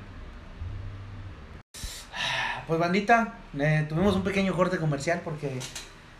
Pues 2.67 2.79
bandita, 2.79 3.33
eh, 3.59 3.85
tuvimos 3.89 4.15
un 4.15 4.23
pequeño 4.23 4.55
corte 4.55 4.77
comercial 4.77 5.21
porque, 5.23 5.59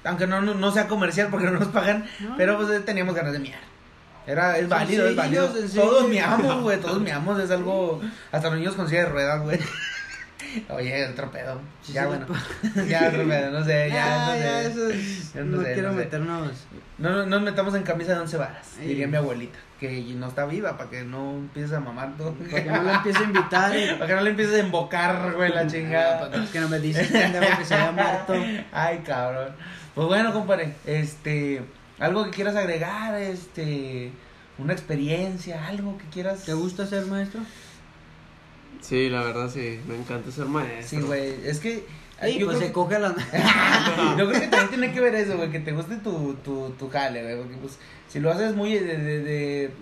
aunque 0.04 0.28
no, 0.28 0.42
no, 0.42 0.54
no 0.54 0.72
sea 0.72 0.88
comercial 0.90 1.30
porque 1.32 1.46
no 1.46 1.52
nos 1.60 1.70
pagan, 1.70 2.06
No. 2.20 2.36
pero 2.38 2.58
pues 2.58 2.70
eh, 2.70 2.82
teníamos 2.82 3.16
ganas 3.16 3.32
de 3.34 3.40
miar. 3.40 3.60
Era, 4.26 4.58
es 4.58 4.70
válido, 4.70 5.08
es 5.08 5.16
válido. 5.16 5.48
Todos 5.76 6.08
miamos, 6.10 6.62
güey, 6.62 6.80
todos 6.80 7.02
miamos, 7.02 7.40
es 7.40 7.52
algo, 7.52 8.02
hasta 8.32 8.50
los 8.50 8.58
niños 8.60 8.76
con 8.76 8.88
silla 8.88 9.04
de 9.04 9.10
ruedas, 9.10 9.42
güey. 9.42 9.60
Oye, 10.70 11.08
otro 11.08 11.32
pedo. 11.32 11.60
Ya, 11.92 12.06
bueno. 12.06 12.28
ya, 12.88 13.08
otro 13.08 13.28
pedo, 13.28 13.52
no 13.52 13.64
sé, 13.66 13.90
ya, 13.90 13.96
Ya, 13.96 14.28
no 14.28 14.36
ya, 14.36 14.42
sé. 14.62 14.68
eso 14.68 14.90
es- 14.90 15.34
Ya 15.34 15.42
no, 15.42 15.58
no 15.58 15.64
sé, 15.64 15.74
quiero 15.74 15.90
no 15.92 15.98
sé. 15.98 16.04
meternos. 16.04 16.52
No, 17.00 17.10
no 17.12 17.26
nos 17.26 17.42
metamos 17.42 17.74
en 17.76 17.84
camisa 17.84 18.14
de 18.14 18.20
once 18.20 18.38
varas, 18.38 18.78
Ey. 18.80 18.90
diría 18.90 19.08
mi 19.08 19.18
abuelita, 19.18 19.58
que 19.80 19.90
no 20.16 20.28
está 20.28 20.46
viva, 20.46 20.78
para 20.78 20.90
que 20.92 21.04
no 21.04 21.32
empieces 21.38 21.74
a 21.74 21.80
mamar 21.80 22.16
todo. 22.18 22.34
Para 22.34 22.64
que 22.64 22.70
no 22.70 22.84
la 22.84 22.94
empiece 22.96 23.20
a 23.20 23.24
invitar. 23.24 23.72
Para 23.98 24.08
que 24.08 24.16
no 24.16 24.22
le 24.22 24.30
empieces 24.30 24.56
a 24.56 24.60
embocar, 24.60 25.34
güey, 25.36 25.52
la 25.52 25.62
Ah, 25.62 25.68
chingada. 25.68 26.30
para 26.30 26.46
que 26.46 26.60
no 26.60 26.70
me 26.70 26.80
dices 26.80 27.08
que 27.08 27.66
se 27.66 27.74
haya 27.76 27.92
muerto. 27.92 28.34
Ay, 28.72 29.00
cabrón. 29.06 29.50
Pues 29.96 30.08
bueno, 30.08 30.34
compadre, 30.34 30.76
este, 30.86 31.64
algo 32.04 32.26
que 32.26 32.32
quieras 32.32 32.56
agregar, 32.56 33.20
este, 33.22 34.12
una 34.58 34.74
experiencia, 34.74 35.68
algo 35.68 35.98
que 35.98 36.06
quieras. 36.06 36.44
¿Te 36.44 36.54
gusta 36.54 36.86
ser 36.86 37.06
maestro? 37.06 37.42
Sí, 38.82 39.10
la 39.10 39.24
verdad 39.24 39.50
sí, 39.50 39.80
me 39.88 39.96
encanta 39.96 40.32
ser 40.32 40.46
maestro. 40.46 41.00
Sí, 41.00 41.06
güey, 41.06 41.36
es 41.46 41.60
que 41.60 41.86
Sí, 42.22 42.40
yo 42.40 42.46
pues 42.46 42.58
creo 42.58 42.68
se 42.70 42.74
coge 42.74 43.00
la. 43.00 43.10
yo 44.18 44.30
creo 44.30 44.40
que 44.42 44.48
también 44.48 44.70
tiene 44.70 44.94
que 44.94 45.00
ver 45.02 45.16
eso, 45.16 45.36
güey, 45.38 45.50
que 45.52 45.60
te 45.60 45.72
guste 45.72 45.98
tu, 45.98 46.36
tu, 46.36 46.70
tu 46.72 46.90
jale, 46.90 47.22
güey, 47.24 47.38
porque 47.38 47.56
pues 47.58 47.80
si 48.08 48.20
lo 48.20 48.32
haces 48.32 48.56
muy 48.56 48.74
de, 48.74 48.98
de, 48.98 49.20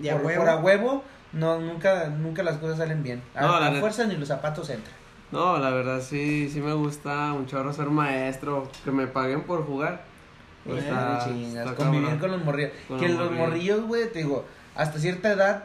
de- 0.01 0.15
por, 0.15 0.49
a 0.49 0.57
huevo, 0.57 1.03
no, 1.33 1.59
nunca, 1.59 2.07
nunca 2.07 2.41
las 2.43 2.57
cosas 2.57 2.77
salen 2.77 3.03
bien. 3.03 3.21
A, 3.35 3.41
No, 3.41 3.59
la 3.59 3.79
fuerza 3.79 4.05
ni 4.05 4.15
los 4.15 4.27
zapatos 4.27 4.69
entran. 4.69 4.95
No, 5.31 5.59
la 5.59 5.69
verdad 5.69 6.01
sí, 6.01 6.49
sí 6.51 6.59
me 6.61 6.73
gusta 6.73 7.31
un 7.33 7.45
chorro 7.45 7.73
ser 7.73 7.87
maestro, 7.87 8.69
que 8.83 8.91
me 8.91 9.07
paguen 9.07 9.43
por 9.43 9.65
jugar. 9.65 10.03
Pues 10.65 10.83
Eh, 10.83 10.87
está- 10.87 11.21
chingas, 11.25 11.65
está 11.67 11.75
convivir 11.75 12.03
cabrón. 12.09 12.19
con 12.19 12.31
los 12.31 12.45
morrillos. 12.45 12.71
Con 12.87 12.99
que 12.99 13.09
los 13.09 13.17
los 13.17 13.31
morrillos. 13.31 13.47
morrillos, 13.49 13.81
güey, 13.87 14.11
te 14.11 14.19
digo, 14.19 14.45
hasta 14.75 14.99
cierta 14.99 15.31
edad, 15.31 15.63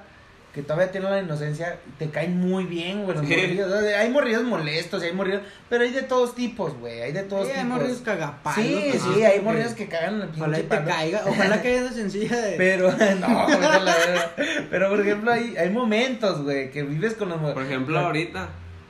que 0.54 0.62
todavía 0.62 0.90
tienen 0.90 1.10
la 1.10 1.20
inocencia, 1.20 1.78
te 1.98 2.08
caen 2.08 2.40
muy 2.40 2.64
bien, 2.64 3.04
güey, 3.04 3.14
los 3.18 3.26
Sí. 3.26 3.36
morrillos. 3.36 3.70
O 3.70 3.78
sea, 3.80 4.00
Hay 4.00 4.08
morrillos 4.08 4.42
molestos, 4.44 5.02
y 5.02 5.06
hay 5.08 5.12
morrillos, 5.12 5.42
pero 5.68 5.84
hay 5.84 5.90
de 5.90 6.00
todos 6.02 6.34
tipos, 6.34 6.72
güey, 6.78 7.02
hay 7.02 7.12
de 7.12 7.24
todos 7.24 7.46
Sí, 7.46 7.52
hay 7.52 7.62
tipos. 7.62 7.76
morrillos 7.78 8.00
cagapalos. 8.00 8.64
Sí, 8.64 8.90
sí, 8.94 9.20
¿no? 9.20 9.26
hay 9.26 9.40
morrillos 9.42 9.74
que 9.74 9.86
cagan 9.86 10.14
en 10.14 10.22
el 10.22 10.28
Ojalá 10.34 10.56
te 10.56 10.66
caiga. 10.84 11.22
Ojalá 11.26 11.60
que 11.60 11.68
haya 11.68 11.82
de 11.82 11.90
sencilla 11.90 12.40
de. 12.40 12.56
Pero, 12.56 12.90
no, 13.20 13.48
la 13.48 13.94
pero 14.70 14.88
por 14.88 15.00
ejemplo, 15.00 15.30
hay, 15.30 15.54
hay 15.58 15.68
momentos, 15.68 16.42
güey, 16.42 16.70
que 16.70 16.82
vives 16.84 17.12
con 17.14 17.28
los 17.28 17.36
Por 17.38 17.48
morrillos. 17.48 17.68
ejemplo, 17.70 17.98
ahorita, 17.98 18.48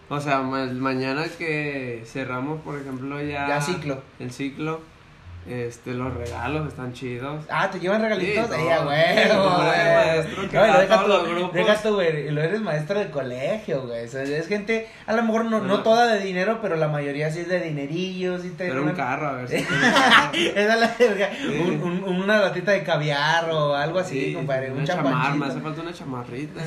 o 0.09 0.21
sea, 0.21 0.43
ma- 0.43 0.67
mañana 0.67 1.25
que 1.37 2.05
cerramos, 2.07 2.61
por 2.63 2.79
ejemplo, 2.79 3.21
ya, 3.21 3.49
Ya 3.49 3.61
ciclo. 3.61 4.03
el 4.21 4.31
ciclo, 4.31 4.83
este, 5.49 5.95
los 5.95 6.13
regalos 6.15 6.67
están 6.69 6.93
chidos. 6.93 7.45
Ah, 7.49 7.71
te 7.71 7.79
llevan 7.79 8.03
regalitos. 8.03 8.47
Sí, 8.47 8.53
Ay, 8.59 8.69
a 8.69 8.77
todo. 8.79 8.89
huevo, 8.89 9.45
Como 9.45 9.57
güey. 9.57 9.71
eres 9.81 10.07
maestro 10.07 10.51
que 10.51 10.57
No, 10.57 10.67
y 10.67 10.71
deja 10.81 10.87
todos 10.87 11.03
tú, 11.05 11.09
los 11.09 11.29
grupos. 11.29 11.53
deja 11.55 11.75
tú, 11.77 11.95
güey. 11.95 12.27
Y 12.27 12.31
lo 12.31 12.43
eres 12.43 12.61
maestro 12.61 12.99
de 12.99 13.11
colegio, 13.11 13.83
güey. 13.87 14.05
O 14.05 14.09
sea, 14.09 14.23
es 14.23 14.49
gente, 14.49 14.89
a 15.07 15.13
lo 15.15 15.23
mejor 15.23 15.45
no, 15.45 15.61
no 15.61 15.83
toda 15.83 16.07
de 16.07 16.21
dinero, 16.21 16.59
pero 16.63 16.77
la 16.77 16.89
mayoría 16.89 17.31
sí 17.31 17.41
es 17.41 17.49
de 17.49 17.61
dinerillos. 17.61 18.43
Sí 18.43 18.51
te 18.51 18.69
Pero 18.69 18.83
un 18.83 18.93
carro, 18.93 19.29
a 19.29 19.33
ver 19.33 19.49
si 19.49 19.55
Esa 20.35 20.75
es 20.75 20.81
la 20.81 20.95
verga. 20.99 21.31
Un- 21.61 21.83
un- 21.83 22.05
una 22.23 22.39
latita 22.39 22.73
de 22.73 22.83
caviar 22.83 23.49
o 23.51 23.75
algo 23.75 23.99
así, 24.01 24.27
Sí, 24.27 24.35
compadre. 24.35 24.71
Un 24.71 24.79
me 24.79 24.83
hace 24.83 24.93
chamarrita. 24.95 25.61
falta 25.61 25.81
una 25.83 25.93
chamarrita. 25.93 26.61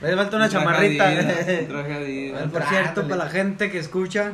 Me 0.00 0.06
hace 0.08 0.16
falta 0.16 0.36
una 0.36 0.48
chamarrita. 0.48 1.08
Adidas. 1.08 2.42
Por 2.52 2.62
cierto, 2.64 3.02
para 3.02 3.16
la 3.24 3.30
gente 3.30 3.70
que 3.70 3.78
escucha. 3.78 4.32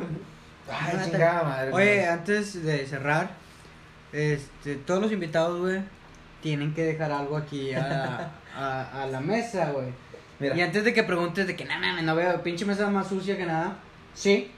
Ay, 0.71 0.99
chingada 1.05 1.43
madre. 1.45 1.73
Oye, 1.73 2.07
antes 2.07 2.63
de 2.63 2.87
cerrar, 2.87 3.31
este, 4.13 4.77
todos 4.77 5.03
los 5.03 5.13
invitados, 5.13 5.61
güey, 5.61 5.81
tienen 6.43 6.75
que 6.75 6.85
dejar 6.85 7.13
algo 7.13 7.37
aquí 7.37 7.73
a, 7.75 8.31
a, 8.57 9.03
a 9.03 9.07
la 9.07 9.21
mesa, 9.21 9.71
güey. 9.73 9.89
Y 10.57 10.61
antes 10.61 10.85
de 10.85 10.95
que 10.95 11.03
preguntes 11.03 11.47
de 11.49 11.57
que 11.57 11.65
nada, 11.65 11.81
mames, 11.81 12.05
no 12.05 12.15
veo, 12.15 12.43
pinche 12.43 12.65
mesa 12.65 12.89
más 12.91 13.09
sucia 13.09 13.37
que 13.37 13.45
nada. 13.45 13.77
Sí, 14.15 14.51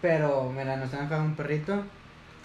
pero 0.00 0.50
mira, 0.56 0.76
nos 0.76 0.92
han 0.94 1.08
dejado 1.08 1.24
un 1.24 1.34
perrito. 1.34 1.72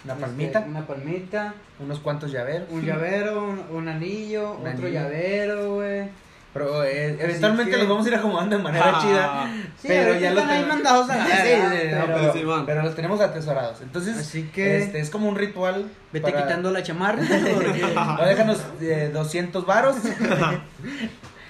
Una 0.04 0.14
este, 0.14 0.26
palmita, 0.26 0.60
una 0.66 0.86
palmita, 0.86 1.54
unos 1.78 2.00
cuantos 2.00 2.32
llaveros. 2.32 2.68
un 2.70 2.84
llavero, 2.84 3.44
un, 3.44 3.60
un 3.70 3.88
anillo, 3.88 4.52
Un 4.52 4.66
otro 4.66 4.86
anillo. 4.86 4.88
llavero, 4.88 5.74
güey. 5.74 6.08
Pero 6.52 6.82
eh, 6.82 7.16
eventualmente 7.20 7.70
que- 7.70 7.78
los 7.78 7.88
vamos 7.88 8.04
a 8.04 8.08
ir 8.08 8.14
acomodando 8.16 8.56
de 8.56 8.62
manera 8.62 8.92
Ah. 8.92 9.00
chida. 9.00 9.52
Sí, 9.80 9.86
pero 9.88 10.18
ya 10.18 10.32
los 10.32 10.44
tenemos- 10.48 10.68
mandados 10.68 11.08
a 11.10 11.16
la 11.16 11.24
Sí, 11.26 11.30
verga, 11.30 11.70
sí, 11.70 12.38
sí, 12.40 12.44
no, 12.44 12.66
pero- 12.66 12.82
los 12.82 12.96
tenemos 12.96 13.20
atesorados. 13.20 13.80
Entonces, 13.82 14.16
Así 14.18 14.42
que- 14.52 14.78
este, 14.78 14.98
es 14.98 15.10
como 15.10 15.28
un 15.28 15.36
ritual. 15.36 15.88
Vete 16.12 16.30
para- 16.32 16.42
quitando 16.44 16.70
la 16.72 16.82
chamarra. 16.82 17.22
No, 18.18 18.24
déjanos 18.26 18.58
eh, 18.80 19.10
200 19.12 19.64
varos. 19.64 19.96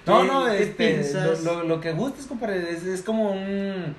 no, 0.06 0.24
no, 0.24 0.46
¿Qué- 0.46 0.74
qué 0.76 1.00
este, 1.00 1.14
lo, 1.20 1.34
lo, 1.54 1.62
lo 1.64 1.80
que 1.80 1.92
gustes, 1.92 2.26
compadre. 2.26 2.70
Es, 2.70 2.84
es 2.84 3.02
como 3.02 3.30
un. 3.32 3.94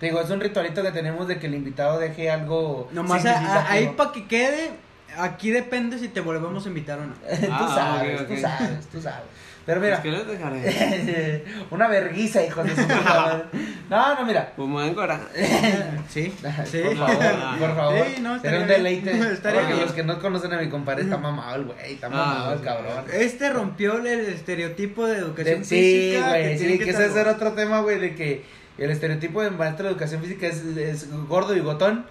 Te 0.00 0.06
digo, 0.06 0.20
es 0.20 0.30
un 0.30 0.40
ritualito 0.40 0.82
que 0.82 0.90
tenemos 0.90 1.28
de 1.28 1.38
que 1.38 1.46
el 1.46 1.54
invitado 1.54 1.98
deje 1.98 2.30
algo. 2.30 2.88
Nomás 2.92 3.24
a- 3.24 3.30
a- 3.30 3.32
significativo. 3.34 3.68
ahí 3.70 3.94
para 3.96 4.12
que 4.12 4.26
quede, 4.26 4.70
aquí 5.18 5.50
depende 5.50 5.98
si 5.98 6.08
te 6.08 6.20
volvemos 6.20 6.64
a 6.64 6.68
invitar 6.68 6.98
o 6.98 7.06
no. 7.06 7.14
tú 7.14 7.46
Ah, 7.50 7.72
sabes, 7.74 8.20
ok, 8.20 8.26
tú 8.26 8.34
ok. 8.34 8.38
sabes, 8.40 8.86
tú 8.90 9.00
sabes. 9.00 9.22
Pero 9.64 9.80
Pues, 9.80 9.90
mira, 9.90 10.02
¿Qué 10.02 10.10
les 10.10 10.26
dejaré? 10.26 11.44
una 11.70 11.86
verguiza, 11.88 12.44
hijos 12.44 12.64
de 12.64 12.70
su 12.74 12.82
puta 12.82 13.04
madre. 13.04 13.44
No, 13.88 14.14
no, 14.16 14.24
mira. 14.26 14.52
Pues 14.56 14.66
me 14.68 14.74
voy 14.74 14.84
a 14.84 14.86
encorar. 14.88 15.20
Sí, 16.08 16.32
sí. 16.66 16.80
Por 16.84 16.96
favor, 16.96 17.58
por 17.58 17.76
favor. 17.76 18.06
Sí, 18.14 18.20
no, 18.20 18.38
Sería 18.40 18.60
un 18.60 18.66
deleite. 18.66 19.10
Estaría 19.32 19.60
Porque 19.60 19.74
bien. 19.74 19.86
los 19.86 19.94
que 19.94 20.02
no 20.02 20.18
conocen 20.18 20.52
a 20.52 20.58
mi 20.60 20.68
compadre 20.68 21.02
está 21.04 21.16
mamado 21.16 21.56
el 21.56 21.64
güey, 21.64 21.94
está 21.94 22.08
Ah, 22.08 22.10
mamado 22.10 22.52
el 22.54 22.58
sí. 22.58 22.64
cabrón. 22.64 23.04
Este 23.12 23.50
rompió 23.50 23.98
el 23.98 24.06
estereotipo 24.06 25.06
de 25.06 25.18
educación 25.18 25.60
De- 25.60 25.64
sí, 25.64 26.10
física. 26.10 26.28
güey, 26.28 26.58
sí, 26.58 26.78
que 26.78 26.90
ese 26.90 27.20
era 27.20 27.32
otro 27.32 27.52
tema, 27.52 27.80
güey, 27.80 27.98
de 27.98 28.14
que 28.14 28.44
el 28.78 28.90
estereotipo 28.90 29.42
de 29.42 29.50
maestro 29.50 29.84
de 29.86 29.92
educación 29.92 30.20
física 30.22 30.46
es, 30.48 30.62
es 30.76 31.10
gordo 31.28 31.54
y 31.56 31.60
gotón. 31.60 32.04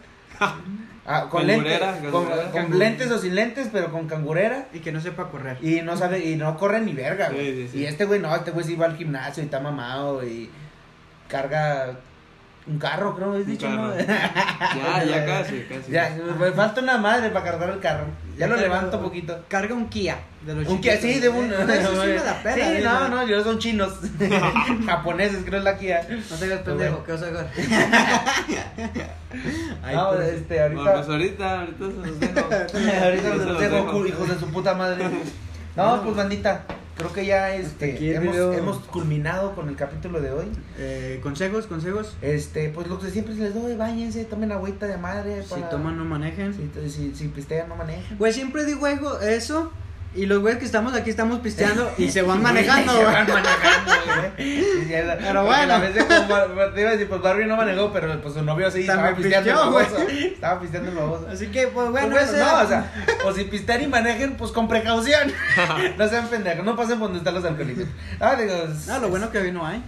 Ah, 1.05 1.27
con 1.29 1.47
lentes, 1.47 1.79
con, 1.79 2.25
cangurera, 2.25 2.51
con 2.51 2.51
cangurera. 2.51 2.89
lentes 2.89 3.11
o 3.11 3.17
sin 3.17 3.35
lentes, 3.35 3.69
pero 3.71 3.91
con 3.91 4.07
cangurera. 4.07 4.67
Y 4.71 4.79
que 4.79 4.91
no 4.91 5.01
sepa 5.01 5.29
correr. 5.29 5.57
Y 5.61 5.81
no 5.81 5.97
sabe, 5.97 6.19
y 6.19 6.35
no 6.35 6.57
corre 6.57 6.79
ni 6.81 6.93
verga, 6.93 7.29
güey. 7.29 7.53
Sí, 7.53 7.61
sí, 7.63 7.67
sí. 7.69 7.77
Y 7.79 7.85
este 7.85 8.05
güey 8.05 8.19
no, 8.19 8.35
este 8.35 8.51
güey 8.51 8.65
sí 8.65 8.75
va 8.75 8.85
al 8.85 8.97
gimnasio 8.97 9.41
y 9.41 9.45
está 9.45 9.59
mamado 9.59 10.23
y 10.25 10.49
carga 11.27 11.97
un 12.67 12.77
carro, 12.77 13.15
creo, 13.15 13.31
Un 13.31 13.45
dicho. 13.45 13.67
¿no? 13.69 13.91
Ya, 13.97 15.03
ya 15.03 15.25
casi, 15.25 15.63
casi. 15.63 15.91
Ya, 15.91 16.15
me 16.39 16.51
falta 16.51 16.81
una 16.81 16.97
madre 16.97 17.29
para 17.29 17.45
cargar 17.45 17.69
el 17.71 17.79
carro. 17.79 18.05
Ya 18.37 18.47
lo 18.47 18.55
levanto 18.55 18.97
un 18.97 19.03
poquito. 19.03 19.39
Carga 19.47 19.73
un 19.73 19.89
Kia 19.89 20.17
de 20.45 20.55
los 20.55 20.67
Un 20.67 20.79
Kia, 20.79 20.97
sí, 20.99 21.19
de 21.19 21.29
un. 21.29 21.51
Eh, 21.51 21.55
Eso 21.69 21.91
sí 22.01 22.07
me 22.07 22.13
da 22.15 22.41
pena. 22.41 22.55
Sí, 22.55 22.61
eh, 22.61 22.81
no, 22.83 23.07
no, 23.09 23.27
yo 23.27 23.43
son 23.43 23.59
chinos. 23.59 23.93
Japoneses, 24.85 25.43
creo 25.45 25.59
es 25.59 25.63
la 25.65 25.77
Kia. 25.77 26.07
No 26.29 26.35
te 26.37 26.45
hagas 26.45 26.59
pendejo, 26.61 27.03
¿qué 27.03 27.11
vas 27.11 27.23
a? 27.23 27.25
Ay, 29.83 29.95
no, 29.95 30.09
pues, 30.11 30.27
este, 30.29 30.55
Bueno, 30.69 30.81
ahorita. 30.81 30.93
pues 30.93 31.09
ahorita, 31.09 31.59
ahorita 31.61 31.85
se 31.85 32.07
los 32.07 32.19
dejo. 32.19 32.39
ahorita 33.05 33.29
Se 33.31 33.45
los 33.45 33.59
dejo, 33.59 34.05
hijos 34.07 34.29
de 34.29 34.39
su 34.39 34.47
puta 34.51 34.73
madre. 34.75 35.05
No, 35.75 36.03
pues 36.03 36.15
bandita. 36.15 36.63
Creo 36.97 37.13
que 37.13 37.25
ya 37.25 37.55
este, 37.55 38.13
hemos, 38.13 38.35
hemos 38.35 38.77
culminado 38.79 39.55
con 39.55 39.69
el 39.69 39.75
capítulo 39.75 40.21
de 40.21 40.31
hoy. 40.31 40.45
Eh, 40.77 41.19
consejos, 41.23 41.65
consejos. 41.67 42.15
Este, 42.21 42.69
pues 42.69 42.87
lo 42.87 42.99
que 42.99 43.09
siempre 43.09 43.33
les 43.35 43.53
doy, 43.53 43.75
váyanse, 43.75 44.25
tomen 44.25 44.51
agüita 44.51 44.87
de 44.87 44.97
madre. 44.97 45.43
Si 45.43 45.61
toman, 45.69 45.97
no 45.97 46.05
manejen. 46.05 46.53
Si, 46.53 46.89
si, 46.89 47.15
si 47.15 47.27
pistean, 47.29 47.69
no 47.69 47.75
manejen. 47.75 48.17
Pues 48.17 48.35
siempre 48.35 48.65
digo 48.65 48.87
eso 49.19 49.71
Y 50.13 50.25
los 50.25 50.39
güeyes 50.39 50.59
que 50.59 50.65
estamos 50.65 50.93
aquí 50.93 51.09
estamos 51.09 51.39
pisteando 51.39 51.89
y 51.97 52.09
se 52.11 52.21
van 52.21 52.41
manejando, 52.43 52.91
Se 52.91 53.01
güey. 53.01 53.13
van 53.15 53.27
manejando, 53.27 53.91
güey. 54.35 55.17
Pero 55.19 55.45
bueno. 55.45 55.79
Vez 55.79 55.95
de 55.95 56.05
como 56.05 56.65
te 56.73 56.81
iba 56.81 56.89
a 56.89 56.93
decir, 56.93 57.07
pues 57.07 57.21
Barbie 57.21 57.45
no 57.45 57.55
manejó, 57.55 57.93
pero 57.93 58.21
pues 58.21 58.33
su 58.33 58.43
novio 58.43 58.69
sí 58.69 58.81
estaba 58.81 59.15
pisteando 59.15 59.53
baboso. 59.55 59.97
Estaba 60.09 60.59
pisteando 60.59 60.89
el 60.89 60.97
baboso. 60.97 61.27
Así 61.31 61.47
que, 61.47 61.67
pues 61.67 61.89
Pues, 61.89 61.91
bueno, 61.91 62.17
ese- 62.19 62.39
no, 62.39 62.59
o 62.61 62.67
sea, 62.67 62.91
o 63.25 63.31
si 63.33 63.45
pistean 63.45 63.83
y 63.83 63.87
manejen, 63.87 64.35
pues 64.35 64.51
con 64.51 64.67
precaución. 64.67 65.31
no 65.97 66.07
sean 66.09 66.27
pendejos, 66.27 66.65
no 66.65 66.75
pasen 66.75 66.99
por 66.99 67.07
donde 67.07 67.19
están 67.19 67.33
los 67.35 67.45
alcohólicos. 67.45 67.85
Ah, 68.19 68.35
digo, 68.35 68.53
No, 68.87 68.99
lo 68.99 69.07
bueno 69.09 69.31
que 69.31 69.37
hoy 69.37 69.51
no 69.53 69.65
hay. 69.65 69.81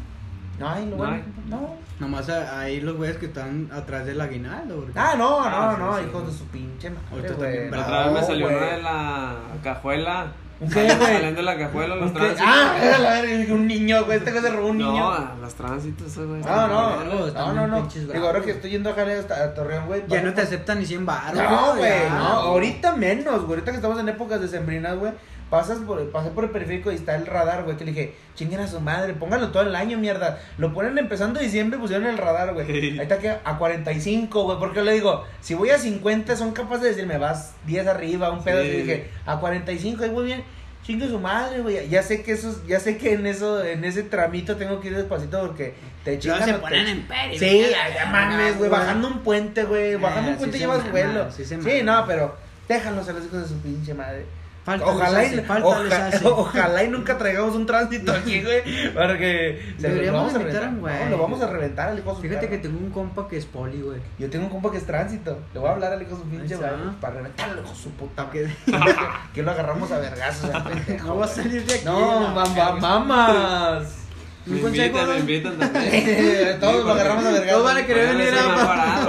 No, 0.58 0.70
ay, 0.70 0.86
lo 0.86 0.92
No 0.92 0.96
bueno. 0.98 1.14
hay. 1.16 1.24
No. 1.50 1.76
Nomás 2.04 2.28
ahí 2.30 2.82
los 2.82 2.98
güeyes 2.98 3.18
que 3.18 3.28
están 3.28 3.70
atrás 3.74 4.06
del 4.06 4.20
aguinaldo. 4.20 4.76
porque- 4.82 5.00
Ah, 5.00 5.16
no, 5.18 5.40
no, 5.40 5.46
Ah, 5.46 5.74
sí, 5.76 5.82
no, 5.82 5.98
sí. 5.98 6.04
hijos 6.10 6.28
de 6.28 6.34
su 6.38 6.46
pinche 6.48 6.90
madre, 6.90 7.30
güey. 7.34 7.70
La 7.72 7.78
No, 7.78 7.84
otra 7.84 8.04
vez 8.04 8.14
me 8.14 8.24
salió 8.28 8.48
una 8.48 8.66
de 8.66 8.82
la 8.82 9.36
cajuela. 9.64 10.28
¿Un 10.60 10.70
qué, 10.70 10.84
güey? 10.84 10.98
Saliendo 10.98 11.38
de 11.42 11.44
la 11.44 11.58
cajuela 11.58 11.96
los 11.96 12.14
tránsitos. 12.14 12.46
Ah, 12.48 12.76
la 13.00 13.54
un 13.54 13.68
niño, 13.68 14.06
güey, 14.06 14.18
este 14.18 14.32
güey 14.32 14.44
se 14.44 14.50
robó 14.50 14.68
un 14.68 14.78
niño. 14.78 14.92
No, 15.20 15.36
los 15.42 15.54
tránsitos, 15.56 16.16
güey. 16.18 16.42
Ah, 16.46 16.68
no, 16.70 17.04
no, 17.04 17.28
no, 17.32 17.54
no, 17.54 17.68
no. 17.68 17.78
pinches 17.82 18.12
Digo, 18.14 18.28
ahora 18.28 18.42
que 18.42 18.52
estoy 18.52 18.72
yendo 18.72 18.90
a 18.90 18.94
Jale 18.94 19.14
hasta 19.20 19.44
a 19.44 19.54
Torreón, 19.54 19.88
güey. 19.88 20.04
Ya 20.08 20.22
no 20.22 20.34
te 20.34 20.42
aceptan 20.42 20.80
ni 20.80 20.86
100 20.86 21.06
baros. 21.06 21.42
No, 21.42 21.76
güey, 21.76 22.10
no, 22.10 22.26
ahorita 22.26 22.96
menos, 22.96 23.40
güey. 23.42 23.50
Ahorita 23.52 23.72
que 23.72 23.78
estamos 23.78 24.00
en 24.00 24.10
épocas 24.10 24.40
de 24.42 24.48
sembrinas, 24.48 24.98
güey. 24.98 25.12
Pasas 25.50 25.78
por, 25.80 26.10
pasé 26.12 26.30
por 26.32 26.46
el 26.46 26.50
periférico 26.50 26.92
y 26.92 26.96
está 26.96 27.16
el 27.16 27.28
radar, 27.28 27.64
güey. 27.64 27.78
Que 27.78 27.86
le 27.86 27.92
dije, 27.92 28.16
chinguen 28.36 28.60
a 28.62 28.68
su 28.68 28.80
madre, 28.80 29.14
pónganlo 29.14 29.52
todo 29.52 29.62
el 29.64 29.76
año, 29.76 30.00
mierda. 30.00 30.40
Lo 30.58 30.74
ponen 30.74 30.98
empezando 30.98 31.40
diciembre, 31.40 31.78
pusieron 31.80 32.08
el 32.08 32.18
radar, 32.18 32.54
güey. 32.56 32.66
Ahí 32.72 33.00
está 33.02 33.20
que 33.20 33.30
a 33.44 33.58
45, 33.60 34.44
güey. 34.46 34.58
Porque 34.58 34.82
le 34.82 34.94
digo, 34.94 35.26
si 35.42 35.54
voy 35.54 35.70
a 35.70 35.78
50, 35.78 36.36
son 36.36 36.54
capaces 36.54 36.82
de 36.82 36.90
decirme, 36.90 37.20
vas 37.20 37.54
10 37.68 37.86
arriba, 37.86 38.32
un 38.32 38.44
pedo. 38.44 38.64
Sí. 38.64 38.68
Y 38.70 38.78
dije, 38.82 39.10
a 39.28 39.40
45, 39.40 40.04
ahí 40.04 40.10
muy 40.10 40.24
bien. 40.26 40.44
Chingue 40.84 41.08
su 41.08 41.20
madre, 41.20 41.62
güey. 41.62 41.88
Ya 41.88 42.02
sé 42.04 42.24
que 42.24 42.32
eso, 42.34 42.60
ya 42.68 42.80
sé 42.80 42.98
que 42.98 43.14
en 43.14 43.26
eso, 43.28 43.64
en 43.64 43.86
ese 43.86 44.04
tramito 44.04 44.58
tengo 44.58 44.82
que 44.82 44.88
ir 44.90 44.96
despacito 44.98 45.40
porque 45.40 45.76
te 46.04 46.18
chingan. 46.20 46.44
se 46.44 46.52
o 46.52 46.56
te- 46.56 46.62
ponen 46.62 46.88
en 46.88 47.08
peri. 47.08 47.38
Sí, 47.40 47.66
ya, 47.96 48.06
mames, 48.08 48.58
güey, 48.58 48.70
bajando 48.72 49.08
un 49.08 49.20
puente, 49.20 49.64
güey, 49.66 49.96
bajando 49.96 50.30
Ah, 50.30 50.34
un 50.34 50.38
puente 50.40 50.58
sí 50.58 50.64
llevas 50.64 50.90
vuelo. 50.92 51.32
sí 51.32 51.46
Sí, 51.46 51.82
no, 51.84 52.04
pero 52.08 52.36
déjalos 52.68 53.08
a 53.08 53.14
los 53.14 53.24
hijos 53.26 53.44
de 53.44 53.48
su 53.48 53.58
pinche 53.62 53.94
madre. 53.94 54.26
Falta 54.64 54.86
ojalá, 54.86 55.26
y, 55.26 55.40
falta 55.42 55.68
oja- 55.68 56.10
ojalá 56.24 56.84
y 56.86 56.88
nunca 56.88 57.18
traigamos 57.18 57.54
un 57.56 57.66
tránsito 57.66 58.14
aquí, 58.14 58.42
güey, 58.42 58.62
porque 58.94 59.74
se 59.78 59.82
lo 59.90 59.94
Deberíamos 59.96 60.22
vamos 60.22 60.36
a 60.36 60.40
invitar 60.42 60.64
a 60.64 60.68
un 60.70 60.80
güey. 60.80 61.04
No, 61.04 61.10
lo 61.10 61.18
vamos 61.18 61.42
a 61.42 61.48
reventar 61.48 61.90
al 61.90 62.00
hijo 62.00 62.16
Fíjate 62.16 62.48
que 62.48 62.58
tengo 62.60 62.78
un 62.80 62.90
compa 62.92 63.28
que 63.28 63.36
es 63.38 63.46
poli, 63.46 63.82
güey. 63.82 64.00
Yo 64.20 64.30
tengo 64.30 64.46
un 64.46 64.52
compa 64.52 64.72
que 64.72 64.78
es 64.78 64.86
tránsito. 64.86 65.38
Le 65.54 65.60
voy 65.60 65.68
a 65.70 65.74
hablar 65.74 65.92
al 65.92 66.02
hijo 66.02 66.12
de 66.12 66.18
su 66.24 66.30
pinche 66.30 66.56
madre 66.58 66.78
para 67.02 67.16
reventarlo, 67.16 67.62
hijo 67.62 67.70
de 67.72 67.76
su 67.76 67.90
puta 67.92 68.30
Que- 68.32 68.50
que 69.34 69.44
lo 69.44 69.52
agarramos 69.52 69.92
a 69.92 69.98
vergazos. 70.00 70.50
No 71.06 71.18
va 71.18 71.26
a 71.26 71.28
salir 71.28 71.66
de 71.66 71.74
aquí. 71.74 71.86
No, 71.86 72.22
la 72.22 72.34
mam- 72.34 72.54
verga. 72.56 72.72
mam- 72.76 72.80
mamas. 72.80 73.98
Me 74.46 74.58
invitan, 74.60 74.92
me 75.08 75.14
¿no? 75.14 75.20
invitan 75.20 75.58
también. 75.58 76.58
Todos 76.60 76.86
lo 76.86 76.92
agarramos 76.92 77.26
a 77.26 77.32
vergazos. 77.32 77.52
Todos 77.52 77.64
van 77.74 77.78
a 77.84 77.86
querer 77.88 78.08
Porque 78.08 78.18
venir 78.24 78.34
no 78.34 78.40
a- 78.52 79.06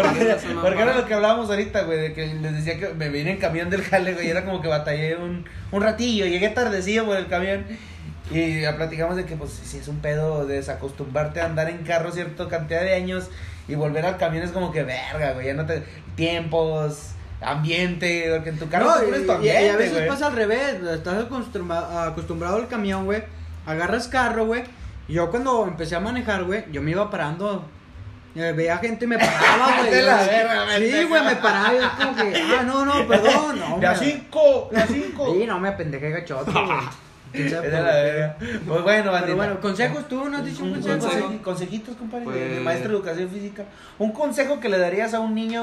Porque, 0.63 0.75
no 0.77 0.83
era 0.83 0.95
lo 0.97 1.07
que 1.07 1.15
hablábamos 1.15 1.51
ahorita, 1.51 1.83
güey, 1.83 1.99
de 2.01 2.13
que 2.13 2.27
les 2.35 2.53
decía 2.55 2.79
que 2.79 2.95
me 2.95 3.09
vine 3.09 3.33
en 3.33 3.37
camión 3.39 3.69
del 3.71 3.83
jale, 3.83 4.15
güey, 4.15 4.27
y 4.29 4.31
era 4.31 4.45
como 4.45 4.61
que 4.63 4.69
batallé 4.69 5.17
un, 5.17 5.45
un 5.73 5.83
ratillo, 5.83 6.27
llegué 6.27 6.49
tardecillo 6.51 7.05
por 7.07 7.17
el 7.17 7.27
camión, 7.27 7.65
y 8.31 8.61
ya 8.63 8.77
platicamos 8.77 9.17
de 9.17 9.25
que, 9.25 9.37
pues, 9.37 9.51
si 9.53 9.79
es 9.79 9.89
un 9.89 9.99
pedo 9.99 10.47
desacostumbrarte 10.47 11.41
a 11.41 11.47
andar 11.47 11.69
en 11.69 11.79
carro 11.79 12.13
cierta 12.13 12.49
cantidad 12.49 12.81
de 12.83 12.95
años, 12.95 13.29
y 13.67 13.75
volver 13.75 14.07
al 14.07 14.17
camión 14.19 14.45
es 14.45 14.51
como 14.53 14.71
que, 14.73 14.83
verga, 14.85 15.33
güey, 15.33 15.47
ya 15.47 15.55
no 15.55 15.67
te... 15.67 15.83
tiempos, 16.17 17.09
ambiente, 17.41 18.31
porque 18.35 18.51
en 18.51 18.59
tu 18.59 18.69
carro 18.69 18.87
No, 18.87 18.95
pones 19.05 19.27
tu 19.27 19.33
y 19.33 19.35
ambiente, 19.35 19.71
a 19.71 19.77
veces 19.77 19.95
güey. 19.95 20.09
pasa 20.09 20.27
al 20.29 20.35
revés, 20.37 20.77
estás 20.95 21.25
acostumbrado, 21.25 21.99
acostumbrado 22.01 22.57
al 22.57 22.69
camión, 22.69 23.05
güey, 23.05 23.23
agarras 23.67 24.09
carro, 24.09 24.47
güey, 24.47 24.63
yo 25.09 25.31
cuando 25.31 25.65
empecé 25.67 25.97
a 25.97 26.01
manejar, 26.01 26.45
güey, 26.45 26.65
yo 26.73 26.81
me 26.83 26.91
iba 26.93 27.11
parando, 27.11 27.65
eh, 28.35 28.53
veía 28.57 28.79
gente 28.79 29.05
y 29.05 29.09
me 29.09 29.19
paraba, 29.19 29.77
güey, 29.89 30.03
la 30.03 30.25
sí, 30.79 31.05
güey, 31.05 31.25
me 31.25 31.37
paraba, 31.37 31.75
y 31.75 32.03
como 32.03 32.17
que, 32.17 32.43
ah, 32.43 32.63
no, 32.65 32.85
no, 32.85 33.07
perdón, 33.07 33.61
no, 33.61 33.79
De 33.79 33.87
a 33.87 33.93
me- 33.93 33.99
cinco, 33.99 34.69
de 34.73 34.81
a 34.83 34.87
cinco. 34.87 35.33
Sí, 35.35 35.47
no 35.47 35.61
me 35.61 35.69
apendejé 35.69 36.11
gachote, 36.11 36.51
güey, 36.51 36.65
sabe 37.51 37.67
Es 37.69 37.73
la 37.73 37.81
verga. 37.83 38.37
Pues 38.39 38.83
bueno, 38.83 39.11
bandita. 39.13 39.21
Pero 39.25 39.37
bueno, 39.37 39.61
consejos, 39.61 40.09
tú 40.09 40.29
no 40.29 40.37
has 40.39 40.45
dicho 40.45 40.63
un 40.65 40.71
Un 40.75 40.81
consejo, 40.83 40.99
consejo. 41.01 41.43
consejitos, 41.43 41.97
compadre, 41.97 42.25
de- 42.31 42.41
de 42.41 42.49
Pues- 42.55 42.63
maestro 42.63 42.91
de 42.91 42.97
educación 42.97 43.29
física. 43.31 43.65
Un 43.99 44.13
consejo 44.13 44.61
que 44.61 44.69
le 44.69 44.79
darías 44.79 45.15
a 45.15 45.21
un 45.21 45.35
niño. 45.35 45.63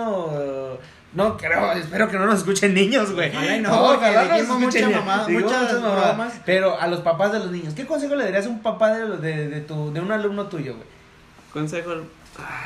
No 1.13 1.35
creo, 1.35 1.73
espero 1.73 2.07
que 2.07 2.17
no 2.17 2.25
nos 2.25 2.39
escuchen 2.39 2.73
niños, 2.73 3.11
güey. 3.13 3.29
Ojalá 3.35 3.57
y 3.57 3.59
no, 3.61 3.69
porque 3.85 4.33
dijimos 4.33 4.59
mucha 4.59 4.79
niños. 4.79 4.93
mamada- 5.01 5.25
Dijimos 5.27 5.51
muchas 5.51 5.81
bromas. 5.81 6.33
Pero 6.45 6.79
a 6.79 6.87
los 6.87 7.01
papás 7.01 7.33
de 7.33 7.39
los 7.39 7.51
niños, 7.51 7.73
¿qué 7.73 7.85
consejo 7.85 8.15
le 8.15 8.23
darías 8.23 8.45
a 8.45 8.49
un 8.49 8.61
papá 8.61 8.93
de, 8.97 9.17
de, 9.17 9.49
de 9.49 9.59
tu, 9.61 9.91
de 9.91 9.99
un 9.99 10.09
alumno 10.11 10.45
tuyo, 10.47 10.75
güey? 10.75 10.87
Consejo. 11.53 11.91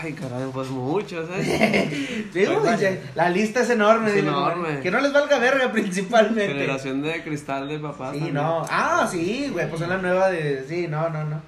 Ay, 0.02 0.14
caray, 0.14 0.44
pues 0.54 0.70
mucho, 0.70 1.26
¿sabes? 1.28 1.48
Sí, 2.34 2.46
güey, 2.46 2.78
ya- 2.78 2.98
la 3.16 3.30
lista 3.32 3.62
es 3.62 3.70
enorme. 3.72 4.10
Es 4.12 4.18
enorme. 4.18 4.80
Que 4.82 4.92
no 4.92 5.00
les 5.00 5.12
valga 5.12 5.40
verga 5.40 5.72
principalmente. 5.72 6.48
Generación 6.54 7.02
de 7.02 7.24
cristal 7.24 7.68
de 7.68 7.80
papás. 7.80 8.12
Sí, 8.14 8.20
también. 8.20 8.36
no. 8.36 8.66
Ah, 8.70 9.08
sí, 9.10 9.50
güey, 9.52 9.68
pues 9.70 9.82
es 9.82 9.88
la 9.90 9.98
nueva 9.98 10.30
de. 10.30 10.66
Sí, 10.68 10.88
no, 10.88 11.10
no, 11.10 11.24
no. 11.26 11.42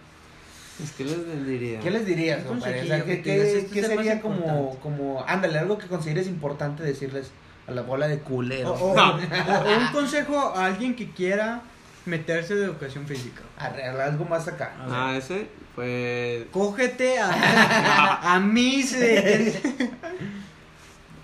Es 0.83 0.91
que 0.91 1.05
les 1.05 1.45
diría. 1.47 1.79
¿Qué 1.79 1.91
les 1.91 2.05
dirías, 2.05 2.43
compadre? 2.43 2.81
O 2.83 2.85
sea, 2.87 3.03
¿qué, 3.03 3.21
qué, 3.21 3.67
qué 3.71 3.83
sería 3.83 4.19
como, 4.21 4.35
importante. 4.37 4.79
como, 4.81 5.23
ándale, 5.27 5.59
algo 5.59 5.77
que 5.77 5.87
consideres 5.87 6.27
importante 6.27 6.83
decirles 6.83 7.31
a 7.67 7.71
la 7.71 7.81
bola 7.83 8.07
de 8.07 8.15
O, 8.15 8.19
culeros? 8.21 8.79
o- 8.81 8.93
o- 8.93 8.95
o 8.95 9.77
un 9.79 9.87
consejo 9.91 10.53
a 10.55 10.65
alguien 10.65 10.95
que 10.95 11.11
quiera 11.11 11.61
meterse 12.05 12.55
de 12.55 12.65
educación 12.65 13.05
física. 13.05 13.41
Arregla 13.57 14.05
algo 14.05 14.25
más 14.25 14.47
acá. 14.47 14.73
Ah, 14.89 15.13
ese, 15.17 15.47
pues. 15.77 16.45
Cógete 16.49 17.19
a, 17.19 18.33
a 18.33 18.39
mis 18.39 18.93
eh, 18.93 19.61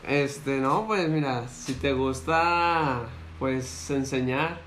Este, 0.08 0.60
no, 0.60 0.86
pues 0.86 1.10
mira, 1.10 1.46
si 1.48 1.74
te 1.74 1.92
gusta, 1.94 3.02
pues 3.40 3.90
enseñar 3.90 4.60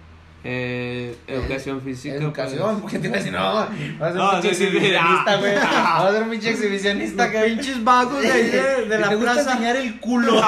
eh, 0.43 1.17
educación 1.29 1.81
física. 1.81 2.17
Educación, 2.17 2.81
porque 2.81 2.99
te 2.99 3.07
iba 3.07 3.15
a 3.15 3.19
decir, 3.19 3.33
no, 3.33 3.55
vas 3.55 3.69
a 3.69 4.13
ser 4.13 4.15
No, 4.17 4.31
un 4.31 4.41
pinche 4.41 4.55
sí, 4.57 4.65
exhibicionista, 4.65 5.37
güey. 5.37 5.55
Vas 5.61 6.05
a 6.05 6.13
ser 6.13 6.23
un 6.23 6.31
pinche 6.31 6.51
exhibicionista 6.51 7.31
que 7.31 7.41
pinches 7.43 7.85
vagos 7.85 8.23
de 8.23 8.33
ahí 8.33 8.51
de, 8.51 8.99
la 8.99 9.09
te 9.09 9.15
gusta 9.15 9.33
plaza. 9.35 9.53
enseñar 9.53 9.77
el 9.77 10.01
culo. 10.01 10.41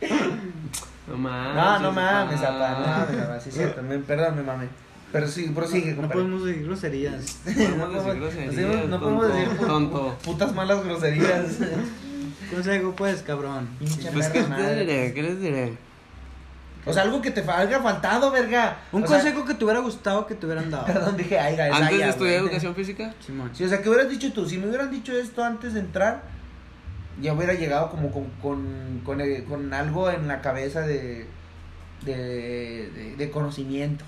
Pues, 0.00 0.10
no 1.08 1.16
mames. 1.16 1.54
no, 1.56 1.78
no 1.80 1.92
mames, 1.92 2.40
apa, 2.40 3.08
no 3.16 3.22
apa, 3.24 3.40
sí, 3.40 3.50
cierto, 3.50 3.82
perdón, 4.06 4.36
me 4.36 4.42
mame. 4.44 4.87
Pero 5.12 5.26
sí, 5.28 5.50
prosigue, 5.54 5.90
No 5.92 5.96
compadre. 6.02 6.14
podemos 6.22 6.44
decir 6.44 6.64
groserías. 6.64 7.38
Podemos 7.44 7.78
No 7.78 7.88
decir 7.88 8.02
podemos- 8.20 8.34
groserías, 8.34 8.88
no 8.88 9.00
podemos 9.00 9.28
decir 9.34 9.48
tonto. 9.66 10.18
putas 10.24 10.54
malas 10.54 10.84
groserías. 10.84 11.46
Consejo, 12.54 12.94
pues, 12.96 13.22
cabrón. 13.22 13.68
Pinche 13.78 14.10
Pues, 14.12 14.28
¿qué 14.28 14.42
madre. 14.42 14.80
diré? 14.80 15.12
¿Qué 15.14 15.22
les 15.22 15.40
diré? 15.40 15.76
O 16.86 16.92
sea, 16.92 17.02
algo 17.02 17.20
que 17.20 17.30
te 17.30 17.40
haya 17.50 17.80
faltado, 17.80 18.30
verga. 18.30 18.78
Un 18.92 19.04
O 19.04 19.06
sea, 19.06 19.18
consejo 19.18 19.44
que 19.44 19.52
te 19.54 19.64
hubiera 19.64 19.80
gustado 19.80 20.26
que 20.26 20.34
te 20.34 20.46
hubieran 20.46 20.70
dado. 20.70 20.86
Perdón, 20.86 21.16
dije, 21.18 21.38
ay, 21.38 21.52
guys, 21.56 21.72
Antes 21.74 21.88
ay, 21.92 21.98
de 21.98 22.08
estudiar 22.08 22.34
educación 22.36 22.74
física, 22.74 23.14
Simón. 23.24 23.50
Sí, 23.52 23.64
o 23.64 23.68
sea, 23.68 23.82
¿qué 23.82 23.88
hubieras 23.90 24.08
dicho 24.08 24.32
tú? 24.32 24.48
Si 24.48 24.56
me 24.56 24.68
hubieran 24.68 24.90
dicho 24.90 25.12
esto 25.12 25.44
antes 25.44 25.74
de 25.74 25.80
entrar, 25.80 26.22
ya 27.20 27.34
hubiera 27.34 27.52
llegado 27.54 27.90
como 27.90 28.10
con, 28.10 28.24
con, 28.40 29.00
con, 29.04 29.20
eh, 29.20 29.44
con 29.46 29.74
algo 29.74 30.08
en 30.10 30.28
la 30.28 30.40
cabeza 30.40 30.80
de, 30.82 31.26
de, 32.06 32.16
de, 32.16 33.14
de 33.18 33.30
conocimiento. 33.30 34.04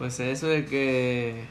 Pues 0.00 0.18
eso 0.18 0.48
de 0.48 0.64
que. 0.66 1.44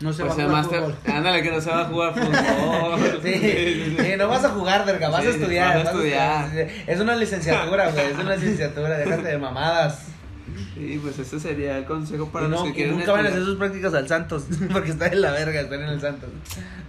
No 0.00 0.12
se 0.12 0.24
Pues 0.24 0.36
va 0.38 0.60
a 0.60 0.62
jugar 0.64 0.92
te- 1.04 1.12
ándale, 1.12 1.42
que 1.42 1.50
no 1.52 1.60
se 1.60 1.70
va 1.70 1.80
a 1.82 1.84
jugar 1.86 2.12
fútbol. 2.14 3.20
Sí, 3.22 3.94
sí, 3.98 4.12
no 4.18 4.28
vas 4.28 4.44
a 4.44 4.48
jugar, 4.50 4.84
verga, 4.86 5.08
vas 5.08 5.24
a 5.24 5.28
estudiar. 5.30 5.76
vas 5.78 5.86
a 5.86 5.90
estudiar. 5.90 6.50
Es 6.86 7.00
una 7.00 7.16
licenciatura, 7.16 7.90
güey, 7.90 8.06
es 8.10 8.18
una 8.18 8.36
licenciatura, 8.36 8.98
déjate 8.98 9.28
de 9.28 9.38
mamadas. 9.38 10.06
Sí, 10.74 10.98
pues 11.02 11.18
ese 11.18 11.38
sería 11.38 11.78
el 11.78 11.84
consejo 11.84 12.28
para 12.30 12.46
y 12.46 12.50
los 12.50 12.58
no, 12.60 12.64
que 12.64 12.70
y 12.70 12.74
quieren 12.74 12.96
nunca 12.98 13.12
van 13.12 13.24
a 13.26 13.28
hacer 13.28 13.44
sus 13.44 13.56
prácticas 13.56 13.94
al 13.94 14.08
Santos, 14.08 14.44
porque 14.72 14.90
está 14.90 15.06
en 15.06 15.20
la 15.22 15.30
verga, 15.30 15.60
están 15.60 15.82
en 15.82 15.88
el 15.90 16.00
Santos. 16.00 16.28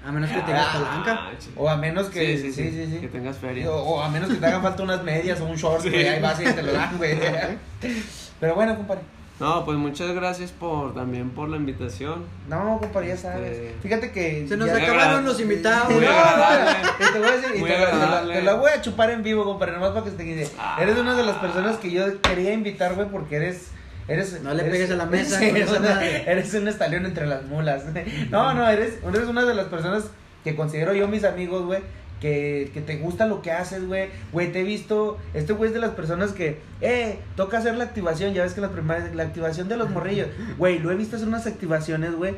A 0.06 0.12
menos 0.12 0.30
que 0.32 0.41
tengas 0.41 0.68
Ah, 0.70 1.04
palanca. 1.06 1.22
sí. 1.39 1.52
O 1.56 1.70
a 1.70 1.78
menos 1.78 2.08
que, 2.08 2.38
Sí, 2.38 2.52
sí, 2.52 2.72
sí, 2.89 2.98
que 3.00 3.08
tengas 3.10 3.38
feria. 3.38 3.70
O, 3.72 3.76
o 3.78 4.02
a 4.02 4.10
menos 4.10 4.30
que 4.30 4.36
te 4.38 4.46
hagan 4.48 4.62
falta 4.64 4.84
unas 4.84 5.04
medias 5.04 5.39
o 5.39 5.46
un 5.46 5.56
short, 5.56 5.84
Sí. 5.84 5.89
güey, 5.91 6.08
ahí 6.08 6.22
vas 6.22 6.41
y 6.41 6.46
te 6.46 6.64
lo 6.64 6.74
dan, 6.74 6.98
güey. 6.98 7.16
Pero 8.39 8.56
bueno, 8.56 8.76
compadre. 8.76 9.02
No, 9.40 9.66
pues 9.66 9.78
muchas 9.78 10.14
gracias 10.14 10.52
por 10.52 10.94
también 10.94 11.32
por 11.32 11.50
la 11.50 11.58
invitación. 11.58 12.24
No, 12.48 12.78
compadre, 12.80 13.10
ya 13.10 13.18
sabes. 13.18 13.52
Este- 13.52 13.76
Fíjate 13.82 14.12
que. 14.12 14.46
Se 14.48 14.56
nos 14.56 14.70
acabaron 14.70 15.26
los 15.26 15.39
invitados. 15.39 15.89
Muy 15.92 16.05
no, 16.05 16.12
agradable. 16.12 16.72
y 17.00 17.14
te 17.14 17.20
voy 17.20 17.28
a 17.28 17.32
decir, 17.38 17.55
y 17.55 17.60
Muy 17.60 17.70
te, 17.70 17.78
la- 17.80 17.86
te 17.86 17.92
la, 17.97 18.04
agradable. 18.04 18.34
te 18.36 18.42
la 18.43 18.54
voy 18.54 18.72
a 18.72 18.82
chupar 18.82 19.10
en 19.10 19.24
vivo, 19.24 19.43
compadre, 19.43 19.74
nomás 19.74 19.89
para 19.92 20.05
que 20.05 20.12
te 20.12 20.24
quede. 20.24 20.50
Ah. 20.60 20.78
Eres 20.80 20.97
una 20.97 21.16
de 21.16 21.24
las 21.24 21.38
personas 21.38 21.78
que 21.78 21.92
yo 21.92 22.22
quería 22.22 22.54
invitar, 22.54 22.93
güey, 22.96 23.08
porque 23.10 23.38
eres. 23.38 23.70
Eres, 24.08 24.42
No 24.43 24.54
le 24.54 24.62
eres- 24.64 24.72
pegues 24.74 24.92
a 24.92 24.96
la 24.96 25.05
mesa 25.05 25.42
eres, 25.43 25.72
una- 25.72 26.05
eres 26.05 26.54
un 26.54 26.68
estaleón 26.68 27.05
entre 27.05 27.26
las 27.26 27.43
mulas. 27.46 27.84
No, 28.30 28.54
no, 28.54 28.70
eres, 28.70 28.96
eres 29.08 29.28
una 29.30 29.46
de 29.46 29.55
las 29.55 29.68
personas 29.68 30.04
que 30.43 30.55
considero 30.58 30.93
yo 30.93 31.08
mis 31.08 31.24
amigos, 31.24 31.66
güey, 31.66 31.80
que, 32.24 32.71
que 32.74 32.79
te 32.79 32.95
gusta 32.95 33.25
lo 33.28 33.41
que 33.41 33.51
haces, 33.51 33.86
güey. 33.86 34.08
Güey, 34.32 34.50
te 34.54 34.62
he 34.62 34.63
visto, 34.63 35.17
este 35.33 35.51
güey 35.51 35.67
es 35.67 35.74
de 35.74 35.82
las 35.82 35.91
personas 35.91 36.32
que, 36.32 36.62
eh, 36.79 37.20
toca 37.36 37.58
hacer 37.58 37.75
la 37.75 37.83
activación, 37.83 38.33
ya 38.33 38.43
ves 38.43 38.54
que 38.54 38.62
la 38.62 38.70
primera, 38.71 39.12
la 39.13 39.24
activación 39.24 39.67
de 39.67 39.75
los 39.75 39.89
morrillos. 39.89 40.29
Güey, 40.58 40.79
lo 40.79 40.89
he 40.89 40.95
visto 40.95 41.17
hacer 41.17 41.28
unas 41.28 41.45
activaciones, 41.47 42.16
güey. 42.16 42.33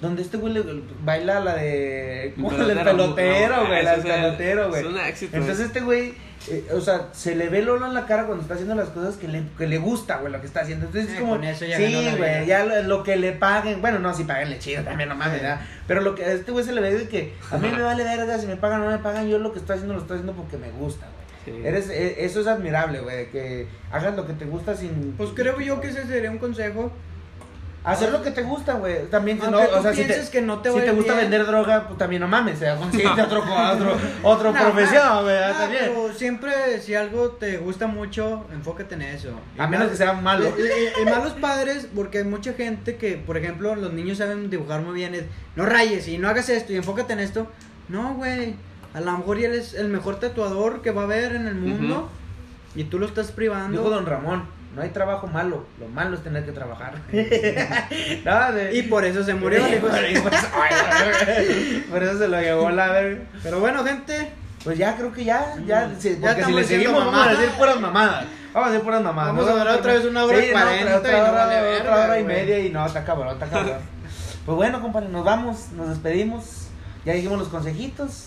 Donde 0.00 0.22
este 0.22 0.36
güey 0.38 0.54
le- 0.54 0.64
baila 1.04 1.38
la 1.38 1.54
de. 1.54 2.34
Del 2.36 2.78
pelotero, 2.80 3.66
güey. 3.68 3.84
La 3.84 3.96
del 3.96 4.06
el- 4.06 4.12
pelotero, 4.12 4.68
güey. 4.70 4.80
Es 4.82 4.86
un 4.88 4.98
éxito. 4.98 5.36
Entonces 5.36 5.66
este 5.66 5.80
güey, 5.82 6.14
eh, 6.50 6.64
o 6.72 6.80
sea, 6.80 7.08
se 7.12 7.34
le 7.34 7.48
ve 7.48 7.62
Lolo 7.62 7.86
en 7.86 7.94
la 7.94 8.06
cara 8.06 8.26
cuando 8.26 8.42
está 8.42 8.54
haciendo 8.54 8.74
las 8.74 8.88
cosas 8.88 9.16
que 9.16 9.28
le, 9.28 9.42
que 9.56 9.66
le 9.66 9.78
gusta, 9.78 10.18
güey, 10.18 10.32
lo 10.32 10.40
que 10.40 10.46
está 10.46 10.60
haciendo. 10.60 10.86
Entonces 10.86 11.12
es 11.12 11.20
como, 11.20 11.32
con 11.32 11.44
eso 11.44 11.64
ya 11.64 11.78
ganó 11.78 12.00
sí, 12.00 12.16
güey, 12.16 12.46
ya 12.46 12.64
lo, 12.64 12.82
lo 12.82 13.02
que 13.02 13.16
le 13.16 13.32
paguen, 13.32 13.80
bueno, 13.80 13.98
no, 13.98 14.14
si 14.14 14.24
paguen 14.24 14.50
le 14.50 14.58
chido 14.58 14.82
también, 14.84 15.08
no 15.08 15.14
mames, 15.14 15.42
¿verdad? 15.42 15.60
Pero 15.86 16.00
lo 16.00 16.14
que 16.14 16.24
a 16.24 16.32
este 16.32 16.52
güey 16.52 16.64
se 16.64 16.72
le 16.72 16.80
ve 16.80 16.94
de 16.94 17.08
que 17.08 17.34
a 17.50 17.58
mí 17.58 17.68
me 17.68 17.82
vale 17.82 18.04
verga 18.04 18.38
si 18.38 18.46
me 18.46 18.56
pagan 18.56 18.82
o 18.82 18.84
no 18.84 18.90
me 18.90 18.98
pagan, 18.98 19.28
yo 19.28 19.38
lo 19.38 19.52
que 19.52 19.58
estoy 19.58 19.74
haciendo 19.74 19.94
lo 19.94 20.00
estoy 20.00 20.16
haciendo 20.16 20.34
porque 20.34 20.56
me 20.56 20.70
gusta, 20.70 21.06
güey. 21.06 21.18
Sí. 21.60 21.66
Eres, 21.66 21.88
eh, 21.88 22.24
eso 22.24 22.40
es 22.40 22.46
admirable, 22.46 23.00
güey, 23.00 23.30
que 23.30 23.66
hagas 23.90 24.14
lo 24.16 24.26
que 24.26 24.34
te 24.34 24.44
gusta 24.44 24.76
sin... 24.76 25.14
Pues 25.16 25.30
creo 25.34 25.60
yo 25.60 25.80
que 25.80 25.88
ese 25.88 26.06
sería 26.06 26.30
un 26.30 26.38
consejo. 26.38 26.92
Hacer 27.84 28.10
lo 28.12 28.22
que 28.22 28.30
te 28.32 28.42
gusta, 28.42 28.74
güey. 28.74 29.06
También, 29.08 29.38
Aunque 29.40 29.62
no, 29.72 29.78
o 29.78 29.82
sea, 29.82 29.94
si 29.94 30.04
te, 30.04 30.20
que 30.30 30.42
no 30.42 30.58
te 30.58 30.70
si 30.70 30.80
te 30.80 30.90
gusta 30.90 31.14
bien. 31.14 31.30
vender 31.30 31.46
droga, 31.46 31.86
pues 31.86 31.96
también 31.98 32.20
no 32.20 32.28
mames, 32.28 32.58
sea, 32.58 32.76
consíguete 32.78 33.22
otro, 33.22 33.40
otro, 33.42 33.96
otro 34.24 34.52
profesión, 34.52 35.22
güey, 35.22 35.36
también. 35.56 35.82
pero 35.86 36.12
siempre, 36.12 36.80
si 36.82 36.94
algo 36.94 37.30
te 37.30 37.56
gusta 37.58 37.86
mucho, 37.86 38.46
enfócate 38.52 38.94
en 38.96 39.02
eso. 39.02 39.30
Y 39.56 39.60
A 39.60 39.66
menos 39.68 39.88
que 39.88 39.96
sea 39.96 40.12
malo. 40.12 40.52
Y, 40.58 40.62
y- 40.62 41.02
y 41.02 41.04
malos 41.06 41.32
padres, 41.34 41.88
porque 41.94 42.18
hay 42.18 42.24
mucha 42.24 42.52
gente 42.52 42.96
que, 42.96 43.14
por 43.16 43.36
ejemplo, 43.38 43.74
los 43.74 43.92
niños 43.92 44.18
saben 44.18 44.50
dibujar 44.50 44.82
muy 44.82 44.94
bien. 44.94 45.14
es, 45.14 45.24
no 45.56 45.64
rayes 45.64 46.08
y 46.08 46.18
no 46.18 46.28
hagas 46.28 46.48
esto 46.50 46.72
y 46.72 46.76
enfócate 46.76 47.12
en 47.14 47.20
esto. 47.20 47.46
No, 47.88 48.14
güey. 48.14 48.54
A 48.92 49.00
lo 49.00 49.16
mejor 49.16 49.38
él 49.38 49.54
es 49.54 49.74
el 49.74 49.88
mejor 49.88 50.18
tatuador 50.18 50.82
que 50.82 50.90
va 50.90 51.02
a 51.02 51.04
haber 51.04 51.36
en 51.36 51.46
el 51.46 51.54
mundo. 51.54 52.10
Y 52.74 52.84
tú 52.84 52.98
lo 52.98 53.06
estás 53.06 53.30
privando. 53.32 53.78
Dijo 53.78 53.90
don 53.90 54.04
Ramón, 54.06 54.44
no 54.78 54.84
hay 54.84 54.90
trabajo 54.90 55.26
malo, 55.26 55.66
lo 55.80 55.88
malo 55.88 56.16
es 56.16 56.22
tener 56.22 56.44
que 56.44 56.52
trabajar. 56.52 56.94
no, 58.24 58.52
de- 58.52 58.76
Y 58.76 58.82
por 58.82 59.04
eso 59.04 59.24
se 59.24 59.34
murió. 59.34 59.64
Dijo. 59.66 59.88
por, 61.90 62.02
eso, 62.04 62.18
se 62.18 62.28
lo 62.28 62.40
llevó 62.40 62.70
la 62.70 62.88
verga. 62.88 63.24
Pero 63.42 63.58
bueno, 63.58 63.82
gente. 63.84 64.30
Pues 64.62 64.78
ya 64.78 64.96
creo 64.96 65.12
que 65.12 65.24
ya, 65.24 65.56
ya, 65.66 65.90
sí, 65.98 66.18
Ya 66.20 66.28
porque 66.28 66.44
si 66.44 66.52
le 66.52 66.64
seguimos 66.64 67.04
vamos 67.06 67.26
a 67.26 67.30
decir 67.30 67.48
puras 67.58 67.80
mamadas. 67.80 68.24
Vamos 68.54 68.68
a 68.68 68.72
decir 68.72 68.84
puras 68.84 69.02
mamadas. 69.02 69.34
Vamos 69.34 69.50
a 69.50 69.52
durar 69.52 69.78
otra 69.78 69.92
vez 69.94 70.04
una 70.04 70.24
hora 70.24 70.38
Sí, 70.38 70.46
no, 70.46 70.52
cuarenta 70.52 70.98
otra, 70.98 71.10
y 71.10 71.16
no 71.16 71.22
hora, 71.22 71.46
vale 71.46 71.80
otra 71.80 72.04
hora 72.04 72.20
y 72.20 72.24
media 72.24 72.58
y 72.60 72.70
no, 72.70 72.86
está 72.86 73.04
cabrón, 73.04 73.32
está 73.32 73.46
cabrón. 73.46 73.78
pues 74.46 74.56
bueno, 74.56 74.80
compadre, 74.80 75.08
nos 75.08 75.24
vamos, 75.24 75.72
nos 75.72 75.88
despedimos. 75.88 76.68
Ya 77.04 77.14
dijimos 77.14 77.38
los 77.38 77.48
consejitos. 77.48 78.26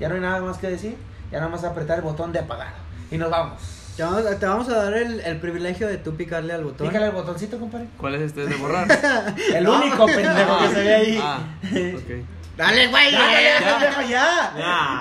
Ya 0.00 0.08
no 0.08 0.16
hay 0.16 0.20
nada 0.20 0.40
más 0.40 0.58
que 0.58 0.66
decir. 0.68 0.96
Ya 1.30 1.38
nada 1.38 1.50
más 1.50 1.62
apretar 1.62 1.98
el 1.98 2.02
botón 2.02 2.32
de 2.32 2.40
apagar. 2.40 2.74
Y 3.10 3.18
nos 3.18 3.30
vamos. 3.30 3.81
Te 3.96 4.02
vamos, 4.02 4.22
te 4.40 4.46
vamos 4.46 4.68
a 4.70 4.84
dar 4.84 4.94
el, 4.94 5.20
el 5.20 5.36
privilegio 5.38 5.86
de 5.86 5.98
tú 5.98 6.16
picarle 6.16 6.54
al 6.54 6.64
botón. 6.64 6.88
Pícale 6.88 7.06
el 7.06 7.12
botoncito, 7.12 7.58
compadre. 7.58 7.86
¿Cuál 7.98 8.14
es 8.14 8.22
este 8.22 8.46
de 8.46 8.54
borrar? 8.56 8.86
El 9.54 9.68
único 9.68 10.06
pendejo 10.06 10.58
que 10.60 10.68
se 10.68 10.82
ve 10.82 10.94
ahí. 10.94 11.20
Ah, 11.22 11.38
ok. 11.70 12.26
Dale, 12.56 12.86
güey. 12.86 13.10
Ya, 13.12 13.18
ya, 13.32 13.60
ya, 13.60 13.78
pendejo, 13.78 14.00
ya. 14.02 14.52
Ya. 14.56 15.00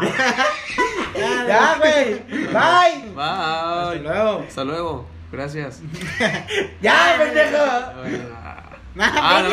Ya, 1.47 1.75
güey. 1.79 2.19
Bye. 2.29 3.13
Hasta 3.17 3.89
Bye. 3.91 3.99
luego. 4.01 4.45
Hasta 4.47 4.63
luego. 4.65 5.07
Gracias. 5.31 5.79
Ya, 6.81 7.15
pendejo. 7.17 7.63
Ah, 7.63 9.41
no. 9.43 9.49